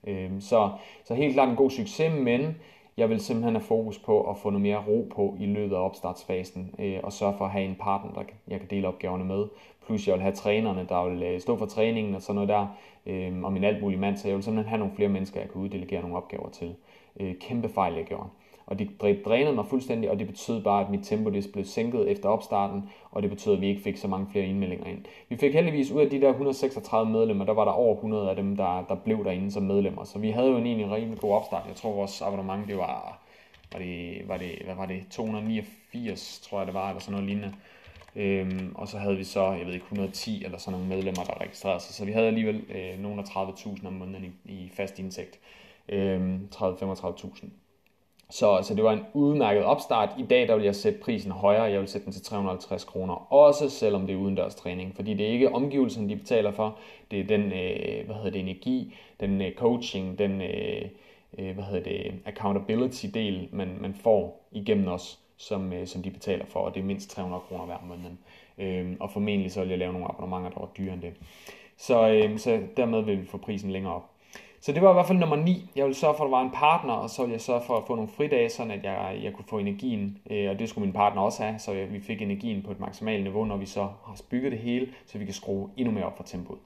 Øhm, 0.08 0.42
så, 0.42 0.70
så 1.04 1.14
helt 1.14 1.34
klart 1.34 1.50
en 1.50 1.56
god 1.56 1.70
succes, 1.70 2.14
men 2.14 2.56
jeg 2.98 3.10
vil 3.10 3.20
simpelthen 3.20 3.56
have 3.56 3.66
fokus 3.66 4.00
på 4.00 4.30
at 4.30 4.38
få 4.38 4.50
noget 4.50 4.62
mere 4.62 4.84
ro 4.88 5.12
på 5.16 5.38
i 5.40 5.46
løbet 5.46 5.76
af 5.76 5.80
opstartsfasen, 5.80 6.76
øh, 6.80 7.00
og 7.04 7.14
sørge 7.14 7.34
for 7.38 7.46
at 7.46 7.52
have 7.52 7.66
en 7.66 7.76
partner, 7.76 8.14
der 8.14 8.22
jeg 8.48 8.60
kan 8.60 8.70
dele 8.70 8.88
opgaverne 8.88 9.26
med. 9.26 9.46
Plus 9.86 10.08
jeg 10.08 10.14
vil 10.14 10.22
have 10.22 10.36
trænerne, 10.36 10.86
der 10.90 11.10
vil 11.10 11.24
øh, 11.24 11.40
stå 11.40 11.58
for 11.58 11.66
træningen 11.66 12.16
og 12.16 12.22
sådan 12.22 12.36
noget 12.36 12.50
der, 12.50 12.68
øhm, 13.06 13.44
og 13.44 13.54
min 13.54 13.64
alt 13.64 13.82
mulige 13.82 14.00
mand, 14.00 14.18
så 14.18 14.28
jeg 14.28 14.36
vil 14.36 14.44
simpelthen 14.44 14.70
have 14.70 14.80
nogle 14.80 14.96
flere 14.96 15.10
mennesker, 15.10 15.40
jeg 15.40 15.50
kan 15.50 15.62
uddelegere 15.62 16.02
nogle 16.02 16.18
opgaver 16.18 16.50
til. 16.50 16.76
Øh, 17.20 17.36
kæmpe 17.36 17.70
fejl, 17.70 17.94
jeg 17.94 18.06
gjorde 18.06 18.30
og 18.66 18.80
det 18.80 18.90
drænede 19.26 19.56
mig 19.56 19.66
fuldstændig, 19.66 20.12
og 20.12 20.20
det 20.20 20.28
betød 20.28 20.64
bare, 20.64 20.84
at 20.84 20.90
mit 20.90 21.00
tempo 21.04 21.30
det 21.30 21.48
blev 21.54 21.66
sænket 21.66 22.12
efter 22.12 22.30
opstarten, 22.30 22.90
og 23.12 23.22
det 23.22 23.30
betød, 23.30 23.54
at 23.54 23.62
vi 23.62 23.68
ikke 23.68 23.82
fik 23.82 23.98
så 23.98 24.08
mange 24.08 24.28
flere 24.32 24.46
indmeldinger 24.46 24.86
ind. 24.86 25.06
Vi 25.30 25.38
fik 25.38 25.54
heldigvis 25.54 25.92
ud 25.92 26.02
af 26.02 26.10
de 26.10 26.22
der 26.22 26.30
136 26.30 27.12
medlemmer, 27.12 27.46
der 27.46 27.54
var 27.54 27.66
der 27.66 27.72
over 27.72 27.96
100 27.96 28.30
af 28.30 28.36
dem, 28.36 28.56
der, 28.56 28.86
der 28.90 28.96
blev 28.96 29.24
derinde 29.24 29.52
som 29.52 29.64
medlemmer, 29.64 30.04
så 30.04 30.20
vi 30.20 30.30
havde 30.30 30.48
jo 30.48 30.58
en 30.58 30.66
egentlig 30.66 30.92
rimelig 30.92 31.20
god 31.20 31.34
opstart. 31.34 31.64
Jeg 31.68 31.76
tror, 31.76 31.94
vores 31.94 32.22
abonnement, 32.22 32.68
det 32.68 32.78
var, 32.78 33.20
var 33.74 33.80
det, 33.80 34.22
var 34.28 34.38
det, 34.38 34.62
hvad 34.66 34.76
var 34.76 34.86
det, 34.86 35.04
289, 35.12 36.40
tror 36.44 36.58
jeg 36.58 36.68
det 36.68 36.74
var, 36.74 36.90
eller 36.90 37.02
sådan 37.02 37.12
noget 37.12 37.28
lignende. 37.28 37.54
Øhm, 38.16 38.72
og 38.76 38.88
så 38.88 38.98
havde 38.98 39.18
vi 39.18 39.24
så, 39.24 39.52
jeg 39.52 39.66
ved 39.66 39.74
ikke, 39.74 39.84
110 39.84 40.46
eller 40.46 40.58
sådan 40.58 40.80
nogle 40.80 40.96
medlemmer, 40.96 41.24
der 41.24 41.42
registrerede 41.42 41.80
sig. 41.80 41.96
Så 41.96 42.06
vi 42.06 42.12
havde 42.12 42.28
alligevel 42.28 42.64
øh, 42.70 43.00
nogle 43.00 43.22
af 43.22 43.26
30.000 43.26 43.88
om 43.88 43.94
måneden 43.94 44.36
i, 44.46 44.52
i 44.52 44.72
fast 44.74 45.00
indtægt. 45.00 45.40
Øhm, 45.90 46.48
30-35.000. 46.56 47.46
Så, 48.34 48.60
så 48.64 48.76
det 48.76 48.84
var 48.84 48.94
en 48.94 49.06
udmærket 49.14 49.64
opstart. 49.64 50.10
I 50.20 50.24
dag 50.24 50.48
der 50.48 50.56
vil 50.56 50.64
jeg 50.64 50.76
sætte 50.76 51.00
prisen 51.00 51.32
højere. 51.32 51.64
Jeg 51.64 51.80
vil 51.80 51.88
sætte 51.88 52.06
den 52.06 52.14
til 52.14 52.22
350 52.22 52.84
kroner. 52.84 53.34
Også 53.34 53.70
selvom 53.70 54.08
det 54.08 54.14
er 54.14 54.18
udendørs 54.18 54.56
træning. 54.56 54.96
Fordi 54.96 55.14
det 55.14 55.28
er 55.28 55.32
ikke 55.32 55.56
omgivelsen, 55.56 56.10
de 56.10 56.16
betaler 56.16 56.52
for. 56.52 56.78
Det 57.12 57.20
er 57.20 57.24
den 57.24 57.42
øh, 57.42 58.06
hvad 58.06 58.16
hedder 58.16 58.30
det, 58.30 58.42
energi, 58.42 58.96
den 59.20 59.42
øh, 59.42 59.56
coaching, 59.56 60.20
den 60.20 60.42
øh, 60.42 60.82
øh 61.38 61.54
hvad 61.54 61.64
hedder 61.64 61.84
det, 61.84 62.14
accountability 62.26 63.06
del, 63.14 63.50
man, 63.52 63.78
man 63.82 63.94
får 63.94 64.48
igennem 64.52 64.88
os, 64.88 65.20
som, 65.38 65.74
øh, 65.74 65.88
som 65.88 66.04
de 66.04 66.12
betaler 66.12 66.46
for. 66.46 66.60
Og 66.60 66.74
det 66.74 66.80
er 66.80 66.86
mindst 66.86 67.10
300 67.10 67.42
kroner 67.50 67.66
hver 67.66 67.78
måned. 67.88 68.12
Øh, 68.58 68.96
og 69.00 69.12
formentlig 69.12 69.52
så 69.52 69.60
vil 69.60 69.70
jeg 69.70 69.80
lave 69.80 69.94
nogle 69.94 70.08
abonnementer, 70.08 70.50
der 70.50 70.60
var 70.60 70.70
dyrere 70.78 70.94
end 70.94 71.02
det. 71.02 71.14
Så, 71.78 72.10
øh, 72.10 72.40
så 72.40 72.62
dermed 72.78 73.02
vil 73.02 73.22
vi 73.22 73.26
få 73.26 73.38
prisen 73.38 73.72
længere 73.72 73.94
op. 73.94 74.13
Så 74.66 74.72
det 74.72 74.82
var 74.82 74.90
i 74.90 74.94
hvert 74.94 75.08
fald 75.08 75.18
nummer 75.18 75.36
9. 75.36 75.70
Jeg 75.76 75.86
ville 75.86 75.96
sørge 75.96 76.16
for, 76.18 76.24
at 76.24 76.28
der 76.28 76.38
var 76.38 76.44
en 76.44 76.52
partner, 76.52 76.94
og 76.94 77.10
så 77.10 77.22
ville 77.22 77.34
jeg 77.34 77.42
sørge 77.42 77.62
for 77.68 77.78
at 77.78 77.84
få 77.88 77.96
nogle 77.96 78.10
fridage, 78.10 78.50
sådan 78.50 78.72
at 78.72 78.84
jeg, 78.84 79.20
jeg 79.24 79.34
kunne 79.34 79.46
få 79.50 79.58
energien, 79.58 80.18
øh, 80.30 80.50
og 80.50 80.60
det 80.60 80.70
skulle 80.70 80.86
min 80.86 80.94
partner 80.94 81.22
også 81.22 81.44
have, 81.44 81.60
så 81.60 81.74
vi 81.74 82.00
fik 82.00 82.22
energien 82.22 82.62
på 82.62 82.72
et 82.72 82.80
maksimalt 82.80 83.24
niveau, 83.24 83.46
når 83.46 83.58
vi 83.58 83.66
så 83.66 83.82
har 83.82 84.22
bygget 84.30 84.52
det 84.52 84.60
hele, 84.60 84.88
så 85.06 85.18
vi 85.18 85.26
kan 85.26 85.34
skrue 85.34 85.70
endnu 85.78 85.94
mere 85.94 86.06
op 86.06 86.18
for 86.18 86.24
tempoet. 86.24 86.60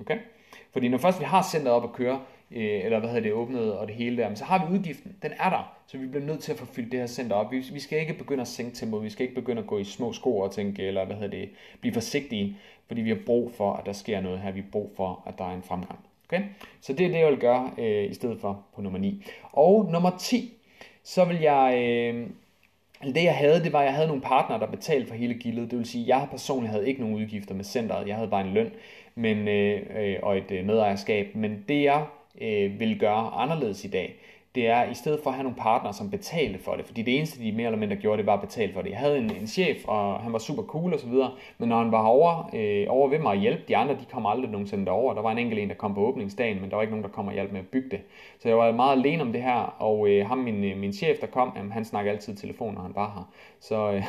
Okay? 0.00 0.18
Fordi 0.72 0.88
når 0.88 0.98
først 0.98 1.20
vi 1.20 1.24
har 1.24 1.42
centret 1.42 1.72
op 1.72 1.84
at 1.84 1.92
køre, 1.92 2.20
øh, 2.50 2.84
eller 2.84 2.98
hvad 2.98 3.08
hedder 3.08 3.22
det, 3.22 3.32
åbnet 3.32 3.78
og 3.78 3.86
det 3.86 3.94
hele 3.94 4.16
der, 4.16 4.34
så 4.34 4.44
har 4.44 4.66
vi 4.66 4.74
udgiften, 4.74 5.16
den 5.22 5.32
er 5.38 5.50
der, 5.50 5.74
så 5.86 5.98
vi 5.98 6.06
bliver 6.06 6.24
nødt 6.24 6.40
til 6.40 6.52
at 6.52 6.58
få 6.58 6.66
fyldt 6.66 6.92
det 6.92 7.00
her 7.00 7.06
center 7.06 7.36
op. 7.36 7.52
Vi, 7.52 7.64
vi 7.72 7.80
skal 7.80 8.00
ikke 8.00 8.14
begynde 8.14 8.40
at 8.40 8.48
sænke 8.48 8.76
tempoet, 8.76 9.04
vi 9.04 9.10
skal 9.10 9.22
ikke 9.22 9.40
begynde 9.40 9.62
at 9.62 9.68
gå 9.68 9.78
i 9.78 9.84
små 9.84 10.12
sko 10.12 10.38
og 10.38 10.52
tænke, 10.52 10.82
eller 10.82 11.04
hvad 11.04 11.16
hedder 11.16 11.38
det, 11.38 11.50
blive 11.80 11.94
forsigtige, 11.94 12.56
fordi 12.86 13.00
vi 13.00 13.08
har 13.08 13.20
brug 13.26 13.52
for, 13.56 13.72
at 13.72 13.86
der 13.86 13.92
sker 13.92 14.20
noget 14.20 14.40
her, 14.40 14.52
vi 14.52 14.60
har 14.60 14.70
brug 14.72 14.92
for, 14.96 15.22
at 15.26 15.38
der 15.38 15.44
er 15.44 15.54
en 15.54 15.62
fremgang. 15.62 15.98
Okay? 16.28 16.42
Så 16.80 16.92
det 16.92 17.06
er 17.06 17.10
det, 17.10 17.18
jeg 17.18 17.28
vil 17.28 17.38
gøre 17.38 17.70
øh, 17.78 18.10
i 18.10 18.14
stedet 18.14 18.40
for 18.40 18.64
på 18.74 18.82
nummer 18.82 18.98
9. 18.98 19.24
Og 19.52 19.88
nummer 19.92 20.10
10, 20.18 20.52
så 21.02 21.24
vil 21.24 21.40
jeg... 21.40 21.74
Øh, 21.76 22.26
det 23.04 23.24
jeg 23.24 23.34
havde, 23.34 23.64
det 23.64 23.72
var, 23.72 23.78
at 23.78 23.84
jeg 23.84 23.94
havde 23.94 24.06
nogle 24.06 24.22
partnere, 24.22 24.60
der 24.60 24.66
betalte 24.66 25.08
for 25.08 25.14
hele 25.14 25.34
gildet. 25.34 25.70
Det 25.70 25.78
vil 25.78 25.86
sige, 25.86 26.02
at 26.02 26.08
jeg 26.08 26.28
personligt 26.30 26.70
havde 26.70 26.88
ikke 26.88 27.00
nogen 27.00 27.16
udgifter 27.16 27.54
med 27.54 27.64
centret. 27.64 28.08
Jeg 28.08 28.16
havde 28.16 28.28
bare 28.28 28.46
en 28.46 28.54
løn 28.54 28.70
men, 29.14 29.48
øh, 29.48 29.82
øh, 29.96 30.16
og 30.22 30.38
et 30.38 30.50
øh, 30.50 30.66
medejerskab. 30.66 31.34
Men 31.34 31.64
det 31.68 31.82
jeg 31.82 32.04
øh, 32.40 32.80
vil 32.80 32.98
gøre 32.98 33.30
anderledes 33.30 33.84
i 33.84 33.88
dag, 33.88 34.16
det 34.54 34.68
er 34.68 34.90
i 34.90 34.94
stedet 34.94 35.20
for 35.22 35.30
at 35.30 35.36
have 35.36 35.42
nogle 35.42 35.58
partnere, 35.58 35.94
som 35.94 36.10
betalte 36.10 36.58
for 36.58 36.74
det, 36.74 36.86
fordi 36.86 37.02
det 37.02 37.16
eneste, 37.16 37.40
de 37.40 37.52
mere 37.52 37.66
eller 37.66 37.78
mindre 37.78 37.96
gjorde, 37.96 38.18
det 38.18 38.26
var 38.26 38.34
at 38.34 38.40
betale 38.40 38.72
for 38.72 38.82
det. 38.82 38.90
Jeg 38.90 38.98
havde 38.98 39.18
en, 39.18 39.30
en 39.40 39.46
chef, 39.46 39.84
og 39.84 40.20
han 40.20 40.32
var 40.32 40.38
super 40.38 40.62
cool 40.62 40.94
og 40.94 41.00
så 41.00 41.06
videre, 41.06 41.30
men 41.58 41.68
når 41.68 41.78
han 41.78 41.92
var 41.92 42.06
over, 42.06 42.50
øh, 42.54 42.86
over 42.88 43.08
ved 43.08 43.18
mig 43.18 43.32
at 43.32 43.40
hjælpe, 43.40 43.62
de 43.68 43.76
andre, 43.76 43.94
de 43.94 44.04
kom 44.12 44.26
aldrig 44.26 44.50
nogensinde 44.50 44.86
derover. 44.86 45.14
Der 45.14 45.22
var 45.22 45.32
en 45.32 45.38
enkelt 45.38 45.60
en, 45.60 45.68
der 45.68 45.74
kom 45.74 45.94
på 45.94 46.00
åbningsdagen, 46.00 46.60
men 46.60 46.70
der 46.70 46.76
var 46.76 46.82
ikke 46.82 46.92
nogen, 46.92 47.04
der 47.04 47.10
kom 47.10 47.26
og 47.26 47.34
hjalp 47.34 47.52
med 47.52 47.60
at 47.60 47.66
bygge 47.66 47.90
det. 47.90 48.00
Så 48.38 48.48
jeg 48.48 48.58
var 48.58 48.72
meget 48.72 48.98
alene 48.98 49.22
om 49.22 49.32
det 49.32 49.42
her, 49.42 49.76
og 49.78 50.08
øh, 50.08 50.26
ham, 50.26 50.38
min, 50.38 50.64
øh, 50.64 50.76
min 50.76 50.92
chef, 50.92 51.18
der 51.18 51.26
kom, 51.26 51.52
jamen, 51.56 51.72
han 51.72 51.84
snakker 51.84 52.12
altid 52.12 52.36
telefon, 52.36 52.74
når 52.74 52.82
han 52.82 52.94
var 52.94 53.12
her. 53.14 53.32
Så 53.60 53.92
øh, 53.92 54.04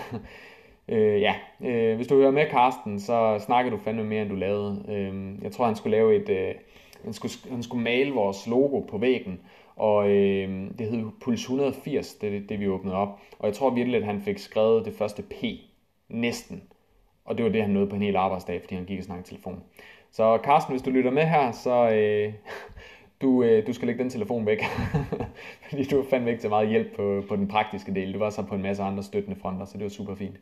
øh, 0.98 1.22
ja, 1.22 1.36
øh, 1.62 1.96
hvis 1.96 2.08
du 2.08 2.16
hører 2.16 2.32
med, 2.32 2.50
Karsten, 2.50 3.00
så 3.00 3.40
snakker 3.46 3.72
du 3.72 3.78
fandme 3.78 4.04
mere, 4.04 4.22
end 4.22 4.30
du 4.30 4.36
lavede. 4.36 4.86
Øh, 4.90 5.44
jeg 5.44 5.52
tror, 5.52 5.66
han 5.66 5.76
skulle 5.76 5.98
lave 5.98 6.16
et... 6.16 6.30
Øh, 6.30 6.56
han 7.04 7.14
skulle, 7.14 7.34
han 7.50 7.64
skulle 7.64 7.84
male 7.84 8.12
vores 8.12 8.48
logo 8.48 8.80
på 8.80 8.98
væggen, 8.98 9.40
og 9.76 10.10
øh, 10.10 10.70
det 10.80 10.88
hed 10.88 11.06
Puls 11.22 11.42
180, 11.42 12.14
det, 12.14 12.50
det 12.50 12.60
vi 12.60 12.68
åbnede 12.68 12.96
op. 12.96 13.20
Og 13.40 13.48
jeg 13.48 13.56
tror 13.56 13.70
virkelig, 13.70 13.98
at 13.98 14.06
han 14.06 14.22
fik 14.22 14.38
skrevet 14.38 14.86
det 14.86 14.94
første 14.94 15.22
P, 15.22 15.34
næsten. 16.10 16.64
Og 17.26 17.38
det 17.38 17.46
var 17.46 17.52
det, 17.52 17.62
han 17.62 17.72
nåede 17.72 17.90
på 17.90 17.96
en 17.96 18.02
hel 18.02 18.16
arbejdsdag, 18.16 18.62
fordi 18.62 18.76
han 18.76 18.86
gik 18.86 19.00
og 19.00 19.04
snakkede 19.04 19.28
telefon. 19.28 19.64
Så 20.12 20.40
Carsten, 20.44 20.74
hvis 20.74 20.82
du 20.82 20.90
lytter 20.90 21.12
med 21.12 21.24
her, 21.24 21.52
så 21.52 21.90
øh, 21.90 22.34
du, 23.22 23.44
øh, 23.44 23.68
du 23.68 23.74
skal 23.74 23.86
lægge 23.88 24.04
den 24.04 24.10
telefon 24.10 24.46
væk. 24.46 24.64
fordi 25.70 25.84
du 25.84 26.06
fandt 26.10 26.30
ikke 26.30 26.42
så 26.42 26.50
meget 26.50 26.70
hjælp 26.70 26.96
på, 26.96 27.24
på 27.30 27.36
den 27.36 27.48
praktiske 27.48 27.96
del. 27.96 28.14
Du 28.14 28.20
var 28.20 28.30
så 28.30 28.42
på 28.42 28.56
en 28.56 28.62
masse 28.62 28.84
andre 28.84 29.04
støttende 29.04 29.40
fronter, 29.40 29.66
så 29.66 29.78
det 29.78 29.84
var 29.84 29.90
super 29.90 30.16
fint. 30.16 30.36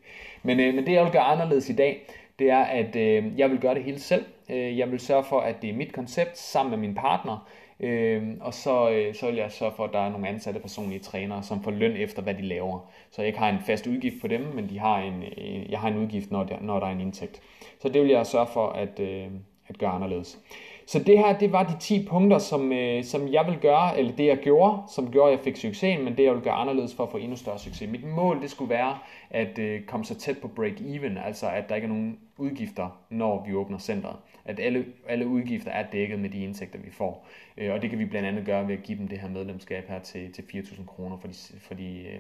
Men, 0.43 0.59
øh, 0.59 0.73
men 0.73 0.85
det, 0.85 0.93
jeg 0.93 1.03
vil 1.03 1.11
gøre 1.11 1.21
anderledes 1.21 1.69
i 1.69 1.75
dag, 1.75 2.07
det 2.39 2.49
er, 2.49 2.63
at 2.63 2.95
øh, 2.95 3.39
jeg 3.39 3.49
vil 3.49 3.59
gøre 3.59 3.75
det 3.75 3.83
hele 3.83 3.99
selv. 3.99 4.25
Øh, 4.49 4.77
jeg 4.77 4.91
vil 4.91 4.99
sørge 4.99 5.23
for, 5.23 5.39
at 5.39 5.61
det 5.61 5.69
er 5.69 5.73
mit 5.73 5.93
koncept 5.93 6.37
sammen 6.37 6.71
med 6.71 6.87
min 6.87 6.95
partner. 6.95 7.47
Øh, 7.83 8.23
og 8.41 8.53
så, 8.53 8.89
øh, 8.89 9.15
så 9.15 9.25
vil 9.25 9.35
jeg 9.35 9.51
sørge 9.51 9.73
for, 9.75 9.83
at 9.83 9.93
der 9.93 9.99
er 9.99 10.09
nogle 10.09 10.27
ansatte 10.27 10.59
personlige 10.59 10.99
trænere, 10.99 11.43
som 11.43 11.63
får 11.63 11.71
løn 11.71 11.95
efter, 11.95 12.21
hvad 12.21 12.33
de 12.33 12.41
laver. 12.41 12.79
Så 13.11 13.21
jeg 13.21 13.27
ikke 13.27 13.39
har 13.39 13.49
en 13.49 13.59
fast 13.65 13.87
udgift 13.87 14.15
på 14.21 14.27
dem, 14.27 14.41
men 14.41 14.69
de 14.69 14.79
har 14.79 14.97
en, 14.97 15.23
øh, 15.37 15.71
jeg 15.71 15.79
har 15.79 15.87
en 15.87 15.97
udgift, 15.97 16.31
når 16.31 16.43
der, 16.43 16.55
når 16.61 16.79
der 16.79 16.87
er 16.87 16.91
en 16.91 17.01
indtægt. 17.01 17.41
Så 17.81 17.89
det 17.89 18.01
vil 18.01 18.09
jeg 18.09 18.27
sørge 18.27 18.47
for 18.53 18.69
at, 18.69 18.99
øh, 18.99 19.27
at 19.67 19.77
gøre 19.77 19.89
anderledes. 19.89 20.39
Så 20.85 20.99
det 20.99 21.17
her, 21.17 21.37
det 21.37 21.51
var 21.51 21.63
de 21.63 21.79
10 21.79 22.05
punkter, 22.05 22.37
som, 22.37 22.73
øh, 22.73 23.03
som 23.03 23.33
jeg 23.33 23.45
vil 23.47 23.57
gøre, 23.61 23.99
eller 23.99 24.15
det 24.15 24.25
jeg 24.25 24.37
gjorde, 24.37 24.81
som 24.95 25.11
gjorde, 25.11 25.31
at 25.31 25.37
jeg 25.37 25.43
fik 25.43 25.55
succes, 25.55 25.99
men 25.99 26.17
det 26.17 26.23
jeg 26.23 26.33
vil 26.33 26.41
gøre 26.41 26.53
anderledes 26.53 26.95
for 26.95 27.03
at 27.03 27.11
få 27.11 27.17
endnu 27.17 27.35
større 27.35 27.59
succes. 27.59 27.89
Mit 27.89 28.03
mål, 28.03 28.41
det 28.41 28.51
skulle 28.51 28.69
være 28.69 28.97
at 29.29 29.59
øh, 29.59 29.81
komme 29.81 30.05
så 30.05 30.15
tæt 30.15 30.37
på 30.37 30.47
break-even, 30.47 31.25
altså 31.25 31.49
at 31.49 31.69
der 31.69 31.75
ikke 31.75 31.85
er 31.85 31.89
nogen 31.89 32.19
udgifter, 32.37 32.99
når 33.09 33.45
vi 33.47 33.55
åbner 33.55 33.77
centret. 33.77 34.15
At 34.45 34.59
alle, 34.59 34.85
alle 35.09 35.27
udgifter 35.27 35.71
er 35.71 35.85
dækket 35.91 36.19
med 36.19 36.29
de 36.29 36.43
indtægter, 36.43 36.79
vi 36.79 36.91
får. 36.91 37.27
Øh, 37.57 37.73
og 37.73 37.81
det 37.81 37.89
kan 37.89 37.99
vi 37.99 38.05
blandt 38.05 38.27
andet 38.27 38.45
gøre 38.45 38.67
ved 38.67 38.73
at 38.73 38.83
give 38.83 38.97
dem 38.97 39.07
det 39.07 39.19
her 39.19 39.29
medlemskab 39.29 39.87
her 39.87 39.99
til, 39.99 40.33
til 40.33 40.41
4.000 40.41 40.85
kroner 40.85 41.17
for 41.17 41.27
de, 41.27 41.33
for 41.59 41.73
de, 41.73 41.99
øh, 41.99 42.19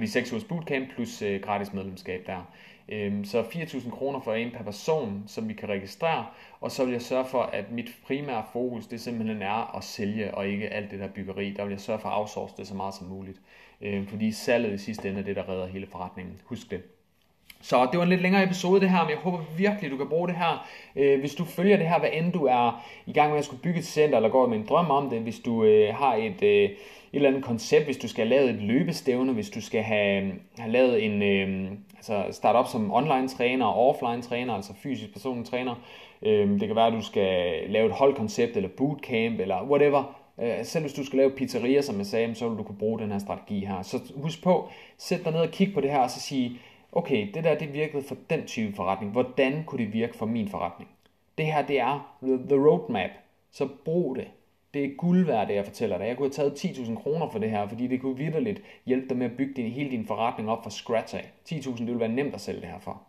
de 0.00 0.08
6 0.10 0.32
ugers 0.32 0.44
bootcamp 0.44 0.94
plus 0.94 1.22
øh, 1.22 1.40
gratis 1.40 1.72
medlemskab 1.72 2.26
der. 2.26 2.52
Øh, 2.88 3.26
så 3.26 3.42
4.000 3.42 3.90
kroner 3.90 4.20
for 4.20 4.34
en 4.34 4.50
per 4.50 4.64
person, 4.64 5.24
som 5.26 5.48
vi 5.48 5.54
kan 5.54 5.68
registrere, 5.68 6.26
og 6.60 6.70
så 6.70 6.84
vil 6.84 6.92
jeg 6.92 7.02
sørge 7.02 7.24
for, 7.24 7.42
at 7.42 7.70
mit 7.70 7.90
primære 8.06 8.44
fokus, 8.52 8.86
det 8.86 9.00
simpelthen 9.00 9.42
er 9.42 9.76
at 9.76 9.84
sælge, 9.84 10.34
og 10.34 10.48
ikke 10.48 10.68
alt 10.68 10.90
det 10.90 11.00
der 11.00 11.08
byggeri. 11.08 11.50
Der 11.50 11.64
vil 11.64 11.70
jeg 11.70 11.80
sørge 11.80 12.00
for 12.00 12.08
at 12.08 12.18
outsource 12.18 12.54
det 12.56 12.66
så 12.66 12.74
meget 12.74 12.94
som 12.94 13.06
muligt. 13.06 13.40
Øh, 13.80 14.08
fordi 14.08 14.32
salget 14.32 14.72
i 14.72 14.78
sidste 14.78 15.08
ende 15.08 15.20
er 15.20 15.24
det, 15.24 15.36
der 15.36 15.48
redder 15.48 15.66
hele 15.66 15.86
forretningen. 15.86 16.40
Husk 16.44 16.70
det. 16.70 16.82
Så 17.64 17.88
det 17.90 17.98
var 17.98 18.02
en 18.02 18.08
lidt 18.08 18.22
længere 18.22 18.44
episode 18.44 18.80
det 18.80 18.90
her, 18.90 19.02
men 19.02 19.10
jeg 19.10 19.18
håber 19.18 19.38
virkelig, 19.56 19.90
du 19.90 19.96
kan 19.96 20.08
bruge 20.08 20.28
det 20.28 20.36
her. 20.36 20.66
Øh, 20.96 21.20
hvis 21.20 21.34
du 21.34 21.44
følger 21.44 21.76
det 21.76 21.88
her, 21.88 21.98
hvad 21.98 22.08
end 22.12 22.32
du 22.32 22.44
er 22.44 22.84
i 23.06 23.12
gang 23.12 23.30
med 23.30 23.38
at 23.38 23.44
skulle 23.44 23.62
bygge 23.62 23.78
et 23.78 23.86
center, 23.86 24.16
eller 24.16 24.28
går 24.28 24.46
med 24.46 24.58
en 24.58 24.66
drøm 24.66 24.90
om 24.90 25.10
det, 25.10 25.20
hvis 25.20 25.38
du 25.38 25.64
øh, 25.64 25.94
har 25.94 26.14
et, 26.14 26.42
et 26.42 26.76
eller 27.16 27.28
andet 27.28 27.44
koncept, 27.44 27.84
hvis 27.84 27.96
du 27.96 28.08
skal 28.08 28.26
have 28.26 28.36
lavet 28.36 28.50
et 28.50 28.62
løbestævne, 28.62 29.32
hvis 29.32 29.50
du 29.50 29.60
skal 29.60 29.82
have, 29.82 30.32
have 30.58 30.72
lavet 30.72 31.04
en, 31.04 31.22
øh, 31.22 31.72
altså 31.96 32.24
starte 32.30 32.56
op 32.56 32.68
som 32.68 32.92
online 32.92 33.28
træner, 33.28 33.66
offline 33.66 34.22
træner, 34.22 34.54
altså 34.54 34.72
fysisk 34.82 35.12
personlig 35.12 35.46
træner. 35.46 35.74
Øh, 36.22 36.60
det 36.60 36.66
kan 36.66 36.76
være, 36.76 36.86
at 36.86 36.92
du 36.92 37.02
skal 37.02 37.62
lave 37.70 37.86
et 37.86 37.92
holdkoncept, 37.92 38.56
eller 38.56 38.68
bootcamp, 38.76 39.40
eller 39.40 39.62
whatever. 39.70 40.20
Øh, 40.42 40.64
selv 40.64 40.84
hvis 40.84 40.92
du 40.92 41.04
skal 41.04 41.16
lave 41.16 41.30
pizzeria, 41.30 41.82
som 41.82 41.98
jeg 41.98 42.06
sagde, 42.06 42.34
så 42.34 42.48
vil 42.48 42.58
du 42.58 42.62
kunne 42.62 42.78
bruge 42.78 42.98
den 42.98 43.12
her 43.12 43.18
strategi 43.18 43.64
her. 43.64 43.82
Så 43.82 44.12
husk 44.16 44.42
på, 44.42 44.68
sæt 44.98 45.24
dig 45.24 45.32
ned 45.32 45.40
og 45.40 45.50
kig 45.50 45.74
på 45.74 45.80
det 45.80 45.90
her, 45.90 45.98
og 45.98 46.10
så 46.10 46.20
sige, 46.20 46.58
okay, 46.92 47.28
det 47.34 47.44
der 47.44 47.58
det 47.58 47.72
virkede 47.72 48.02
for 48.02 48.16
den 48.30 48.46
type 48.46 48.76
forretning. 48.76 49.12
Hvordan 49.12 49.64
kunne 49.66 49.84
det 49.84 49.92
virke 49.92 50.16
for 50.16 50.26
min 50.26 50.48
forretning? 50.48 50.90
Det 51.38 51.46
her, 51.46 51.66
det 51.66 51.80
er 51.80 52.16
the 52.22 52.56
roadmap. 52.56 53.10
Så 53.50 53.68
brug 53.84 54.16
det. 54.16 54.26
Det 54.74 54.84
er 54.84 54.94
guld 54.96 55.26
værd, 55.26 55.48
det 55.48 55.54
jeg 55.54 55.64
fortæller 55.64 55.98
dig. 55.98 56.06
Jeg 56.06 56.16
kunne 56.16 56.30
have 56.36 56.50
taget 56.50 56.64
10.000 56.64 57.02
kroner 57.02 57.28
for 57.30 57.38
det 57.38 57.50
her, 57.50 57.68
fordi 57.68 57.86
det 57.86 58.00
kunne 58.00 58.16
vidderligt 58.16 58.62
hjælpe 58.86 59.08
dig 59.08 59.16
med 59.16 59.26
at 59.26 59.36
bygge 59.36 59.54
din, 59.54 59.70
hele 59.70 59.90
din 59.90 60.06
forretning 60.06 60.50
op 60.50 60.62
fra 60.62 60.70
scratch 60.70 61.14
af. 61.14 61.32
10.000, 61.50 61.70
det 61.70 61.86
ville 61.86 62.00
være 62.00 62.08
nemt 62.08 62.34
at 62.34 62.40
sælge 62.40 62.60
det 62.60 62.68
her 62.68 62.78
for. 62.78 63.02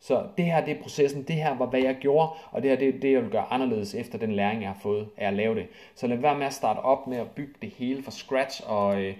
Så 0.00 0.26
det 0.36 0.44
her, 0.44 0.64
det 0.64 0.76
er 0.76 0.82
processen. 0.82 1.22
Det 1.22 1.36
her 1.36 1.58
var, 1.58 1.66
hvad 1.66 1.80
jeg 1.80 1.96
gjorde, 2.00 2.28
og 2.50 2.62
det 2.62 2.70
her, 2.70 2.78
det 2.78 2.88
er 2.88 3.00
det, 3.00 3.12
jeg 3.12 3.22
vil 3.22 3.30
gøre 3.30 3.52
anderledes 3.52 3.94
efter 3.94 4.18
den 4.18 4.32
læring, 4.32 4.60
jeg 4.60 4.68
har 4.68 4.78
fået 4.82 5.08
af 5.16 5.26
at 5.26 5.34
lave 5.34 5.54
det. 5.54 5.66
Så 5.94 6.06
lad 6.06 6.16
være 6.16 6.38
med 6.38 6.46
at 6.46 6.52
starte 6.52 6.78
op 6.78 7.06
med 7.06 7.16
at 7.16 7.30
bygge 7.30 7.54
det 7.62 7.70
hele 7.70 8.02
fra 8.02 8.10
scratch, 8.10 8.62
og, 8.66 9.02
øh, 9.02 9.14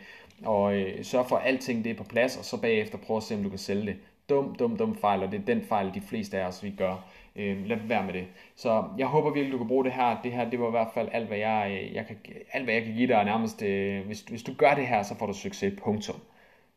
og 0.44 0.74
øh, 0.74 1.04
sørge 1.04 1.24
for, 1.24 1.36
at 1.36 1.46
alting 1.48 1.84
det 1.84 1.90
er 1.90 1.96
på 1.96 2.04
plads, 2.04 2.36
og 2.36 2.44
så 2.44 2.60
bagefter 2.60 2.98
prøve 2.98 3.16
at 3.16 3.22
se, 3.22 3.34
om 3.34 3.42
du 3.42 3.48
kan 3.48 3.58
sælge 3.58 3.86
det. 3.86 3.96
Dum, 4.28 4.54
dum, 4.54 4.76
dum 4.76 4.96
fejl, 4.96 5.22
og 5.22 5.32
det 5.32 5.40
er 5.40 5.44
den 5.44 5.62
fejl, 5.62 5.94
de 5.94 6.00
fleste 6.00 6.38
af 6.38 6.46
os 6.46 6.64
vi 6.64 6.70
gør. 6.70 7.04
Øh, 7.40 7.66
lad 7.66 7.76
være 7.84 8.04
med 8.04 8.12
det. 8.12 8.26
Så 8.56 8.84
jeg 8.98 9.06
håber 9.06 9.30
virkelig, 9.30 9.52
du 9.52 9.58
kan 9.58 9.68
bruge 9.68 9.84
det 9.84 9.92
her. 9.92 10.22
Det 10.22 10.32
her, 10.32 10.50
det 10.50 10.60
var 10.60 10.68
i 10.68 10.70
hvert 10.70 10.88
fald 10.94 11.08
alt, 11.12 11.26
hvad 11.28 11.38
jeg, 11.38 11.80
øh, 11.82 11.94
jeg, 11.94 12.06
kan, 12.06 12.16
alt, 12.52 12.64
hvad 12.64 12.74
jeg 12.74 12.84
kan 12.84 12.94
give 12.94 13.08
dig. 13.08 13.24
Nærmest, 13.24 13.62
øh, 13.62 14.06
hvis, 14.06 14.20
hvis 14.20 14.42
du 14.42 14.52
gør 14.58 14.74
det 14.74 14.86
her, 14.86 15.02
så 15.02 15.14
får 15.18 15.26
du 15.26 15.32
succes. 15.32 15.80
Punktum. 15.84 16.16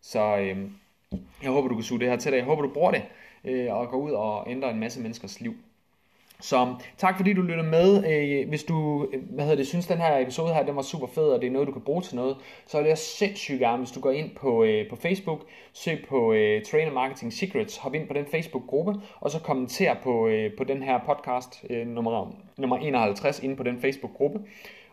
Så 0.01 0.37
øh, 0.37 0.57
jeg 1.43 1.51
håber, 1.51 1.67
du 1.67 1.75
kan 1.75 1.83
suge 1.83 1.99
det 1.99 2.09
her 2.09 2.17
til 2.17 2.31
dig. 2.31 2.37
Jeg 2.37 2.45
håber, 2.45 2.61
du 2.61 2.73
bruger 2.73 2.91
det 2.91 3.03
øh, 3.43 3.73
og 3.75 3.89
går 3.89 3.97
ud 3.97 4.11
og 4.11 4.51
ændrer 4.51 4.69
en 4.69 4.79
masse 4.79 5.01
menneskers 5.01 5.41
liv. 5.41 5.55
Så 6.43 6.75
tak 6.97 7.17
fordi 7.17 7.33
du 7.33 7.41
lytter 7.41 7.63
med. 7.63 8.03
Øh, 8.11 8.49
hvis 8.49 8.63
du 8.63 9.07
hvad 9.29 9.43
hedder 9.43 9.57
det, 9.57 9.67
synes, 9.67 9.87
den 9.87 9.97
her 9.97 10.19
episode 10.19 10.53
her 10.53 10.65
den 10.65 10.75
var 10.75 10.81
super 10.81 11.07
fed, 11.07 11.23
og 11.23 11.41
det 11.41 11.47
er 11.47 11.51
noget, 11.51 11.67
du 11.67 11.71
kan 11.71 11.81
bruge 11.81 12.01
til 12.01 12.15
noget, 12.15 12.37
så 12.67 12.77
vil 12.77 12.87
jeg 12.87 12.97
sindssygt 12.97 13.59
gerne, 13.59 13.77
hvis 13.77 13.91
du 13.91 13.99
går 13.99 14.11
ind 14.11 14.29
på, 14.35 14.63
øh, 14.63 14.89
på 14.89 14.95
Facebook, 14.95 15.39
søg 15.73 16.05
på 16.09 16.29
uh, 16.29 16.61
Trainer 16.71 16.91
Marketing 16.93 17.33
Secrets, 17.33 17.77
hop 17.77 17.93
ind 17.93 18.07
på 18.07 18.13
den 18.13 18.25
Facebook-gruppe, 18.25 18.93
og 19.19 19.31
så 19.31 19.39
kommenter 19.39 19.93
på, 20.03 20.27
uh, 20.27 20.57
på 20.57 20.63
den 20.63 20.83
her 20.83 20.99
podcast 21.05 21.65
uh, 21.69 21.87
nummer, 21.87 22.35
nummer 22.57 22.77
51 22.77 23.39
inde 23.39 23.55
på 23.55 23.63
den 23.63 23.81
Facebook-gruppe, 23.81 24.39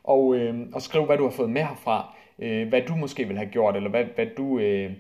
og, 0.05 0.27
uh, 0.27 0.55
og 0.73 0.83
skriv, 0.83 1.05
hvad 1.05 1.17
du 1.17 1.23
har 1.23 1.31
fået 1.31 1.51
med 1.51 1.63
herfra, 1.63 2.17
uh, 2.39 2.69
hvad 2.69 2.83
du 2.89 2.97
måske 2.97 3.25
vil 3.25 3.37
have 3.37 3.51
gjort, 3.51 3.77
eller 3.77 3.91
hvad, 3.91 4.05
hvad 4.15 4.27
du... 4.37 4.45
Uh, 4.45 4.93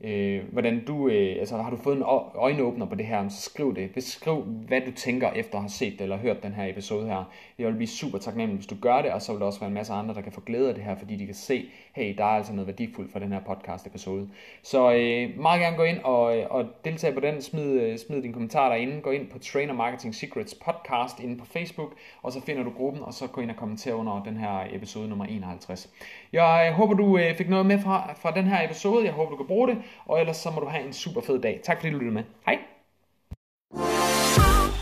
øh, 0.00 0.42
hvordan 0.52 0.84
du, 0.84 1.08
øh, 1.08 1.36
altså 1.38 1.56
har 1.56 1.70
du 1.70 1.76
fået 1.76 1.96
en 1.96 2.02
øjenåbner 2.34 2.86
på 2.86 2.94
det 2.94 3.06
her, 3.06 3.28
så 3.28 3.42
skriv 3.42 3.74
det. 3.74 3.90
Beskriv, 3.90 4.42
hvad 4.42 4.80
du 4.80 4.90
tænker 4.90 5.30
efter 5.30 5.54
at 5.54 5.62
have 5.62 5.70
set 5.70 5.92
det 5.92 6.00
eller 6.00 6.16
hørt 6.16 6.42
den 6.42 6.52
her 6.52 6.66
episode 6.66 7.06
her. 7.06 7.32
Jeg 7.58 7.66
vil 7.66 7.74
blive 7.74 7.88
super 7.88 8.18
taknemmelig, 8.18 8.56
hvis 8.56 8.66
du 8.66 8.76
gør 8.80 9.02
det, 9.02 9.12
og 9.12 9.22
så 9.22 9.32
vil 9.32 9.40
der 9.40 9.46
også 9.46 9.60
være 9.60 9.68
en 9.68 9.74
masse 9.74 9.92
andre, 9.92 10.14
der 10.14 10.20
kan 10.20 10.32
få 10.32 10.40
glæde 10.40 10.68
af 10.68 10.74
det 10.74 10.84
her, 10.84 10.96
fordi 10.96 11.16
de 11.16 11.26
kan 11.26 11.34
se, 11.34 11.70
hey, 11.92 12.14
der 12.18 12.24
er 12.24 12.28
altså 12.28 12.52
noget 12.52 12.66
værdifuldt 12.66 13.12
for 13.12 13.18
den 13.18 13.32
her 13.32 13.40
podcast 13.40 13.86
episode. 13.86 14.28
Så 14.62 14.92
øh, 14.92 15.40
meget 15.40 15.60
gerne 15.60 15.76
gå 15.76 15.82
ind 15.82 15.98
og, 16.04 16.38
øh, 16.38 16.46
og 16.50 16.64
deltage 16.84 17.14
på 17.14 17.20
den, 17.20 17.42
smid, 17.42 17.80
øh, 17.80 17.98
smid 17.98 18.22
din 18.22 18.32
kommentar 18.32 18.68
derinde, 18.68 19.00
gå 19.00 19.10
ind 19.10 19.28
på 19.28 19.38
Trainer 19.38 19.74
Marketing 19.74 20.14
Secrets 20.14 20.54
podcast 20.54 21.20
inde 21.20 21.36
på 21.36 21.44
Facebook, 21.44 21.94
og 22.22 22.32
så 22.32 22.40
finder 22.40 22.62
du 22.62 22.70
gruppen, 22.70 23.02
og 23.02 23.14
så 23.14 23.26
gå 23.26 23.40
ind 23.40 23.50
og 23.50 23.56
kommentere 23.56 23.94
under 23.94 24.22
den 24.22 24.36
her 24.36 24.66
episode 24.72 25.08
nummer 25.08 25.24
51. 25.24 25.90
Jeg 26.36 26.68
øh, 26.70 26.76
håber, 26.76 26.94
du 26.94 27.18
øh, 27.18 27.36
fik 27.36 27.48
noget 27.48 27.66
med 27.66 27.78
fra, 27.78 28.14
fra 28.22 28.30
den 28.30 28.44
her 28.44 28.64
episode, 28.64 29.04
jeg 29.04 29.12
håber, 29.12 29.30
du 29.30 29.36
kan 29.36 29.46
bruge 29.46 29.68
det, 29.68 29.78
og 30.06 30.20
ellers 30.20 30.36
så 30.36 30.50
må 30.50 30.60
du 30.60 30.66
have 30.66 30.86
en 30.86 30.92
super 30.92 31.20
fed 31.20 31.40
dag. 31.40 31.60
Tak 31.64 31.80
fordi 31.80 31.92
du 31.92 31.98
lyttede 31.98 32.14
med. 32.14 32.22
Hej! 32.46 32.58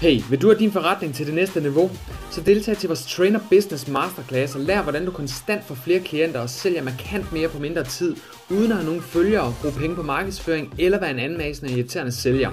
Hey, 0.04 0.20
vil 0.30 0.42
du 0.42 0.46
have 0.46 0.58
din 0.58 0.72
forretning 0.72 1.14
til 1.14 1.26
det 1.26 1.34
næste 1.34 1.60
niveau? 1.60 1.90
Så 2.30 2.40
deltag 2.40 2.76
til 2.76 2.88
vores 2.88 3.06
Trainer 3.06 3.40
Business 3.50 3.88
Masterclass 3.88 4.54
og 4.54 4.60
lær, 4.60 4.82
hvordan 4.82 5.04
du 5.04 5.10
konstant 5.10 5.64
får 5.64 5.74
flere 5.74 6.00
klienter 6.00 6.40
og 6.40 6.50
sælger 6.50 6.82
markant 6.82 7.32
mere 7.32 7.48
på 7.48 7.58
mindre 7.58 7.84
tid, 7.84 8.16
uden 8.50 8.70
at 8.70 8.76
have 8.76 8.86
nogen 8.86 9.02
følgere, 9.02 9.54
bruge 9.60 9.74
penge 9.74 9.96
på 9.96 10.02
markedsføring 10.02 10.74
eller 10.78 11.00
være 11.00 11.10
en 11.10 11.18
anmasende 11.18 11.72
og 11.72 11.78
irriterende 11.78 12.12
sælger. 12.12 12.50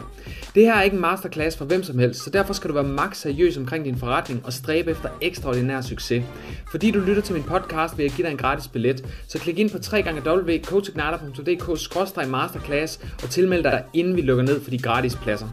Det 0.56 0.64
her 0.64 0.74
er 0.74 0.82
ikke 0.82 0.96
en 0.96 1.02
masterclass 1.02 1.58
for 1.58 1.66
hvem 1.66 1.84
som 1.84 2.00
helst, 2.00 2.24
så 2.24 2.30
derfor 2.30 2.54
skal 2.54 2.70
du 2.70 2.74
være 2.74 2.84
maks 2.84 3.22
seriøs 3.22 3.58
omkring 3.58 3.86
din 3.86 3.98
forretning 3.98 4.46
og 4.46 4.54
stræbe 4.54 4.92
efter 4.92 5.10
ekstraordinær 5.22 5.82
succes. 5.82 6.24
Fordi 6.72 6.92
du 6.92 7.00
lytter 7.00 7.22
til 7.22 7.34
min 7.34 7.44
podcast, 7.44 7.98
vil 7.98 8.04
jeg 8.04 8.12
give 8.12 8.28
dig 8.28 8.32
en 8.32 8.38
gratis 8.38 8.68
billet, 8.68 9.06
så 9.28 9.40
klik 9.40 9.60
ind 9.60 9.70
på 9.70 9.78
www.coachignata.dk 9.78 12.30
masterclass 12.30 13.00
og 13.24 13.30
tilmeld 13.30 13.64
dig, 13.64 13.84
inden 13.94 14.16
vi 14.16 14.22
lukker 14.22 14.44
ned 14.44 14.62
for 14.62 14.70
de 14.70 14.78
gratis 14.78 15.16
pladser. 15.16 15.48